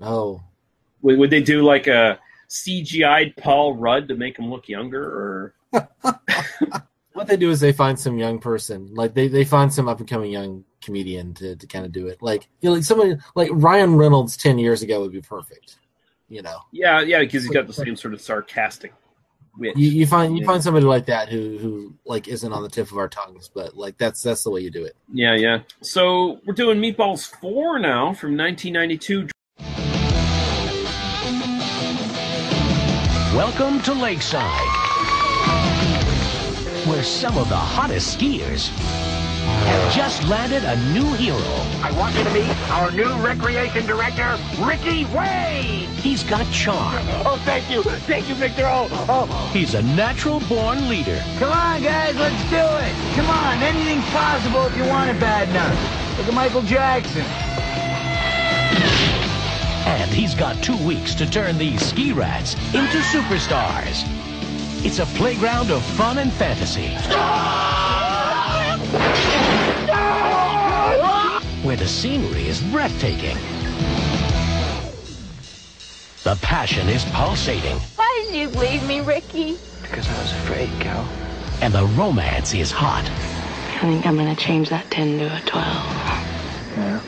Oh, 0.00 0.42
Would, 1.02 1.18
would 1.18 1.30
they 1.30 1.42
do 1.42 1.62
like 1.62 1.86
a 1.86 2.18
CGI'd 2.48 3.36
Paul 3.36 3.74
Rudd 3.76 4.08
to 4.08 4.14
make 4.14 4.38
him 4.38 4.50
look 4.50 4.68
younger, 4.68 5.02
or 5.02 5.54
what 7.12 7.26
they 7.26 7.36
do 7.36 7.50
is 7.50 7.60
they 7.60 7.72
find 7.72 7.98
some 7.98 8.18
young 8.18 8.38
person, 8.38 8.92
like 8.94 9.14
they, 9.14 9.28
they 9.28 9.44
find 9.44 9.72
some 9.72 9.88
up 9.88 10.00
and 10.00 10.08
coming 10.08 10.30
young 10.32 10.64
comedian 10.82 11.32
to, 11.34 11.56
to 11.56 11.66
kind 11.66 11.84
of 11.86 11.92
do 11.92 12.08
it. 12.08 12.20
Like 12.22 12.48
you 12.60 12.68
know, 12.68 12.74
like 12.76 12.84
somebody 12.84 13.16
like 13.34 13.50
Ryan 13.52 13.96
Reynolds 13.96 14.36
ten 14.36 14.58
years 14.58 14.82
ago 14.82 15.00
would 15.00 15.12
be 15.12 15.20
perfect. 15.22 15.76
You 16.28 16.42
know, 16.42 16.58
yeah, 16.72 17.00
yeah, 17.00 17.20
because 17.20 17.42
he's 17.44 17.52
got 17.52 17.66
the 17.66 17.72
same 17.72 17.96
sort 17.96 18.14
of 18.14 18.20
sarcastic 18.20 18.92
wit. 19.58 19.76
you, 19.76 19.90
you 19.90 20.06
find 20.06 20.34
you 20.34 20.40
Yeah. 20.40 20.46
find 20.46 20.62
somebody 20.62 20.86
like 20.86 21.06
that 21.06 21.28
who 21.28 21.58
who 21.58 21.94
like 22.04 22.26
isn't 22.28 22.52
on 22.52 22.62
the 22.62 22.68
tip 22.68 22.90
of 22.90 22.98
our 22.98 23.08
tongues, 23.08 23.48
but 23.54 23.76
like 23.76 23.98
that's 23.98 24.22
that's 24.22 24.42
the 24.42 24.50
way 24.50 24.60
you 24.62 24.70
do 24.70 24.84
it. 24.84 24.96
Yeah, 25.12 25.34
yeah. 25.34 25.60
So 25.82 26.40
we're 26.46 26.54
doing 26.54 26.78
Meatballs 26.80 27.28
Four 27.40 27.78
now 27.78 28.14
from 28.14 28.36
1992. 28.36 29.28
Welcome 33.34 33.80
to 33.80 33.92
Lakeside, 33.92 34.60
where 36.86 37.02
some 37.02 37.36
of 37.36 37.48
the 37.48 37.56
hottest 37.56 38.16
skiers 38.16 38.68
have 38.68 39.92
just 39.92 40.22
landed 40.28 40.62
a 40.62 40.76
new 40.92 41.12
hero. 41.14 41.36
I 41.82 41.90
want 41.98 42.14
you 42.14 42.22
to 42.22 42.32
meet 42.32 42.70
our 42.70 42.92
new 42.92 43.12
recreation 43.26 43.86
director, 43.86 44.38
Ricky 44.60 45.06
Wade. 45.06 45.88
He's 45.98 46.22
got 46.22 46.48
charm. 46.52 47.04
Oh, 47.26 47.42
thank 47.44 47.68
you. 47.68 47.82
Thank 47.82 48.28
you, 48.28 48.36
Victor. 48.36 48.66
Oh, 48.66 48.86
oh. 49.08 49.50
He's 49.52 49.74
a 49.74 49.82
natural 49.82 50.38
born 50.48 50.88
leader. 50.88 51.20
Come 51.40 51.50
on, 51.50 51.82
guys, 51.82 52.14
let's 52.14 52.40
do 52.50 52.56
it. 52.56 53.16
Come 53.16 53.26
on, 53.26 53.60
anything's 53.64 54.08
possible 54.10 54.64
if 54.66 54.76
you 54.76 54.84
want 54.84 55.10
it 55.10 55.18
bad 55.18 55.48
enough. 55.48 56.18
Look 56.18 56.28
at 56.28 56.34
Michael 56.34 56.62
Jackson. 56.62 57.24
And 59.86 60.10
he's 60.10 60.34
got 60.34 60.62
two 60.62 60.76
weeks 60.84 61.14
to 61.16 61.30
turn 61.30 61.58
these 61.58 61.84
ski 61.84 62.12
rats 62.12 62.54
into 62.74 62.98
superstars. 62.98 64.04
It's 64.84 64.98
a 64.98 65.06
playground 65.16 65.70
of 65.70 65.82
fun 65.82 66.18
and 66.18 66.32
fantasy. 66.32 66.94
where 71.64 71.76
the 71.76 71.88
scenery 71.88 72.46
is 72.46 72.60
breathtaking. 72.64 73.36
The 76.22 76.36
passion 76.42 76.88
is 76.90 77.04
pulsating, 77.06 77.78
Why 77.96 78.26
did 78.26 78.34
you 78.34 78.48
leave 78.60 78.86
me, 78.86 79.00
Ricky? 79.00 79.56
Because 79.80 80.06
I 80.06 80.22
was 80.22 80.32
afraid, 80.32 80.68
Cal. 80.80 81.08
and 81.62 81.72
the 81.72 81.86
romance 81.96 82.52
is 82.52 82.70
hot. 82.70 83.04
I 83.04 83.78
think 83.80 84.06
I'm 84.06 84.16
gonna 84.16 84.36
change 84.36 84.68
that 84.68 84.90
10 84.90 85.18
to 85.18 85.24
a 85.24 85.40
12. 85.40 85.66
Yeah. 86.76 87.00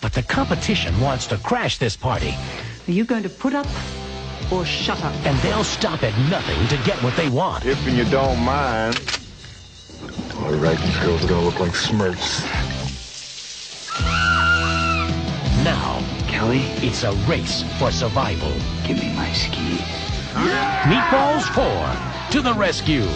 But 0.00 0.12
the 0.12 0.22
competition 0.22 0.98
wants 1.00 1.26
to 1.28 1.36
crash 1.38 1.78
this 1.78 1.96
party, 1.96 2.34
Are 2.86 2.92
you 2.92 3.04
going 3.04 3.22
to 3.24 3.28
put 3.28 3.54
up 3.54 3.66
or 4.50 4.64
shut 4.64 5.02
up? 5.02 5.14
and 5.26 5.36
they'll 5.40 5.64
stop 5.64 6.02
at 6.02 6.16
nothing 6.30 6.66
to 6.68 6.76
get 6.84 7.02
what 7.02 7.16
they 7.16 7.28
want. 7.28 7.66
If 7.66 7.84
you 7.86 8.04
don't 8.04 8.38
mind. 8.40 8.94
All 10.36 10.52
right, 10.54 10.78
these 10.78 10.96
girls 10.98 11.24
are 11.24 11.28
gonna 11.28 11.44
look 11.44 11.58
like 11.58 11.72
Smurfs. 11.72 12.44
Now, 15.64 16.00
Kelly, 16.28 16.60
it's 16.86 17.02
a 17.02 17.12
race 17.28 17.64
for 17.78 17.90
survival. 17.90 18.52
give 18.86 18.98
me 18.98 19.12
my 19.16 19.30
skis. 19.32 19.80
Meatballs 20.86 21.42
4 21.52 22.30
to 22.30 22.40
the 22.40 22.54
rescue. 22.54 23.06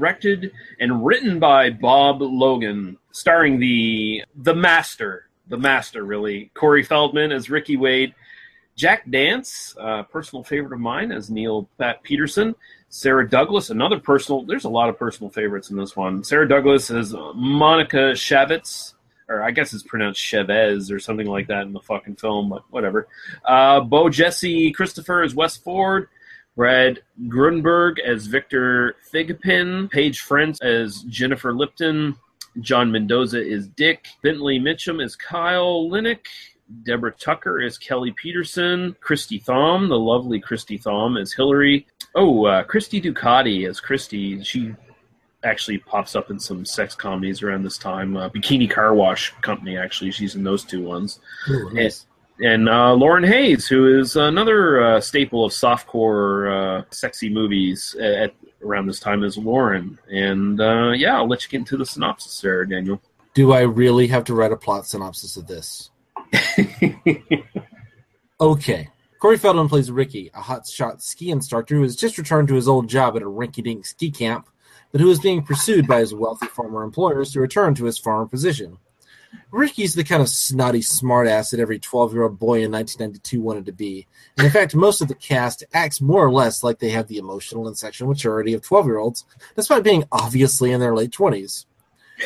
Directed 0.00 0.52
and 0.78 1.04
written 1.04 1.38
by 1.38 1.68
Bob 1.68 2.22
Logan, 2.22 2.96
starring 3.12 3.60
the 3.60 4.24
the 4.34 4.54
master, 4.54 5.28
the 5.48 5.58
master 5.58 6.04
really, 6.04 6.50
Corey 6.54 6.82
Feldman 6.82 7.32
as 7.32 7.50
Ricky 7.50 7.76
Wade, 7.76 8.14
Jack 8.76 9.06
Nance, 9.06 9.76
uh, 9.78 10.04
personal 10.04 10.42
favorite 10.42 10.72
of 10.72 10.80
mine 10.80 11.12
as 11.12 11.28
Neil 11.28 11.68
Pat 11.76 12.02
Peterson, 12.02 12.54
Sarah 12.88 13.28
Douglas, 13.28 13.68
another 13.68 14.00
personal. 14.00 14.42
There's 14.42 14.64
a 14.64 14.70
lot 14.70 14.88
of 14.88 14.98
personal 14.98 15.28
favorites 15.28 15.68
in 15.68 15.76
this 15.76 15.94
one. 15.94 16.24
Sarah 16.24 16.48
Douglas 16.48 16.90
as 16.90 17.14
Monica 17.34 18.12
Shavitz. 18.14 18.94
Or 19.28 19.42
I 19.42 19.52
guess 19.52 19.72
it's 19.74 19.84
pronounced 19.84 20.20
Chavez 20.20 20.90
or 20.90 20.98
something 20.98 21.26
like 21.26 21.46
that 21.48 21.62
in 21.62 21.72
the 21.72 21.78
fucking 21.80 22.16
film, 22.16 22.48
but 22.48 22.64
whatever. 22.70 23.06
Uh, 23.44 23.80
Bojesse 23.80 24.74
Christopher 24.74 25.22
as 25.22 25.36
Wes 25.36 25.56
Ford, 25.56 26.08
Brad 26.56 27.00
Grunberg 27.28 27.98
as 28.00 28.26
Victor 28.26 28.96
Thigpen, 29.12 29.90
Paige 29.90 30.20
French 30.20 30.58
as 30.62 31.02
Jennifer 31.02 31.52
Lipton, 31.52 32.16
John 32.60 32.90
Mendoza 32.90 33.40
is 33.40 33.68
Dick, 33.68 34.08
Bentley 34.22 34.58
Mitchum 34.58 35.02
is 35.02 35.16
Kyle 35.16 35.88
Linick, 35.88 36.26
Deborah 36.84 37.12
Tucker 37.12 37.60
is 37.60 37.78
Kelly 37.78 38.12
Peterson, 38.12 38.96
Christy 39.00 39.38
Thom, 39.38 39.88
the 39.88 39.98
lovely 39.98 40.40
Christy 40.40 40.78
Thom 40.78 41.16
is 41.16 41.32
Hillary. 41.32 41.86
Oh, 42.14 42.44
uh, 42.46 42.62
Christy 42.64 43.00
Ducati 43.00 43.68
as 43.68 43.80
Christy. 43.80 44.42
She 44.42 44.74
actually 45.42 45.78
pops 45.78 46.14
up 46.14 46.30
in 46.30 46.38
some 46.38 46.64
sex 46.64 46.94
comedies 46.94 47.42
around 47.42 47.62
this 47.62 47.78
time. 47.78 48.16
Uh, 48.16 48.28
Bikini 48.28 48.70
Car 48.70 48.94
Wash 48.94 49.32
Company, 49.42 49.76
actually, 49.76 50.10
she's 50.10 50.34
in 50.34 50.44
those 50.44 50.64
two 50.64 50.82
ones 50.82 51.20
Ooh, 51.48 51.70
nice. 51.72 52.06
And 52.40 52.68
uh, 52.68 52.94
Lauren 52.94 53.24
Hayes, 53.24 53.66
who 53.66 54.00
is 54.00 54.16
another 54.16 54.82
uh, 54.82 55.00
staple 55.00 55.44
of 55.44 55.52
softcore 55.52 56.80
uh, 56.80 56.84
sexy 56.90 57.28
movies 57.28 57.94
at 58.00 58.34
around 58.62 58.86
this 58.86 59.00
time, 59.00 59.24
is 59.24 59.36
Lauren. 59.36 59.98
And 60.10 60.60
uh, 60.60 60.90
yeah, 60.90 61.16
I'll 61.16 61.28
let 61.28 61.42
you 61.42 61.50
get 61.50 61.58
into 61.58 61.76
the 61.76 61.86
synopsis 61.86 62.40
there, 62.40 62.64
Daniel. 62.64 63.00
Do 63.34 63.52
I 63.52 63.60
really 63.60 64.06
have 64.08 64.24
to 64.24 64.34
write 64.34 64.52
a 64.52 64.56
plot 64.56 64.86
synopsis 64.86 65.36
of 65.36 65.46
this? 65.46 65.90
okay. 68.40 68.88
Corey 69.20 69.36
Feldman 69.36 69.68
plays 69.68 69.90
Ricky, 69.90 70.30
a 70.32 70.40
hotshot 70.40 71.02
ski 71.02 71.30
instructor 71.30 71.76
who 71.76 71.82
has 71.82 71.94
just 71.94 72.16
returned 72.16 72.48
to 72.48 72.54
his 72.54 72.68
old 72.68 72.88
job 72.88 73.16
at 73.16 73.22
a 73.22 73.26
rinky-dink 73.26 73.84
ski 73.84 74.10
camp, 74.10 74.48
but 74.92 75.00
who 75.02 75.10
is 75.10 75.20
being 75.20 75.42
pursued 75.42 75.86
by 75.86 76.00
his 76.00 76.14
wealthy 76.14 76.46
former 76.46 76.82
employers 76.82 77.32
to 77.32 77.40
return 77.40 77.74
to 77.74 77.84
his 77.84 77.98
former 77.98 78.26
position. 78.26 78.78
Ricky's 79.50 79.94
the 79.94 80.04
kind 80.04 80.22
of 80.22 80.28
snotty 80.28 80.80
smartass 80.80 81.50
that 81.50 81.60
every 81.60 81.78
12-year-old 81.80 82.38
boy 82.38 82.62
in 82.62 82.70
1992 82.70 83.40
wanted 83.40 83.66
to 83.66 83.72
be. 83.72 84.06
And 84.36 84.46
in 84.46 84.52
fact, 84.52 84.74
most 84.74 85.00
of 85.00 85.08
the 85.08 85.14
cast 85.14 85.64
acts 85.72 86.00
more 86.00 86.24
or 86.24 86.32
less 86.32 86.62
like 86.62 86.78
they 86.78 86.90
have 86.90 87.08
the 87.08 87.18
emotional 87.18 87.66
and 87.66 87.76
sexual 87.76 88.08
maturity 88.08 88.54
of 88.54 88.62
12-year-olds, 88.62 89.24
despite 89.56 89.82
being 89.82 90.04
obviously 90.12 90.70
in 90.72 90.80
their 90.80 90.94
late 90.94 91.10
20s. 91.10 91.66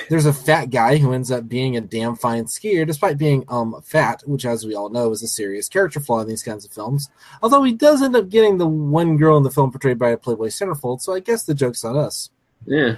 There's 0.09 0.27
a 0.27 0.33
fat 0.33 0.71
guy 0.71 0.97
who 0.97 1.13
ends 1.13 1.31
up 1.31 1.49
being 1.49 1.77
a 1.77 1.81
damn 1.81 2.17
fine 2.17 2.45
skier, 2.45 2.87
despite 2.87 3.19
being 3.19 3.45
um 3.49 3.81
fat, 3.83 4.23
which, 4.27 4.45
as 4.45 4.67
we 4.67 4.75
all 4.75 4.91
know, 4.91 5.13
is 5.13 5.23
a 5.23 5.29
serious 5.29 5.69
character 5.69 6.01
flaw 6.01 6.21
in 6.21 6.29
these 6.29 6.43
kinds 6.43 6.65
of 6.65 6.73
films. 6.73 7.11
Although 7.43 7.63
he 7.63 7.73
does 7.73 8.03
end 8.03 8.17
up 8.17 8.29
getting 8.29 8.59
the 8.59 8.67
one 8.67 9.17
girl 9.17 9.37
in 9.37 9.43
the 9.43 9.51
film 9.51 9.71
portrayed 9.71 9.99
by 9.99 10.11
a 10.11 10.17
Playboy 10.17 10.49
centerfold, 10.49 11.01
so 11.01 11.15
I 11.15 11.21
guess 11.21 11.45
the 11.45 11.55
joke's 11.55 11.85
on 11.85 11.97
us. 11.97 12.31
Yeah. 12.67 12.97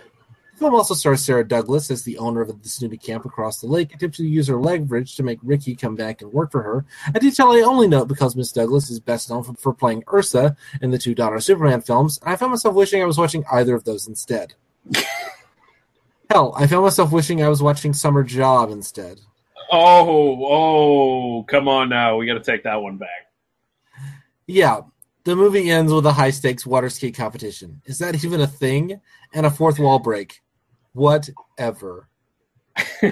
The 0.56 0.60
film 0.60 0.74
also 0.74 0.94
stars 0.94 1.22
Sarah 1.22 1.46
Douglas 1.46 1.90
as 1.90 2.02
the 2.02 2.16
owner 2.16 2.40
of 2.40 2.62
the 2.62 2.68
snooty 2.70 2.96
camp 2.96 3.26
across 3.26 3.60
the 3.60 3.66
lake, 3.66 3.94
attempting 3.94 4.24
to 4.24 4.30
use 4.30 4.48
her 4.48 4.56
leverage 4.56 5.14
to 5.16 5.22
make 5.22 5.38
Ricky 5.42 5.76
come 5.76 5.94
back 5.94 6.22
and 6.22 6.32
work 6.32 6.50
for 6.50 6.62
her. 6.62 6.86
A 7.14 7.20
detail 7.20 7.48
I 7.48 7.60
only 7.60 7.86
note 7.86 8.08
because 8.08 8.34
Miss 8.34 8.52
Douglas 8.52 8.88
is 8.88 8.98
best 8.98 9.28
known 9.28 9.42
for, 9.42 9.52
for 9.52 9.74
playing 9.74 10.04
Ursa 10.10 10.56
in 10.80 10.92
the 10.92 10.96
two 10.96 11.14
Donner 11.14 11.40
Superman 11.40 11.82
films, 11.82 12.18
and 12.22 12.30
I 12.30 12.36
found 12.36 12.52
myself 12.52 12.74
wishing 12.74 13.02
I 13.02 13.04
was 13.04 13.18
watching 13.18 13.44
either 13.52 13.74
of 13.74 13.84
those 13.84 14.08
instead. 14.08 14.54
Hell, 16.30 16.54
I 16.56 16.66
found 16.66 16.84
myself 16.84 17.12
wishing 17.12 17.42
I 17.42 17.50
was 17.50 17.62
watching 17.62 17.92
Summer 17.92 18.22
Job 18.22 18.70
instead. 18.70 19.20
Oh, 19.70 20.42
oh, 20.42 21.42
come 21.42 21.68
on 21.68 21.90
now. 21.90 22.16
We 22.16 22.24
got 22.24 22.34
to 22.34 22.40
take 22.40 22.64
that 22.64 22.80
one 22.80 22.96
back. 22.96 23.30
Yeah, 24.46 24.80
the 25.24 25.36
movie 25.36 25.68
ends 25.68 25.92
with 25.92 26.06
a 26.06 26.12
high 26.12 26.30
stakes 26.30 26.64
water 26.64 26.88
ski 26.88 27.12
competition. 27.12 27.82
Is 27.84 27.98
that 27.98 28.24
even 28.24 28.40
a 28.40 28.46
thing? 28.46 29.02
And 29.34 29.44
a 29.44 29.50
fourth 29.50 29.78
wall 29.78 29.98
break. 29.98 30.40
Whatever. 30.96 32.08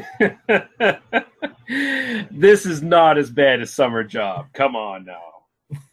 this 2.30 2.66
is 2.66 2.82
not 2.82 3.18
as 3.18 3.30
bad 3.30 3.60
as 3.60 3.72
Summer 3.72 4.02
Job. 4.02 4.46
Come 4.54 4.74
on 4.74 5.04
now. 5.04 5.20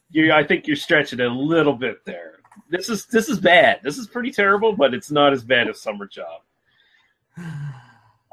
You, 0.10 0.32
I 0.32 0.44
think 0.46 0.68
you're 0.68 0.76
stretching 0.76 1.20
it 1.20 1.26
a 1.26 1.34
little 1.34 1.74
bit 1.74 2.06
there. 2.06 2.40
This 2.70 2.90
is 2.90 3.06
this 3.08 3.28
is 3.28 3.40
bad. 3.40 3.80
This 3.84 3.98
is 3.98 4.08
pretty 4.08 4.32
terrible, 4.32 4.74
but 4.74 4.94
it's 4.94 5.12
not 5.12 5.34
as 5.34 5.44
bad 5.44 5.68
as 5.68 5.82
Summer 5.82 6.08
Job. 6.08 6.42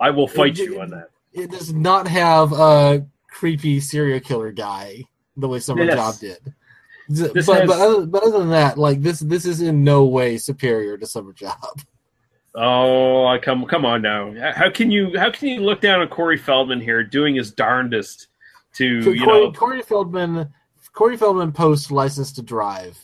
I 0.01 0.11
will 0.11 0.29
fight 0.29 0.57
you 0.59 0.81
on 0.81 0.91
that. 0.91 1.11
It 1.33 1.51
does 1.51 1.73
not 1.73 2.07
have 2.07 2.53
a 2.53 3.05
creepy 3.29 3.81
serial 3.81 4.21
killer 4.21 4.53
guy 4.53 5.05
the 5.37 5.49
way 5.49 5.59
Summer 5.59 5.85
Yes. 5.85 5.95
Job 5.95 6.19
did. 6.21 6.55
This 7.09 7.47
but, 7.47 7.61
has- 7.61 7.69
but, 7.69 7.81
other, 7.81 8.07
but 8.07 8.23
other 8.23 8.39
than 8.39 8.51
that, 8.51 8.77
like 8.79 9.03
this, 9.03 9.21
this 9.21 9.47
is 9.47 9.63
in 9.63 9.83
no 9.83 10.05
way 10.05 10.37
superior 10.39 10.97
to 10.99 11.07
Summer 11.07 11.33
Job. 11.33 11.81
Oh, 12.55 13.27
I 13.27 13.39
come 13.39 13.65
come 13.67 13.85
on 13.85 14.03
now. 14.03 14.35
How 14.53 14.71
can 14.71 14.91
you 14.91 15.19
how 15.19 15.31
can 15.31 15.49
you 15.49 15.61
look 15.61 15.81
down 15.81 16.01
on 16.01 16.09
Corey 16.09 16.39
Feldman 16.39 16.81
here 16.81 17.05
doing 17.05 17.35
his 17.35 17.53
darndest 17.53 18.29
to 18.75 19.03
So 19.03 19.11
you 19.11 19.25
Corey, 19.25 19.41
know 19.41 19.53
Corey 19.53 19.83
Feldman, 19.83 20.53
Corey 20.93 21.17
Feldman 21.17 21.53
post 21.53 21.91
License 21.91 22.33
to 22.33 22.43
Drive 22.43 22.99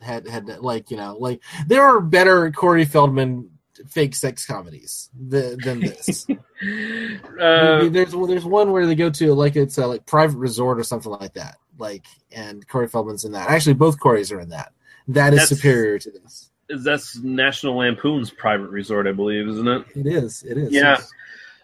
had 0.00 0.28
had 0.28 0.48
like 0.60 0.90
you 0.90 0.96
know 0.96 1.16
like 1.18 1.40
there 1.66 1.82
are 1.82 2.00
better 2.00 2.50
Corey 2.52 2.84
Feldman 2.84 3.50
fake 3.88 4.14
sex 4.14 4.46
comedies 4.46 5.10
th- 5.30 5.58
than 5.58 5.80
this. 5.80 6.26
uh, 6.30 7.88
there's 7.88 8.12
there's 8.12 8.44
one 8.44 8.72
where 8.72 8.86
they 8.86 8.94
go 8.94 9.10
to 9.10 9.34
like 9.34 9.56
it's 9.56 9.78
a 9.78 9.86
like 9.86 10.06
private 10.06 10.38
resort 10.38 10.78
or 10.78 10.84
something 10.84 11.12
like 11.12 11.34
that. 11.34 11.56
Like 11.78 12.04
and 12.30 12.66
Corey 12.68 12.88
Feldman's 12.88 13.24
in 13.24 13.32
that. 13.32 13.48
Actually, 13.48 13.74
both 13.74 13.98
Corey's 13.98 14.30
are 14.30 14.40
in 14.40 14.50
that. 14.50 14.72
That 15.08 15.34
is 15.34 15.48
superior 15.48 15.98
to 15.98 16.10
this. 16.10 16.51
That's 16.68 17.18
National 17.18 17.76
Lampoon's 17.76 18.30
private 18.30 18.70
resort, 18.70 19.06
I 19.06 19.12
believe, 19.12 19.48
isn't 19.48 19.68
it? 19.68 19.84
It 19.94 20.06
is. 20.06 20.42
It 20.42 20.58
is. 20.58 20.72
Yeah. 20.72 20.96
yes. 20.96 21.10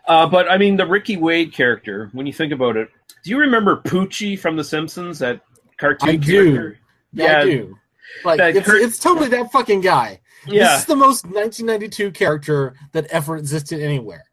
Uh, 0.07 0.26
but 0.26 0.51
I 0.51 0.57
mean, 0.59 0.76
the 0.76 0.86
Ricky 0.86 1.16
Wade 1.16 1.53
character. 1.53 2.09
When 2.12 2.26
you 2.26 2.32
think 2.32 2.53
about 2.53 2.76
it, 2.76 2.88
do 3.24 3.30
you 3.30 3.38
remember 3.38 3.76
Poochie 3.82 4.38
from 4.38 4.57
The 4.57 4.64
Simpsons? 4.64 5.18
That 5.18 5.40
cartoon 5.76 6.09
I 6.09 6.16
do. 6.16 6.53
character. 6.55 6.80
I 7.20 7.44
do. 7.44 7.78
Like 8.24 8.40
it's, 8.40 8.66
Kurt- 8.66 8.82
it's 8.82 8.99
totally 8.99 9.28
that 9.28 9.53
fucking 9.53 9.82
guy. 9.82 10.20
Yeah. 10.46 10.68
This 10.70 10.80
is 10.80 10.86
the 10.86 10.96
most 10.96 11.24
1992 11.26 12.12
character 12.12 12.74
that 12.92 13.07
ever 13.07 13.36
existed 13.36 13.80
anywhere. 13.80 14.24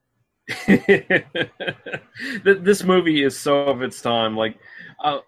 This 2.44 2.84
movie 2.84 3.24
is 3.24 3.38
so 3.38 3.64
of 3.64 3.82
its 3.82 4.02
time. 4.02 4.38
Like 4.38 4.58
uh, 5.04 5.20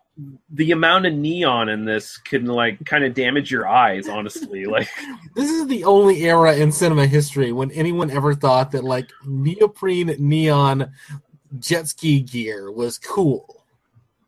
the 0.49 0.72
amount 0.72 1.05
of 1.05 1.13
neon 1.13 1.70
in 1.70 1.86
this 1.86 2.18
can 2.18 2.45
like 2.45 2.84
kind 2.86 3.03
of 3.03 3.13
damage 3.13 3.51
your 3.51 3.68
eyes. 3.68 4.07
Honestly, 4.07 4.65
like 4.78 4.89
This 5.36 5.49
is 5.49 5.68
the 5.68 5.84
only 5.84 6.24
era 6.24 6.55
in 6.55 6.72
cinema 6.72 7.05
history 7.05 7.51
when 7.51 7.72
anyone 7.72 8.09
ever 8.09 8.34
thought 8.34 8.72
that 8.72 8.84
like 8.84 9.09
neoprene 9.26 10.15
neon 10.20 10.91
jet 11.59 11.88
ski 11.88 12.22
gear 12.22 12.72
was 12.72 12.97
cool. 12.97 13.63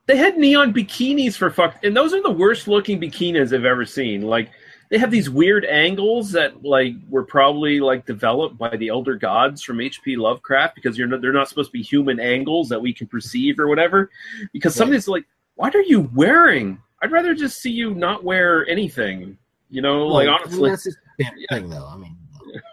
they 0.06 0.16
had 0.18 0.38
neon 0.38 0.74
bikinis 0.74 1.36
for 1.36 1.50
fuck, 1.50 1.84
and 1.84 1.96
those 1.96 2.14
are 2.14 2.22
the 2.22 2.32
worst 2.32 2.68
looking 2.68 3.00
bikinis 3.00 3.54
I've 3.54 3.66
ever 3.66 3.86
seen. 3.86 4.22
Like 4.22 4.50
they 4.90 4.98
have 4.98 5.12
these 5.12 5.30
weird 5.30 5.66
angles 5.66 6.32
that 6.32 6.64
like 6.64 6.94
were 7.10 7.24
probably 7.24 7.80
like 7.80 8.06
developed 8.06 8.58
by 8.58 8.76
the 8.76 8.90
elder 8.90 9.16
gods 9.16 9.62
from 9.62 9.80
H.P. 9.82 10.16
Lovecraft 10.16 10.76
because 10.76 10.98
you're 10.98 11.08
not, 11.08 11.22
they're 11.22 11.32
not 11.32 11.48
supposed 11.48 11.70
to 11.70 11.74
be 11.78 11.84
human 11.84 12.20
angles 12.20 12.70
that 12.70 12.82
we 12.82 12.92
can 12.94 13.06
perceive 13.06 13.60
or 13.60 13.68
whatever. 13.68 14.10
Because 14.52 14.74
some 14.74 14.88
of 14.88 14.94
these 14.94 15.08
like, 15.08 15.26
what 15.60 15.76
are 15.76 15.82
you 15.82 16.10
wearing? 16.16 16.82
I'd 17.02 17.12
rather 17.12 17.36
just 17.36 17.62
see 17.62 17.70
you 17.70 17.94
not 17.94 18.24
wear 18.24 18.66
anything. 18.70 19.38
You 19.70 19.82
know, 19.82 20.08
like 20.08 20.30
I 20.30 20.32
mean, 20.32 20.40
honestly, 20.40 20.70
that's 20.70 20.84
just 20.86 20.98
a 21.20 21.24
damn 21.24 21.36
thing, 21.50 21.70
though. 21.70 21.86
I 21.86 21.98
mean, 21.98 22.18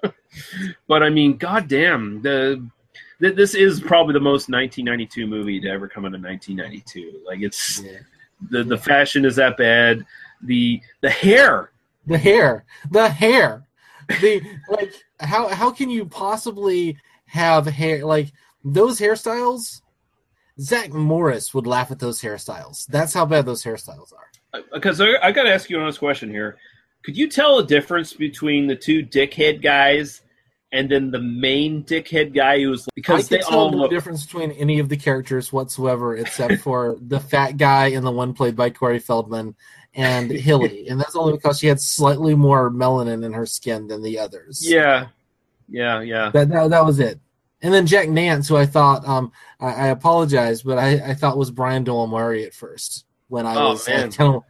but 0.87 1.03
I 1.03 1.11
mean, 1.11 1.37
goddamn, 1.37 2.23
the 2.23 2.65
th- 3.21 3.35
this 3.35 3.57
is 3.57 3.81
probably 3.81 4.13
the 4.13 4.21
most 4.21 4.49
1992 4.49 5.27
movie 5.27 5.61
to 5.61 5.69
ever 5.69 5.89
come 5.89 6.05
out 6.05 6.15
of 6.15 6.23
1992. 6.23 7.23
Like 7.27 7.41
it's 7.41 7.83
the 8.51 8.63
the 8.63 8.79
fashion 8.79 9.25
is 9.25 9.35
that 9.35 9.57
bad. 9.57 10.07
The 10.43 10.81
the 11.01 11.11
hair, 11.11 11.73
the 12.07 12.19
hair, 12.19 12.65
the 12.93 13.09
hair, 13.09 13.67
the 14.21 14.41
like. 14.69 14.93
How 15.19 15.49
how 15.49 15.73
can 15.73 15.91
you 15.91 16.05
possibly 16.05 16.99
have 17.25 17.67
hair 17.67 18.05
like 18.05 18.33
those 18.65 19.01
hairstyles? 19.01 19.81
Zach 20.61 20.93
Morris 20.93 21.53
would 21.53 21.67
laugh 21.67 21.91
at 21.91 21.99
those 21.99 22.21
hairstyles. 22.21 22.87
That's 22.87 23.13
how 23.13 23.27
bad 23.27 23.47
those 23.47 23.63
hairstyles 23.63 24.13
are. 24.13 24.31
Uh, 24.55 24.63
because 24.73 25.01
I, 25.01 25.15
I 25.23 25.33
got 25.33 25.45
to 25.45 25.53
ask 25.53 25.69
you 25.69 25.77
an 25.77 25.83
honest 25.83 25.99
question 25.99 26.31
here. 26.31 26.57
Could 27.05 27.17
you 27.17 27.29
tell 27.29 27.59
a 27.59 27.67
difference 27.67 28.13
between 28.13 28.67
the 28.67 28.77
two 28.77 29.05
dickhead 29.05 29.63
guys 29.63 30.23
and 30.73 30.91
then 30.91 31.11
the 31.11 31.21
main 31.21 31.85
dickhead 31.85 32.35
guy 32.35 32.61
who 32.61 32.71
was 32.71 32.89
because 32.95 33.33
I 33.33 33.37
they 33.37 33.43
all 33.43 33.71
no 33.71 33.79
look 33.79 33.91
difference 33.91 34.25
between 34.25 34.51
any 34.53 34.79
of 34.79 34.89
the 34.89 34.97
characters 34.97 35.53
whatsoever, 35.53 36.17
except 36.17 36.61
for 36.63 36.97
the 37.01 37.21
fat 37.21 37.57
guy 37.57 37.89
and 37.89 38.05
the 38.05 38.11
one 38.11 38.35
played 38.35 38.57
by 38.57 38.71
Corey 38.71 38.99
Feldman 38.99 39.55
and 39.95 40.31
Hilly, 40.31 40.89
and 40.89 41.01
that's 41.01 41.17
only 41.17 41.33
because 41.33 41.59
she 41.59 41.69
had 41.69 41.81
slightly 41.81 42.35
more 42.35 42.71
melanin 42.71 43.25
in 43.25 43.33
her 43.33 43.47
skin 43.47 43.87
than 43.87 44.03
the 44.03 44.19
others. 44.19 44.69
yeah, 44.69 45.09
yeah, 45.69 46.01
yeah. 46.01 46.31
that 46.31 46.49
that, 46.49 46.71
that 46.71 46.85
was 46.85 46.99
it. 46.99 47.21
And 47.63 47.73
then 47.73 47.87
Jack 47.87 48.09
Nance, 48.09 48.49
who 48.49 48.57
I 48.57 48.67
thought, 48.67 49.07
um, 49.09 49.33
I, 49.61 49.67
I 49.67 49.87
apologize, 49.89 50.63
but 50.63 50.79
I, 50.79 51.11
I 51.11 51.15
thought 51.15 51.39
was 51.39 51.51
Brian 51.51 51.85
Doyle 51.85 52.07
Murray 52.07 52.45
at 52.45 52.55
first 52.55 53.07
when 53.29 53.47
I 53.47 53.57
Oh, 53.57 53.71
was 53.71 53.89
man. 53.89 54.13
kind 54.13 54.35
of, 54.37 54.43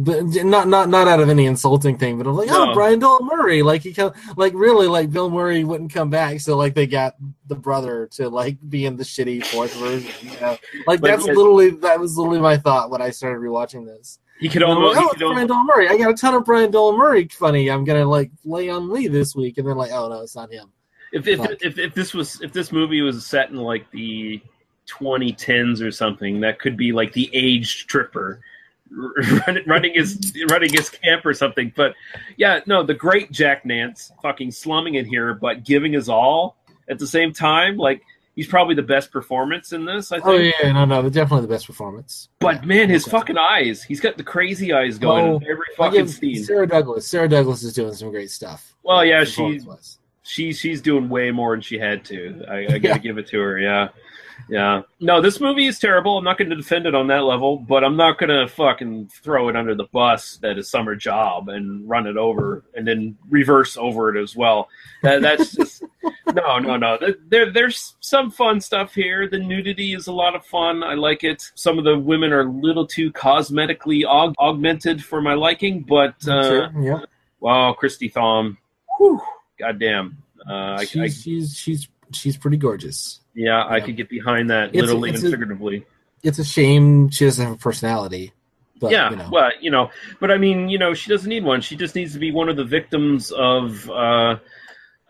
but 0.00 0.24
not 0.44 0.68
not 0.68 0.88
not 0.88 1.08
out 1.08 1.18
of 1.20 1.28
any 1.28 1.46
insulting 1.46 1.98
thing, 1.98 2.18
but 2.18 2.26
I'm 2.26 2.36
like, 2.36 2.50
oh, 2.50 2.66
No. 2.66 2.74
Brian 2.74 2.98
Doyle 3.00 3.20
Murray, 3.22 3.62
like 3.62 3.82
he 3.82 3.94
of, 4.00 4.14
like 4.36 4.52
really 4.54 4.86
like 4.86 5.10
Bill 5.10 5.28
Murray 5.30 5.64
wouldn't 5.64 5.92
come 5.92 6.10
back, 6.10 6.40
so 6.40 6.56
like 6.56 6.74
they 6.74 6.86
got 6.86 7.14
the 7.48 7.56
brother 7.56 8.08
to 8.12 8.28
like 8.28 8.58
be 8.68 8.86
in 8.86 8.96
the 8.96 9.02
shitty 9.04 9.44
fourth 9.46 9.74
version, 9.74 10.12
you 10.22 10.38
know? 10.40 10.56
like 10.86 11.00
But 11.00 11.08
that's 11.08 11.26
literally 11.26 11.70
that 11.70 11.98
was 11.98 12.16
literally 12.16 12.40
my 12.40 12.56
thought 12.56 12.90
when 12.90 13.02
I 13.02 13.10
started 13.10 13.40
rewatching 13.40 13.86
this. 13.86 14.20
He 14.38 14.48
could 14.48 14.62
almost, 14.62 14.96
like, 14.96 15.04
oh, 15.04 15.08
could 15.10 15.18
Brian 15.32 15.48
Doyle 15.48 15.64
Murray. 15.64 15.88
I 15.88 15.96
got 15.96 16.10
a 16.10 16.14
ton 16.14 16.34
of 16.34 16.44
Brian 16.44 16.70
Doyle 16.70 16.96
Murray 16.96 17.26
funny. 17.26 17.68
I'm 17.68 17.84
gonna 17.84 18.04
like 18.04 18.30
lay 18.44 18.68
on 18.68 18.90
Lee 18.90 19.08
this 19.08 19.34
week, 19.34 19.58
and 19.58 19.66
then 19.66 19.76
like, 19.76 19.90
oh 19.90 20.08
no, 20.08 20.20
it's 20.22 20.36
not 20.36 20.52
him. 20.52 20.70
If 21.12 21.26
if, 21.26 21.40
if 21.62 21.78
if 21.78 21.94
this 21.94 22.14
was 22.14 22.40
if 22.40 22.52
this 22.52 22.72
movie 22.72 23.02
was 23.02 23.24
set 23.26 23.50
in 23.50 23.56
like 23.56 23.90
the 23.90 24.40
2010s 24.86 25.82
or 25.82 25.90
something, 25.90 26.40
that 26.40 26.58
could 26.58 26.76
be 26.76 26.92
like 26.92 27.12
the 27.12 27.30
aged 27.32 27.88
tripper 27.88 28.40
running, 29.66 29.94
his 29.94 30.32
running 30.50 30.72
his 30.72 30.90
camp 30.90 31.24
or 31.26 31.34
something. 31.34 31.72
But 31.76 31.94
yeah, 32.36 32.60
no, 32.66 32.82
the 32.82 32.94
great 32.94 33.30
Jack 33.30 33.64
Nance 33.64 34.12
fucking 34.22 34.52
slumming 34.52 34.94
in 34.94 35.04
here, 35.04 35.34
but 35.34 35.64
giving 35.64 35.92
his 35.92 36.08
all 36.08 36.56
at 36.88 36.98
the 36.98 37.06
same 37.06 37.32
time. 37.32 37.76
Like 37.76 38.02
he's 38.34 38.46
probably 38.46 38.74
the 38.74 38.82
best 38.82 39.10
performance 39.10 39.72
in 39.72 39.84
this. 39.84 40.12
I 40.12 40.18
oh, 40.18 40.38
think. 40.38 40.54
Oh 40.60 40.66
yeah, 40.66 40.72
no, 40.72 40.84
no, 40.84 41.10
definitely 41.10 41.42
the 41.42 41.52
best 41.52 41.66
performance. 41.66 42.28
But 42.38 42.64
man, 42.64 42.88
his 42.88 43.04
fucking 43.04 43.36
eyes. 43.36 43.82
He's 43.82 44.00
got 44.00 44.16
the 44.16 44.22
crazy 44.22 44.72
eyes 44.72 44.98
going 44.98 45.26
Oh, 45.26 45.36
in 45.36 45.44
every 45.44 45.66
fucking 45.76 46.08
scene. 46.08 46.44
Sarah 46.44 46.66
Douglas. 46.66 47.06
Sarah 47.06 47.28
Douglas 47.28 47.62
is 47.62 47.74
doing 47.74 47.94
some 47.94 48.10
great 48.10 48.30
stuff. 48.30 48.74
Well, 48.82 49.04
yeah, 49.04 49.24
she. 49.24 49.60
She 50.28 50.52
she's 50.52 50.80
doing 50.82 51.08
way 51.08 51.30
more 51.30 51.54
than 51.54 51.62
she 51.62 51.78
had 51.78 52.04
to. 52.06 52.44
I, 52.48 52.56
I 52.58 52.78
gotta 52.78 52.80
Yeah. 52.80 52.98
give 52.98 53.18
it 53.18 53.26
to 53.28 53.38
her. 53.40 53.58
Yeah, 53.58 53.88
yeah. 54.48 54.82
No, 55.00 55.20
this 55.20 55.40
movie 55.40 55.66
is 55.66 55.78
terrible. 55.78 56.18
I'm 56.18 56.24
not 56.24 56.38
going 56.38 56.50
to 56.50 56.56
defend 56.56 56.86
it 56.86 56.94
on 56.94 57.06
that 57.08 57.24
level, 57.24 57.56
but 57.58 57.82
I'm 57.82 57.96
not 57.96 58.18
going 58.18 58.30
to 58.30 58.46
fucking 58.52 59.08
throw 59.08 59.48
it 59.48 59.56
under 59.56 59.74
the 59.74 59.84
bus 59.92 60.36
that 60.42 60.58
is 60.58 60.68
summer 60.70 60.94
job 60.94 61.48
and 61.48 61.88
run 61.88 62.06
it 62.06 62.16
over 62.16 62.64
and 62.74 62.86
then 62.86 63.16
reverse 63.30 63.76
over 63.76 64.14
it 64.14 64.22
as 64.22 64.36
well. 64.36 64.68
That, 65.02 65.22
that's 65.22 65.52
just 65.56 65.82
no, 66.34 66.58
no, 66.58 66.76
no. 66.76 66.98
There, 67.28 67.50
there's 67.50 67.96
some 68.00 68.30
fun 68.30 68.60
stuff 68.60 68.94
here. 68.94 69.28
The 69.28 69.38
nudity 69.38 69.94
is 69.94 70.06
a 70.06 70.12
lot 70.12 70.36
of 70.36 70.44
fun. 70.46 70.82
I 70.82 70.94
like 70.94 71.24
it. 71.24 71.50
Some 71.54 71.78
of 71.78 71.84
the 71.84 71.98
women 71.98 72.32
are 72.32 72.42
a 72.42 72.50
little 72.50 72.86
too 72.86 73.10
cosmetically 73.12 74.04
aug- 74.04 74.34
augmented 74.38 75.02
for 75.02 75.20
my 75.22 75.34
liking, 75.34 75.82
but 75.88 76.14
uh, 76.28 76.68
yeah. 76.80 77.00
wow, 77.40 77.72
Christy 77.72 78.08
Thom, 78.08 78.58
whew, 78.98 79.20
goddamn. 79.58 80.18
Uh, 80.48 80.52
I, 80.52 80.74
I, 80.80 80.84
she's, 80.84 81.22
she's 81.22 81.56
she's 81.56 81.88
she's 82.12 82.36
pretty 82.36 82.56
gorgeous. 82.56 83.20
yeah, 83.34 83.64
I 83.66 83.80
could 83.80 83.96
get 83.96 84.08
behind 84.08 84.50
that 84.50 84.68
It's- 84.70 84.82
literally 84.82 85.10
it's 85.10 85.18
and 85.20 85.28
a- 85.28 85.30
figuratively. 85.36 85.86
It's 86.22 86.38
a 86.40 86.44
shame 86.44 87.10
she 87.10 87.24
doesn't 87.26 87.44
have 87.46 87.54
a 87.54 87.58
personality. 87.58 88.32
But 88.80 88.90
yeah, 88.92 89.10
you 89.10 89.16
know, 89.16 89.28
well, 89.32 89.50
you 89.60 89.70
know, 89.70 89.90
but 90.20 90.30
I 90.30 90.38
mean, 90.38 90.68
you 90.68 90.78
know, 90.78 90.94
she 90.94 91.10
doesn't 91.10 91.28
need 91.28 91.44
one. 91.44 91.60
She 91.60 91.76
just 91.76 91.94
needs 91.94 92.12
to 92.12 92.18
be 92.20 92.30
one 92.30 92.48
of 92.48 92.56
the 92.56 92.64
victims 92.64 93.30
of 93.32 93.88
uh, 93.90 94.36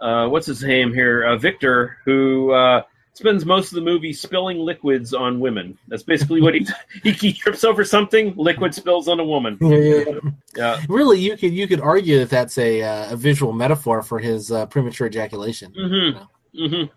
uh, 0.01 0.29
what's 0.29 0.47
his 0.47 0.63
name 0.63 0.93
here, 0.95 1.23
uh, 1.25 1.37
Victor, 1.37 1.99
who 2.05 2.51
uh, 2.53 2.83
spends 3.19 3.45
most 3.45 3.73
of 3.73 3.75
the 3.75 3.81
movie 3.81 4.13
spilling 4.13 4.59
liquids 4.59 5.13
on 5.13 5.41
women. 5.41 5.77
That's 5.89 6.05
basically 6.05 6.41
what 6.41 6.55
he 6.55 6.67
he, 7.03 7.11
he 7.25 7.33
trips 7.33 7.65
over 7.65 7.85
something, 7.85 8.33
liquid 8.37 8.75
spills 8.75 9.09
on 9.09 9.19
a 9.19 9.25
woman. 9.25 9.59
Yeah, 9.61 9.69
yeah, 9.77 10.05
yeah. 10.07 10.31
Yeah. 10.57 10.83
really, 10.89 11.19
you 11.19 11.37
could 11.37 11.53
you 11.53 11.67
could 11.67 11.81
argue 11.81 12.19
that 12.21 12.31
that's 12.31 12.57
a 12.59 12.83
uh, 12.83 13.13
a 13.13 13.17
visual 13.17 13.53
metaphor 13.53 14.03
for 14.03 14.21
his 14.21 14.53
uh, 14.53 14.67
premature 14.67 15.09
ejaculation. 15.09 15.73
Mm-hmm. 15.73 16.63
Mm-hmm. 16.63 16.93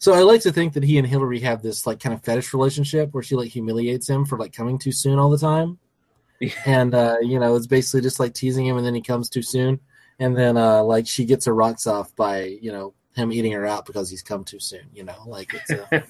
So 0.00 0.12
I 0.12 0.20
like 0.20 0.42
to 0.42 0.52
think 0.52 0.74
that 0.74 0.84
he 0.84 0.98
and 0.98 1.06
Hillary 1.06 1.40
have 1.40 1.62
this 1.62 1.86
like 1.86 1.98
kind 1.98 2.14
of 2.14 2.22
fetish 2.22 2.52
relationship 2.52 3.12
where 3.12 3.22
she 3.22 3.34
like 3.34 3.50
humiliates 3.50 4.08
him 4.08 4.26
for 4.26 4.38
like 4.38 4.52
coming 4.52 4.78
too 4.78 4.92
soon 4.92 5.18
all 5.18 5.30
the 5.30 5.38
time, 5.38 5.78
and 6.66 6.94
uh, 6.94 7.16
you 7.22 7.40
know 7.40 7.56
it's 7.56 7.66
basically 7.66 8.02
just 8.02 8.20
like 8.20 8.34
teasing 8.34 8.66
him, 8.66 8.76
and 8.76 8.86
then 8.86 8.94
he 8.94 9.02
comes 9.02 9.30
too 9.30 9.42
soon, 9.42 9.80
and 10.18 10.36
then 10.36 10.58
uh, 10.58 10.82
like 10.82 11.06
she 11.06 11.24
gets 11.24 11.46
her 11.46 11.54
rocks 11.54 11.86
off 11.86 12.14
by 12.14 12.42
you 12.60 12.70
know 12.70 12.92
him 13.18 13.32
eating 13.32 13.52
her 13.52 13.66
out 13.66 13.84
because 13.86 14.08
he's 14.10 14.22
come 14.22 14.44
too 14.44 14.60
soon. 14.60 14.82
You 14.94 15.04
know, 15.04 15.16
like 15.26 15.52
it's 15.54 15.70
uh, 15.70 16.00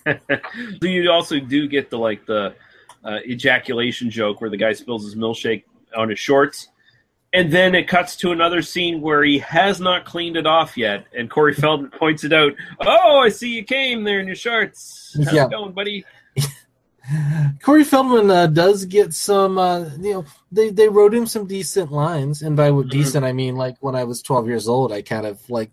so 0.83 0.87
you 0.89 1.11
also 1.11 1.41
do 1.41 1.67
get 1.69 1.91
the 1.91 1.99
like 1.99 2.27
the 2.27 2.55
uh, 3.05 3.19
ejaculation 3.27 4.11
joke 4.11 4.41
where 4.41 4.51
the 4.51 4.57
guy 4.57 4.73
spills 4.73 5.05
his 5.05 5.15
milkshake 5.15 5.65
on 5.97 6.09
his 6.11 6.19
shorts, 6.19 6.69
and 7.33 7.51
then 7.53 7.75
it 7.75 7.89
cuts 7.89 8.17
to 8.17 8.33
another 8.33 8.61
scene 8.63 9.01
where 9.01 9.23
he 9.25 9.39
has 9.39 9.81
not 9.81 10.05
cleaned 10.05 10.37
it 10.37 10.47
off 10.47 10.77
yet, 10.77 11.07
and 11.17 11.31
Corey 11.31 11.55
Feldman 11.55 11.91
points 11.99 12.25
it 12.25 12.33
out. 12.33 12.53
Oh, 12.81 13.21
I 13.21 13.29
see 13.31 13.51
you 13.55 13.65
came 13.65 14.05
there 14.05 14.21
in 14.21 14.27
your 14.27 14.37
shorts. 14.37 15.15
How's 15.17 15.33
Yeah. 15.33 15.47
it 15.47 15.51
going, 15.51 15.73
buddy? 15.73 16.05
Corey 17.63 17.85
Feldman 17.85 18.31
uh, 18.31 18.47
does 18.49 18.85
get 18.85 19.15
some. 19.15 19.57
Uh, 19.57 19.89
you 19.99 20.13
know, 20.13 20.25
they 20.53 20.69
they 20.69 20.89
wrote 20.91 21.15
him 21.15 21.27
some 21.27 21.47
decent 21.47 21.91
lines, 21.91 22.43
and 22.43 22.55
by 22.57 22.69
Mm-hmm. 22.71 22.89
decent 22.91 23.25
I 23.25 23.33
mean 23.33 23.57
like 23.57 23.77
when 23.81 23.95
I 23.95 24.05
was 24.05 24.21
twelve 24.21 24.47
years 24.47 24.69
old, 24.69 24.93
I 24.93 25.01
kind 25.01 25.25
of 25.25 25.41
like 25.49 25.71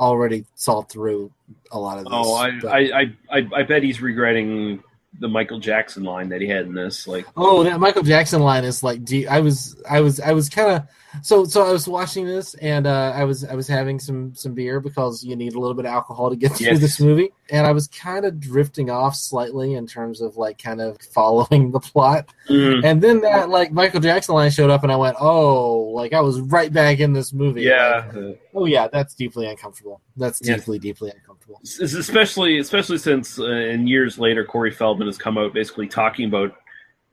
already 0.00 0.46
saw 0.56 0.82
through 0.82 1.30
a 1.70 1.78
lot 1.78 1.98
of 1.98 2.04
this. 2.04 2.12
Oh, 2.14 2.34
I, 2.34 2.48
I, 2.66 2.78
I, 2.78 3.38
I, 3.38 3.48
I 3.56 3.62
bet 3.62 3.82
he's 3.82 4.00
regretting 4.00 4.82
the 5.20 5.28
Michael 5.28 5.60
Jackson 5.60 6.02
line 6.02 6.28
that 6.30 6.40
he 6.40 6.48
had 6.48 6.66
in 6.66 6.74
this. 6.74 7.06
Like, 7.06 7.26
Oh, 7.36 7.62
that 7.62 7.78
Michael 7.78 8.02
Jackson 8.02 8.40
line 8.42 8.64
is 8.64 8.82
like, 8.82 9.00
I 9.28 9.40
was, 9.40 9.80
I 9.88 10.00
was, 10.00 10.18
I 10.18 10.32
was 10.32 10.48
kind 10.48 10.70
of, 10.70 10.88
so, 11.22 11.44
so 11.44 11.66
I 11.66 11.72
was 11.72 11.86
watching 11.88 12.26
this 12.26 12.54
and 12.54 12.86
uh, 12.86 13.12
I 13.14 13.24
was, 13.24 13.44
I 13.44 13.54
was 13.54 13.66
having 13.68 13.98
some, 13.98 14.34
some 14.34 14.54
beer 14.54 14.80
because 14.80 15.24
you 15.24 15.36
need 15.36 15.54
a 15.54 15.58
little 15.58 15.74
bit 15.74 15.84
of 15.86 15.92
alcohol 15.92 16.30
to 16.30 16.36
get 16.36 16.52
through 16.56 16.66
Yes. 16.68 16.80
this 16.80 17.00
movie, 17.00 17.32
and 17.50 17.66
I 17.66 17.72
was 17.72 17.88
kind 17.88 18.24
of 18.24 18.38
drifting 18.40 18.90
off 18.90 19.16
slightly 19.16 19.74
in 19.74 19.86
terms 19.86 20.20
of 20.20 20.36
like 20.36 20.62
kind 20.62 20.80
of 20.80 20.98
following 21.14 21.70
the 21.72 21.80
plot, 21.80 22.28
Mhm. 22.48 22.84
and 22.84 23.02
then 23.02 23.20
that 23.22 23.48
like 23.48 23.72
Michael 23.72 24.00
Jackson 24.00 24.34
line 24.34 24.50
showed 24.50 24.70
up, 24.70 24.82
and 24.82 24.92
I 24.92 24.96
went, 24.96 25.16
oh, 25.20 25.78
like 25.94 26.12
I 26.12 26.20
was 26.20 26.40
right 26.40 26.72
back 26.72 27.00
in 27.00 27.12
this 27.12 27.32
movie. 27.32 27.62
yeah. 27.62 28.10
Like, 28.14 28.40
oh 28.54 28.64
yeah, 28.66 28.88
that's 28.88 29.14
deeply 29.14 29.46
uncomfortable. 29.46 30.00
That's 30.16 30.40
Yes. 30.42 30.58
deeply, 30.60 30.78
deeply 30.78 31.10
uncomfortable. 31.10 31.60
It's 31.62 31.80
especially 31.80 32.58
especially 32.58 32.98
since 32.98 33.38
uh, 33.38 33.44
in 33.46 33.86
years 33.86 34.18
later 34.18 34.44
Corey 34.44 34.70
Feldman 34.70 35.08
has 35.08 35.18
come 35.18 35.36
out 35.38 35.52
basically 35.52 35.88
talking 35.88 36.26
about 36.28 36.54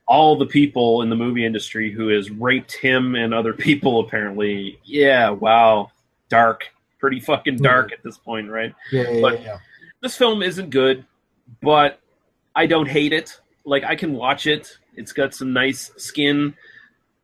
all 0.08 0.38
the 0.38 0.46
people 0.46 1.02
in 1.02 1.10
the 1.10 1.16
movie 1.16 1.46
industry 1.46 1.92
who 1.92 2.08
has 2.08 2.32
raped 2.32 2.74
him 2.74 3.16
and 3.16 3.34
other 3.34 3.54
people 3.54 4.00
apparently. 4.00 4.80
Yeah 4.84 5.30
wow. 5.32 5.92
Dark. 6.30 6.70
Pretty 7.00 7.20
fucking 7.20 7.58
dark 7.58 7.92
at 7.92 8.02
this 8.04 8.18
point 8.18 8.50
right? 8.50 8.74
Yeah, 8.92 9.10
yeah, 9.12 9.22
But- 9.22 9.42
yeah. 9.44 9.58
this 10.02 10.16
film 10.18 10.42
isn't 10.42 10.70
good 10.70 11.06
but 11.62 12.00
i 12.56 12.66
don't 12.66 12.88
hate 12.90 13.14
it. 13.14 13.40
Like 13.66 13.84
i 13.84 13.96
can 13.96 14.14
watch 14.14 14.48
it. 14.48 14.78
It's 14.96 15.14
got 15.14 15.34
some 15.36 15.54
nice 15.54 15.92
skin 15.98 16.56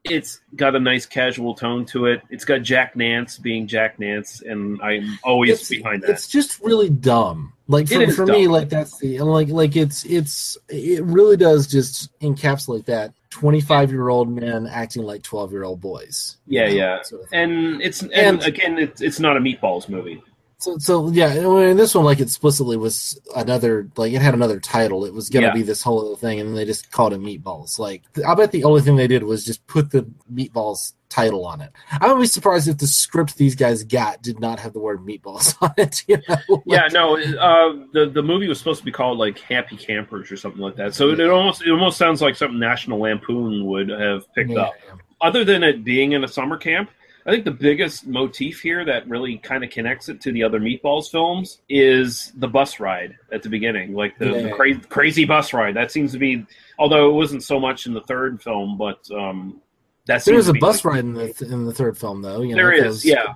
it's 0.06 0.42
got 0.56 0.76
a 0.76 0.80
nice 0.80 1.06
casual 1.06 1.56
tone 1.56 1.86
to 1.86 2.08
it 2.08 2.22
it's 2.30 2.44
got 2.44 2.62
jack 2.62 2.96
nance 2.96 3.38
being 3.38 3.68
jack 3.68 3.98
nance 4.00 4.42
and 4.42 4.82
i'm 4.82 5.18
always 5.24 5.52
It's- 5.52 5.70
behind 5.70 6.04
that 6.04 6.10
It's 6.12 6.28
just 6.28 6.60
really 6.62 6.90
dumb. 6.90 7.54
Like 7.70 7.88
for, 7.88 8.12
for 8.12 8.26
me, 8.26 8.50
like 8.50 8.68
that's 8.68 8.98
the 9.00 9.16
and 9.18 9.32
like 9.32 9.48
like 9.48 9.78
it's 9.78 10.04
it's 10.04 10.58
it 10.68 11.02
really 11.06 11.38
does 11.38 11.66
just 11.66 12.12
encapsulate 12.20 12.84
that 12.86 13.14
twenty 13.30 13.62
five 13.62 13.90
year 13.90 14.10
old 14.10 14.28
men 14.30 14.68
acting 14.68 15.04
like 15.04 15.24
twelve 15.24 15.54
year 15.54 15.64
old 15.64 15.80
boys. 15.80 16.36
Yeah, 16.46 16.64
You 16.68 16.68
know, 16.68 16.76
yeah, 16.76 17.02
sort 17.04 17.22
of 17.22 17.28
and 17.32 17.82
it's 17.82 18.02
and, 18.02 18.12
And- 18.14 18.44
again, 18.44 18.78
it's 18.78 19.02
it's 19.02 19.22
not 19.22 19.38
a 19.38 19.40
meatballs 19.40 19.88
movie. 19.88 20.22
So, 20.64 20.78
so 20.78 21.10
yeah, 21.12 21.28
and 21.34 21.78
this 21.78 21.94
one 21.94 22.06
like 22.06 22.22
explicitly 22.22 22.78
was 22.78 23.20
another 23.36 23.90
like 23.98 24.14
it 24.14 24.22
had 24.22 24.34
another 24.34 24.62
title. 24.62 25.04
It 25.04 25.14
was 25.14 25.30
gonna 25.30 25.48
Yeah. 25.48 25.54
be 25.54 25.62
this 25.62 25.82
whole 25.82 26.06
other 26.06 26.16
thing, 26.16 26.40
and 26.40 26.56
they 26.56 26.64
just 26.64 26.90
called 26.90 27.12
it 27.12 27.20
Meatballs. 27.20 27.78
Like 27.80 28.04
I 28.26 28.34
bet 28.34 28.52
the 28.54 28.64
only 28.64 28.80
thing 28.82 28.96
they 28.96 29.08
did 29.08 29.24
was 29.24 29.44
just 29.44 29.68
put 29.68 29.92
the 29.92 30.06
Meatballs 30.34 30.94
title 31.10 31.46
on 31.46 31.60
it. 31.60 31.70
I 32.00 32.12
would 32.12 32.20
be 32.22 32.26
surprised 32.28 32.70
if 32.70 32.78
the 32.78 32.88
script 32.88 33.38
these 33.38 33.56
guys 33.56 33.84
got 33.84 34.22
did 34.22 34.40
not 34.40 34.58
have 34.62 34.72
the 34.72 34.80
word 34.80 35.00
Meatballs 35.06 35.54
on 35.62 35.74
it. 35.78 36.02
You 36.08 36.20
know? 36.30 36.64
Yeah, 36.66 36.88
no. 36.94 37.18
Uh, 37.18 37.84
the 37.92 38.10
the 38.14 38.24
movie 38.24 38.48
was 38.48 38.58
supposed 38.58 38.80
to 38.80 38.86
be 38.86 38.92
called 38.94 39.18
like 39.18 39.40
Happy 39.40 39.76
Campers 39.76 40.32
or 40.32 40.38
something 40.38 40.62
like 40.62 40.78
that. 40.78 40.96
So 40.96 41.10
it, 41.10 41.20
it 41.20 41.30
almost 41.30 41.62
it 41.62 41.72
almost 41.72 41.98
sounds 41.98 42.22
like 42.22 42.38
something 42.38 42.58
National 42.58 43.00
Lampoon 43.00 43.66
would 43.66 43.90
have 43.90 44.34
picked 44.34 44.52
Yeah. 44.52 44.62
up. 44.62 44.74
Other 45.20 45.44
than 45.44 45.62
it 45.62 45.84
being 45.84 46.14
in 46.14 46.24
a 46.24 46.28
summer 46.28 46.56
camp, 46.58 46.90
I 47.26 47.32
think 47.32 47.46
the 47.46 47.52
biggest 47.52 48.06
motif 48.06 48.60
here 48.62 48.84
that 48.84 49.08
really 49.08 49.38
kind 49.38 49.64
of 49.64 49.70
connects 49.70 50.10
it 50.10 50.20
to 50.22 50.32
the 50.32 50.44
other 50.44 50.60
Meatballs 50.60 51.10
films 51.10 51.60
is 51.70 52.32
the 52.36 52.48
bus 52.48 52.80
ride 52.80 53.16
at 53.32 53.44
the 53.44 53.50
beginning, 53.50 53.94
like 53.94 54.18
the, 54.18 54.26
the 54.26 54.56
Yeah. 54.58 54.78
crazy 54.90 55.24
bus 55.24 55.54
ride. 55.54 55.76
That 55.76 55.92
seems 55.92 56.12
to 56.12 56.20
be, 56.20 56.46
although 56.78 57.10
it 57.10 57.14
wasn't 57.14 57.44
so 57.44 57.60
much 57.60 57.86
in 57.86 57.94
the 57.94 58.02
third 58.02 58.42
film, 58.42 58.78
but 58.78 59.10
um, 59.12 59.62
that 60.06 60.26
There 60.26 60.42
to 60.42 60.50
a 60.50 60.54
bus 60.54 60.84
ride 60.84 61.00
in 61.00 61.14
the 61.14 61.48
in 61.50 61.66
the 61.66 61.74
third 61.74 61.98
film, 61.98 62.22
though. 62.22 62.42
You 62.42 62.50
know, 62.50 62.56
There 62.56 62.74
is, 62.74 63.06
yeah. 63.06 63.36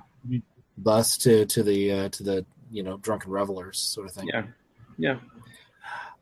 Bus 0.76 1.16
to 1.18 1.46
to 1.46 1.62
the 1.62 1.92
uh, 1.92 2.08
to 2.10 2.22
the 2.22 2.46
you 2.70 2.82
know 2.82 2.98
drunken 2.98 3.30
revelers 3.30 3.78
sort 3.78 4.06
of 4.06 4.12
thing. 4.12 4.28
Yeah, 4.32 4.42
yeah. 4.98 5.16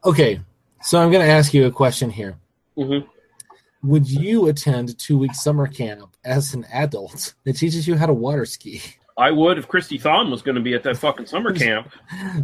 Okay, 0.04 0.40
so 0.82 1.00
I'm 1.00 1.10
going 1.10 1.26
to 1.26 1.30
ask 1.30 1.52
you 1.52 1.66
a 1.66 1.70
question 1.70 2.10
here. 2.10 2.38
Mm-hmm. 2.78 3.06
Would 3.86 4.10
you 4.10 4.48
attend 4.48 4.90
a 4.90 4.94
two 4.94 5.16
week 5.16 5.34
summer 5.34 5.68
camp 5.68 6.16
as 6.24 6.54
an 6.54 6.64
adult 6.72 7.34
that 7.44 7.56
teaches 7.56 7.86
you 7.86 7.96
how 7.96 8.06
to 8.06 8.12
water 8.12 8.44
ski? 8.44 8.82
I 9.16 9.30
would 9.30 9.58
if 9.58 9.68
Christy 9.68 9.96
Thom 9.96 10.30
was 10.30 10.42
going 10.42 10.56
to 10.56 10.60
be 10.60 10.74
at 10.74 10.82
that 10.82 10.96
fucking 10.96 11.26
summer 11.26 11.54
camp. 11.54 11.90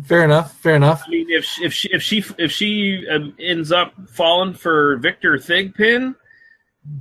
Fair 0.05 0.24
enough. 0.24 0.56
Fair 0.59 0.77
enough. 0.77 1.02
I 1.06 1.10
mean, 1.10 1.27
if 1.31 1.44
she, 1.44 1.64
if 1.64 1.73
she 1.73 1.89
if 1.93 2.02
she 2.02 2.24
if 2.39 2.52
she 2.52 3.06
um, 3.09 3.35
ends 3.40 3.73
up 3.73 3.93
falling 4.09 4.55
for 4.55 4.97
Victor 4.98 5.36
Thigpen, 5.36 6.14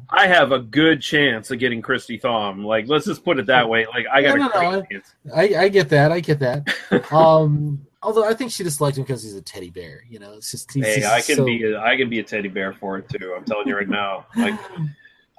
I 0.10 0.26
have 0.28 0.52
a 0.52 0.60
good 0.60 1.02
chance 1.02 1.52
of 1.52 1.60
getting 1.60 1.82
Christy 1.84 2.18
Thom. 2.18 2.66
Like, 2.66 2.88
let's 2.88 3.06
just 3.06 3.24
put 3.24 3.38
it 3.40 3.46
that 3.46 3.70
way. 3.70 3.86
Like, 3.86 4.08
I 4.12 4.22
got 4.24 4.38
No, 4.38 4.46
a 4.46 4.50
no, 4.50 4.50
great 4.50 4.72
no, 4.72 4.82
chance. 4.92 5.16
I, 5.36 5.64
I 5.66 5.70
get 5.70 5.90
that. 5.90 6.12
I 6.12 6.20
get 6.20 6.40
that. 6.40 6.68
um, 7.14 7.86
although 8.04 8.24
I 8.26 8.34
think 8.34 8.52
she 8.52 8.64
just 8.64 8.82
liked 8.82 8.98
him 8.98 9.04
because 9.04 9.24
he's 9.24 9.36
a 9.36 9.42
teddy 9.42 9.70
bear. 9.70 10.04
You 10.10 10.20
know, 10.20 10.34
it's 10.34 10.52
just 10.52 10.74
Hey, 10.74 11.06
I 11.06 11.22
can 11.22 11.38
so- 11.38 11.46
be 11.46 11.64
a, 11.64 11.80
I 11.80 11.96
can 11.98 12.10
be 12.10 12.20
a 12.20 12.24
teddy 12.24 12.50
bear 12.50 12.74
for 12.74 12.98
it 12.98 13.10
too. 13.10 13.34
I'm 13.38 13.46
telling 13.46 13.68
you 13.68 13.76
right 13.76 13.90
now. 13.90 14.26
Like, 14.36 14.60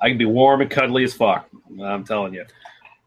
I 0.00 0.08
can 0.08 0.18
be 0.18 0.24
warm 0.24 0.60
and 0.60 0.70
cuddly 0.70 1.04
as 1.04 1.14
fuck. 1.14 1.48
I'm 1.82 2.04
telling 2.04 2.34
you. 2.34 2.44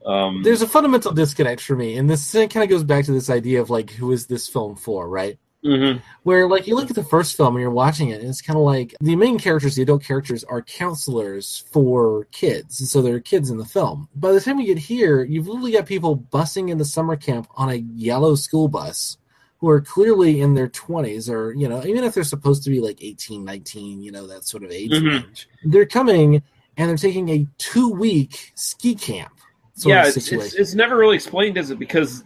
Um, 0.06 0.44
There's 0.44 0.62
a 0.62 0.68
fundamental 0.68 1.12
disconnect 1.14 1.62
for 1.62 1.76
me, 1.76 1.98
and 1.98 2.08
this 2.10 2.32
kind 2.34 2.58
of 2.58 2.70
goes 2.70 2.84
back 2.84 3.06
to 3.06 3.12
this 3.12 3.30
idea 3.30 3.60
of 3.62 3.70
like, 3.72 3.90
who 3.90 4.12
is 4.12 4.28
this 4.28 4.48
film 4.48 4.76
for, 4.76 5.10
right? 5.10 5.38
mhm. 5.66 6.00
Where 6.22 6.48
like 6.48 6.68
you 6.68 6.76
look 6.76 6.92
at 6.92 6.96
the 6.96 7.04
first 7.04 7.36
film 7.36 7.56
and 7.56 7.62
you're 7.62 7.72
watching 7.72 8.10
it, 8.10 8.20
and 8.22 8.30
it's 8.30 8.40
kind 8.42 8.56
of 8.58 8.64
like 8.64 8.94
the 9.02 9.16
main 9.16 9.40
characters, 9.40 9.76
the 9.76 9.82
adult 9.82 10.04
characters, 10.04 10.44
are 10.44 10.62
counselors 10.62 11.64
for 11.72 12.26
kids, 12.32 12.80
and 12.80 12.88
so 12.88 13.02
there 13.02 13.16
are 13.16 13.20
kids 13.20 13.50
in 13.50 13.58
the 13.58 13.66
film. 13.66 14.08
By 14.16 14.32
the 14.32 14.40
time 14.40 14.58
we 14.58 14.66
get 14.66 14.78
here, 14.78 15.24
you've 15.24 15.48
literally 15.48 15.72
got 15.72 15.88
people 15.88 16.16
busing 16.18 16.70
into 16.70 16.86
summer 16.86 17.16
camp 17.16 17.48
on 17.56 17.70
a 17.72 17.76
yellow 17.76 18.36
school 18.36 18.68
bus 18.68 19.18
who 19.66 19.72
are 19.72 19.82
clearly 19.82 20.42
in 20.42 20.54
their 20.54 20.68
20s 20.70 21.28
or 21.28 21.52
you 21.54 21.68
know 21.68 21.84
even 21.86 22.04
if 22.04 22.14
they're 22.14 22.24
supposed 22.24 22.64
to 22.64 22.70
be 22.70 22.80
like 22.80 23.00
18 23.02 23.44
19 23.44 24.04
you 24.04 24.12
know 24.12 24.28
that 24.28 24.46
sort 24.46 24.64
of 24.64 24.70
age 24.70 24.92
Mhm. 24.92 25.10
range 25.24 25.50
they're 25.64 25.88
coming 25.88 26.44
and 26.78 26.88
they're 26.90 26.98
taking 26.98 27.30
a 27.30 27.48
two 27.58 27.90
week 27.90 28.52
ski 28.54 28.94
camp 28.94 29.32
sort 29.74 29.90
yeah, 29.96 30.08
it's, 30.08 30.32
it's 30.32 30.54
it's 30.54 30.76
never 30.76 30.96
really 30.98 31.16
explained, 31.16 31.58
is 31.58 31.72
it? 31.72 31.80
Because 31.80 32.24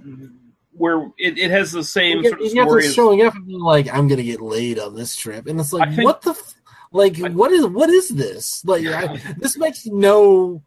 where 0.73 1.09
it, 1.17 1.37
it 1.37 1.49
has 1.49 1.71
the 1.71 1.83
same 1.83 2.21
get, 2.21 2.31
sort 2.31 2.41
of 2.41 2.49
story. 2.49 2.85
as- 2.85 2.93
showing 2.93 3.21
up 3.23 3.33
and 3.35 3.47
being 3.47 3.59
like, 3.61 3.87
"I'm 3.91 4.07
gonna 4.09 4.21
get 4.23 4.41
laid 4.41 4.77
on 4.79 4.95
this 4.95 5.15
trip," 5.15 5.47
and 5.47 5.59
it's 5.59 5.71
like, 5.73 5.89
think- 5.95 6.05
what 6.05 6.21
the, 6.21 6.31
f- 6.31 6.53
like, 6.91 7.17
what 7.17 7.51
is 7.51 7.65
what 7.65 7.89
is 7.89 8.09
this? 8.09 8.63
Like, 8.65 8.85
I, 8.85 9.17
this 9.39 9.57
makes 9.57 9.85
no. 9.87 10.61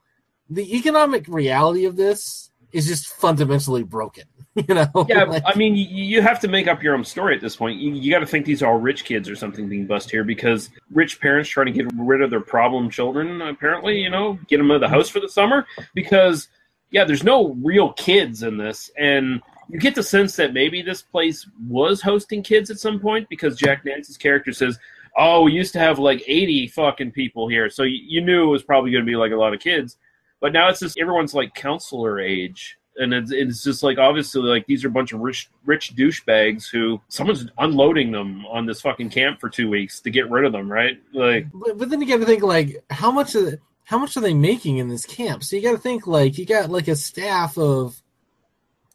The 0.50 0.76
economic 0.76 1.28
reality 1.28 1.84
of 1.84 1.94
this 1.96 2.50
is 2.72 2.86
just 2.88 3.06
fundamentally 3.06 3.84
broken. 3.84 4.24
You 4.68 4.74
know? 4.74 5.06
yeah, 5.08 5.24
Like, 5.24 5.42
I 5.46 5.54
mean, 5.54 5.74
you, 5.74 5.86
you 5.86 6.20
have 6.20 6.38
to 6.40 6.48
make 6.48 6.68
up 6.68 6.82
your 6.82 6.94
own 6.94 7.04
story 7.04 7.34
at 7.34 7.40
this 7.40 7.56
point. 7.56 7.80
You, 7.80 7.94
you 7.94 8.10
got 8.10 8.18
to 8.18 8.26
think 8.26 8.44
these 8.44 8.62
are 8.62 8.70
all 8.70 8.78
rich 8.78 9.04
kids 9.04 9.28
or 9.28 9.34
something 9.34 9.66
being 9.66 9.86
bust 9.86 10.10
here 10.10 10.24
because 10.24 10.68
rich 10.90 11.20
parents 11.20 11.48
trying 11.48 11.66
to 11.66 11.72
get 11.72 11.86
rid 11.96 12.20
of 12.20 12.28
their 12.28 12.40
problem 12.40 12.90
children. 12.90 13.40
Apparently, 13.40 13.98
you 13.98 14.10
know, 14.10 14.38
get 14.48 14.58
them 14.58 14.70
out 14.70 14.74
of 14.74 14.80
the 14.82 14.88
house 14.88 15.08
for 15.08 15.20
the 15.20 15.28
summer 15.28 15.66
because 15.94 16.48
yeah, 16.90 17.04
there's 17.04 17.24
no 17.24 17.54
real 17.62 17.94
kids 17.94 18.42
in 18.42 18.58
this, 18.58 18.90
and 18.98 19.40
you 19.70 19.78
get 19.78 19.94
the 19.94 20.02
sense 20.02 20.36
that 20.36 20.52
maybe 20.52 20.82
this 20.82 21.00
place 21.00 21.46
was 21.66 22.02
hosting 22.02 22.42
kids 22.42 22.70
at 22.70 22.78
some 22.78 23.00
point 23.00 23.26
because 23.30 23.56
Jack 23.56 23.84
Nance's 23.84 24.18
character 24.18 24.52
says. 24.52 24.78
Oh, 25.14 25.42
we 25.42 25.52
used 25.52 25.74
to 25.74 25.78
have 25.78 25.98
like 25.98 26.24
80 26.26 26.68
fucking 26.68 27.12
people 27.12 27.46
here. 27.46 27.68
So 27.68 27.82
you, 27.82 28.00
you 28.02 28.22
knew 28.22 28.44
it 28.44 28.50
was 28.50 28.62
probably 28.62 28.92
going 28.92 29.04
to 29.04 29.10
be 29.10 29.14
like 29.14 29.32
a 29.32 29.36
lot 29.36 29.52
of 29.52 29.60
kids. 29.60 29.98
But 30.40 30.54
now 30.54 30.70
it's 30.70 30.80
just 30.80 30.98
everyone's 30.98 31.34
like 31.34 31.52
counselor 31.52 32.18
age 32.18 32.78
and 32.96 33.14
it's, 33.14 33.32
it's 33.32 33.64
just 33.64 33.82
like 33.82 33.98
obviously 33.98 34.42
like 34.42 34.66
these 34.66 34.84
are 34.84 34.88
a 34.88 34.90
bunch 34.90 35.12
of 35.12 35.20
rich 35.20 35.48
rich 35.64 35.94
douchebags 35.96 36.70
who 36.70 37.00
someone's 37.08 37.46
unloading 37.58 38.12
them 38.12 38.44
on 38.46 38.66
this 38.66 38.80
fucking 38.80 39.10
camp 39.10 39.40
for 39.40 39.48
two 39.48 39.70
weeks 39.70 40.00
to 40.00 40.10
get 40.10 40.30
rid 40.30 40.44
of 40.44 40.52
them, 40.52 40.70
right? 40.70 41.00
Like, 41.12 41.46
but, 41.54 41.78
but 41.78 41.90
then 41.90 42.00
you 42.00 42.08
got 42.08 42.18
to 42.18 42.26
think 42.26 42.42
like, 42.42 42.84
how 42.90 43.10
much 43.10 43.34
of 43.34 43.44
the, 43.46 43.58
how 43.84 43.98
much 43.98 44.16
are 44.16 44.20
they 44.20 44.34
making 44.34 44.78
in 44.78 44.88
this 44.88 45.06
camp? 45.06 45.42
So 45.42 45.56
you 45.56 45.62
got 45.62 45.72
to 45.72 45.78
think 45.78 46.06
like 46.06 46.36
you 46.38 46.46
got 46.46 46.70
like 46.70 46.88
a 46.88 46.96
staff 46.96 47.56
of, 47.56 48.00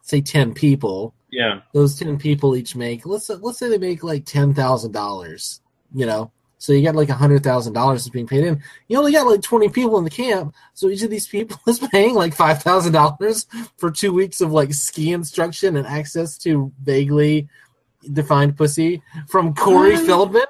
say, 0.04 0.22
ten 0.22 0.54
people. 0.54 1.14
yeah, 1.32 1.62
those 1.74 2.00
10 2.00 2.18
people 2.20 2.56
each 2.56 2.76
make 2.76 3.06
let's 3.06 3.30
let's 3.30 3.60
say 3.60 3.68
they 3.68 3.78
make 3.78 4.04
like 4.04 4.24
$10,000 4.24 5.60
you 5.94 6.06
know 6.06 6.32
so 6.58 6.74
you 6.74 6.84
got 6.84 6.96
like 6.96 7.10
$100,000 7.10 7.94
that's 7.94 8.10
being 8.10 8.28
paid 8.28 8.44
in 8.44 8.62
you 8.88 8.98
only 8.98 9.12
got 9.12 9.28
like 9.28 9.42
20 9.42 9.70
people 9.70 9.98
in 9.98 10.04
the 10.04 10.10
camp 10.10 10.54
so 10.74 10.90
each 10.90 11.04
of 11.04 11.10
these 11.10 11.28
people 11.28 11.60
is 11.68 11.80
paying 11.80 12.16
like 12.16 12.36
$5,000 12.36 13.68
for 13.78 13.92
2 13.92 14.14
weeks 14.14 14.42
of 14.42 14.52
like 14.52 14.74
ski 14.74 15.14
instruction 15.14 15.78
and 15.78 15.88
access 15.88 16.38
to 16.40 16.72
vaguely 16.84 17.48
defined 18.14 18.56
pussy 18.56 19.02
from 19.28 19.54
Corey 19.54 19.96
Um, 19.96 20.06
Feldman 20.06 20.46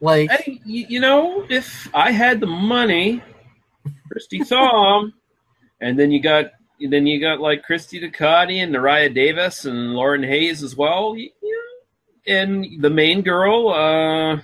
like 0.00 0.30
hey, 0.30 0.60
you, 0.64 1.00
know, 1.00 1.46
if 1.48 1.88
I 1.94 2.10
had 2.10 2.40
the 2.40 2.46
money, 2.46 3.22
Christy 4.10 4.40
Thom, 4.40 5.14
and 5.80 5.98
then 5.98 6.10
you 6.10 6.20
got 6.20 6.52
then 6.80 7.06
you 7.06 7.20
got 7.20 7.40
like 7.40 7.62
Christy 7.62 8.00
Ducati 8.00 8.62
and 8.62 8.74
Naraya 8.74 9.12
Davis 9.12 9.64
and 9.64 9.94
Lauren 9.94 10.22
Hayes 10.22 10.62
as 10.62 10.76
well. 10.76 11.16
And 12.26 12.66
the 12.80 12.90
main 12.90 13.22
girl, 13.22 13.68
uh, 13.68 14.40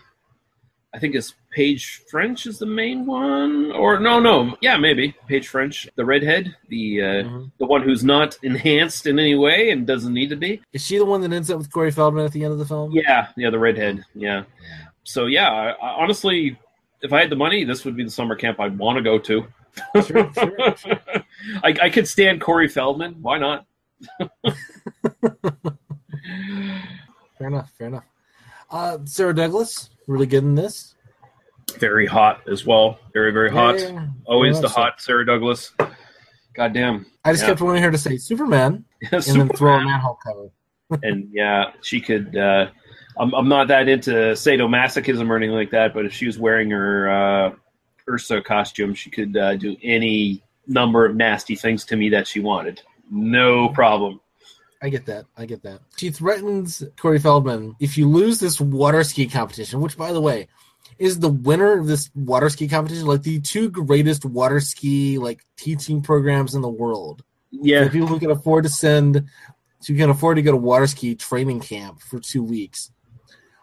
I 0.95 0.99
think 0.99 1.15
it's 1.15 1.35
Paige 1.51 2.03
French 2.11 2.47
is 2.47 2.59
the 2.59 2.67
main 2.67 3.07
one, 3.07 3.73
or 3.73 3.99
no, 3.99 4.21
no, 4.21 4.55
yeah, 4.61 4.77
maybe 4.77 5.15
Paige 5.27 5.49
French, 5.49 5.89
the 5.97 6.05
redhead, 6.05 6.55
the 6.69 7.03
uh, 7.03 7.23
the 7.59 7.65
one 7.65 7.83
who's 7.83 8.05
not 8.05 8.37
enhanced 8.43 9.07
in 9.07 9.19
any 9.19 9.35
way 9.35 9.71
and 9.71 9.87
doesn't 9.87 10.13
need 10.13 10.29
to 10.29 10.37
be. 10.37 10.61
is 10.75 10.85
she 10.85 10.99
the 10.99 11.05
one 11.05 11.23
that 11.23 11.33
ends 11.33 11.51
up 11.51 11.57
with 11.59 11.73
Corey 11.73 11.91
Feldman 11.91 12.27
at 12.27 12.33
the 12.33 12.45
end 12.45 12.53
of 12.53 12.59
the 12.59 12.67
film 12.67 12.93
Yeah, 12.93 13.29
yeah, 13.37 13.49
the 13.49 13.59
redhead. 13.59 14.05
Yeah. 14.15 14.45
So 15.05 15.27
yeah, 15.27 15.51
I, 15.51 15.71
I, 15.71 16.03
honestly, 16.03 16.59
if 17.01 17.13
I 17.13 17.21
had 17.21 17.31
the 17.31 17.37
money, 17.37 17.65
this 17.65 17.85
would 17.85 17.97
be 17.97 18.05
the 18.05 18.11
summer 18.11 18.37
camp 18.37 18.61
I'd 18.61 18.77
want 18.77 18.97
to 18.99 19.03
go 19.03 19.19
to. 19.19 19.47
I, 21.65 21.75
I 21.83 21.89
could 21.89 22.07
stand 22.07 22.43
Corey 22.43 22.69
Feldman. 22.69 23.17
Why 23.23 23.39
not? 23.39 23.67
fair 27.39 27.47
enough 27.47 27.71
fair 27.79 27.87
enough 27.87 28.05
uh, 28.71 28.99
Sarah 29.05 29.35
Douglas 29.35 29.91
really 30.07 30.27
good 30.27 30.45
in 30.45 30.55
this 30.55 30.95
Very 31.79 32.07
hot 32.07 32.43
as 32.49 32.67
well. 32.67 32.99
Very 33.13 33.33
very 33.33 33.51
hot. 33.51 33.79
Yeah. 33.79 34.07
Always 34.27 34.61
the 34.61 34.69
so. 34.69 34.75
hot 34.75 35.01
Sarah 35.01 35.27
Douglas. 35.27 35.73
God 36.55 36.73
damn. 36.75 37.07
I 37.25 37.33
just 37.33 37.47
kept 37.47 37.61
wanting 37.61 37.83
her 37.83 37.91
to 37.91 37.99
say 37.99 38.17
Superman 38.17 38.85
and 39.13 39.23
then 39.23 39.49
throw 39.51 39.75
a 39.75 39.85
manhole 39.85 40.19
cover. 40.25 40.51
and 41.03 41.29
yeah, 41.33 41.73
she 41.81 42.01
could. 42.01 42.37
Uh, 42.37 42.69
I'm 43.19 43.35
I'm 43.35 43.49
not 43.49 43.69
that 43.69 43.89
into 43.89 44.11
sadomasochism 44.11 45.29
or 45.29 45.37
anything 45.37 45.55
like 45.55 45.71
that, 45.71 45.95
but 45.95 46.05
if 46.05 46.13
she 46.13 46.27
was 46.27 46.39
wearing 46.39 46.71
her 46.71 47.11
uh, 47.11 47.53
Ursa 48.09 48.43
costume, 48.43 48.95
she 48.95 49.11
could 49.11 49.37
uh, 49.37 49.57
do 49.57 49.77
any 49.83 50.43
number 50.67 51.07
of 51.07 51.17
nasty 51.17 51.57
things 51.57 51.85
to 51.87 51.97
me 51.97 52.11
that 52.11 52.27
she 52.27 52.41
wanted. 52.41 52.83
No 53.11 53.69
problem. 53.69 54.21
I 54.83 54.89
get 54.89 55.07
that. 55.07 55.27
I 55.37 55.47
get 55.47 55.63
that. 55.63 55.81
She 55.97 56.11
threatens 56.11 56.83
Corey 56.97 57.21
Feldman 57.21 57.77
if 57.79 57.97
you 57.97 58.09
lose 58.09 58.41
this 58.41 58.61
water 58.61 59.05
ski 59.05 59.27
competition, 59.27 59.81
which, 59.81 59.97
by 59.97 60.13
the 60.13 60.21
way, 60.21 60.49
is 60.99 61.21
the 61.21 61.29
winner 61.29 61.79
of 61.79 61.87
this 61.87 62.11
water 62.15 62.51
ski 62.51 62.67
competition, 62.67 63.07
like 63.07 63.23
the 63.23 63.41
two 63.41 63.71
greatest 63.71 64.25
water 64.25 64.61
ski 64.61 65.19
like 65.19 65.47
teaching 65.57 66.03
programs 66.03 66.55
in 66.55 66.63
the 66.63 66.69
world. 66.69 67.23
Yeah. 67.51 67.89
People 67.89 68.09
who 68.09 68.19
can 68.19 68.33
afford 68.33 68.65
to 68.65 68.71
send, 68.71 69.29
who 69.87 69.97
can 69.97 70.11
afford 70.11 70.37
to 70.37 70.43
go 70.43 70.51
to 70.51 70.57
water 70.57 70.89
ski 70.89 71.15
training 71.15 71.61
camp 71.61 72.01
for 72.01 72.19
two 72.19 72.43
weeks, 72.43 72.91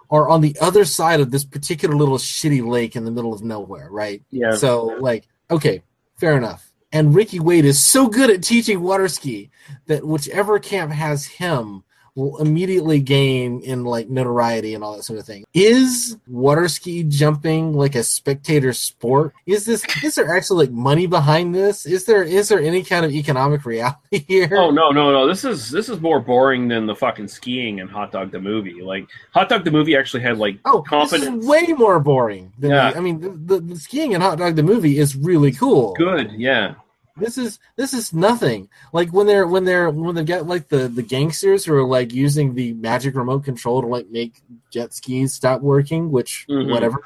are 0.09 0.29
on 0.29 0.41
the 0.41 0.55
other 0.61 0.85
side 0.85 1.19
of 1.19 1.31
this 1.31 1.43
particular 1.43 1.95
little 1.95 2.17
shitty 2.17 2.65
lake 2.65 2.95
in 2.95 3.03
the 3.03 3.11
middle 3.11 3.33
of 3.33 3.43
nowhere, 3.43 3.89
right? 3.91 4.23
Yeah. 4.31 4.55
So, 4.55 4.97
like, 4.99 5.27
okay, 5.51 5.83
fair 6.17 6.37
enough. 6.37 6.68
And 6.91 7.13
Ricky 7.13 7.39
Wade 7.39 7.65
is 7.65 7.79
so 7.79 8.07
good 8.07 8.29
at 8.29 8.43
teaching 8.43 8.81
water 8.81 9.07
ski 9.07 9.51
that 9.85 10.05
whichever 10.05 10.57
camp 10.59 10.91
has 10.91 11.25
him 11.25 11.83
will 12.15 12.38
immediately 12.40 12.99
gain 12.99 13.61
in 13.61 13.84
like 13.84 14.10
notoriety 14.10 14.73
and 14.73 14.84
all 14.84 14.95
that 14.95 15.03
sort 15.03 15.19
of 15.19 15.26
thing. 15.26 15.44
Is 15.53 16.18
water 16.27 16.68
ski 16.68 17.03
jumping 17.03 17.73
like 17.73 17.95
a 17.95 18.03
spectator 18.03 18.73
sport? 18.73 19.34
Is 19.45 19.65
this 19.65 19.84
is 20.03 20.15
there 20.15 20.36
actually 20.36 20.65
like 20.68 20.73
money 20.73 21.07
behind 21.07 21.53
this? 21.56 21.86
Is 21.86 22.06
there 22.06 22.23
is 22.23 22.49
there 22.49 22.60
any 22.60 22.84
kind 22.84 23.06
of 23.06 23.11
economic 23.11 23.65
reality 23.65 24.19
here? 24.27 24.49
Oh 24.53 24.72
no 24.72 24.91
no 24.91 25.11
no! 25.11 25.27
This 25.27 25.44
is 25.45 25.69
this 25.69 25.90
is 25.90 25.99
more 26.02 26.19
boring 26.19 26.68
than 26.68 26.86
the 26.86 26.95
fucking 26.95 27.27
skiing 27.27 27.80
and 27.80 27.90
Hot 27.90 28.11
Dog 28.11 28.31
the 28.31 28.40
movie. 28.40 28.81
Like 28.81 29.07
Hot 29.34 29.49
Dog 29.49 29.64
the 29.64 29.72
movie 29.72 29.95
actually 29.95 30.23
had 30.23 30.38
like 30.38 30.60
Oh, 30.65 30.81
confidence. 30.81 31.26
this 31.36 31.44
is 31.44 31.48
way 31.48 31.68
more 31.77 31.99
boring. 31.99 32.52
Than 32.60 32.72
Yeah. 32.72 32.91
the- 32.91 32.98
I 32.98 33.02
mean, 33.02 33.19
the, 33.22 33.30
the, 33.56 33.61
the 33.61 33.76
skiing 33.80 34.14
and 34.14 34.22
hot 34.23 34.38
dog 34.38 34.56
the 34.56 34.64
movie 34.64 34.98
is 34.99 35.15
really 35.15 35.52
cool. 35.52 35.94
Good, 35.94 36.31
yeah. 36.34 36.76
This 37.19 37.37
is 37.37 37.59
this 37.75 37.93
is 37.93 38.13
nothing. 38.13 38.69
Like 38.93 39.09
when 39.11 39.27
they're 39.27 39.47
when 39.47 39.63
they're 39.65 39.89
when 39.89 40.15
they've 40.15 40.25
got 40.25 40.47
like 40.47 40.67
the 40.69 40.87
the 40.87 41.03
gangsters 41.03 41.65
who 41.65 41.73
are 41.75 41.83
like 41.83 42.13
using 42.13 42.55
the 42.55 42.73
magic 42.73 43.15
remote 43.15 43.43
control 43.43 43.81
to 43.81 43.87
like 43.87 44.09
make 44.09 44.41
jet 44.71 44.93
skis 44.93 45.33
stop 45.33 45.61
working, 45.61 46.11
which 46.11 46.45
Mhm. 46.49 46.71
whatever. 46.71 46.97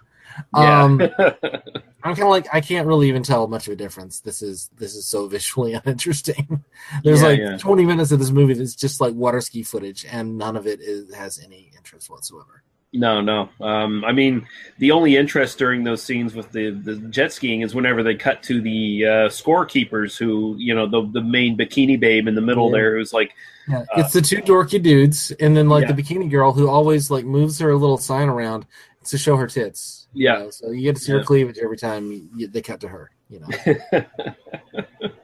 Yeah. 0.55 0.83
Um, 0.83 0.99
I'm 2.05 2.15
kind 2.15 2.23
of 2.23 2.29
like 2.29 2.47
I 2.53 2.59
can't 2.59 2.87
really 2.87 3.07
even 3.07 3.23
tell 3.23 3.47
much 3.47 3.67
of 3.67 3.73
a 3.73 3.75
difference. 3.75 4.19
This 4.19 4.41
is 4.41 4.69
this 4.77 4.95
is 4.95 5.05
so 5.05 5.27
visually 5.27 5.73
uninteresting. 5.85 6.63
There's 7.03 7.21
Yeah, 7.21 7.27
like 7.27 7.39
yeah. 7.39 7.57
20 7.57 7.85
minutes 7.85 8.11
of 8.11 8.19
this 8.19 8.31
movie 8.31 8.53
that's 8.55 8.75
just 8.75 8.99
like 8.99 9.13
water 9.13 9.41
ski 9.41 9.63
footage, 9.63 10.05
and 10.11 10.37
none 10.37 10.57
of 10.57 10.65
it 10.67 10.79
is, 10.81 11.13
has 11.13 11.39
any 11.43 11.71
interest 11.77 12.09
whatsoever. 12.09 12.63
No, 12.95 13.21
no. 13.21 13.49
Um, 13.59 14.05
I 14.05 14.11
mean, 14.11 14.47
the 14.77 14.91
only 14.91 15.17
interest 15.17 15.57
during 15.57 15.83
those 15.83 16.03
scenes 16.03 16.35
with 16.35 16.51
the, 16.51 16.69
the 16.69 16.95
jet 17.09 17.33
skiing 17.33 17.61
is 17.61 17.73
whenever 17.73 18.03
they 18.03 18.13
cut 18.13 18.43
to 18.43 18.61
the 18.61 19.05
uh, 19.05 19.09
scorekeepers, 19.29 20.15
who 20.15 20.55
you 20.59 20.75
know, 20.75 20.85
the 20.85 21.09
the 21.11 21.21
main 21.21 21.57
bikini 21.57 21.99
babe 21.99 22.27
in 22.27 22.35
the 22.35 22.41
middle 22.41 22.67
Yeah. 22.67 22.77
there, 22.77 22.97
who's 22.97 23.11
like, 23.11 23.33
Yeah, 23.67 23.79
uh, 23.79 23.85
it's 23.97 24.13
the 24.13 24.21
two 24.21 24.43
dorky 24.43 24.79
dudes, 24.81 25.31
and 25.39 25.57
then 25.57 25.69
like 25.69 25.87
Yeah. 25.87 25.93
the 25.93 26.03
bikini 26.03 26.29
girl 26.29 26.53
who 26.53 26.69
always 26.69 27.09
like 27.09 27.25
moves 27.25 27.57
her 27.59 27.75
little 27.75 27.97
sign 27.97 28.29
around 28.29 28.67
to 29.05 29.17
show 29.17 29.35
her 29.37 29.47
tits. 29.47 30.07
you 30.13 30.25
Yeah. 30.25 30.37
know, 30.39 30.49
so 30.51 30.69
you 30.69 30.83
get 30.83 30.95
to 30.97 31.01
see 31.01 31.11
her 31.13 31.23
cleavage 31.23 31.57
every 31.57 31.77
time 31.77 32.29
you, 32.35 32.45
they 32.47 32.61
cut 32.61 32.79
to 32.81 32.87
her. 32.87 33.09
You 33.29 33.39
know, 33.39 33.47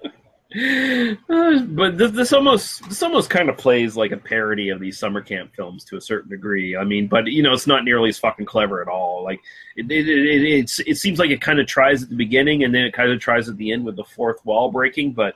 Uh, 0.56 1.60
but 1.68 1.98
this, 1.98 2.12
this 2.12 2.34
almost 2.34 2.88
this 2.90 3.04
almost 3.04 3.30
kind 3.30 3.50
of 3.50 3.58
plays 3.58 3.96
like 3.96 4.12
a 4.12 4.18
parody 4.18 4.70
of 4.70 4.80
these 4.80 4.98
summer 4.98 5.22
camp 5.22 5.56
films 5.56 5.84
to 5.86 5.96
a 5.98 6.02
certain 6.02 6.30
degree. 6.30 6.76
I 6.76 6.84
mean, 6.84 7.08
but 7.08 7.28
you 7.28 7.44
know, 7.44 7.54
it's 7.54 7.68
not 7.68 7.84
nearly 7.84 8.10
as 8.10 8.18
fucking 8.18 8.48
clever 8.48 8.82
at 8.82 8.88
all. 8.88 9.24
Like 9.24 9.40
it 9.76 9.92
it, 9.92 10.10
it, 10.10 10.26
it, 10.26 10.44
it's, 10.44 10.80
it 10.80 10.98
seems 10.98 11.20
like 11.20 11.30
it 11.30 11.42
kind 11.42 11.60
of 11.60 11.68
tries 11.68 12.02
at 12.04 12.10
the 12.10 12.16
beginning 12.16 12.64
and 12.64 12.74
then 12.74 12.84
it 12.84 12.94
kind 12.94 13.12
of 13.12 13.20
tries 13.20 13.48
at 13.48 13.58
the 13.58 13.72
end 13.72 13.86
with 13.86 13.96
the 13.96 14.04
fourth 14.04 14.44
wall 14.44 14.72
breaking. 14.72 15.14
But 15.14 15.36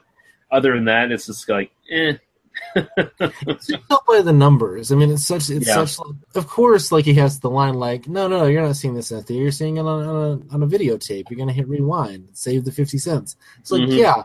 other 0.50 0.74
than 0.74 0.86
that, 0.86 1.12
it's 1.12 1.26
just 1.26 1.48
like, 1.48 1.70
eh. 1.90 2.14
it's 2.76 3.66
just 3.66 3.82
not 3.90 4.06
by 4.06 4.20
the 4.22 4.32
numbers. 4.32 4.92
I 4.92 4.94
mean, 4.96 5.10
it's 5.10 5.26
such 5.26 5.50
it's 5.50 5.66
Yeah. 5.66 5.84
such. 5.84 6.06
Of 6.36 6.46
course, 6.46 6.92
like 6.92 7.04
he 7.04 7.14
has 7.14 7.40
the 7.40 7.50
line 7.50 7.74
like, 7.74 8.06
"No, 8.08 8.28
no, 8.28 8.46
you're 8.46 8.62
not 8.62 8.76
seeing 8.76 8.94
this 8.94 9.10
in 9.10 9.16
the 9.16 9.22
theater. 9.24 9.42
You're 9.42 9.50
seeing 9.52 9.76
it 9.76 9.80
on, 9.80 10.04
on 10.04 10.16
a 10.50 10.54
on 10.54 10.62
a 10.62 10.66
videotape. 10.66 11.30
You're 11.30 11.38
gonna 11.38 11.52
hit 11.52 11.66
rewind, 11.68 12.28
save 12.32 12.64
the 12.64 12.70
fifty 12.70 12.98
cents." 12.98 13.34
It's 13.58 13.72
like, 13.72 13.82
Mhm. 13.82 13.98
yeah, 13.98 14.22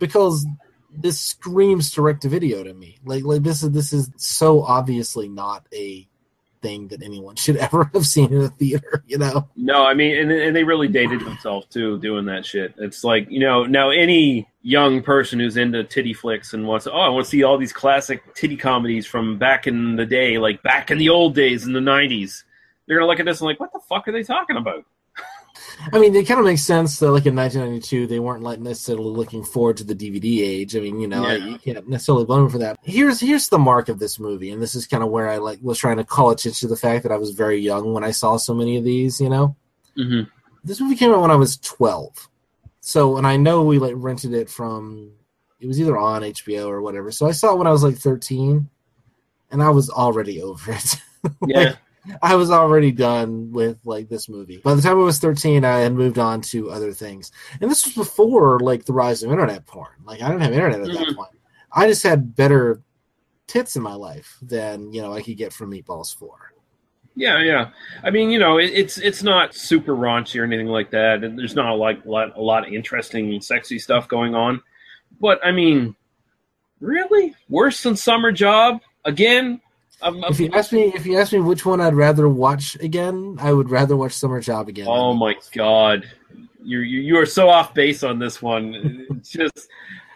because 0.00 0.44
this 0.92 1.20
screams 1.20 1.92
direct 1.92 2.22
to 2.22 2.28
video 2.28 2.64
to 2.64 2.74
me. 2.74 2.98
Like, 3.04 3.24
like 3.24 3.42
this 3.42 3.62
is 3.62 3.70
this 3.70 3.92
is 3.92 4.10
so 4.16 4.62
obviously 4.62 5.28
not 5.28 5.66
a 5.72 6.08
thing 6.62 6.88
that 6.88 7.02
anyone 7.02 7.36
should 7.36 7.56
ever 7.56 7.90
have 7.94 8.06
seen 8.06 8.32
in 8.32 8.42
a 8.42 8.48
theater. 8.48 9.04
You 9.06 9.18
know. 9.18 9.48
No, 9.56 9.84
I 9.84 9.94
mean, 9.94 10.16
and, 10.16 10.32
and 10.32 10.56
they 10.56 10.64
really 10.64 10.88
dated 10.88 11.20
themselves 11.20 11.66
too 11.68 11.98
doing 12.00 12.26
that 12.26 12.44
shit. 12.44 12.74
It's 12.78 13.04
like 13.04 13.30
you 13.30 13.40
know 13.40 13.64
now 13.64 13.90
any 13.90 14.48
young 14.62 15.02
person 15.02 15.38
who's 15.38 15.56
into 15.56 15.84
titty 15.84 16.12
flicks 16.12 16.52
and 16.52 16.66
wants 16.66 16.86
oh 16.86 16.92
I 16.92 17.08
want 17.08 17.24
to 17.24 17.30
see 17.30 17.44
all 17.44 17.56
these 17.56 17.72
classic 17.72 18.34
titty 18.34 18.56
comedies 18.56 19.06
from 19.06 19.38
back 19.38 19.66
in 19.66 19.96
the 19.96 20.06
day, 20.06 20.38
like 20.38 20.62
back 20.62 20.90
in 20.90 20.98
the 20.98 21.08
old 21.08 21.34
days 21.34 21.66
in 21.66 21.72
the 21.72 21.80
'90s. 21.80 22.42
They're 22.86 22.98
gonna 22.98 23.08
look 23.08 23.20
at 23.20 23.26
this 23.26 23.40
and 23.40 23.46
like, 23.46 23.60
what 23.60 23.72
the 23.72 23.80
fuck 23.88 24.08
are 24.08 24.12
they 24.12 24.24
talking 24.24 24.56
about? 24.56 24.84
I 25.92 25.98
mean, 25.98 26.14
it 26.14 26.26
kind 26.26 26.40
of 26.40 26.46
makes 26.46 26.62
sense 26.62 26.98
that, 26.98 27.10
like 27.10 27.26
in 27.26 27.34
1992, 27.36 28.06
they 28.06 28.18
weren't 28.18 28.42
like 28.42 28.58
necessarily 28.60 29.10
looking 29.10 29.42
forward 29.44 29.76
to 29.78 29.84
the 29.84 29.94
DVD 29.94 30.40
age. 30.42 30.76
I 30.76 30.80
mean, 30.80 31.00
you 31.00 31.08
know, 31.08 31.26
Yeah. 31.26 31.44
you 31.46 31.58
can't 31.58 31.88
necessarily 31.88 32.24
blame 32.24 32.42
them 32.42 32.50
for 32.50 32.58
that. 32.58 32.78
Here's 32.82 33.20
here's 33.20 33.48
the 33.48 33.58
mark 33.58 33.88
of 33.88 33.98
this 33.98 34.18
movie, 34.18 34.50
and 34.50 34.60
this 34.62 34.74
is 34.74 34.86
kind 34.86 35.02
of 35.02 35.10
where 35.10 35.28
I 35.28 35.38
like 35.38 35.58
was 35.62 35.78
trying 35.78 35.96
to 35.98 36.04
call 36.04 36.30
attention 36.30 36.68
to 36.68 36.74
the 36.74 36.80
fact 36.80 37.02
that 37.02 37.12
I 37.12 37.16
was 37.16 37.30
very 37.30 37.58
young 37.60 37.92
when 37.92 38.04
I 38.04 38.10
saw 38.10 38.36
so 38.36 38.54
many 38.54 38.76
of 38.76 38.84
these. 38.84 39.20
You 39.20 39.28
know, 39.30 39.56
Mm-hmm. 39.98 40.28
this 40.64 40.80
movie 40.80 40.96
came 40.96 41.12
out 41.12 41.20
when 41.22 41.30
I 41.30 41.36
was 41.36 41.56
12, 41.58 42.28
so 42.80 43.16
and 43.16 43.26
I 43.26 43.36
know 43.36 43.62
we 43.64 43.78
like 43.78 43.94
rented 43.96 44.32
it 44.34 44.48
from 44.48 45.12
it 45.60 45.66
was 45.66 45.80
either 45.80 45.98
on 45.98 46.22
HBO 46.22 46.68
or 46.68 46.80
whatever. 46.80 47.10
So 47.12 47.26
I 47.26 47.32
saw 47.32 47.52
it 47.52 47.58
when 47.58 47.66
I 47.66 47.70
was 47.72 47.82
like 47.82 47.96
13, 47.98 48.68
and 49.50 49.62
I 49.62 49.68
was 49.70 49.90
already 49.90 50.40
over 50.42 50.72
it. 50.72 50.96
Yeah. 51.46 51.74
I 52.22 52.34
was 52.34 52.50
already 52.50 52.92
done 52.92 53.52
with 53.52 53.78
like 53.84 54.08
this 54.08 54.28
movie. 54.28 54.58
By 54.58 54.74
the 54.74 54.82
time 54.82 54.98
I 54.98 55.02
was 55.02 55.18
13, 55.18 55.64
I 55.64 55.80
had 55.80 55.94
moved 55.94 56.18
on 56.18 56.40
to 56.42 56.70
other 56.70 56.92
things. 56.92 57.30
And 57.60 57.70
this 57.70 57.84
was 57.84 57.94
before 57.94 58.58
like 58.60 58.84
the 58.84 58.92
rise 58.92 59.22
of 59.22 59.30
internet 59.30 59.66
porn. 59.66 59.92
Like 60.04 60.22
I 60.22 60.28
didn't 60.28 60.42
have 60.42 60.52
internet 60.52 60.80
at 60.80 60.86
that 60.86 61.06
Mhm. 61.08 61.16
point. 61.16 61.30
I 61.72 61.86
just 61.86 62.02
had 62.02 62.34
better 62.34 62.80
tits 63.46 63.76
in 63.76 63.82
my 63.82 63.94
life 63.94 64.38
than, 64.42 64.92
you 64.92 65.02
know, 65.02 65.12
I 65.12 65.22
could 65.22 65.36
get 65.36 65.52
from 65.52 65.70
Meatballs 65.72 66.14
4. 66.16 66.52
Yeah, 67.16 67.42
yeah. 67.42 67.70
I 68.02 68.10
mean, 68.10 68.30
you 68.30 68.38
know, 68.38 68.58
it, 68.58 68.70
it's 68.72 68.96
it's 68.96 69.22
not 69.22 69.54
super 69.54 69.94
raunchy 69.94 70.40
or 70.40 70.44
anything 70.44 70.68
like 70.68 70.90
that. 70.92 71.22
and 71.24 71.38
There's 71.38 71.54
not 71.56 71.74
like 71.74 72.04
lot, 72.06 72.36
a 72.36 72.40
lot 72.40 72.66
of 72.66 72.72
interesting, 72.72 73.40
sexy 73.40 73.78
stuff 73.78 74.08
going 74.08 74.34
on. 74.34 74.62
But 75.20 75.44
I 75.44 75.50
mean, 75.52 75.94
really, 76.80 77.34
worse 77.48 77.82
than 77.82 77.96
Summer 77.96 78.32
Job 78.32 78.80
again? 79.04 79.60
Um, 80.02 80.24
If 80.28 80.40
you 80.40 80.50
ask 80.52 80.72
me 80.72 80.92
if 80.94 81.04
you 81.06 81.18
ask 81.18 81.32
me 81.32 81.40
which 81.40 81.66
one 81.66 81.80
I'd 81.80 81.94
rather 81.94 82.28
watch 82.28 82.76
again, 82.80 83.36
I 83.40 83.52
would 83.52 83.70
rather 83.70 83.96
watch 83.96 84.12
Summer 84.12 84.40
Job 84.40 84.68
again. 84.68 84.86
Oh 84.88 85.12
my 85.14 85.34
god, 85.54 86.04
you're 86.62 86.82
you 86.84 87.00
you 87.00 87.18
are 87.18 87.26
so 87.26 87.48
off 87.48 87.74
base 87.74 88.02
on 88.02 88.18
this 88.18 88.40
one. 88.40 89.06
It's 89.10 89.28
just 89.32 89.68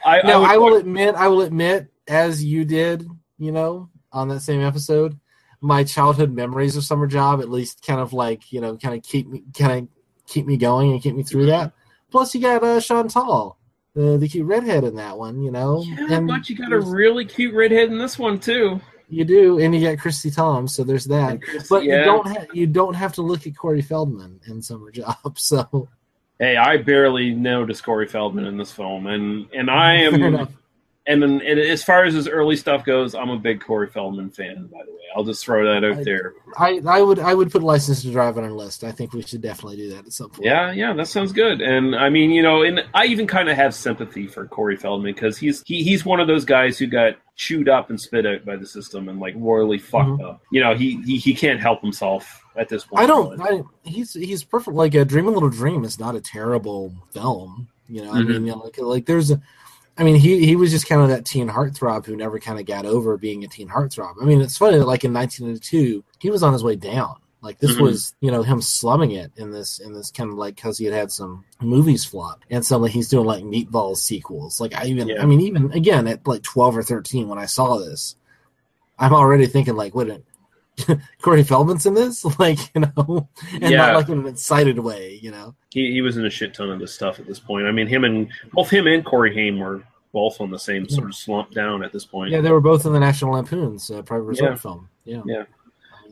I 0.05 0.21
no, 0.23 0.41
would 0.41 0.51
I, 0.51 0.57
will 0.57 0.71
watch- 0.73 0.81
admit, 0.81 1.15
I 1.15 1.29
will 1.29 1.43
admit, 1.43 1.89
as 2.09 2.43
you 2.45 2.65
did, 2.65 3.07
you 3.39 3.53
know, 3.53 3.91
on 4.13 4.29
that 4.29 4.41
same 4.41 4.61
episode, 4.63 5.19
my 5.61 5.85
childhood 5.85 6.33
memories 6.33 6.77
of 6.77 6.85
Summer 6.85 7.07
Job 7.07 7.41
at 7.41 7.51
least 7.51 7.85
kind 7.87 8.01
of 8.01 8.13
like 8.13 8.53
you 8.53 8.61
know, 8.61 8.77
kind 8.77 8.95
of 8.97 9.03
keep 9.03 9.27
me, 9.29 9.43
kind 9.59 9.83
of 9.83 9.89
keep 10.27 10.47
me 10.47 10.57
going 10.57 10.93
and 10.93 11.03
keep 11.03 11.15
me 11.15 11.23
through 11.23 11.47
that. 11.47 11.73
Plus, 12.11 12.35
you 12.35 12.41
got 12.41 12.63
uh, 12.63 12.81
Chantal, 12.81 13.59
the 13.95 14.17
the 14.17 14.29
cute 14.29 14.47
redhead 14.47 14.85
in 14.85 14.95
that 14.97 15.19
one, 15.19 15.43
you 15.43 15.51
know, 15.51 15.83
Yeah, 15.87 16.07
and 16.17 16.27
but 16.29 16.49
you 16.49 16.57
got 16.57 16.73
a 16.73 16.81
really 16.81 17.25
cute 17.27 17.55
redhead 17.55 17.91
in 17.91 17.99
this 17.99 18.19
one 18.19 18.39
too. 18.41 18.81
You 19.09 19.25
do, 19.25 19.59
and 19.59 19.75
you 19.75 19.87
got 19.89 19.99
Christy 20.01 20.31
Thom, 20.31 20.67
so 20.67 20.83
there's 20.85 21.05
that. 21.07 21.39
But 21.69 21.85
yeah. 21.85 21.99
you 21.99 22.05
don't 22.05 22.27
ha- 22.27 22.47
you 22.53 22.67
don't 22.67 22.95
have 22.95 23.13
to 23.15 23.23
look 23.23 23.47
at 23.47 23.57
Corey 23.57 23.83
Feldman 23.83 24.41
in 24.47 24.63
Summer 24.63 24.91
Job, 24.91 25.17
so 25.39 25.89
Hey, 26.41 26.57
I 26.57 26.79
barely 26.79 27.31
noticed 27.33 27.85
Corey 27.85 28.09
Feldman 28.09 28.45
in 28.47 28.57
this 28.57 28.73
film, 28.73 29.07
and 29.07 29.47
and 29.53 29.71
I 29.71 29.99
Fair 30.11 30.15
am, 30.15 30.23
enough. 30.23 30.53
and, 31.07 31.23
then 31.23 31.41
and 31.43 31.61
as 31.61 31.85
far 31.85 32.05
as 32.05 32.15
his 32.15 32.27
early 32.27 32.57
stuff 32.57 32.85
goes, 32.85 33.15
I'm 33.15 33.31
a 33.31 33.39
big 33.39 33.61
Corey 33.61 33.89
Feldman 33.89 34.31
fan. 34.31 34.67
By 34.67 34.81
the 34.85 34.91
way, 34.91 34.99
I'll 35.15 35.23
just 35.23 35.45
throw 35.45 35.65
that 35.65 35.87
out 35.87 35.99
I- 35.99 36.05
there. 36.05 36.33
I 36.57 36.81
I 36.87 37.03
would 37.03 37.19
I 37.21 37.35
would 37.35 37.53
put 37.53 37.63
a 37.63 37.67
License 37.67 38.03
to 38.03 38.11
Drive 38.11 38.37
on 38.37 38.43
our 38.45 38.51
list. 38.51 38.83
I 38.85 38.91
think 38.91 39.13
we 39.13 39.23
should 39.23 39.43
definitely 39.43 39.77
do 39.77 39.91
that 39.91 40.07
at 40.07 40.13
some 40.13 40.31
point. 40.31 40.45
Yeah, 40.45 40.73
yeah, 40.73 40.93
that 40.95 41.07
sounds 41.07 41.31
good. 41.33 41.61
And 41.61 41.95
I 41.95 42.09
mean, 42.09 42.31
you 42.31 42.43
know, 42.43 42.63
and 42.63 42.85
I 42.95 43.05
even 43.07 43.27
kind 43.29 43.49
of 43.49 43.57
have 43.57 43.75
sympathy 43.75 44.27
for 44.27 44.47
Corey 44.49 44.77
Feldman 44.77 45.15
because 45.15 45.37
he's 45.39 45.63
he, 45.67 45.85
he's 45.85 46.05
one 46.05 46.19
of 46.21 46.27
those 46.27 46.45
guys 46.45 46.79
who 46.79 46.87
got 46.87 47.15
chewed 47.37 47.69
up 47.69 47.91
and 47.91 48.01
spit 48.01 48.27
out 48.27 48.45
by 48.45 48.57
the 48.57 48.67
system 48.67 49.09
and 49.09 49.19
like 49.19 49.35
royally 49.37 49.79
fucked 49.79 50.23
up. 50.23 50.41
You 50.53 50.61
know, 50.61 50.75
he, 50.75 51.03
he 51.03 51.17
he 51.19 51.35
can't 51.35 51.61
help 51.61 51.81
himself 51.81 52.45
at 52.57 52.69
this 52.69 52.85
point. 52.85 53.03
I 53.03 53.07
don't. 53.07 53.41
I, 53.41 53.63
he's 53.83 54.15
he's 54.15 54.45
perfect. 54.45 54.77
Like 54.77 54.95
a 54.95 55.05
Dream 55.05 55.27
a 55.27 55.31
Little 55.31 55.51
Dream 55.51 55.85
is 55.85 55.99
not 55.99 56.15
a 56.15 56.21
terrible 56.21 56.93
film. 57.13 57.69
You 57.89 58.03
know, 58.03 58.13
I 58.13 58.19
Mhm. 58.21 58.27
mean, 58.29 58.47
you 58.47 58.53
know, 58.53 58.59
like 58.59 58.79
like 58.79 59.07
there's 59.07 59.31
a. 59.31 59.41
I 59.97 60.03
mean, 60.05 60.17
he 60.17 60.45
he 60.47 60.57
was 60.57 60.71
just 60.71 60.89
kind 60.89 61.03
of 61.03 61.09
that 61.09 61.25
teen 61.25 61.49
heartthrob 61.49 62.05
who 62.07 62.17
never 62.17 62.39
kind 62.41 62.59
of 62.59 62.67
got 62.67 62.85
over 62.87 63.17
being 63.17 63.45
a 63.45 63.49
teen 63.49 63.69
heartthrob. 63.69 64.15
I 64.21 64.25
mean, 64.25 64.41
it's 64.41 64.57
funny 64.59 64.79
that 64.79 64.87
like 64.87 65.05
in 65.05 65.13
1992 65.13 66.03
he 66.19 66.31
was 66.31 66.43
on 66.43 66.53
his 66.53 66.65
way 66.65 66.77
down. 66.77 67.17
Like 67.45 67.59
this 67.59 67.77
Mhm. 67.77 67.81
was, 67.83 68.15
you 68.21 68.31
know, 68.31 68.43
him 68.43 68.61
slumming 68.63 69.11
it 69.13 69.31
in 69.37 69.51
this 69.53 69.79
in 69.79 69.93
this 69.93 70.11
kind 70.11 70.31
of 70.31 70.37
like 70.39 70.57
because 70.57 70.79
he 70.79 70.87
had 70.87 70.95
had 70.95 71.13
some 71.13 71.45
movies 71.61 72.05
flop, 72.05 72.41
and 72.51 72.65
suddenly 72.65 72.91
he's 72.91 73.09
doing 73.11 73.27
like 73.27 73.45
Meatballs 73.45 73.99
sequels. 73.99 74.61
Like 74.61 74.75
I 74.75 74.87
even, 74.87 75.09
Yeah. 75.09 75.23
I 75.23 75.27
mean, 75.27 75.41
even 75.43 75.71
again 75.73 76.07
at 76.09 76.27
like 76.27 76.43
12 76.43 76.77
or 76.79 76.83
13 76.83 77.29
when 77.29 77.39
I 77.39 77.45
saw 77.47 77.77
this, 77.77 78.17
I'm 78.99 79.13
already 79.13 79.47
thinking 79.47 79.77
like, 79.77 79.95
minute, 79.95 80.25
Corey 81.23 81.43
Feldman's 81.45 81.87
in 81.87 81.95
this, 81.95 82.25
like 82.39 82.59
you 82.75 82.81
know, 82.81 83.29
and 83.53 83.63
Yeah. 83.71 83.77
not 83.77 83.95
like 83.95 84.09
in 84.09 84.21
an 84.21 84.27
excited 84.27 84.79
way, 84.79 85.19
you 85.23 85.31
know. 85.31 85.55
He 85.71 85.93
he 85.93 86.01
was 86.01 86.17
in 86.17 86.25
a 86.25 86.31
shit 86.31 86.55
ton 86.55 86.71
of 86.71 86.79
this 86.81 86.95
stuff 86.95 87.21
at 87.21 87.27
this 87.27 87.39
point. 87.41 87.67
I 87.67 87.73
mean, 87.73 87.87
him 87.87 88.05
and 88.05 88.29
both 88.53 88.71
him 88.71 88.87
and 88.87 89.05
Corey 89.05 89.35
Haim 89.35 89.59
were 89.61 89.83
both 90.13 90.41
on 90.41 90.51
the 90.51 90.59
same 90.59 90.89
sort 90.89 91.09
of 91.09 91.15
slump 91.15 91.51
down 91.51 91.83
at 91.83 91.93
this 91.93 92.05
point. 92.07 92.31
Yeah, 92.31 92.41
they 92.41 92.53
were 92.53 92.61
both 92.61 92.87
in 92.87 92.93
the 92.93 93.01
National 93.01 93.33
Lampoon's 93.33 93.91
uh, 93.91 94.01
Private 94.03 94.23
Resort 94.25 94.53
Yeah. 94.53 94.57
film. 94.57 94.89
Yeah, 95.05 95.23
Yeah. 95.27 95.43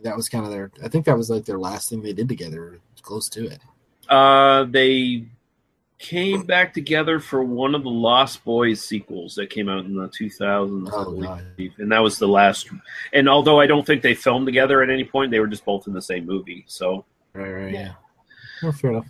That 0.04 0.16
was 0.16 0.28
kind 0.28 0.44
of 0.44 0.50
their. 0.50 0.70
I 0.82 0.88
think 0.88 1.04
that 1.06 1.16
was 1.16 1.30
like 1.30 1.44
their 1.44 1.58
last 1.58 1.88
thing 1.90 2.02
they 2.02 2.12
did 2.12 2.28
together, 2.28 2.78
close 3.02 3.28
to 3.30 3.46
it. 3.46 3.60
Uh, 4.08 4.64
they 4.64 5.24
came 5.98 6.42
back 6.42 6.74
together 6.74 7.20
for 7.20 7.44
one 7.44 7.74
of 7.76 7.84
the 7.84 7.88
Lost 7.88 8.44
Boys 8.44 8.82
sequels 8.84 9.36
that 9.36 9.50
came 9.50 9.68
out 9.68 9.84
in 9.84 9.94
the 9.94 10.08
2000s, 10.08 10.90
Oh, 10.92 11.04
believe. 11.56 11.72
and 11.78 11.92
that 11.92 12.00
was 12.00 12.18
the 12.18 12.26
last. 12.26 12.68
And 13.12 13.28
although 13.28 13.60
I 13.60 13.66
don't 13.68 13.86
think 13.86 14.02
they 14.02 14.14
filmed 14.14 14.46
together 14.46 14.82
at 14.82 14.90
any 14.90 15.04
point, 15.04 15.30
they 15.30 15.38
were 15.38 15.46
just 15.46 15.64
both 15.64 15.86
in 15.86 15.92
the 15.92 16.02
same 16.02 16.26
movie. 16.26 16.64
So, 16.66 17.04
Right, 17.34 17.50
right, 17.50 17.72
yeah. 17.72 17.92
Well, 18.64 18.72
fair 18.72 18.90
enough. 18.90 19.06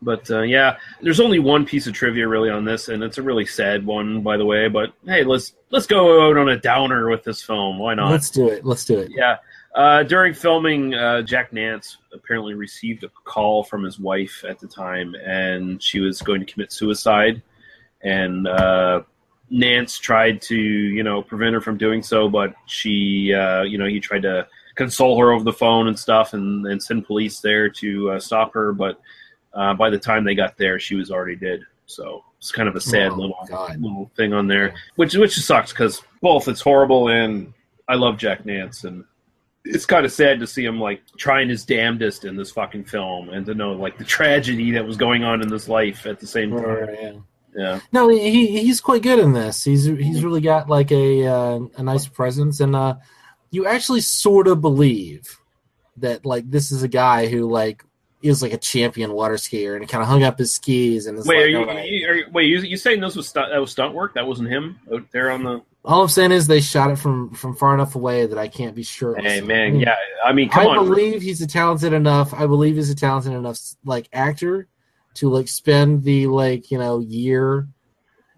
but 0.00 0.30
uh, 0.30 0.42
yeah, 0.42 0.76
there's 1.02 1.18
only 1.20 1.40
one 1.40 1.66
piece 1.66 1.88
of 1.88 1.94
trivia 1.94 2.28
really 2.28 2.48
on 2.50 2.64
this, 2.64 2.88
and 2.88 3.02
it's 3.02 3.18
a 3.18 3.22
really 3.22 3.44
sad 3.46 3.84
one, 3.84 4.22
by 4.22 4.36
the 4.36 4.44
way. 4.46 4.68
But 4.68 4.92
hey, 5.04 5.24
let's 5.24 5.52
let's 5.70 5.86
go 5.86 6.28
out 6.30 6.36
on 6.36 6.48
a 6.48 6.56
downer 6.58 7.10
with 7.10 7.24
this 7.24 7.42
film. 7.42 7.78
Why 7.80 7.94
not? 7.94 8.12
Let's 8.12 8.30
do 8.30 8.48
it. 8.48 8.64
Let's 8.64 8.84
do 8.84 8.98
it. 9.00 9.10
Yeah. 9.14 9.36
Uh, 9.78 10.02
during 10.02 10.34
filming, 10.34 10.92
uh, 10.94 11.22
Jack 11.22 11.52
Nance 11.52 11.98
apparently 12.12 12.54
received 12.54 13.04
a 13.04 13.08
call 13.22 13.62
from 13.62 13.84
his 13.84 14.00
wife 14.00 14.44
at 14.46 14.58
the 14.58 14.66
time, 14.66 15.14
and 15.24 15.80
she 15.80 16.00
was 16.00 16.20
going 16.20 16.40
to 16.44 16.52
commit 16.52 16.72
suicide. 16.72 17.40
And 18.02 18.48
uh, 18.48 19.02
Nance 19.50 19.96
tried 19.98 20.42
to, 20.42 20.56
you 20.56 21.04
know, 21.04 21.22
prevent 21.22 21.54
her 21.54 21.60
from 21.60 21.78
doing 21.78 22.02
so, 22.02 22.28
but 22.28 22.54
she, 22.66 23.32
uh, 23.32 23.62
you 23.62 23.78
know, 23.78 23.86
he 23.86 24.00
tried 24.00 24.22
to 24.22 24.48
console 24.74 25.16
her 25.20 25.30
over 25.30 25.44
the 25.44 25.52
phone 25.52 25.86
and 25.86 25.96
stuff, 25.96 26.32
and, 26.34 26.66
and 26.66 26.82
send 26.82 27.06
police 27.06 27.38
there 27.38 27.68
to 27.70 28.10
uh, 28.10 28.18
stop 28.18 28.52
her. 28.54 28.72
But 28.72 29.00
uh, 29.54 29.74
by 29.74 29.90
the 29.90 29.98
time 29.98 30.24
they 30.24 30.34
got 30.34 30.56
there, 30.58 30.80
she 30.80 30.96
was 30.96 31.12
already 31.12 31.36
dead. 31.36 31.60
So 31.86 32.24
it's 32.38 32.50
kind 32.50 32.68
of 32.68 32.74
a 32.74 32.80
sad 32.80 33.12
Oh, 33.12 33.14
little 33.14 33.46
God. 33.48 33.80
little 33.80 34.10
thing 34.16 34.32
on 34.32 34.48
there, 34.48 34.74
which 34.96 35.14
which 35.14 35.38
sucks 35.38 35.70
because 35.72 36.02
both 36.20 36.48
it's 36.48 36.60
horrible 36.60 37.08
and 37.10 37.54
I 37.88 37.94
love 37.94 38.18
Jack 38.18 38.44
Nance 38.44 38.82
and 38.82 39.04
it's 39.64 39.84
kind 39.86 40.06
of 40.06 40.12
sad 40.12 40.40
to 40.40 40.46
see 40.46 40.64
him 40.64 40.80
like 40.80 41.02
trying 41.18 41.48
his 41.48 41.64
damnedest 41.64 42.24
in 42.24 42.36
this 42.36 42.50
fucking 42.50 42.84
film 42.84 43.28
and 43.30 43.44
to 43.46 43.54
know 43.54 43.72
like 43.72 43.98
the 43.98 44.04
tragedy 44.04 44.70
that 44.72 44.86
was 44.86 44.96
going 44.96 45.24
on 45.24 45.42
in 45.42 45.48
this 45.48 45.68
life 45.68 46.06
at 46.06 46.20
the 46.20 46.26
same 46.26 46.50
time. 46.50 46.62
Right, 46.64 46.98
yeah. 47.00 47.12
Yeah. 47.56 47.80
No, 47.92 48.08
he 48.08 48.46
he's 48.60 48.80
quite 48.80 49.02
good 49.02 49.18
in 49.18 49.32
this. 49.32 49.64
He's 49.64 49.84
he's 49.84 50.22
really 50.22 50.40
got 50.40 50.68
like 50.68 50.92
a 50.92 51.26
uh, 51.26 51.60
a 51.76 51.82
nice 51.82 52.06
presence, 52.06 52.60
and 52.60 52.76
uh, 52.76 52.96
you 53.50 53.66
actually 53.66 54.00
sort 54.02 54.46
of 54.46 54.60
believe 54.60 55.26
that 55.96 56.24
like 56.24 56.48
this 56.48 56.70
is 56.70 56.82
a 56.84 56.88
guy 56.88 57.26
who 57.26 57.50
like 57.50 57.82
is 58.22 58.42
like 58.42 58.52
a 58.52 58.58
champion 58.58 59.12
water 59.12 59.34
skier, 59.34 59.72
and 59.74 59.82
he 59.82 59.88
kind 59.88 60.02
of 60.02 60.08
hung 60.08 60.22
up 60.22 60.38
his 60.38 60.52
skis 60.54 61.06
and 61.06 61.16
Wait, 61.24 61.26
like, 61.26 61.36
are 61.36 61.48
you, 61.48 61.66
right. 61.66 61.88
you- 61.88 62.06
are 62.08 62.14
you- 62.14 62.26
wait, 62.32 62.44
you, 62.46 62.58
you 62.60 62.76
saying 62.76 63.00
this 63.00 63.16
was 63.16 63.26
stunt, 63.28 63.50
that 63.50 63.58
was 63.60 63.70
stunt 63.72 63.94
work? 63.94 64.14
That 64.14 64.26
wasn't 64.26 64.50
him 64.50 64.78
out 64.94 65.04
there 65.10 65.30
on 65.30 65.42
the. 65.42 65.62
All 65.84 66.02
I'm 66.02 66.08
saying 66.08 66.32
is 66.32 66.46
they 66.46 66.60
shot 66.60 66.90
it 66.90 66.96
from 66.96 67.32
from 67.34 67.54
far 67.56 67.72
enough 67.74 67.94
away 67.94 68.26
that 68.26 68.36
I 68.38 68.48
can't 68.48 68.74
be 68.74 68.82
sure. 68.82 69.16
it 69.16 69.24
Hey 69.24 69.38
him. 69.38 69.46
man, 69.46 69.74
Hmm. 69.74 69.80
yeah. 69.80 69.96
I 70.24 70.32
mean, 70.32 70.48
come 70.48 70.66
I 70.66 70.76
on. 70.76 70.84
believe 70.88 71.22
he's 71.22 71.40
a 71.40 71.46
talented 71.46 71.92
enough. 71.92 72.34
I 72.34 72.46
believe 72.46 72.76
he's 72.76 72.90
a 72.90 72.94
talented 72.94 73.32
enough 73.32 73.58
like 73.84 74.08
actor 74.12 74.66
to 75.14 75.28
like 75.30 75.48
spend 75.48 76.02
the 76.04 76.26
like 76.26 76.70
you 76.70 76.78
know 76.78 76.98
year 77.00 77.68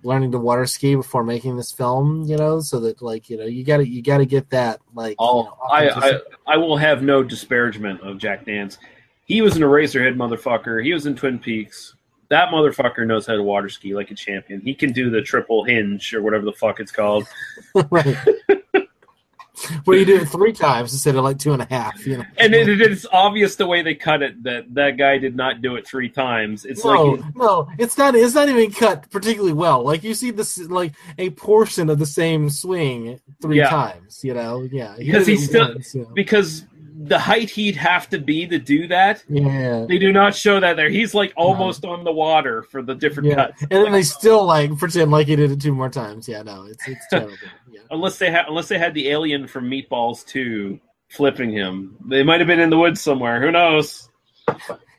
learning 0.02 0.32
to 0.32 0.38
water 0.38 0.64
ski 0.64 0.94
before 0.94 1.24
making 1.24 1.56
this 1.56 1.72
film. 1.72 2.22
You 2.24 2.36
know, 2.36 2.60
so 2.60 2.78
that 2.80 3.02
like 3.02 3.28
you 3.30 3.36
know 3.38 3.46
you 3.46 3.64
got 3.64 3.78
to 3.78 3.88
you 3.88 4.02
got 4.02 4.18
to 4.18 4.26
get 4.26 4.48
that 4.50 4.80
like. 4.94 5.16
you 5.18 5.26
know, 5.26 5.56
I, 5.70 5.88
I. 5.88 6.20
I 6.46 6.56
will 6.56 6.76
have 6.76 7.02
no 7.02 7.22
disparagement 7.22 8.00
of 8.02 8.18
Jack 8.18 8.46
Nance. 8.46 8.78
He 9.24 9.40
was 9.42 9.56
an 9.56 9.62
Eraserhead 9.62 10.16
motherfucker. 10.16 10.84
He 10.84 10.92
was 10.92 11.06
in 11.06 11.14
Twin 11.16 11.38
Peaks. 11.38 11.94
That 12.30 12.48
motherfucker 12.48 13.06
knows 13.06 13.26
how 13.26 13.34
to 13.34 13.42
water 13.42 13.68
ski 13.68 13.94
like 13.94 14.10
a 14.10 14.14
champion. 14.14 14.60
He 14.60 14.72
can 14.74 14.92
do 14.92 15.10
the 15.10 15.20
triple 15.20 15.64
hinge 15.64 16.14
or 16.14 16.22
whatever 16.22 16.44
the 16.44 16.52
fuck 16.52 16.78
it's 16.80 16.92
called. 16.92 17.26
right. 17.90 18.16
Where 19.84 19.98
you 19.98 20.06
do 20.06 20.16
it 20.16 20.26
three 20.28 20.52
times 20.54 20.92
instead 20.94 21.16
of 21.16 21.24
like 21.24 21.38
two 21.38 21.52
and 21.52 21.60
a 21.60 21.66
half. 21.68 22.06
You 22.06 22.18
know. 22.18 22.24
And 22.38 22.54
it, 22.54 22.66
it 22.68 22.80
is 22.80 23.06
obvious 23.12 23.56
the 23.56 23.66
way 23.66 23.82
they 23.82 23.94
cut 23.94 24.22
it 24.22 24.42
that 24.44 24.72
that 24.74 24.96
guy 24.96 25.18
did 25.18 25.36
not 25.36 25.60
do 25.60 25.76
it 25.76 25.86
three 25.86 26.08
times. 26.08 26.64
It's 26.64 26.82
no, 26.82 27.02
like 27.02 27.36
no, 27.36 27.68
it's 27.78 27.98
not. 27.98 28.14
It's 28.14 28.34
not 28.34 28.48
even 28.48 28.70
cut 28.72 29.10
particularly 29.10 29.52
well. 29.52 29.82
Like 29.82 30.02
you 30.02 30.14
see 30.14 30.30
this, 30.30 30.56
like 30.58 30.94
a 31.18 31.30
portion 31.30 31.90
of 31.90 31.98
the 31.98 32.06
same 32.06 32.48
swing 32.48 33.20
three 33.42 33.58
Yeah. 33.58 33.68
times. 33.68 34.24
You 34.24 34.32
know, 34.32 34.62
yeah, 34.70 34.96
he 34.96 35.06
because 35.06 35.26
did 35.26 35.32
it 35.32 35.36
he's 35.38 35.48
still 35.48 35.68
once, 35.68 35.94
you 35.94 36.02
know. 36.02 36.10
because 36.14 36.64
the 37.02 37.18
height 37.18 37.48
he'd 37.48 37.76
have 37.76 38.10
to 38.10 38.18
be 38.18 38.46
to 38.46 38.58
do 38.58 38.86
that. 38.88 39.24
Yeah. 39.28 39.86
They 39.88 39.98
do 39.98 40.12
not 40.12 40.34
show 40.34 40.60
that 40.60 40.76
there. 40.76 40.90
He's 40.90 41.14
like 41.14 41.32
almost 41.34 41.84
on 41.84 42.04
the 42.04 42.12
water 42.12 42.62
for 42.64 42.82
the 42.82 42.94
different 42.94 43.30
Yeah, 43.30 43.46
cuts. 43.46 43.62
and 43.62 43.70
then 43.70 43.92
they 43.92 44.02
still 44.02 44.44
like 44.44 44.76
pretend 44.76 45.10
like 45.10 45.26
he 45.28 45.36
did 45.36 45.50
it 45.50 45.60
two 45.62 45.72
more 45.74 45.88
times. 45.88 46.28
Yeah, 46.28 46.42
no, 46.42 46.64
it's 46.64 46.86
it's 46.86 47.06
terrible. 47.10 47.34
Unless 47.90 48.18
they 48.18 48.30
had 48.30 48.44
unless 48.48 48.68
they 48.68 48.78
had 48.78 48.92
the 48.94 49.08
alien 49.08 49.46
from 49.46 49.70
Meatballs 49.70 50.26
2 50.26 50.78
flipping 51.08 51.50
him. 51.50 51.96
They 52.06 52.22
might 52.22 52.40
have 52.40 52.46
been 52.46 52.60
in 52.60 52.70
the 52.70 52.78
woods 52.78 53.00
somewhere. 53.00 53.40
Who 53.40 53.50
knows? 53.50 54.08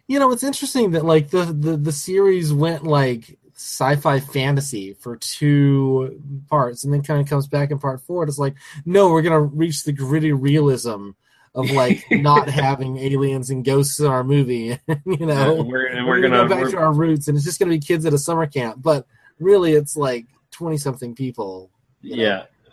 You 0.08 0.20
know, 0.20 0.32
it's 0.32 0.44
interesting 0.44 0.92
that 0.92 1.06
like 1.06 1.30
the 1.30 1.46
the 1.46 1.78
the 1.78 1.92
series 1.92 2.52
went 2.52 2.84
like 2.84 3.38
sci-fi 3.56 4.20
fantasy 4.20 4.94
for 4.96 5.18
two 5.18 6.20
parts, 6.50 6.84
and 6.84 6.92
then 6.92 7.04
kind 7.04 7.22
of 7.22 7.28
comes 7.30 7.48
back 7.48 7.70
in 7.70 7.78
part 7.80 8.02
four. 8.02 8.24
And 8.24 8.30
it's 8.30 8.40
like, 8.40 8.56
no, 8.86 9.10
we're 9.12 9.22
gonna 9.22 9.40
reach 9.40 9.84
the 9.84 9.92
gritty 9.94 10.32
realism 10.34 11.12
of 11.56 11.70
like 11.72 12.04
not 12.12 12.50
having 12.50 12.98
aliens 12.98 13.50
and 13.50 13.64
ghosts 13.66 14.00
in 14.00 14.06
our 14.08 14.24
movie. 14.24 14.80
you 15.06 15.26
know, 15.26 15.60
And 15.60 15.68
we're- 15.68 15.96
and 15.98 16.06
we're, 16.06 16.20
we're 16.20 16.22
gonna, 16.22 16.38
gonna- 16.38 16.44
go 16.44 16.56
back 16.56 16.60
we're- 16.62 16.72
to 16.72 16.78
our 16.78 16.94
roots, 16.94 17.28
and 17.28 17.36
it's 17.36 17.46
just 17.46 17.60
gonna 17.60 17.72
be 17.72 17.80
kids 17.80 18.06
at 18.06 18.14
a 18.14 18.18
summer 18.18 18.48
camp. 18.48 18.82
But 18.82 19.06
really, 19.40 19.74
it's 19.74 19.96
like 19.98 20.26
twenty 20.52 20.78
something 20.78 21.16
people. 21.16 21.70
you 22.02 22.16
know, 22.18 22.24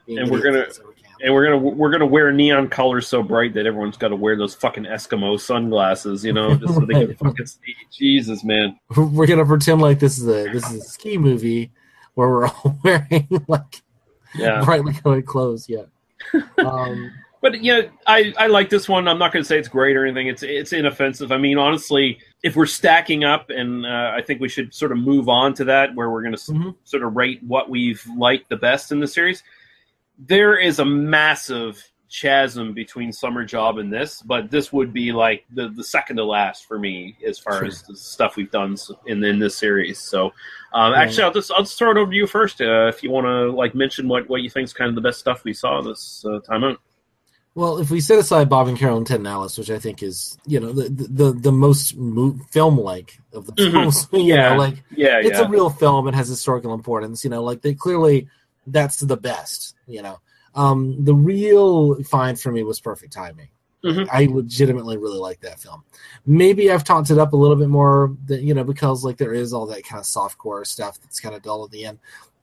Yeah. 0.06 0.20
And 0.22 0.30
we're 0.30 0.42
gonna 0.42 0.60
at 0.60 0.74
summer 0.74 0.92
camp. 0.92 1.16
and 1.22 1.34
we're 1.34 1.44
gonna 1.44 1.58
we're 1.58 1.90
gonna 1.90 2.06
wear 2.06 2.32
neon 2.32 2.68
colors 2.68 3.06
so 3.08 3.22
bright 3.22 3.52
that 3.54 3.66
everyone's 3.66 3.96
got 3.98 4.08
to 4.08 4.16
wear 4.16 4.36
those 4.38 4.54
fucking 4.54 4.84
Eskimo 4.84 5.38
sunglasses, 5.38 6.24
you 6.24 6.32
know, 6.32 6.54
just 6.54 6.72
so 6.74 6.80
they 6.80 7.06
can 7.06 7.14
fucking 7.22 7.46
see. 7.46 7.74
Jesus, 7.92 8.42
man. 8.44 8.78
we're 8.96 9.26
gonna 9.26 9.44
pretend 9.44 9.80
like 9.82 9.98
this 9.98 10.18
is 10.18 10.26
a 10.26 10.50
this 10.52 10.64
is 10.70 10.76
a 10.82 10.84
ski 10.88 11.18
movie 11.18 11.72
where 12.14 12.28
we're 12.28 12.46
all 12.46 12.78
wearing 12.84 13.28
like 13.48 13.82
Yeah. 14.34 14.64
brightly 14.64 14.92
colored 14.94 15.26
clothes. 15.26 15.68
Yeah. 15.68 15.82
Um, 16.58 17.12
But 17.40 17.62
yeah, 17.62 17.82
I, 18.06 18.34
I 18.36 18.48
like 18.48 18.68
this 18.68 18.88
one. 18.88 19.06
I'm 19.06 19.18
not 19.18 19.32
going 19.32 19.42
to 19.44 19.46
say 19.46 19.58
it's 19.58 19.68
great 19.68 19.96
or 19.96 20.04
anything. 20.04 20.26
It's 20.26 20.42
it's 20.42 20.72
inoffensive. 20.72 21.30
I 21.30 21.38
mean, 21.38 21.56
honestly, 21.56 22.18
if 22.42 22.56
we're 22.56 22.66
stacking 22.66 23.22
up, 23.22 23.50
and 23.50 23.86
uh, 23.86 24.12
I 24.16 24.22
think 24.22 24.40
we 24.40 24.48
should 24.48 24.74
sort 24.74 24.90
of 24.90 24.98
move 24.98 25.28
on 25.28 25.54
to 25.54 25.64
that, 25.66 25.94
where 25.94 26.10
we're 26.10 26.22
going 26.22 26.34
to 26.34 26.38
Mm-hmm. 26.38 26.70
sort 26.84 27.02
of 27.04 27.14
rate 27.16 27.40
what 27.44 27.70
we've 27.70 28.04
liked 28.16 28.48
the 28.48 28.56
best 28.56 28.90
in 28.90 28.98
the 29.00 29.06
series. 29.06 29.42
There 30.18 30.58
is 30.58 30.80
a 30.80 30.84
massive 30.84 31.80
chasm 32.10 32.72
between 32.72 33.12
Summer 33.12 33.44
Job 33.44 33.78
and 33.78 33.92
this, 33.92 34.22
but 34.22 34.50
this 34.50 34.72
would 34.72 34.92
be 34.92 35.12
like 35.12 35.44
the, 35.54 35.68
the 35.68 35.84
second 35.84 36.16
to 36.16 36.24
last 36.24 36.66
for 36.66 36.78
me 36.78 37.16
as 37.24 37.38
far 37.38 37.58
Sure. 37.58 37.66
as 37.66 37.82
the 37.82 37.94
stuff 37.94 38.34
we've 38.36 38.50
done 38.50 38.76
in 39.06 39.22
in 39.22 39.38
this 39.38 39.56
series. 39.56 39.98
So, 40.00 40.32
um, 40.72 40.92
Yeah. 40.92 41.02
actually, 41.02 41.22
I'll 41.24 41.32
just 41.32 41.52
I'll 41.52 41.62
just 41.62 41.78
throw 41.78 41.90
it 41.92 41.96
over 41.98 42.10
to 42.10 42.16
you 42.16 42.26
first 42.26 42.60
uh, 42.60 42.88
if 42.88 43.02
you 43.02 43.10
want 43.10 43.26
to 43.26 43.50
like 43.52 43.74
mention 43.76 44.08
what 44.08 44.28
what 44.28 44.42
you 44.42 44.50
think 44.50 44.64
is 44.64 44.72
kind 44.72 44.88
of 44.88 44.94
the 44.96 45.00
best 45.02 45.20
stuff 45.20 45.44
we 45.44 45.52
saw 45.52 45.80
this 45.82 46.24
uh, 46.26 46.40
time 46.40 46.64
out. 46.64 46.80
Well, 47.58 47.78
if 47.78 47.90
we 47.90 48.00
set 48.00 48.18
aside 48.18 48.48
Bob 48.48 48.68
and 48.68 48.78
Carol 48.78 48.98
and 48.98 49.06
Ted 49.06 49.18
and 49.18 49.26
Alice, 49.26 49.58
which 49.58 49.70
I 49.70 49.78
think 49.78 50.02
is 50.02 50.38
you 50.46 50.60
know 50.60 50.72
the 50.72 50.88
the, 50.90 51.32
the 51.32 51.52
most 51.52 51.96
mo- 51.96 52.38
film 52.50 52.78
like 52.78 53.18
of 53.32 53.46
the 53.46 53.52
Mhm. 53.52 53.72
films, 53.72 54.08
you 54.12 54.20
Yeah. 54.34 54.50
know, 54.50 54.56
like 54.58 54.82
Yeah, 54.96 55.18
it's 55.20 55.38
yeah. 55.38 55.46
a 55.46 55.48
real 55.48 55.68
film 55.68 56.06
and 56.06 56.14
has 56.16 56.28
historical 56.28 56.72
importance. 56.74 57.24
You 57.24 57.30
know, 57.30 57.42
like 57.42 57.62
they 57.62 57.74
clearly 57.74 58.28
that's 58.66 59.00
the 59.00 59.16
best. 59.16 59.74
You 59.86 60.02
know, 60.02 60.18
um, 60.54 61.04
the 61.04 61.14
real 61.14 62.02
find 62.04 62.38
for 62.40 62.52
me 62.52 62.62
was 62.62 62.80
Perfect 62.80 63.12
Timing. 63.12 63.48
Mhm. 63.84 64.08
I 64.12 64.26
legitimately 64.26 64.96
really 64.96 65.18
like 65.20 65.40
that 65.40 65.60
film. 65.60 65.84
Maybe 66.26 66.70
I've 66.70 66.82
talked 66.82 67.10
it 67.10 67.18
up 67.18 67.32
a 67.32 67.36
little 67.36 67.54
bit 67.54 67.68
more, 67.68 68.12
that, 68.26 68.42
you 68.42 68.52
know, 68.52 68.64
because 68.64 69.04
like 69.04 69.18
there 69.18 69.32
is 69.32 69.52
all 69.52 69.66
that 69.66 69.84
kind 69.84 70.00
of 70.00 70.04
softcore 70.04 70.66
stuff 70.66 71.00
that's 71.00 71.20
kind 71.20 71.32
of 71.34 71.42
dull 71.42 71.64
at 71.64 71.70
the 71.70 71.84
end. 71.86 71.98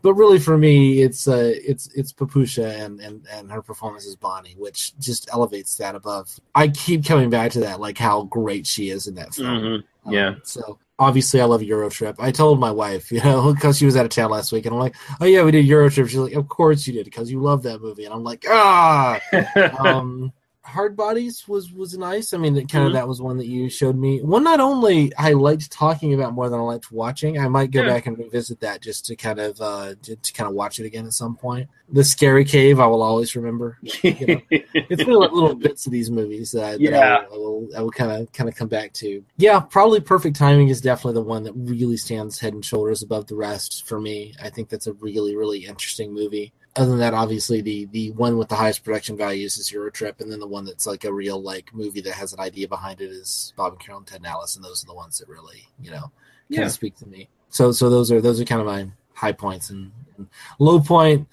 But 0.05 0.13
really, 0.13 0.37
for 0.37 0.55
me, 0.55 1.01
it's 1.01 1.27
uh, 1.27 1.55
it's 1.55 1.87
it's 1.95 2.13
Papusha 2.13 2.79
and, 2.79 2.99
and 2.99 3.25
and 3.31 3.51
her 3.51 3.63
performance 3.63 4.05
as 4.05 4.15
Bonnie, 4.15 4.53
which 4.55 4.95
just 4.99 5.27
elevates 5.33 5.77
that 5.77 5.95
above. 5.95 6.39
I 6.53 6.67
keep 6.67 7.03
coming 7.03 7.31
back 7.31 7.51
to 7.53 7.61
that, 7.61 7.79
like 7.79 7.97
how 7.97 8.21
great 8.25 8.67
she 8.67 8.91
is 8.91 9.07
in 9.07 9.15
that 9.15 9.33
film. 9.33 9.47
Mhm. 9.47 9.83
Yeah. 10.11 10.35
So 10.43 10.77
obviously, 10.99 11.41
I 11.41 11.45
love 11.45 11.61
Eurotrip. 11.61 12.17
I 12.19 12.29
told 12.29 12.59
my 12.59 12.69
wife, 12.69 13.11
you 13.11 13.19
know, 13.23 13.51
because 13.51 13.79
she 13.79 13.87
was 13.87 13.97
out 13.97 14.05
of 14.05 14.11
town 14.11 14.29
last 14.29 14.51
week, 14.51 14.67
and 14.67 14.75
I'm 14.75 14.79
like, 14.79 14.95
"Oh 15.19 15.25
yeah, 15.25 15.41
we 15.41 15.49
did 15.49 15.65
Eurotrip." 15.65 16.07
She's 16.07 16.19
like, 16.19 16.33
"Of 16.33 16.49
course 16.49 16.85
you 16.85 16.93
did, 16.93 17.05
because 17.05 17.31
you 17.31 17.41
love 17.41 17.63
that 17.63 17.81
movie." 17.81 18.05
And 18.05 18.13
I'm 18.13 18.23
like, 18.23 18.45
"Ah." 18.47 19.19
um, 19.79 20.31
Hard 20.65 20.97
Bodies 20.97 21.47
was 21.47 21.71
was 21.71 21.95
nice. 21.97 22.33
I 22.33 22.37
mean, 22.37 22.57
it 22.57 22.67
kind 22.69 22.85
of 22.85 22.91
Mhm. 22.91 22.95
that 22.95 23.07
was 23.07 23.21
one 23.21 23.37
that 23.37 23.45
you 23.45 23.69
showed 23.69 23.95
me. 23.95 24.21
One 24.23 24.43
not 24.43 24.59
only 24.59 25.13
I 25.15 25.33
liked 25.33 25.69
talking 25.71 26.13
about 26.15 26.33
more 26.33 26.49
than 26.49 26.59
I 26.59 26.63
liked 26.63 26.91
watching. 26.91 27.37
I 27.37 27.47
might 27.47 27.69
go 27.71 27.81
Yeah. 27.83 27.89
back 27.89 28.07
and 28.07 28.17
revisit 28.17 28.59
that 28.61 28.81
just 28.81 29.05
to 29.05 29.15
kind 29.15 29.39
of 29.39 29.61
uh 29.61 29.93
to, 30.01 30.15
to 30.15 30.33
kind 30.33 30.49
of 30.49 30.55
watch 30.55 30.79
it 30.79 30.85
again 30.85 31.05
at 31.05 31.13
some 31.13 31.35
point. 31.35 31.69
The 31.93 32.03
Scary 32.03 32.43
Cave, 32.45 32.79
I 32.79 32.87
will 32.87 33.03
always 33.03 33.35
remember. 33.35 33.77
You 34.03 34.25
know, 34.27 34.41
it's 34.49 35.05
really 35.05 35.19
like 35.19 35.31
little 35.31 35.53
bits 35.55 35.85
of 35.85 35.91
these 35.91 36.09
movies 36.09 36.51
that, 36.53 36.73
that 36.73 36.81
Yeah. 36.81 37.17
I 37.29 37.33
I 37.33 37.37
will, 37.37 37.67
I 37.77 37.81
will 37.81 37.91
kind 37.91 38.11
of 38.11 38.31
kind 38.33 38.49
of 38.49 38.55
come 38.55 38.67
back 38.67 38.91
to. 38.93 39.23
Yeah, 39.37 39.59
probably 39.59 39.99
Perfect 40.01 40.35
Timing 40.35 40.69
is 40.69 40.81
definitely 40.81 41.13
the 41.21 41.27
one 41.27 41.43
that 41.43 41.53
really 41.53 41.97
stands 41.97 42.39
head 42.39 42.53
and 42.55 42.65
shoulders 42.65 43.03
above 43.03 43.27
the 43.27 43.35
rest 43.35 43.87
for 43.87 43.99
me. 44.01 44.33
I 44.41 44.49
think 44.49 44.69
that's 44.69 44.87
a 44.87 44.93
really 44.93 45.35
really 45.35 45.65
interesting 45.65 46.11
movie. 46.13 46.53
Other 46.77 46.89
than 46.89 46.99
that, 46.99 47.13
obviously 47.13 47.61
the 47.61 47.85
the 47.85 48.11
one 48.11 48.37
with 48.37 48.49
the 48.49 48.55
highest 48.55 48.83
production 48.83 49.15
values 49.15 49.57
is 49.57 49.71
Euro 49.71 49.89
Trip, 49.89 50.19
and 50.19 50.29
then 50.31 50.39
the 50.39 50.47
one 50.47 50.65
that's 50.65 50.85
like 50.85 51.05
a 51.05 51.13
real 51.13 51.41
like 51.41 51.73
movie 51.73 52.01
that 52.01 52.13
has 52.13 52.33
an 52.33 52.39
idea 52.41 52.67
behind 52.67 52.99
it 52.99 53.11
is 53.11 53.53
Bob 53.55 53.73
and 53.73 53.81
Carol 53.81 53.99
and 53.99 54.07
Ted 54.07 54.17
and 54.17 54.27
Alice, 54.27 54.55
and 54.57 54.65
those 54.65 54.83
are 54.83 54.87
the 54.87 54.93
ones 54.93 55.17
that 55.19 55.29
really 55.29 55.67
you 55.81 55.91
know 55.91 56.01
kind 56.01 56.11
Yeah. 56.49 56.65
of 56.65 56.71
speak 56.73 56.95
to 56.97 57.07
me. 57.07 57.29
so 57.49 57.71
so 57.71 57.89
those 57.89 58.11
are 58.11 58.19
those 58.19 58.41
are 58.41 58.45
kind 58.45 58.59
of 58.59 58.67
my 58.67 58.89
high 59.13 59.31
points 59.31 59.69
and, 59.69 59.91
and 60.17 60.27
low 60.59 60.79
point. 60.81 61.27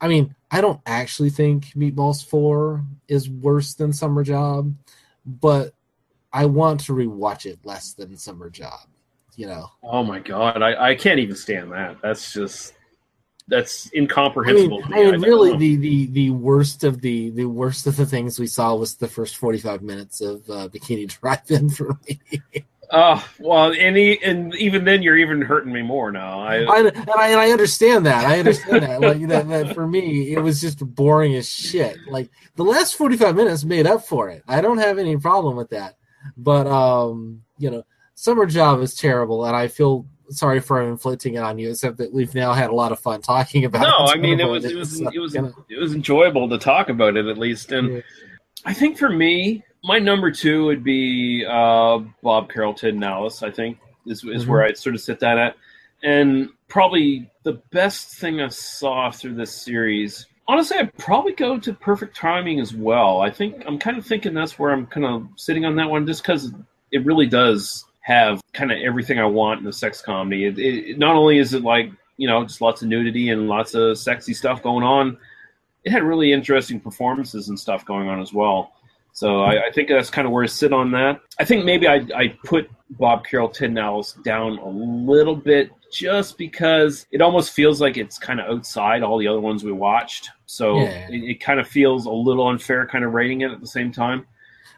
I 0.00 0.08
mean, 0.08 0.34
I 0.50 0.60
don't 0.62 0.80
actually 0.86 1.30
think 1.30 1.66
Meatballs 1.74 2.24
Four 2.24 2.84
is 3.08 3.28
worse 3.28 3.74
than 3.74 3.92
Summer 3.92 4.22
Job, 4.22 4.72
but 5.26 5.74
I 6.32 6.46
want 6.46 6.80
to 6.86 6.92
rewatch 6.92 7.44
it 7.46 7.58
less 7.64 7.92
than 7.92 8.16
Summer 8.16 8.48
Job. 8.48 8.80
You 9.36 9.46
know, 9.48 9.70
Oh 9.82 10.02
my 10.02 10.20
god, 10.20 10.62
I, 10.62 10.90
I 10.90 10.94
can't 10.94 11.18
even 11.20 11.36
stand 11.36 11.70
that. 11.72 11.98
That's 12.02 12.32
just 12.32 12.74
that's 13.48 13.86
I 13.86 13.96
mean, 13.96 14.02
incomprehensible. 14.04 14.82
to 14.82 14.88
me. 14.88 14.96
I 14.96 15.10
mean, 15.10 15.20
really, 15.22 15.52
know. 15.52 15.58
the, 15.58 15.76
the 15.76 16.06
the 16.06 16.30
worst 16.30 16.84
of 16.84 17.00
the 17.00 17.30
the 17.30 17.46
worst 17.46 17.86
of 17.86 17.96
the 17.96 18.06
things 18.06 18.38
we 18.38 18.46
saw 18.46 18.74
was 18.74 18.96
the 18.96 19.08
first 19.08 19.36
forty 19.36 19.58
five 19.58 19.82
minutes 19.82 20.20
of 20.20 20.48
uh, 20.50 20.68
Bikini 20.68 21.08
Drive-In 21.08 21.70
for 21.70 21.98
me. 22.06 22.20
Oh 22.90 23.26
well, 23.38 23.72
and, 23.72 23.96
he, 23.96 24.18
and 24.22 24.54
even 24.54 24.84
then, 24.84 25.02
you're 25.02 25.18
even 25.18 25.42
hurting 25.42 25.72
me 25.72 25.82
more 25.82 26.10
now. 26.10 26.40
I, 26.40 26.62
I, 26.62 26.78
and 26.78 27.10
I 27.10 27.28
and 27.28 27.40
I 27.40 27.50
understand 27.50 28.06
that. 28.06 28.24
I 28.24 28.38
understand 28.38 28.82
that. 28.82 29.00
Like 29.00 29.26
that, 29.28 29.48
that 29.48 29.74
for 29.74 29.86
me, 29.86 30.32
it 30.32 30.40
was 30.40 30.60
just 30.60 30.78
boring 30.78 31.34
as 31.34 31.48
shit. 31.48 31.98
Like 32.08 32.30
the 32.56 32.64
last 32.64 32.94
forty 32.94 33.16
five 33.16 33.36
minutes 33.36 33.64
made 33.64 33.86
up 33.86 34.06
for 34.06 34.30
it. 34.30 34.42
I 34.48 34.60
don't 34.60 34.78
have 34.78 34.98
any 34.98 35.16
problem 35.16 35.56
with 35.56 35.70
that. 35.70 35.96
But 36.36 36.66
um, 36.66 37.42
you 37.58 37.70
know, 37.70 37.84
summer 38.14 38.46
job 38.46 38.80
is 38.80 38.94
terrible, 38.94 39.44
and 39.44 39.54
I 39.54 39.68
feel 39.68 40.06
sorry 40.30 40.60
for 40.60 40.82
inflicting 40.82 41.34
it 41.34 41.38
on 41.42 41.58
you. 41.58 41.70
Except 41.70 41.96
that 41.98 42.12
we've 42.12 42.34
now 42.34 42.52
had 42.52 42.70
a 42.70 42.74
lot 42.74 42.92
of 42.92 42.98
fun 42.98 43.20
talking 43.22 43.64
about. 43.64 43.82
no, 43.82 43.88
how 43.90 44.06
I 44.12 44.16
mean 44.16 44.40
it 44.40 44.48
was 44.48 44.64
it 44.64 44.76
was 44.76 45.00
it 45.00 45.18
was 45.18 45.34
know? 45.34 45.52
it 45.68 45.78
was 45.80 45.94
enjoyable 45.94 46.48
to 46.48 46.58
talk 46.58 46.88
about 46.88 47.16
it 47.16 47.26
at 47.26 47.38
least, 47.38 47.72
and 47.72 47.94
Yeah. 47.96 48.00
I 48.64 48.74
think 48.74 48.98
for 48.98 49.08
me, 49.08 49.62
my 49.84 49.98
number 49.98 50.30
two 50.30 50.64
would 50.66 50.82
be 50.82 51.44
uh, 51.48 51.98
Bob 52.22 52.50
Carrollton 52.52 53.02
Alice. 53.02 53.42
I 53.42 53.50
think 53.50 53.78
is 54.06 54.24
is 54.24 54.44
Mhm. 54.44 54.48
where 54.48 54.62
I'd 54.64 54.76
sort 54.78 54.94
of 54.94 55.00
sit 55.00 55.20
that 55.20 55.38
at, 55.38 55.56
and 56.02 56.48
probably 56.68 57.30
the 57.44 57.54
best 57.70 58.16
thing 58.18 58.40
I 58.40 58.48
saw 58.48 59.10
through 59.10 59.34
this 59.34 59.52
series. 59.54 60.26
Honestly, 60.48 60.78
I'd 60.78 60.96
probably 60.96 61.32
go 61.32 61.58
to 61.58 61.72
Perfect 61.74 62.16
Timing 62.16 62.58
as 62.58 62.74
well. 62.74 63.20
I 63.20 63.30
think 63.30 63.62
I'm 63.66 63.78
kind 63.78 63.96
of 63.98 64.06
thinking 64.06 64.32
that's 64.34 64.58
where 64.58 64.70
I'm 64.72 64.86
kind 64.86 65.04
of 65.06 65.28
sitting 65.36 65.64
on 65.64 65.76
that 65.76 65.88
one, 65.90 66.06
just 66.06 66.22
because 66.22 66.52
it 66.90 67.04
really 67.04 67.26
does 67.26 67.84
have 68.08 68.40
kind 68.54 68.72
of 68.72 68.78
everything 68.78 69.18
I 69.20 69.26
want 69.26 69.60
in 69.60 69.66
a 69.66 69.72
sex 69.72 70.00
comedy. 70.00 70.46
It, 70.46 70.58
it, 70.58 70.98
not 70.98 71.14
only 71.14 71.36
is 71.36 71.52
it 71.52 71.62
like 71.62 71.90
you 72.16 72.26
know 72.26 72.42
just 72.42 72.62
lots 72.62 72.80
of 72.80 72.88
nudity 72.88 73.28
and 73.28 73.48
lots 73.48 73.74
of 73.74 73.98
sexy 73.98 74.32
stuff 74.32 74.62
going 74.62 74.82
on, 74.82 75.18
it 75.84 75.92
had 75.92 76.02
really 76.02 76.32
interesting 76.32 76.80
performances 76.80 77.50
and 77.50 77.60
stuff 77.60 77.84
going 77.84 78.08
on 78.08 78.18
as 78.18 78.32
well. 78.32 78.72
So 79.12 79.42
I, 79.42 79.66
I 79.66 79.70
think 79.72 79.88
that's 79.90 80.08
kind 80.08 80.26
of 80.26 80.32
where 80.32 80.42
I 80.42 80.46
sit 80.46 80.72
on 80.72 80.90
that. 80.92 81.20
I 81.38 81.44
think 81.44 81.66
maybe 81.66 81.86
I 81.86 81.96
I 82.16 82.38
put 82.44 82.70
Bob 82.90 83.26
Carol 83.26 83.50
Ted 83.50 83.68
and 83.68 83.78
Alice 83.78 84.14
down 84.24 84.56
a 84.58 84.68
little 84.68 85.36
bit 85.36 85.70
just 85.92 86.38
because 86.38 87.06
it 87.10 87.20
almost 87.20 87.52
feels 87.52 87.78
like 87.78 87.98
it's 87.98 88.18
kind 88.18 88.40
of 88.40 88.46
outside 88.48 89.02
all 89.02 89.18
the 89.18 89.28
other 89.28 89.40
ones 89.40 89.64
we 89.64 89.72
watched. 89.72 90.30
So 90.46 90.80
Yeah. 90.80 91.08
it, 91.10 91.24
it 91.32 91.40
kind 91.40 91.60
of 91.60 91.68
feels 91.68 92.06
a 92.06 92.10
little 92.10 92.48
unfair, 92.48 92.86
kind 92.86 93.04
of 93.04 93.12
rating 93.12 93.42
it 93.42 93.50
at 93.50 93.60
the 93.60 93.66
same 93.66 93.92
time. 93.92 94.26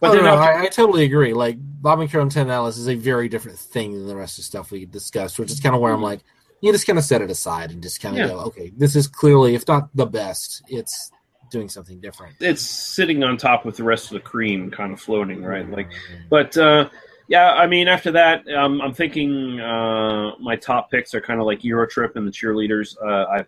But 0.01 0.17
oh, 0.17 0.23
no, 0.23 0.35
I, 0.35 0.63
I 0.63 0.67
totally 0.69 1.05
agree. 1.05 1.35
Like 1.35 1.57
Bob 1.61 2.01
and 2.01 2.11
Carol 2.11 2.23
and 2.25 2.33
Ten 2.33 2.51
Alice 2.51 2.79
is 2.79 2.89
a 2.89 2.95
very 2.95 3.29
different 3.29 3.59
thing 3.59 3.93
than 3.93 4.07
the 4.07 4.17
rest 4.17 4.35
of 4.39 4.43
the 4.43 4.47
stuff 4.47 4.71
we 4.71 4.87
discussed, 4.87 5.39
which 5.39 5.51
is 5.51 5.61
kind 5.61 5.75
of 5.75 5.81
where 5.81 5.93
I'm 5.93 6.03
like, 6.03 6.21
you 6.63 6.73
just 6.73 6.87
kind 6.87 6.99
of 6.99 7.05
set 7.05 7.23
it 7.23 7.31
aside 7.31 7.71
and 7.71 7.83
just 7.83 8.01
kind 8.01 8.17
of 8.17 8.21
Yeah. 8.21 8.29
go, 8.35 8.39
okay, 8.47 8.73
this 8.77 8.97
is 8.97 9.07
clearly, 9.07 9.55
if 9.55 9.67
not 9.69 9.95
the 9.95 10.07
best, 10.07 10.63
it's 10.69 11.11
doing 11.51 11.69
something 11.69 12.01
different. 12.01 12.37
it's 12.41 12.63
sitting 12.63 13.23
on 13.25 13.37
top 13.37 13.65
with 13.65 13.77
the 13.77 13.83
rest 13.83 14.07
of 14.07 14.13
the 14.15 14.21
cream, 14.21 14.71
kind 14.71 14.93
of 14.93 15.01
floating, 15.01 15.43
right? 15.43 15.69
Like, 15.69 15.91
but 16.31 16.57
uh, 16.57 16.89
yeah, 17.29 17.51
I 17.53 17.67
mean, 17.67 17.89
after 17.89 18.13
that, 18.13 18.47
um, 18.53 18.81
I'm 18.81 18.95
thinking 18.95 19.59
uh, 19.61 20.33
my 20.39 20.57
top 20.57 20.91
picks 20.91 21.15
are 21.15 21.21
kind 21.21 21.41
of 21.41 21.47
like 21.47 21.63
Euro 21.65 21.87
Trip 21.87 22.15
and 22.17 22.27
the 22.27 22.31
Cheerleaders. 22.33 22.97
Uh, 23.05 23.27
I 23.27 23.45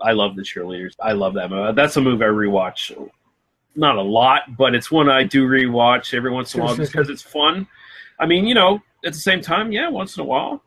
I 0.00 0.12
love 0.12 0.36
the 0.36 0.42
Cheerleaders. 0.42 0.94
I 1.00 1.12
love 1.12 1.34
that 1.34 1.50
movie. 1.50 1.72
That's 1.74 1.96
a 1.96 2.00
movie 2.00 2.24
I 2.24 2.28
rewatch. 2.28 2.92
Not 3.76 3.96
a 3.96 4.02
lot, 4.02 4.56
but 4.56 4.74
it's 4.74 4.90
one 4.90 5.08
I 5.10 5.22
do 5.24 5.46
rewatch 5.46 6.14
every 6.14 6.30
once 6.30 6.54
in 6.54 6.60
a 6.60 6.64
while 6.64 6.76
because 6.76 7.10
it's 7.10 7.22
fun. 7.22 7.66
I 8.18 8.26
mean, 8.26 8.46
you 8.46 8.54
know, 8.54 8.82
at 9.04 9.12
the 9.12 9.18
same 9.18 9.42
time, 9.42 9.70
yeah, 9.70 9.88
once 9.90 10.16
in 10.16 10.22
a 10.22 10.24
while, 10.24 10.62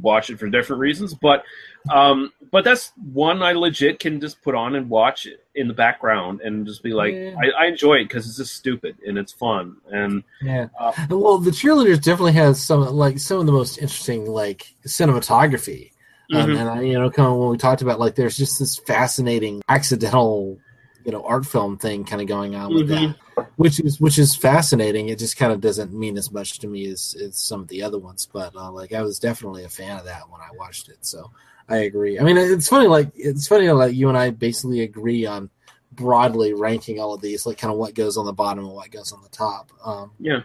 watch 0.00 0.28
it 0.30 0.38
for 0.38 0.48
different 0.48 0.80
reasons. 0.80 1.14
But 1.14 1.44
um, 1.92 2.32
but 2.50 2.64
that's 2.64 2.92
one 3.12 3.42
I 3.42 3.52
legit 3.52 3.98
can 4.00 4.20
just 4.20 4.42
put 4.42 4.54
on 4.54 4.74
and 4.74 4.88
watch 4.90 5.26
it 5.26 5.44
in 5.54 5.68
the 5.68 5.74
background 5.74 6.40
and 6.40 6.66
just 6.66 6.82
be 6.82 6.92
like, 6.92 7.14
Yeah. 7.14 7.34
I, 7.40 7.64
I 7.64 7.66
enjoy 7.66 7.94
it 7.96 8.04
because 8.08 8.26
it's 8.26 8.36
just 8.38 8.54
stupid 8.56 8.96
and 9.06 9.18
it's 9.18 9.32
fun 9.32 9.76
and 9.90 10.22
Yeah. 10.40 10.68
uh, 10.78 10.92
well, 11.10 11.38
the 11.38 11.50
cheerleaders 11.50 12.02
definitely 12.02 12.32
has 12.32 12.60
some 12.60 12.80
like 12.94 13.18
some 13.18 13.38
of 13.40 13.46
the 13.46 13.52
most 13.52 13.78
interesting 13.78 14.26
like 14.26 14.74
cinematography. 14.86 15.90
Um, 16.32 16.50
Mhm. 16.50 16.58
and 16.60 16.68
I, 16.70 16.80
you 16.82 16.94
know, 16.98 17.10
kind 17.10 17.28
of 17.28 17.36
when 17.36 17.50
we 17.50 17.58
talked 17.58 17.82
about 17.82 18.00
like, 18.00 18.14
there's 18.14 18.36
just 18.38 18.58
this 18.58 18.78
fascinating 18.78 19.60
accidental, 19.68 20.58
you 21.04 21.12
know, 21.12 21.22
art 21.24 21.44
film 21.46 21.76
thing 21.78 22.04
kind 22.04 22.20
of 22.22 22.28
going 22.28 22.54
on 22.54 22.74
with 22.74 22.88
Mhm. 22.88 23.16
that, 23.36 23.46
which 23.56 23.80
is 23.80 24.00
which 24.00 24.18
is 24.18 24.34
fascinating. 24.36 25.08
It 25.08 25.18
just 25.18 25.36
kind 25.36 25.52
of 25.52 25.60
doesn't 25.60 25.92
mean 25.92 26.16
as 26.18 26.30
much 26.30 26.58
to 26.60 26.66
me 26.68 26.86
as, 26.88 27.16
as 27.22 27.36
some 27.36 27.60
of 27.60 27.68
the 27.68 27.82
other 27.82 27.98
ones, 27.98 28.28
but 28.32 28.54
uh, 28.56 28.70
like 28.70 28.92
I 28.92 29.02
was 29.02 29.18
definitely 29.18 29.64
a 29.64 29.68
fan 29.68 29.98
of 29.98 30.04
that 30.04 30.28
when 30.30 30.40
I 30.40 30.48
watched 30.56 30.88
it. 30.88 30.98
So 31.00 31.30
I 31.68 31.78
agree. 31.78 32.18
I 32.18 32.22
mean, 32.22 32.36
it's 32.36 32.68
funny, 32.68 32.88
like 32.88 33.10
it's 33.14 33.46
funny, 33.48 33.70
like 33.70 33.94
you 33.94 34.08
and 34.08 34.18
I 34.18 34.30
basically 34.30 34.80
agree 34.80 35.26
on 35.26 35.48
broadly 35.92 36.54
ranking 36.54 36.98
all 37.00 37.14
of 37.14 37.20
these, 37.20 37.44
like 37.46 37.58
kind 37.58 37.72
of 37.72 37.78
what 37.78 37.94
goes 37.94 38.16
on 38.16 38.24
the 38.26 38.32
bottom 38.32 38.64
and 38.64 38.74
what 38.74 38.90
goes 38.90 39.12
on 39.12 39.22
the 39.22 39.28
top. 39.28 39.70
Um, 39.84 40.10
yeah. 40.18 40.40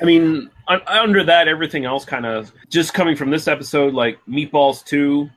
I 0.00 0.04
mean, 0.04 0.50
un- 0.68 0.82
under 0.86 1.24
that, 1.24 1.48
everything 1.48 1.84
else 1.84 2.04
kind 2.04 2.24
of 2.26 2.52
just 2.68 2.94
coming 2.94 3.16
from 3.16 3.30
this 3.30 3.48
episode, 3.48 3.94
like 3.94 4.18
Meatballs 4.28 4.84
2 4.84 5.28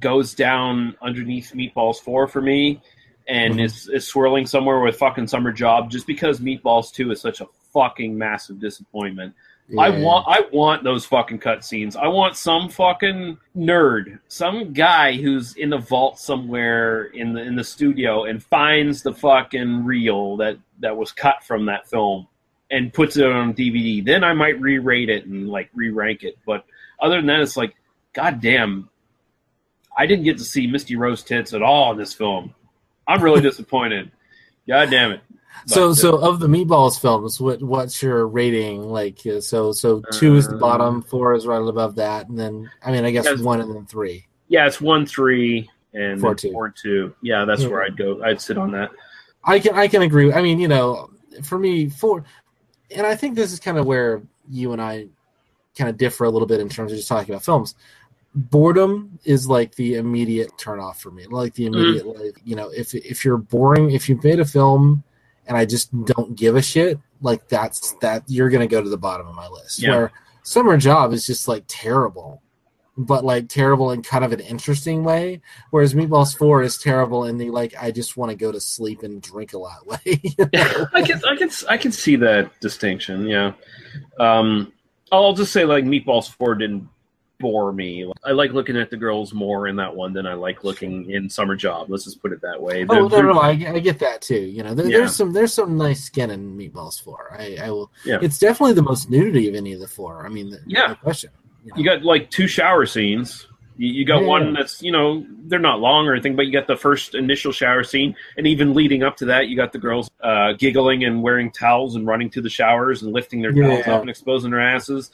goes 0.00 0.34
down 0.34 0.96
underneath 1.02 1.52
Meatballs 1.54 1.96
4 2.00 2.26
for 2.28 2.40
me 2.40 2.80
and 3.28 3.54
Mhm. 3.54 3.64
is, 3.64 3.88
is 3.88 4.06
swirling 4.06 4.46
somewhere 4.46 4.80
with 4.80 4.96
fucking 4.96 5.26
Summer 5.26 5.52
Job 5.52 5.90
just 5.90 6.06
because 6.06 6.40
Meatballs 6.40 6.92
2 6.92 7.10
is 7.12 7.20
such 7.20 7.40
a 7.40 7.46
fucking 7.72 8.16
massive 8.16 8.60
disappointment. 8.60 9.34
I 9.78 9.88
want 9.88 10.26
I 10.28 10.40
want 10.52 10.84
those 10.84 11.06
fucking 11.06 11.38
cutscenes. 11.38 11.96
I 11.96 12.08
want 12.08 12.36
some 12.36 12.68
fucking 12.68 13.38
nerd, 13.56 14.18
some 14.28 14.74
guy 14.74 15.14
who's 15.14 15.54
in 15.56 15.70
the 15.70 15.78
vault 15.78 16.18
somewhere 16.18 17.04
in 17.04 17.32
the 17.32 17.40
in 17.42 17.54
the 17.56 17.64
studio 17.64 18.24
and 18.24 18.42
finds 18.42 19.02
the 19.02 19.14
fucking 19.14 19.84
reel 19.84 20.36
that 20.38 20.58
that 20.80 20.94
was 20.96 21.12
cut 21.12 21.42
from 21.44 21.66
that 21.66 21.88
film 21.88 22.26
and 22.70 22.92
puts 22.92 23.16
it 23.16 23.24
on 23.24 23.54
DVD. 23.54 24.04
Then 24.04 24.24
I 24.24 24.34
might 24.34 24.60
re-rate 24.60 25.08
it 25.08 25.24
and 25.26 25.48
like 25.48 25.70
re-rank 25.74 26.22
it. 26.24 26.36
But 26.44 26.64
other 27.00 27.16
than 27.16 27.26
that, 27.26 27.40
it's 27.40 27.56
like, 27.56 27.74
god 28.12 28.40
damn, 28.42 28.90
I 29.96 30.06
didn't 30.06 30.24
get 30.24 30.38
to 30.38 30.44
see 30.44 30.66
Misty 30.66 30.96
Rowe's 30.96 31.22
tits 31.22 31.54
at 31.54 31.62
all 31.62 31.92
in 31.92 31.98
this 31.98 32.12
film. 32.12 32.54
I'm 33.12 33.22
really 33.22 33.40
disappointed. 33.40 34.10
God 34.66 34.90
damn 34.90 35.12
it. 35.12 35.20
So, 35.66 35.90
But, 35.90 35.94
so 35.94 36.16
of 36.16 36.40
the 36.40 36.48
Meatballs 36.48 37.00
films, 37.00 37.40
what 37.40 37.62
what's 37.62 38.02
your 38.02 38.26
rating? 38.26 38.82
Like, 38.82 39.24
uh, 39.26 39.40
so, 39.40 39.72
so 39.72 40.02
two 40.12 40.34
is 40.36 40.48
the 40.48 40.56
Uh, 40.56 40.58
bottom, 40.58 41.02
four 41.02 41.34
is 41.34 41.46
right 41.46 41.60
above 41.60 41.94
that, 41.96 42.28
and 42.28 42.38
then 42.38 42.70
I 42.84 42.90
mean, 42.90 43.04
I 43.04 43.10
guess 43.10 43.38
one 43.40 43.60
and 43.60 43.74
then 43.74 43.86
three. 43.86 44.26
Yeah, 44.48 44.66
it's 44.66 44.80
one 44.80 45.06
three 45.06 45.68
and 45.94 46.20
Four, 46.20 46.34
two. 46.34 46.52
four 46.52 46.70
two. 46.70 47.14
Yeah, 47.22 47.44
that's 47.44 47.62
Yeah. 47.62 47.68
where 47.68 47.82
I'd 47.84 47.96
go. 47.96 48.22
I'd 48.24 48.40
sit 48.40 48.56
on 48.58 48.72
that. 48.72 48.90
I 49.44 49.58
can 49.58 49.74
I 49.74 49.88
can 49.88 50.02
agree. 50.02 50.32
I 50.32 50.40
mean, 50.42 50.58
you 50.58 50.68
know, 50.68 51.10
for 51.42 51.58
me, 51.58 51.88
four, 51.90 52.24
and 52.90 53.06
I 53.06 53.14
think 53.14 53.36
this 53.36 53.52
is 53.52 53.60
kind 53.60 53.76
of 53.78 53.86
where 53.86 54.22
you 54.48 54.72
and 54.72 54.80
I 54.80 55.08
kind 55.76 55.88
of 55.90 55.96
differ 55.96 56.24
a 56.24 56.30
little 56.30 56.48
bit 56.48 56.60
in 56.60 56.68
terms 56.68 56.92
of 56.92 56.98
just 56.98 57.08
talking 57.08 57.32
about 57.34 57.44
films. 57.44 57.74
Boredom 58.34 59.18
is 59.24 59.46
like 59.46 59.74
the 59.74 59.96
immediate 59.96 60.56
turn 60.58 60.80
off 60.80 61.00
for 61.00 61.10
me. 61.10 61.26
Like 61.26 61.54
the 61.54 61.66
immediate, 61.66 62.06
like 62.06 62.40
you 62.44 62.56
know, 62.56 62.70
if 62.70 62.94
if 62.94 63.24
you're 63.24 63.36
boring, 63.36 63.90
if 63.90 64.08
you've 64.08 64.24
made 64.24 64.40
a 64.40 64.44
film 64.44 65.04
and 65.46 65.56
I 65.56 65.66
just 65.66 65.92
don't 66.06 66.34
give 66.34 66.56
a 66.56 66.62
shit, 66.62 66.98
like 67.20 67.48
that's 67.48 67.92
that 68.00 68.22
you're 68.28 68.48
gonna 68.48 68.66
go 68.66 68.82
to 68.82 68.88
the 68.88 68.96
bottom 68.96 69.26
of 69.26 69.34
my 69.34 69.48
list. 69.48 69.82
Yeah. 69.82 69.90
Where 69.90 70.12
Summer 70.44 70.78
Job 70.78 71.12
is 71.12 71.26
just 71.26 71.46
like 71.46 71.64
terrible, 71.68 72.42
but 72.96 73.22
like 73.22 73.48
terrible 73.48 73.90
in 73.92 74.02
kind 74.02 74.24
of 74.24 74.32
an 74.32 74.40
interesting 74.40 75.04
way. 75.04 75.42
Whereas 75.70 75.92
Meatballs 75.92 76.36
Four 76.36 76.62
is 76.62 76.78
terrible 76.78 77.24
in 77.24 77.36
the 77.36 77.50
like 77.50 77.74
I 77.80 77.90
just 77.90 78.16
want 78.16 78.30
to 78.30 78.36
go 78.36 78.50
to 78.50 78.60
sleep 78.60 79.02
and 79.02 79.20
drink 79.20 79.52
a 79.52 79.58
lot 79.58 79.86
way. 79.86 79.98
you 80.04 80.34
know? 80.38 80.86
I 80.94 81.02
can 81.02 81.20
I 81.26 81.36
can 81.36 81.50
I 81.68 81.76
can 81.76 81.92
see 81.92 82.16
that 82.16 82.58
distinction. 82.60 83.26
Yeah. 83.26 83.52
Um, 84.18 84.72
I'll 85.10 85.34
just 85.34 85.52
say 85.52 85.66
like 85.66 85.84
Meatballs 85.84 86.30
Four 86.30 86.54
didn't 86.54 86.88
bore 87.42 87.72
me. 87.72 88.10
I 88.24 88.30
like 88.30 88.52
looking 88.52 88.78
at 88.78 88.88
the 88.88 88.96
girls 88.96 89.34
more 89.34 89.68
in 89.68 89.76
that 89.76 89.94
one 89.94 90.14
than 90.14 90.26
I 90.26 90.32
like 90.32 90.64
looking 90.64 91.10
in 91.10 91.28
Summer 91.28 91.54
Job. 91.56 91.90
Let's 91.90 92.04
just 92.04 92.22
put 92.22 92.32
it 92.32 92.40
that 92.40 92.62
way. 92.62 92.86
Oh 92.88 93.06
They're- 93.08 93.22
no, 93.24 93.32
no, 93.34 93.38
I, 93.40 93.50
I 93.50 93.78
get 93.80 93.98
that 93.98 94.22
too. 94.22 94.40
You 94.40 94.62
know, 94.62 94.72
there, 94.72 94.86
Yeah. 94.86 94.98
there's 94.98 95.14
some 95.14 95.34
there's 95.34 95.52
some 95.52 95.76
nice 95.76 96.02
skin 96.02 96.30
in 96.30 96.56
Meatballs 96.56 97.02
Four. 97.02 97.36
I, 97.38 97.58
I 97.64 97.70
will. 97.70 97.90
Yeah. 98.06 98.18
It's 98.22 98.38
definitely 98.38 98.72
the 98.74 98.82
most 98.82 99.10
nudity 99.10 99.48
of 99.48 99.54
any 99.54 99.74
of 99.74 99.80
the 99.80 99.88
four. 99.88 100.24
I 100.24 100.30
mean, 100.30 100.48
the, 100.48 100.60
Yeah. 100.66 100.86
no 100.86 100.94
question. 100.94 101.30
You 101.76 101.84
got 101.84 102.02
like 102.02 102.30
two 102.30 102.46
shower 102.46 102.86
scenes. 102.86 103.46
You, 103.76 103.88
you 103.88 104.04
got 104.04 104.22
Yeah. 104.22 104.28
one 104.28 104.52
that's 104.52 104.82
you 104.82 104.92
know 104.92 105.26
they're 105.46 105.58
not 105.58 105.80
long 105.80 106.06
or 106.06 106.12
anything, 106.12 106.36
but 106.36 106.46
you 106.46 106.52
got 106.52 106.66
the 106.66 106.76
first 106.76 107.14
initial 107.14 107.52
shower 107.52 107.82
scene, 107.84 108.14
and 108.36 108.46
even 108.46 108.74
leading 108.74 109.02
up 109.02 109.16
to 109.18 109.24
that, 109.26 109.48
you 109.48 109.56
got 109.56 109.72
the 109.72 109.78
girls 109.78 110.10
uh, 110.22 110.52
giggling 110.52 111.04
and 111.04 111.22
wearing 111.22 111.50
towels 111.50 111.96
and 111.96 112.06
running 112.06 112.30
to 112.30 112.40
the 112.40 112.50
showers 112.50 113.02
and 113.02 113.12
lifting 113.12 113.40
their 113.42 113.52
towels 113.52 113.82
Yeah. 113.86 113.94
up 113.94 114.00
and 114.02 114.10
exposing 114.10 114.50
their 114.50 114.60
asses. 114.60 115.10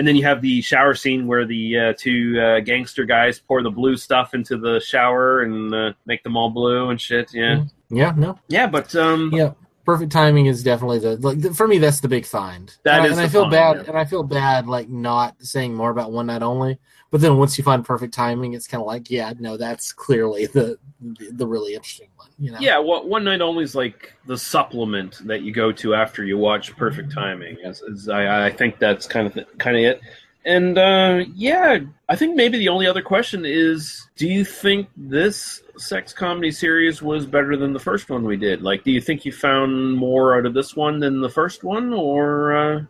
And 0.00 0.08
then 0.08 0.16
you 0.16 0.24
have 0.24 0.40
the 0.40 0.62
shower 0.62 0.94
scene 0.94 1.26
where 1.26 1.44
the 1.44 1.78
uh, 1.78 1.92
two 1.98 2.40
uh, 2.40 2.60
gangster 2.60 3.04
guys 3.04 3.38
pour 3.38 3.62
the 3.62 3.70
blue 3.70 3.98
stuff 3.98 4.32
into 4.32 4.56
the 4.56 4.80
shower 4.80 5.42
and 5.42 5.74
uh, 5.74 5.92
make 6.06 6.22
them 6.22 6.38
all 6.38 6.48
blue 6.48 6.88
and 6.88 6.98
shit. 6.98 7.34
Yeah, 7.34 7.64
Yeah, 7.90 8.14
no. 8.16 8.38
yeah, 8.48 8.66
but 8.66 8.96
um, 8.96 9.30
Yeah, 9.30 9.52
perfect 9.84 10.10
timing 10.10 10.46
is 10.46 10.62
definitely 10.62 11.00
the 11.00 11.16
like 11.18 11.52
for 11.54 11.68
me. 11.68 11.76
That's 11.76 12.00
the 12.00 12.08
big 12.08 12.24
find. 12.24 12.74
That 12.84 13.00
and, 13.00 13.02
I- 13.02 13.04
is 13.04 13.10
and 13.12 13.18
the 13.18 13.24
I 13.24 13.28
feel 13.28 13.42
find, 13.42 13.50
bad, 13.52 13.76
yeah. 13.76 13.82
and 13.90 13.98
I 13.98 14.04
feel 14.06 14.22
bad 14.22 14.66
like 14.66 14.88
not 14.88 15.36
saying 15.44 15.74
more 15.74 15.90
about 15.90 16.12
one 16.12 16.28
night 16.28 16.42
only. 16.42 16.78
But 17.10 17.20
then 17.20 17.38
once 17.38 17.58
you 17.58 17.64
find 17.64 17.84
perfect 17.84 18.14
timing, 18.14 18.52
it's 18.52 18.68
kind 18.68 18.80
of 18.80 18.86
like, 18.86 19.10
yeah, 19.10 19.32
no, 19.38 19.56
that's 19.56 19.92
clearly 19.92 20.46
the 20.46 20.78
the, 21.00 21.30
the 21.32 21.46
really 21.46 21.74
interesting 21.74 22.08
one. 22.16 22.28
You 22.38 22.52
know? 22.52 22.58
yeah. 22.60 22.78
Well, 22.78 23.06
one 23.06 23.24
night 23.24 23.40
only 23.40 23.64
is 23.64 23.74
like 23.74 24.14
the 24.26 24.38
supplement 24.38 25.26
that 25.26 25.42
you 25.42 25.52
go 25.52 25.72
to 25.72 25.94
after 25.94 26.24
you 26.24 26.38
watch 26.38 26.76
Perfect 26.76 27.12
Timing. 27.12 27.56
Is, 27.64 27.82
is 27.82 28.08
I, 28.08 28.46
I 28.46 28.50
think 28.50 28.78
that's 28.78 29.06
kind 29.06 29.26
of 29.26 29.58
kind 29.58 29.76
of 29.76 29.82
it. 29.82 30.00
And 30.44 30.78
uh, 30.78 31.24
yeah, 31.34 31.78
I 32.08 32.16
think 32.16 32.36
maybe 32.36 32.58
the 32.58 32.68
only 32.68 32.86
other 32.86 33.02
question 33.02 33.44
is: 33.44 34.08
Do 34.16 34.28
you 34.28 34.44
think 34.44 34.88
this 34.96 35.62
sex 35.76 36.12
comedy 36.12 36.52
series 36.52 37.02
was 37.02 37.26
better 37.26 37.56
than 37.56 37.72
the 37.72 37.80
first 37.80 38.08
one 38.08 38.24
we 38.24 38.36
did? 38.36 38.62
Like, 38.62 38.84
do 38.84 38.90
you 38.92 39.00
think 39.00 39.24
you 39.24 39.32
found 39.32 39.94
more 39.94 40.38
out 40.38 40.46
of 40.46 40.54
this 40.54 40.76
one 40.76 41.00
than 41.00 41.20
the 41.20 41.28
first 41.28 41.64
one, 41.64 41.92
or? 41.92 42.56
Uh... 42.56 42.84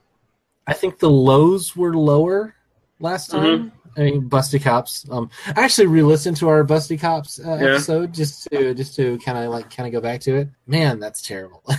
I 0.66 0.74
think 0.74 0.98
the 0.98 1.10
lows 1.10 1.74
were 1.74 1.94
lower 1.94 2.54
last 3.00 3.30
time. 3.30 3.70
Mhm. 3.70 3.72
I 3.96 4.00
mean, 4.02 4.28
Busty 4.28 4.62
Cops. 4.62 5.06
Um, 5.10 5.30
I 5.46 5.62
actually 5.64 5.88
re-listened 5.88 6.36
to 6.38 6.48
our 6.48 6.64
Busty 6.64 6.98
Cops 7.00 7.40
uh, 7.40 7.58
Yeah. 7.60 7.70
episode 7.72 8.14
just 8.14 8.44
to 8.50 8.74
just 8.74 8.94
to 8.96 9.18
kind 9.18 9.38
of 9.38 9.50
like 9.50 9.74
kind 9.74 9.86
of 9.86 9.92
go 9.92 10.00
back 10.00 10.20
to 10.22 10.36
it. 10.36 10.48
Man, 10.66 11.00
that's 11.00 11.22
terrible. 11.22 11.64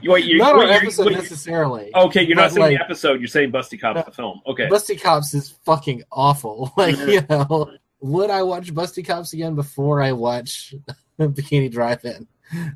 You, 0.00 0.10
wait, 0.10 0.24
you, 0.24 0.38
not 0.38 0.56
wait, 0.56 0.70
our 0.70 0.72
episode 0.72 1.06
wait, 1.06 1.16
necessarily. 1.16 1.90
Okay, 1.94 2.22
you're 2.22 2.36
not 2.36 2.50
saying 2.50 2.60
like, 2.60 2.78
the 2.78 2.84
episode. 2.84 3.20
You're 3.20 3.28
saying 3.28 3.52
Busty 3.52 3.80
Cops, 3.80 4.04
the 4.04 4.10
film. 4.12 4.40
Okay. 4.46 4.68
Busty 4.68 5.00
Cops 5.00 5.34
is 5.34 5.50
fucking 5.64 6.02
awful. 6.12 6.72
Like 6.76 6.96
you 6.98 7.22
know, 7.28 7.70
would 8.00 8.30
I 8.30 8.42
watch 8.42 8.72
Busty 8.74 9.06
Cops 9.06 9.32
again 9.32 9.54
before 9.54 10.02
I 10.02 10.12
watch 10.12 10.74
Bikini 11.18 11.70
Drive-In? 11.70 12.26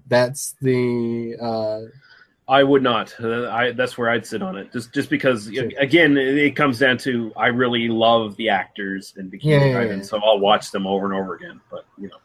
That's 0.07 0.57
the 0.61 1.37
uh, 1.41 1.81
I 2.49 2.63
would 2.65 2.83
not. 2.83 3.15
Uh, 3.21 3.49
I 3.51 3.73
that's 3.73 3.99
where 3.99 4.09
I'd 4.11 4.25
sit 4.27 4.43
on 4.43 4.57
it. 4.57 4.73
Just 4.73 4.95
just 4.95 5.11
because 5.11 5.49
again, 5.49 6.17
it, 6.17 6.57
comes 6.57 6.79
down 6.79 6.97
to 6.99 7.33
I 7.37 7.49
really 7.49 7.89
love 7.89 8.37
the 8.37 8.49
actors 8.49 9.13
in 9.19 9.31
Bikini 9.31 9.41
Yeah, 9.45 9.65
yeah, 9.67 9.83
yeah. 9.97 10.03
so 10.03 10.19
I'll 10.25 10.39
watch 10.41 10.71
them 10.71 10.87
over 10.87 11.05
and 11.05 11.15
over 11.15 11.35
again. 11.35 11.61
But 11.71 11.85
you 11.99 12.09
know, 12.09 12.17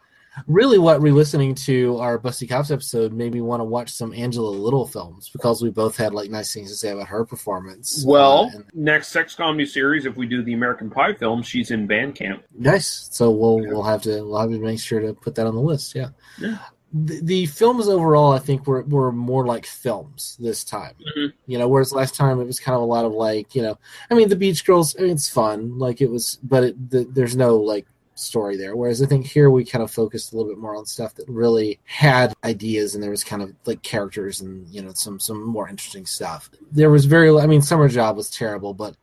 really 0.48 0.80
what 0.80 1.02
re-listening 1.02 1.56
to 1.56 1.98
our 1.98 2.18
Busty 2.18 2.48
Cops 2.48 2.72
episode 2.72 3.12
made 3.12 3.34
me 3.34 3.42
want 3.42 3.60
to 3.60 3.66
watch 3.66 3.90
some 3.90 4.14
Angela 4.14 4.50
Little 4.50 4.88
films 4.88 5.30
because 5.30 5.62
we 5.62 5.70
both 5.70 5.98
had 5.98 6.14
like 6.14 6.32
nice 6.32 6.54
things 6.54 6.72
to 6.72 6.78
say 6.78 6.92
about 6.92 7.08
her 7.08 7.26
performance. 7.26 8.04
well, 8.08 8.46
Uh, 8.46 8.56
and- 8.56 8.66
next 8.74 9.10
sex 9.10 9.36
comedy 9.36 9.66
series, 9.66 10.06
if 10.06 10.16
we 10.16 10.26
do 10.26 10.42
the 10.42 10.54
American 10.54 10.90
Pie 10.90 11.14
film, 11.16 11.44
she's 11.44 11.70
in 11.70 11.86
Band 11.86 12.16
Camp. 12.16 12.44
nice. 12.58 13.10
So 13.12 13.30
we'll 13.30 13.58
we'll 13.58 13.84
have 13.84 14.02
to 14.04 14.24
we'll 14.24 14.40
have 14.40 14.50
to 14.52 14.58
make 14.60 14.80
sure 14.80 15.02
to 15.02 15.14
put 15.14 15.36
that 15.36 15.46
on 15.48 15.54
the 15.54 15.62
list. 15.62 15.96
Yeah. 15.96 16.10
Yeah. 16.40 16.60
The, 16.94 17.20
the 17.24 17.46
films 17.48 17.88
overall, 17.88 18.32
I 18.34 18.40
think, 18.40 18.68
were 18.68 18.84
were 18.84 19.12
more 19.12 19.46
like 19.48 19.66
films 19.66 20.38
this 20.40 20.64
time. 20.64 20.94
Mhm. 21.18 21.34
You 21.48 21.58
know, 21.58 21.68
whereas 21.68 21.92
last 21.92 22.16
time 22.16 22.40
it 22.40 22.46
was 22.46 22.60
kind 22.60 22.76
of 22.76 22.82
a 22.82 22.86
lot 22.86 23.04
of 23.06 23.14
like, 23.14 23.56
you 23.56 23.64
know, 23.64 23.80
I 24.12 24.14
mean, 24.14 24.30
the 24.30 24.36
Beach 24.36 24.64
Girls. 24.64 24.96
I 24.98 25.02
mean, 25.02 25.12
it's 25.12 25.28
fun, 25.30 25.80
like 25.80 26.02
it 26.02 26.10
was, 26.12 26.38
but 26.44 26.64
it, 26.64 26.90
the, 26.92 27.04
there's 27.06 27.36
no 27.36 27.58
like 27.58 27.88
story 28.16 28.58
there. 28.58 28.76
Whereas 28.76 29.02
I 29.02 29.08
think 29.08 29.26
here 29.26 29.50
we 29.50 29.66
kind 29.66 29.84
of 29.84 29.90
focused 29.90 30.34
a 30.34 30.38
little 30.38 30.52
bit 30.52 30.60
more 30.62 30.76
on 30.76 30.86
stuff 30.86 31.16
that 31.16 31.28
really 31.28 31.80
had 31.86 32.34
ideas, 32.44 32.94
and 32.94 33.04
there 33.04 33.10
was 33.10 33.24
kind 33.24 33.42
of 33.42 33.54
like 33.66 33.82
characters 33.82 34.42
and 34.42 34.68
you 34.68 34.84
know 34.84 34.94
some 34.94 35.20
some 35.20 35.44
more 35.44 35.68
interesting 35.68 36.06
stuff. 36.06 36.52
There 36.72 36.92
was 36.92 37.06
very, 37.06 37.36
I 37.40 37.48
mean, 37.48 37.64
Summer 37.64 37.88
Job 37.90 38.18
was 38.18 38.30
terrible, 38.30 38.76
but 38.76 38.96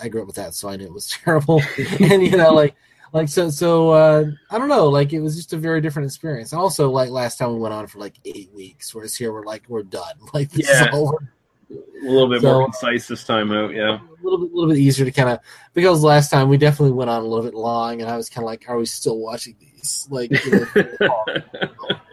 I 0.00 0.08
grew 0.08 0.20
up 0.20 0.28
with 0.28 0.36
that, 0.36 0.54
so 0.54 0.68
I 0.68 0.76
knew 0.76 0.84
it 0.86 0.92
was 0.92 1.08
terrible. 1.24 1.60
and 1.98 2.22
you 2.22 2.36
know, 2.36 2.54
like 2.54 2.76
like 3.14 3.28
so 3.28 3.48
so 3.48 3.90
uh 3.90 4.24
I 4.50 4.58
don't 4.58 4.68
know, 4.68 4.88
like 4.88 5.12
it 5.14 5.20
was 5.20 5.36
just 5.36 5.52
a 5.54 5.56
very 5.56 5.80
different 5.80 6.06
experience. 6.06 6.52
And 6.52 6.60
also 6.60 6.90
like 6.90 7.08
last 7.08 7.38
time 7.38 7.54
we 7.54 7.60
went 7.60 7.72
on 7.72 7.86
for 7.86 7.98
like 8.00 8.16
eight 8.26 8.50
weeks, 8.52 8.94
whereas 8.94 9.16
here 9.16 9.32
we're 9.32 9.44
like 9.46 9.62
we're 9.68 9.82
done. 9.84 10.14
Like 10.34 10.50
this 10.50 10.68
Yeah. 10.68 10.90
A 10.92 12.06
little 12.06 12.28
bit 12.28 12.42
So- 12.42 12.52
more 12.52 12.64
concise 12.66 13.08
this 13.08 13.24
time 13.24 13.50
out. 13.52 13.72
Yeah. 13.72 13.98
A 14.00 14.22
little 14.22 14.38
bit, 14.46 14.52
little 14.54 14.68
bit 14.70 14.78
easier 14.78 15.04
to 15.06 15.10
kind 15.12 15.28
of 15.30 15.38
because 15.72 16.02
last 16.02 16.30
time 16.30 16.48
we 16.48 16.56
definitely 16.58 16.92
went 16.92 17.08
on 17.10 17.22
a 17.22 17.26
little 17.26 17.44
bit 17.44 17.54
long, 17.54 18.00
and 18.02 18.10
I 18.10 18.16
was 18.16 18.28
kind 18.28 18.42
of 18.44 18.46
like, 18.46 18.64
"Are 18.68 18.78
we 18.78 18.86
still 18.86 19.18
watching 19.18 19.54
these?" 19.60 20.06
Like, 20.10 20.30
you 20.44 20.50
know, 20.74 21.10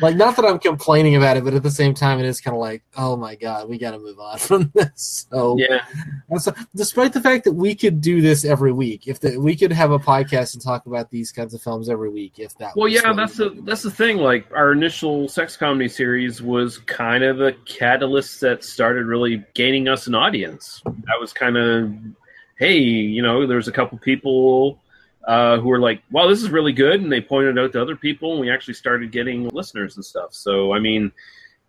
like 0.00 0.16
not 0.16 0.36
that 0.36 0.44
I'm 0.44 0.58
complaining 0.58 1.16
about 1.16 1.36
it, 1.36 1.44
but 1.44 1.54
at 1.54 1.62
the 1.62 1.70
same 1.70 1.94
time, 1.94 2.18
it 2.18 2.26
is 2.26 2.40
kind 2.40 2.54
of 2.54 2.60
like, 2.60 2.82
"Oh 2.96 3.16
my 3.16 3.34
god, 3.34 3.68
we 3.68 3.78
got 3.78 3.92
to 3.92 3.98
move 3.98 4.18
on 4.18 4.38
from 4.48 4.70
this." 4.74 5.26
So 5.30 5.56
Yeah. 5.58 5.84
so, 6.38 6.54
despite 6.74 7.12
the 7.12 7.20
fact 7.20 7.44
that 7.44 7.52
we 7.52 7.74
could 7.74 8.00
do 8.00 8.20
this 8.20 8.44
every 8.44 8.72
week, 8.72 9.08
if 9.08 9.20
the, 9.20 9.38
we 9.38 9.56
could 9.56 9.72
have 9.72 9.90
a 9.90 9.98
podcast 9.98 10.54
and 10.54 10.62
talk 10.62 10.86
about 10.86 11.10
these 11.10 11.32
kinds 11.32 11.54
of 11.54 11.62
films 11.62 11.88
every 11.88 12.10
week, 12.10 12.38
if 12.38 12.56
that 12.58 12.76
Well, 12.76 12.88
yeah, 12.88 13.12
that's 13.12 13.36
the 13.36 13.50
that's 13.64 13.82
the 13.82 13.90
thing. 13.90 14.18
Like 14.18 14.46
our 14.54 14.72
initial 14.72 15.28
sex 15.28 15.56
comedy 15.56 15.88
series 15.88 16.42
was 16.42 16.78
kind 16.78 17.24
of 17.24 17.40
a 17.40 17.52
catalyst 17.66 18.40
that 18.40 18.64
started 18.64 19.06
really 19.06 19.44
gaining 19.54 19.88
us 19.88 20.06
an 20.06 20.14
audience. 20.14 20.82
That 20.84 21.20
was 21.20 21.32
kind 21.32 21.56
of, 21.56 21.92
hey, 22.58 22.78
you 22.78 23.22
know, 23.22 23.46
there's 23.46 23.68
a 23.68 23.72
couple 23.72 23.98
people 23.98 24.80
uh, 25.28 25.58
who 25.60 25.68
were 25.68 25.78
like, 25.78 26.02
"Wow, 26.10 26.26
this 26.26 26.42
is 26.42 26.50
really 26.50 26.72
good," 26.72 27.00
and 27.00 27.12
they 27.12 27.20
pointed 27.20 27.56
out 27.58 27.72
to 27.74 27.80
other 27.82 27.94
people, 27.94 28.32
and 28.32 28.40
we 28.40 28.50
actually 28.50 28.74
started 28.74 29.12
getting 29.12 29.48
listeners 29.50 29.94
and 29.96 30.04
stuff. 30.04 30.34
So, 30.34 30.72
I 30.72 30.80
mean, 30.80 31.12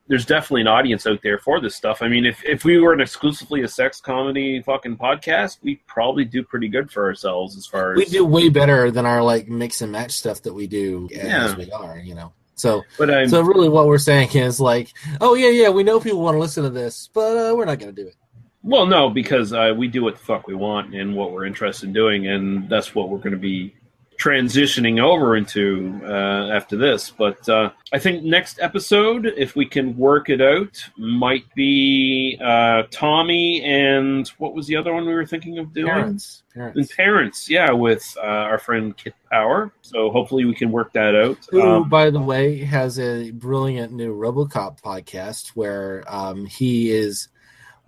there's 0.07 0.25
definitely 0.25 0.61
an 0.61 0.67
audience 0.67 1.05
out 1.05 1.19
there 1.21 1.37
for 1.37 1.59
this 1.61 1.75
stuff. 1.75 2.01
I 2.01 2.07
mean, 2.07 2.25
if 2.25 2.43
if 2.43 2.63
we 2.65 2.79
were 2.79 2.93
an 2.93 3.01
exclusively 3.01 3.61
a 3.61 3.67
sex 3.67 4.01
comedy 4.01 4.61
fucking 4.63 4.97
podcast, 4.97 5.57
we'd 5.61 5.85
probably 5.85 6.25
do 6.25 6.41
pretty 6.41 6.67
good 6.67 6.89
for 6.89 7.03
ourselves 7.05 7.55
as 7.57 7.67
far 7.67 7.93
as 7.93 7.97
we 7.97 8.05
do 8.05 8.25
way 8.25 8.49
better 8.49 8.89
than 8.89 9.05
our 9.05 9.21
like 9.21 9.47
mix 9.49 9.81
and 9.83 9.91
match 9.91 10.11
stuff 10.13 10.41
that 10.43 10.53
we 10.53 10.65
do 10.65 11.07
as 11.13 11.17
Yeah. 11.23 11.55
we 11.57 11.71
are, 11.71 11.99
you 11.99 12.15
know. 12.15 12.31
So, 12.55 12.83
But 12.97 13.09
I'm- 13.09 13.29
so 13.29 13.41
really, 13.41 13.69
what 13.69 13.85
we're 13.87 13.97
saying 13.99 14.29
is 14.33 14.59
like, 14.59 14.89
oh 15.21 15.33
yeah, 15.35 15.49
yeah, 15.49 15.69
we 15.69 15.83
know 15.83 15.99
people 15.99 16.21
want 16.21 16.35
to 16.35 16.39
listen 16.39 16.63
to 16.63 16.69
this, 16.69 17.09
but 17.13 17.37
uh, 17.37 17.55
we're 17.55 17.65
not 17.65 17.77
going 17.79 17.93
to 17.95 18.01
do 18.03 18.07
it. 18.07 18.15
Well, 18.63 18.85
no, 18.85 19.09
because 19.09 19.53
uh, 19.53 19.73
we 19.75 19.87
do 19.87 20.03
what 20.03 20.15
the 20.15 20.23
fuck 20.23 20.47
we 20.47 20.55
want 20.55 20.93
and 20.93 21.15
what 21.15 21.31
we're 21.31 21.45
interested 21.45 21.87
in 21.87 21.93
doing, 21.93 22.27
and 22.27 22.69
that's 22.69 22.93
what 22.93 23.09
we're 23.09 23.17
going 23.17 23.31
to 23.31 23.37
be 23.37 23.73
transitioning 24.19 25.01
over 25.01 25.37
into 25.37 25.99
uh, 26.03 26.49
after 26.51 26.75
this. 26.75 27.09
But 27.09 27.47
uh, 27.47 27.71
I 27.93 27.99
think 27.99 28.23
next 28.23 28.59
episode, 28.59 29.25
if 29.37 29.55
we 29.55 29.65
can 29.65 29.97
work 29.97 30.29
it 30.29 30.41
out, 30.41 30.83
might 30.97 31.45
be 31.55 32.37
uh, 32.43 32.83
Tommy 32.91 33.63
and 33.63 34.27
what 34.37 34.53
was 34.53 34.67
the 34.67 34.75
other 34.75 34.93
one 34.93 35.07
we 35.07 35.13
were 35.13 35.25
thinking 35.25 35.57
of 35.57 35.73
doing? 35.73 35.87
Parents, 35.87 36.43
parents. 36.53 36.77
And 36.77 36.89
parents, 36.89 37.49
yeah, 37.49 37.71
with 37.71 38.05
uh, 38.21 38.25
our 38.25 38.59
friend 38.59 38.95
Kit 38.97 39.15
Power. 39.31 39.71
So 39.81 40.11
hopefully 40.11 40.43
we 40.43 40.53
can 40.53 40.69
work 40.69 40.91
that 40.93 41.15
out. 41.15 41.37
Who, 41.49 41.61
Um, 41.61 41.89
by 41.89 42.09
the 42.09 42.19
way, 42.19 42.57
has 42.57 42.99
a 42.99 43.31
brilliant 43.31 43.93
new 43.93 44.13
RoboCop 44.13 44.81
podcast 44.81 45.49
where 45.49 46.03
um, 46.07 46.45
he 46.45 46.91
is 46.91 47.29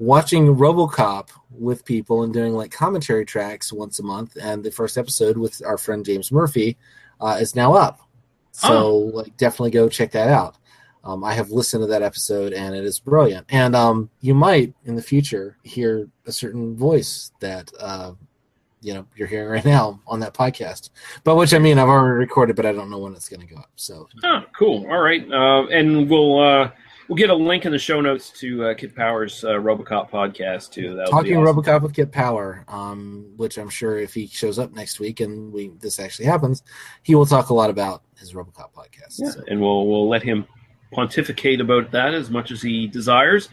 watching 0.01 0.55
RoboCop 0.55 1.29
with 1.51 1.85
people 1.85 2.23
and 2.23 2.33
doing 2.33 2.53
like 2.55 2.71
commentary 2.71 3.23
tracks 3.23 3.71
once 3.71 3.99
a 3.99 4.03
month. 4.03 4.35
And 4.41 4.63
the 4.63 4.71
first 4.71 4.97
episode 4.97 5.37
with 5.37 5.61
our 5.63 5.77
friend 5.77 6.03
James 6.03 6.31
Murphy 6.31 6.75
uh, 7.19 7.37
is 7.39 7.55
now 7.55 7.75
up. 7.75 8.01
So 8.51 8.95
like, 8.97 9.37
definitely 9.37 9.69
go 9.69 9.87
check 9.89 10.11
that 10.13 10.27
out. 10.27 10.57
Um, 11.03 11.23
I 11.23 11.35
have 11.35 11.51
listened 11.51 11.83
to 11.83 11.87
that 11.87 12.01
episode 12.01 12.51
and 12.51 12.75
it 12.75 12.83
is 12.83 12.99
brilliant. 12.99 13.45
And 13.49 13.75
um, 13.75 14.09
you 14.21 14.33
might 14.33 14.73
in 14.85 14.95
the 14.95 15.03
future 15.03 15.57
hear 15.61 16.09
a 16.25 16.31
certain 16.31 16.75
voice 16.75 17.31
that 17.39 17.71
uh, 17.79 18.13
you 18.81 18.95
know 18.95 19.05
you're 19.15 19.27
hearing 19.27 19.49
right 19.49 19.65
now 19.65 19.99
on 20.07 20.19
that 20.21 20.33
podcast. 20.33 20.89
But 21.23 21.35
which 21.35 21.53
I 21.53 21.59
mean, 21.59 21.77
I've 21.77 21.89
already 21.89 22.17
recorded, 22.17 22.55
but 22.55 22.65
I 22.65 22.71
don't 22.71 22.89
know 22.89 22.97
when 22.97 23.13
it's 23.13 23.29
going 23.29 23.47
to 23.47 23.53
go 23.53 23.59
up. 23.59 23.69
So 23.75 24.07
Oh, 24.23 24.41
cool. 24.57 24.87
All 24.89 25.01
right, 25.01 25.23
uh, 25.31 25.67
and 25.67 26.09
we'll 26.09 26.39
uh, 26.39 26.71
we'll 27.11 27.17
get 27.17 27.29
a 27.29 27.35
link 27.35 27.65
in 27.65 27.73
the 27.73 27.77
show 27.77 27.99
notes 27.99 28.29
to 28.29 28.63
uh, 28.63 28.73
Kit 28.73 28.95
Power's 28.95 29.43
uh, 29.43 29.49
RoboCop 29.49 30.09
podcast 30.09 30.71
too. 30.71 30.95
That'll 30.95 31.11
talking 31.11 31.35
awesome. 31.35 31.61
RoboCop 31.61 31.81
with 31.81 31.93
Kit 31.93 32.09
Power, 32.09 32.63
um, 32.69 33.33
which 33.35 33.57
I'm 33.57 33.67
sure 33.67 33.97
if 33.99 34.13
he 34.13 34.27
shows 34.27 34.57
up 34.57 34.71
next 34.71 34.97
week 35.01 35.19
and 35.19 35.51
we 35.51 35.71
this 35.81 35.99
actually 35.99 36.27
happens, 36.27 36.63
he 37.03 37.13
will 37.13 37.25
talk 37.25 37.49
a 37.49 37.53
lot 37.53 37.69
about 37.69 38.03
his 38.17 38.31
RoboCop 38.31 38.71
podcast. 38.73 39.15
Yeah, 39.17 39.31
So, 39.31 39.41
and 39.49 39.59
we'll 39.59 39.87
we'll 39.87 40.07
let 40.07 40.23
him 40.23 40.47
pontificate 40.93 41.59
about 41.59 41.91
that 41.91 42.13
as 42.13 42.29
much 42.29 42.49
as 42.49 42.61
he 42.61 42.87
desires. 42.87 43.49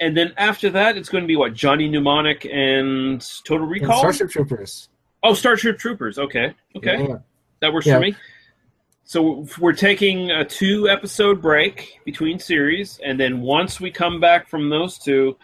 And 0.00 0.14
then 0.14 0.34
after 0.36 0.68
that, 0.68 0.98
it's 0.98 1.08
going 1.08 1.24
to 1.24 1.28
be 1.28 1.36
what 1.36 1.54
Johnny 1.54 1.88
Mnemonic 1.88 2.44
and 2.52 3.26
Total 3.44 3.62
and 3.64 3.70
Recall. 3.72 4.00
Starship 4.00 4.28
Troopers. 4.28 4.90
Oh, 5.22 5.32
Starship 5.32 5.78
Troopers. 5.78 6.18
Okay, 6.18 6.54
okay, 6.76 7.06
Yeah. 7.08 7.16
that 7.60 7.72
works 7.72 7.86
Yeah. 7.86 7.94
for 7.94 8.00
me. 8.00 8.14
So 9.08 9.46
we're 9.58 9.72
taking 9.72 10.30
a 10.32 10.44
two 10.44 10.90
episode 10.90 11.40
break 11.40 11.98
between 12.04 12.38
series, 12.38 13.00
and 13.02 13.18
then 13.18 13.40
once 13.40 13.80
we 13.80 13.90
come 13.90 14.20
back 14.20 14.50
from 14.50 14.68
those 14.68 14.98
two, 14.98 15.34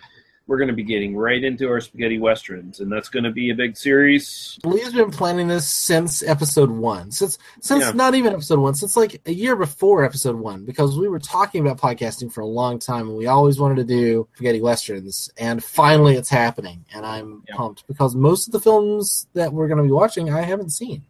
we're 0.47 0.59
going 0.59 0.69
to 0.69 0.75
be 0.75 0.83
getting 0.83 1.17
right 1.17 1.43
into 1.43 1.71
our 1.71 1.81
spaghetti 1.81 2.19
westerns, 2.19 2.81
and 2.81 2.93
that's 2.93 3.09
going 3.09 3.25
to 3.25 3.31
be 3.31 3.49
a 3.49 3.55
big 3.55 3.75
series. 3.75 4.59
Lee's 4.65 4.93
been 4.93 5.11
planning 5.11 5.49
this 5.49 5.67
since 5.67 6.23
episode 6.23 6.69
one. 6.69 7.11
Since 7.11 7.39
since 7.63 7.85
Yeah. 7.85 7.93
not 7.93 8.15
even 8.15 8.35
episode 8.35 8.59
one, 8.59 8.75
since 8.75 8.99
like 8.99 9.23
a 9.25 9.33
year 9.33 9.57
before 9.57 10.05
episode 10.05 10.37
one, 10.37 10.67
because 10.67 10.99
we 10.99 11.09
were 11.09 11.19
talking 11.19 11.67
about 11.67 11.79
podcasting 11.79 12.31
for 12.31 12.43
a 12.43 12.47
long 12.47 12.79
time 12.79 13.09
and 13.09 13.17
we 13.17 13.29
always 13.29 13.59
wanted 13.59 13.77
to 13.77 13.85
do 13.85 14.29
spaghetti 14.35 14.61
westerns, 14.61 15.31
and 15.39 15.65
finally 15.65 16.17
it's 16.17 16.29
happening, 16.29 16.85
and 16.95 17.07
I'm 17.07 17.45
pumped 17.49 17.87
because 17.87 18.15
most 18.15 18.47
of 18.47 18.53
the 18.53 18.61
films 18.61 19.27
that 19.33 19.55
we're 19.55 19.69
going 19.69 19.79
to 19.79 19.85
be 19.85 19.91
watching 19.91 20.31
I 20.31 20.43
haven't 20.43 20.69
seen. 20.69 21.07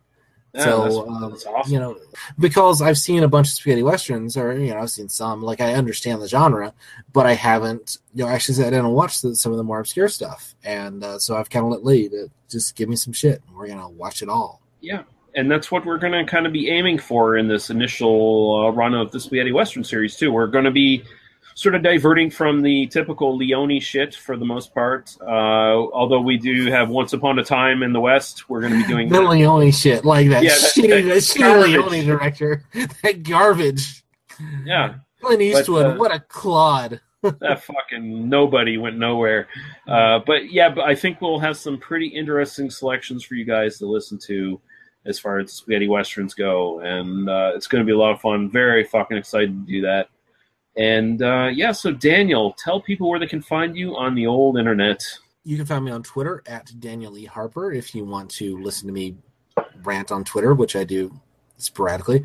Yeah, 0.55 0.65
so 0.65 0.83
that's- 0.83 1.47
um, 1.47 1.55
awesome. 1.55 1.73
you 1.73 1.81
know, 1.81 1.97
because 2.39 2.81
I've 2.81 2.99
seen 2.99 3.23
a 3.25 3.29
bunch 3.29 3.49
of 3.49 3.55
spaghetti 3.55 3.83
westerns, 3.83 4.37
or 4.37 4.57
you 4.59 4.73
know, 4.73 4.81
I've 4.81 4.91
seen 4.91 5.09
some. 5.09 5.43
Like 5.43 5.61
I 5.61 5.75
understand 5.75 6.23
the 6.23 6.29
genre, 6.29 6.73
but 7.13 7.27
I 7.27 7.33
haven't, 7.35 7.99
you 8.15 8.25
know, 8.25 8.31
actually 8.31 8.55
sat 8.55 8.71
down 8.71 8.85
and 8.85 8.95
watched 8.95 9.23
the, 9.23 9.35
some 9.35 9.51
of 9.53 9.59
the 9.59 9.65
more 9.65 9.81
obscure 9.81 10.09
stuff. 10.09 10.55
And 10.65 11.03
uh, 11.03 11.19
so 11.19 11.37
I've 11.37 11.51
kind 11.51 11.65
of 11.67 11.73
let 11.73 11.85
Lee 11.85 12.09
to 12.11 12.29
just 12.49 12.77
give 12.77 12.89
me 12.89 12.97
some 12.97 13.13
shit, 13.13 13.43
and 13.49 13.57
we're 13.57 13.67
gonna 13.69 13.89
watch 13.89 14.23
it 14.23 14.29
all. 14.29 14.61
Yeah, 14.81 15.03
and 15.35 15.51
that's 15.51 15.73
what 15.73 15.85
we're 15.85 15.99
going 15.99 16.13
to 16.13 16.25
kind 16.31 16.47
of 16.47 16.53
be 16.53 16.69
aiming 16.69 16.99
for 16.99 17.37
in 17.37 17.49
this 17.49 17.71
initial 17.71 18.67
uh, 18.67 18.71
run 18.71 18.95
of 18.95 19.11
the 19.11 19.19
Spaghetti 19.19 19.51
Western 19.51 19.83
series 19.83 20.15
too. 20.17 20.31
We're 20.31 20.47
going 20.47 20.65
to 20.67 20.71
be 20.71 21.03
sort 21.55 21.75
of 21.75 21.83
diverting 21.83 22.31
from 22.31 22.63
the 22.63 22.87
typical 22.89 23.37
Leone 23.37 23.79
shit 23.81 24.15
for 24.15 24.37
the 24.37 24.45
most 24.45 24.75
part. 24.75 25.17
Uh, 25.21 25.25
although 25.93 26.21
we 26.21 26.37
do 26.37 26.67
have 26.71 26.89
Once 26.91 27.13
Upon 27.13 27.39
a 27.39 27.45
Time 27.45 27.83
in 27.83 27.93
the 27.93 28.01
West, 28.01 28.49
we're 28.49 28.61
going 28.61 28.73
to 28.73 28.79
be 28.79 28.87
doing 28.87 29.09
The 29.09 29.21
Leone 29.23 29.71
shit, 29.71 30.05
like 30.05 30.29
that 30.31 30.43
Yeah, 30.43 30.51
that- 30.51 30.59
shitty, 30.75 30.89
that 30.89 31.03
that 31.05 31.23
shitty. 31.23 31.91
Leone 31.91 32.07
director, 32.07 32.63
that 33.03 33.23
garbage. 33.23 34.03
yeah. 34.65 34.95
Clint 35.21 35.39
But, 35.39 35.41
Eastwood, 35.61 35.87
uh, 35.87 35.95
what 35.95 36.13
a 36.15 36.21
clod. 36.21 37.01
that 37.23 37.63
fucking 37.65 38.29
nobody 38.29 38.77
went 38.77 38.99
nowhere. 38.99 39.49
Uh, 39.89 40.19
but 40.27 40.53
yeah, 40.53 40.69
but 40.69 40.85
I 40.85 40.95
think 40.95 41.21
we'll 41.23 41.39
have 41.39 41.57
some 41.57 41.79
pretty 41.79 42.09
interesting 42.09 42.69
selections 42.69 43.25
for 43.25 43.35
you 43.35 43.47
guys 43.47 43.79
to 43.79 43.87
listen 43.87 44.19
to 44.27 44.61
as 45.07 45.19
far 45.19 45.39
as 45.39 45.53
spaghetti 45.53 45.89
westerns 45.89 46.35
go, 46.35 46.81
and 46.81 47.29
uh, 47.31 47.53
it's 47.55 47.67
going 47.67 47.81
to 47.83 47.87
be 47.87 47.93
a 47.93 47.99
lot 47.99 48.13
of 48.13 48.21
fun. 48.21 48.51
Very 48.51 48.85
fucking 48.85 49.17
excited 49.17 49.49
to 49.67 49.73
do 49.73 49.81
that. 49.83 50.09
And 50.77 51.23
uh, 51.23 51.51
yeah, 51.53 51.73
so 51.73 51.93
Daniel, 51.93 52.53
tell 52.59 52.81
people 52.81 53.09
where 53.09 53.19
they 53.19 53.27
can 53.27 53.43
find 53.43 53.77
you 53.77 53.97
on 53.97 54.15
the 54.15 54.27
old 54.27 54.59
internet. 54.59 55.03
You 55.45 55.57
can 55.57 55.67
find 55.67 55.85
me 55.85 55.93
on 55.93 56.03
Twitter 56.03 56.43
at 56.47 56.73
Daniel 56.81 57.17
E. 57.19 57.25
Harper 57.25 57.73
if 57.73 57.95
you 57.95 58.05
want 58.05 58.31
to 58.33 58.61
listen 58.63 58.87
to 58.89 58.93
me 58.93 59.17
rant 59.83 60.11
on 60.11 60.25
Twitter, 60.25 60.55
which 60.55 60.75
I 60.75 60.85
do 60.85 61.13
sporadically. 61.59 62.25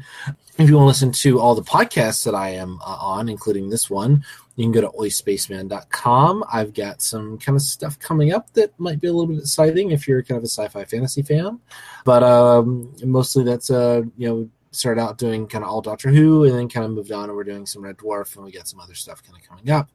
If 0.58 0.70
you 0.70 0.76
want 0.76 0.86
to 0.86 0.88
listen 0.88 1.12
to 1.12 1.40
all 1.40 1.56
the 1.56 1.62
podcasts 1.62 2.26
that 2.26 2.36
I 2.36 2.50
am 2.50 2.80
uh, 2.82 2.98
on, 3.00 3.30
including 3.30 3.70
this 3.70 3.90
one, 3.90 4.24
you 4.56 4.66
can 4.66 4.72
go 4.72 4.82
to 4.82 4.90
oispaceman.com. 4.90 6.44
I've 6.52 6.74
got 6.74 7.02
some 7.02 7.38
kind 7.38 7.56
of 7.56 7.62
stuff 7.62 7.98
coming 8.00 8.34
up 8.34 8.52
that 8.54 8.78
might 8.80 9.00
be 9.00 9.08
a 9.08 9.14
little 9.14 9.28
bit 9.28 9.40
exciting 9.40 9.92
if 9.92 10.08
you're 10.08 10.24
kind 10.24 10.38
of 10.38 10.44
a 10.44 10.48
sci-fi 10.48 10.84
fantasy 10.84 11.22
fan. 11.22 11.60
But 12.04 12.24
um, 12.24 12.94
mostly 13.04 13.44
that's 13.44 13.70
uh, 13.70 14.02
you 14.18 14.28
know 14.28 14.50
started 14.72 15.02
out 15.02 15.18
doing 15.18 15.48
kind 15.48 15.64
of 15.64 15.70
all 15.70 15.82
Doctor 15.82 16.10
Who, 16.10 16.44
and 16.46 16.54
then 16.54 16.70
kind 16.70 16.86
of 16.86 16.92
moved 16.92 17.12
on, 17.12 17.26
and 17.26 17.36
we're 17.36 17.44
doing 17.44 17.66
some 17.66 17.84
Red 17.84 17.98
Dwarf, 17.98 18.36
and 18.36 18.46
we 18.46 18.52
got 18.52 18.68
some 18.68 18.80
other 18.80 18.96
stuff 18.96 19.24
kind 19.24 19.38
of 19.38 19.48
coming 19.48 19.70
up. 19.70 19.90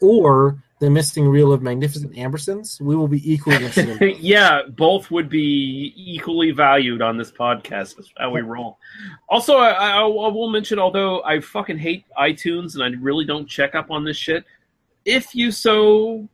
or 0.00 0.62
the 0.82 0.90
missing 0.90 1.28
reel 1.28 1.52
of 1.52 1.62
Magnificent 1.62 2.12
Ambersons, 2.14 2.80
we 2.80 2.96
will 2.96 3.06
be 3.06 3.32
equally 3.32 3.56
interested 3.64 4.18
yeah, 4.18 4.62
both 4.68 5.12
would 5.12 5.28
be 5.28 5.92
equally 5.96 6.50
valued 6.50 7.00
on 7.00 7.16
this 7.16 7.30
podcast. 7.30 7.94
That's 7.96 8.12
how 8.18 8.30
we 8.30 8.40
roll. 8.40 8.78
Also, 9.28 9.58
I, 9.58 9.70
I, 9.70 10.00
I 10.00 10.02
will 10.04 10.50
mention, 10.50 10.80
although 10.80 11.22
I 11.22 11.38
fucking 11.38 11.78
hate 11.78 12.04
iTunes 12.18 12.74
and 12.74 12.82
I 12.82 12.88
really 13.00 13.24
don't 13.24 13.46
check 13.46 13.76
up 13.76 13.92
on 13.92 14.04
this 14.04 14.16
shit, 14.16 14.44
if 15.04 15.36
you 15.36 15.52
so 15.52 16.28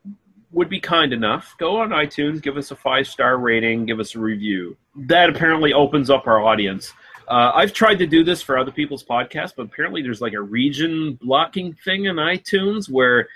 would 0.53 0.69
be 0.69 0.81
kind 0.81 1.13
enough, 1.13 1.55
go 1.59 1.81
on 1.81 1.91
iTunes, 1.91 2.43
give 2.43 2.57
us 2.57 2.71
a 2.71 2.77
five 2.77 3.07
star 3.07 3.39
rating, 3.39 3.87
give 3.87 4.01
us 4.01 4.15
a 4.15 4.19
review. 4.19 4.77
That 4.97 5.29
apparently 5.29 5.73
opens 5.73 6.11
up 6.11 6.27
our 6.27 6.41
audience. 6.41 6.93
Uh, 7.29 7.53
I've 7.55 7.75
tried 7.75 7.97
to 7.97 8.07
do 8.07 8.25
this 8.25 8.41
for 8.41 8.57
other 8.57 8.71
people's 8.71 9.05
podcasts, 9.05 9.53
but 9.55 9.65
apparently 9.67 10.01
there's 10.03 10.23
like 10.23 10.33
a 10.33 10.41
region 10.41 11.19
blocking 11.21 11.75
thing 11.75 12.07
in 12.07 12.17
iTunes 12.17 12.89
where 12.89 13.29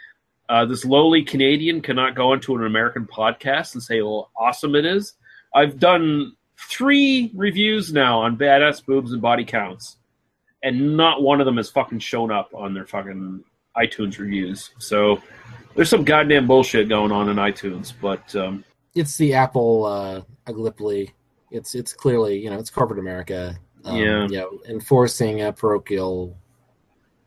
uh, 0.48 0.64
this 0.64 0.84
lowly 0.84 1.22
Canadian 1.22 1.82
cannot 1.82 2.14
go 2.14 2.32
into 2.32 2.56
an 2.56 2.64
American 2.64 3.06
podcast 3.06 3.74
and 3.74 3.82
say 3.82 4.01
how 4.01 4.28
awesome 4.36 4.74
it 4.74 4.86
is. 4.86 5.14
I've 5.55 5.78
done 5.78 6.34
three 6.56 7.30
reviews 7.34 7.93
now 7.93 8.20
on 8.20 8.36
badass 8.36 8.84
boobs 8.84 9.12
and 9.12 9.20
body 9.20 9.44
counts, 9.44 9.98
and 10.62 10.97
not 10.97 11.22
one 11.22 11.40
of 11.40 11.44
them 11.44 11.59
has 11.59 11.68
fucking 11.68 11.98
shown 11.98 12.30
up 12.30 12.51
on 12.55 12.72
their 12.72 12.86
fucking 12.86 13.44
iTunes 13.76 14.18
reviews. 14.18 14.70
So 14.78 15.22
there's 15.74 15.89
some 15.89 16.05
goddamn 16.05 16.47
bullshit 16.47 16.89
going 16.89 17.12
on 17.12 17.28
in 17.28 17.36
iTunes, 17.36 17.93
but 18.01 18.35
um, 18.36 18.65
It's 18.94 19.16
the 19.16 19.35
Apple 19.35 19.85
uh. 19.85 20.23
It's 21.51 21.74
it's 21.74 21.93
clearly 21.93 22.39
you 22.39 22.51
know 22.51 22.59
it's 22.59 22.70
corporate 22.70 22.99
America. 22.99 23.59
Um, 23.85 23.97
Yeah. 23.97 24.23
you 24.28 24.36
know, 24.39 24.61
enforcing 24.69 25.43
uh, 25.43 25.53
parochial, 25.53 26.36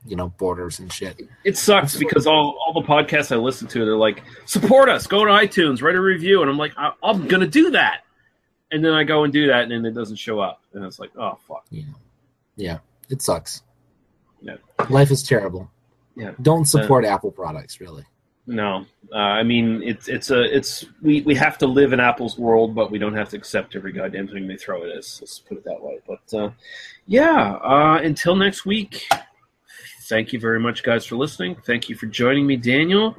you 0.06 0.16
know, 0.16 0.30
borders 0.30 0.80
and 0.80 0.92
shit. 0.92 1.20
it 1.44 1.58
sucks 1.58 1.98
because 1.98 2.26
all, 2.28 2.58
all 2.66 2.74
the 2.82 2.88
podcasts 2.88 3.32
I 3.32 3.36
listen 3.38 3.68
to, 3.70 3.84
they're 3.84 3.98
like, 3.98 4.24
support 4.46 4.88
us, 4.88 5.06
go 5.06 5.26
to 5.26 5.32
iTunes, 5.32 5.82
write 5.82 5.96
a 5.96 6.02
review, 6.02 6.42
and 6.42 6.50
I'm 6.50 6.58
like, 6.58 6.72
I- 6.78 6.94
I'm 7.04 7.28
gonna 7.28 7.46
do 7.48 7.72
that, 7.72 8.04
and 8.72 8.84
then 8.86 8.94
I 8.94 9.04
go 9.04 9.26
and 9.26 9.34
do 9.34 9.48
that, 9.48 9.64
and 9.64 9.72
then 9.72 9.86
it 9.86 9.94
doesn't 9.94 10.16
show 10.16 10.40
up, 10.40 10.62
and 10.74 10.84
it's 10.86 10.98
like, 10.98 11.12
oh 11.18 11.38
fuck. 11.48 11.66
Yeah, 11.72 11.84
yeah, 12.56 12.78
it 13.10 13.22
sucks. 13.22 13.62
Yeah. 14.42 14.56
Life 14.90 15.12
is 15.12 15.24
terrible. 15.24 15.70
Yeah. 16.16 16.32
Don't 16.42 16.66
support 16.66 17.04
Apple 17.04 17.32
products, 17.32 17.82
really. 17.82 18.06
No, 18.48 18.86
uh, 19.12 19.18
I 19.18 19.44
mean 19.44 19.82
it's 19.82 20.08
it's 20.08 20.30
a 20.30 20.44
it's 20.44 20.86
we, 21.02 21.22
we 21.22 21.34
have 21.36 21.58
to 21.60 21.68
live 21.68 21.94
in 21.94 22.00
Apple's 22.00 22.38
world, 22.38 22.76
but 22.76 22.92
we 22.92 23.00
don't 23.00 23.16
have 23.16 23.30
to 23.30 23.38
accept 23.38 23.76
every 23.76 23.92
goddamn 23.92 24.28
thing 24.28 24.48
they 24.48 24.56
throw 24.56 24.84
at 24.84 24.96
us. 24.96 25.20
Let's 25.22 25.40
put 25.40 25.58
it 25.58 25.64
that 25.64 25.82
way. 25.82 26.00
But 26.08 26.38
uh, 26.38 26.52
yeah, 27.08 27.54
uh, 27.56 28.00
until 28.04 28.36
next 28.36 28.66
week. 28.66 29.08
Thank 30.08 30.32
you 30.32 30.40
very 30.40 30.60
much, 30.60 30.84
guys, 30.84 31.04
for 31.04 31.16
listening. 31.16 31.56
Thank 31.66 31.90
you 31.90 31.96
for 31.96 32.06
joining 32.06 32.46
me, 32.46 32.58
Daniel. 32.58 33.16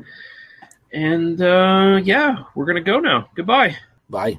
And 0.92 1.42
uh, 1.42 2.00
yeah, 2.04 2.44
we're 2.54 2.64
gonna 2.64 2.80
go 2.80 3.00
now. 3.00 3.28
Goodbye. 3.34 3.76
Bye. 4.08 4.38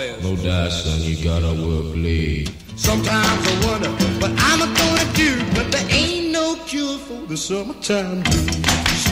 says. 0.00 0.22
No 0.22 0.36
die, 0.36 0.68
son, 0.68 1.00
you 1.02 1.16
gotta 1.22 1.52
work 1.66 1.94
late. 1.96 2.50
Sometimes 2.76 3.42
I 3.50 3.54
wonder 3.66 3.90
what 4.20 4.32
I'm 4.50 4.60
gonna 4.80 5.06
do, 5.14 5.30
but 5.54 5.70
there 5.72 5.88
ain't 5.90 6.32
no 6.32 6.56
cure 6.66 6.98
for 6.98 7.20
the 7.26 7.36
summertime 7.36 8.22
blues. 8.22 9.04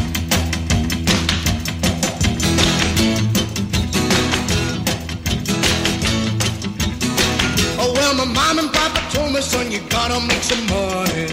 Oh 7.81 7.93
well, 7.97 8.15
my 8.15 8.25
mom 8.25 8.59
and 8.59 8.73
papa 8.73 9.01
told 9.13 9.33
me, 9.33 9.41
son, 9.41 9.71
you 9.71 9.81
gotta 9.89 10.19
make 10.27 10.43
some 10.43 10.65
money. 10.67 11.29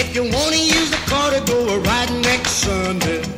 If 0.00 0.14
you 0.14 0.22
wanna 0.36 0.62
use 0.78 0.90
the 0.90 1.02
car 1.10 1.30
to 1.30 1.40
go 1.50 1.58
a 1.74 1.78
ride 1.80 2.12
next 2.22 2.52
Sunday. 2.64 3.37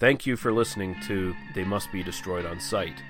Thank 0.00 0.26
you 0.26 0.36
for 0.38 0.50
listening 0.50 0.98
to 1.02 1.36
They 1.54 1.62
Must 1.62 1.92
Be 1.92 2.02
Destroyed 2.02 2.46
on 2.46 2.58
Sight. 2.58 3.02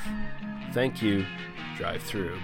Thank 0.72 1.02
you. 1.02 1.26
Drive 1.76 2.04
through. 2.04 2.40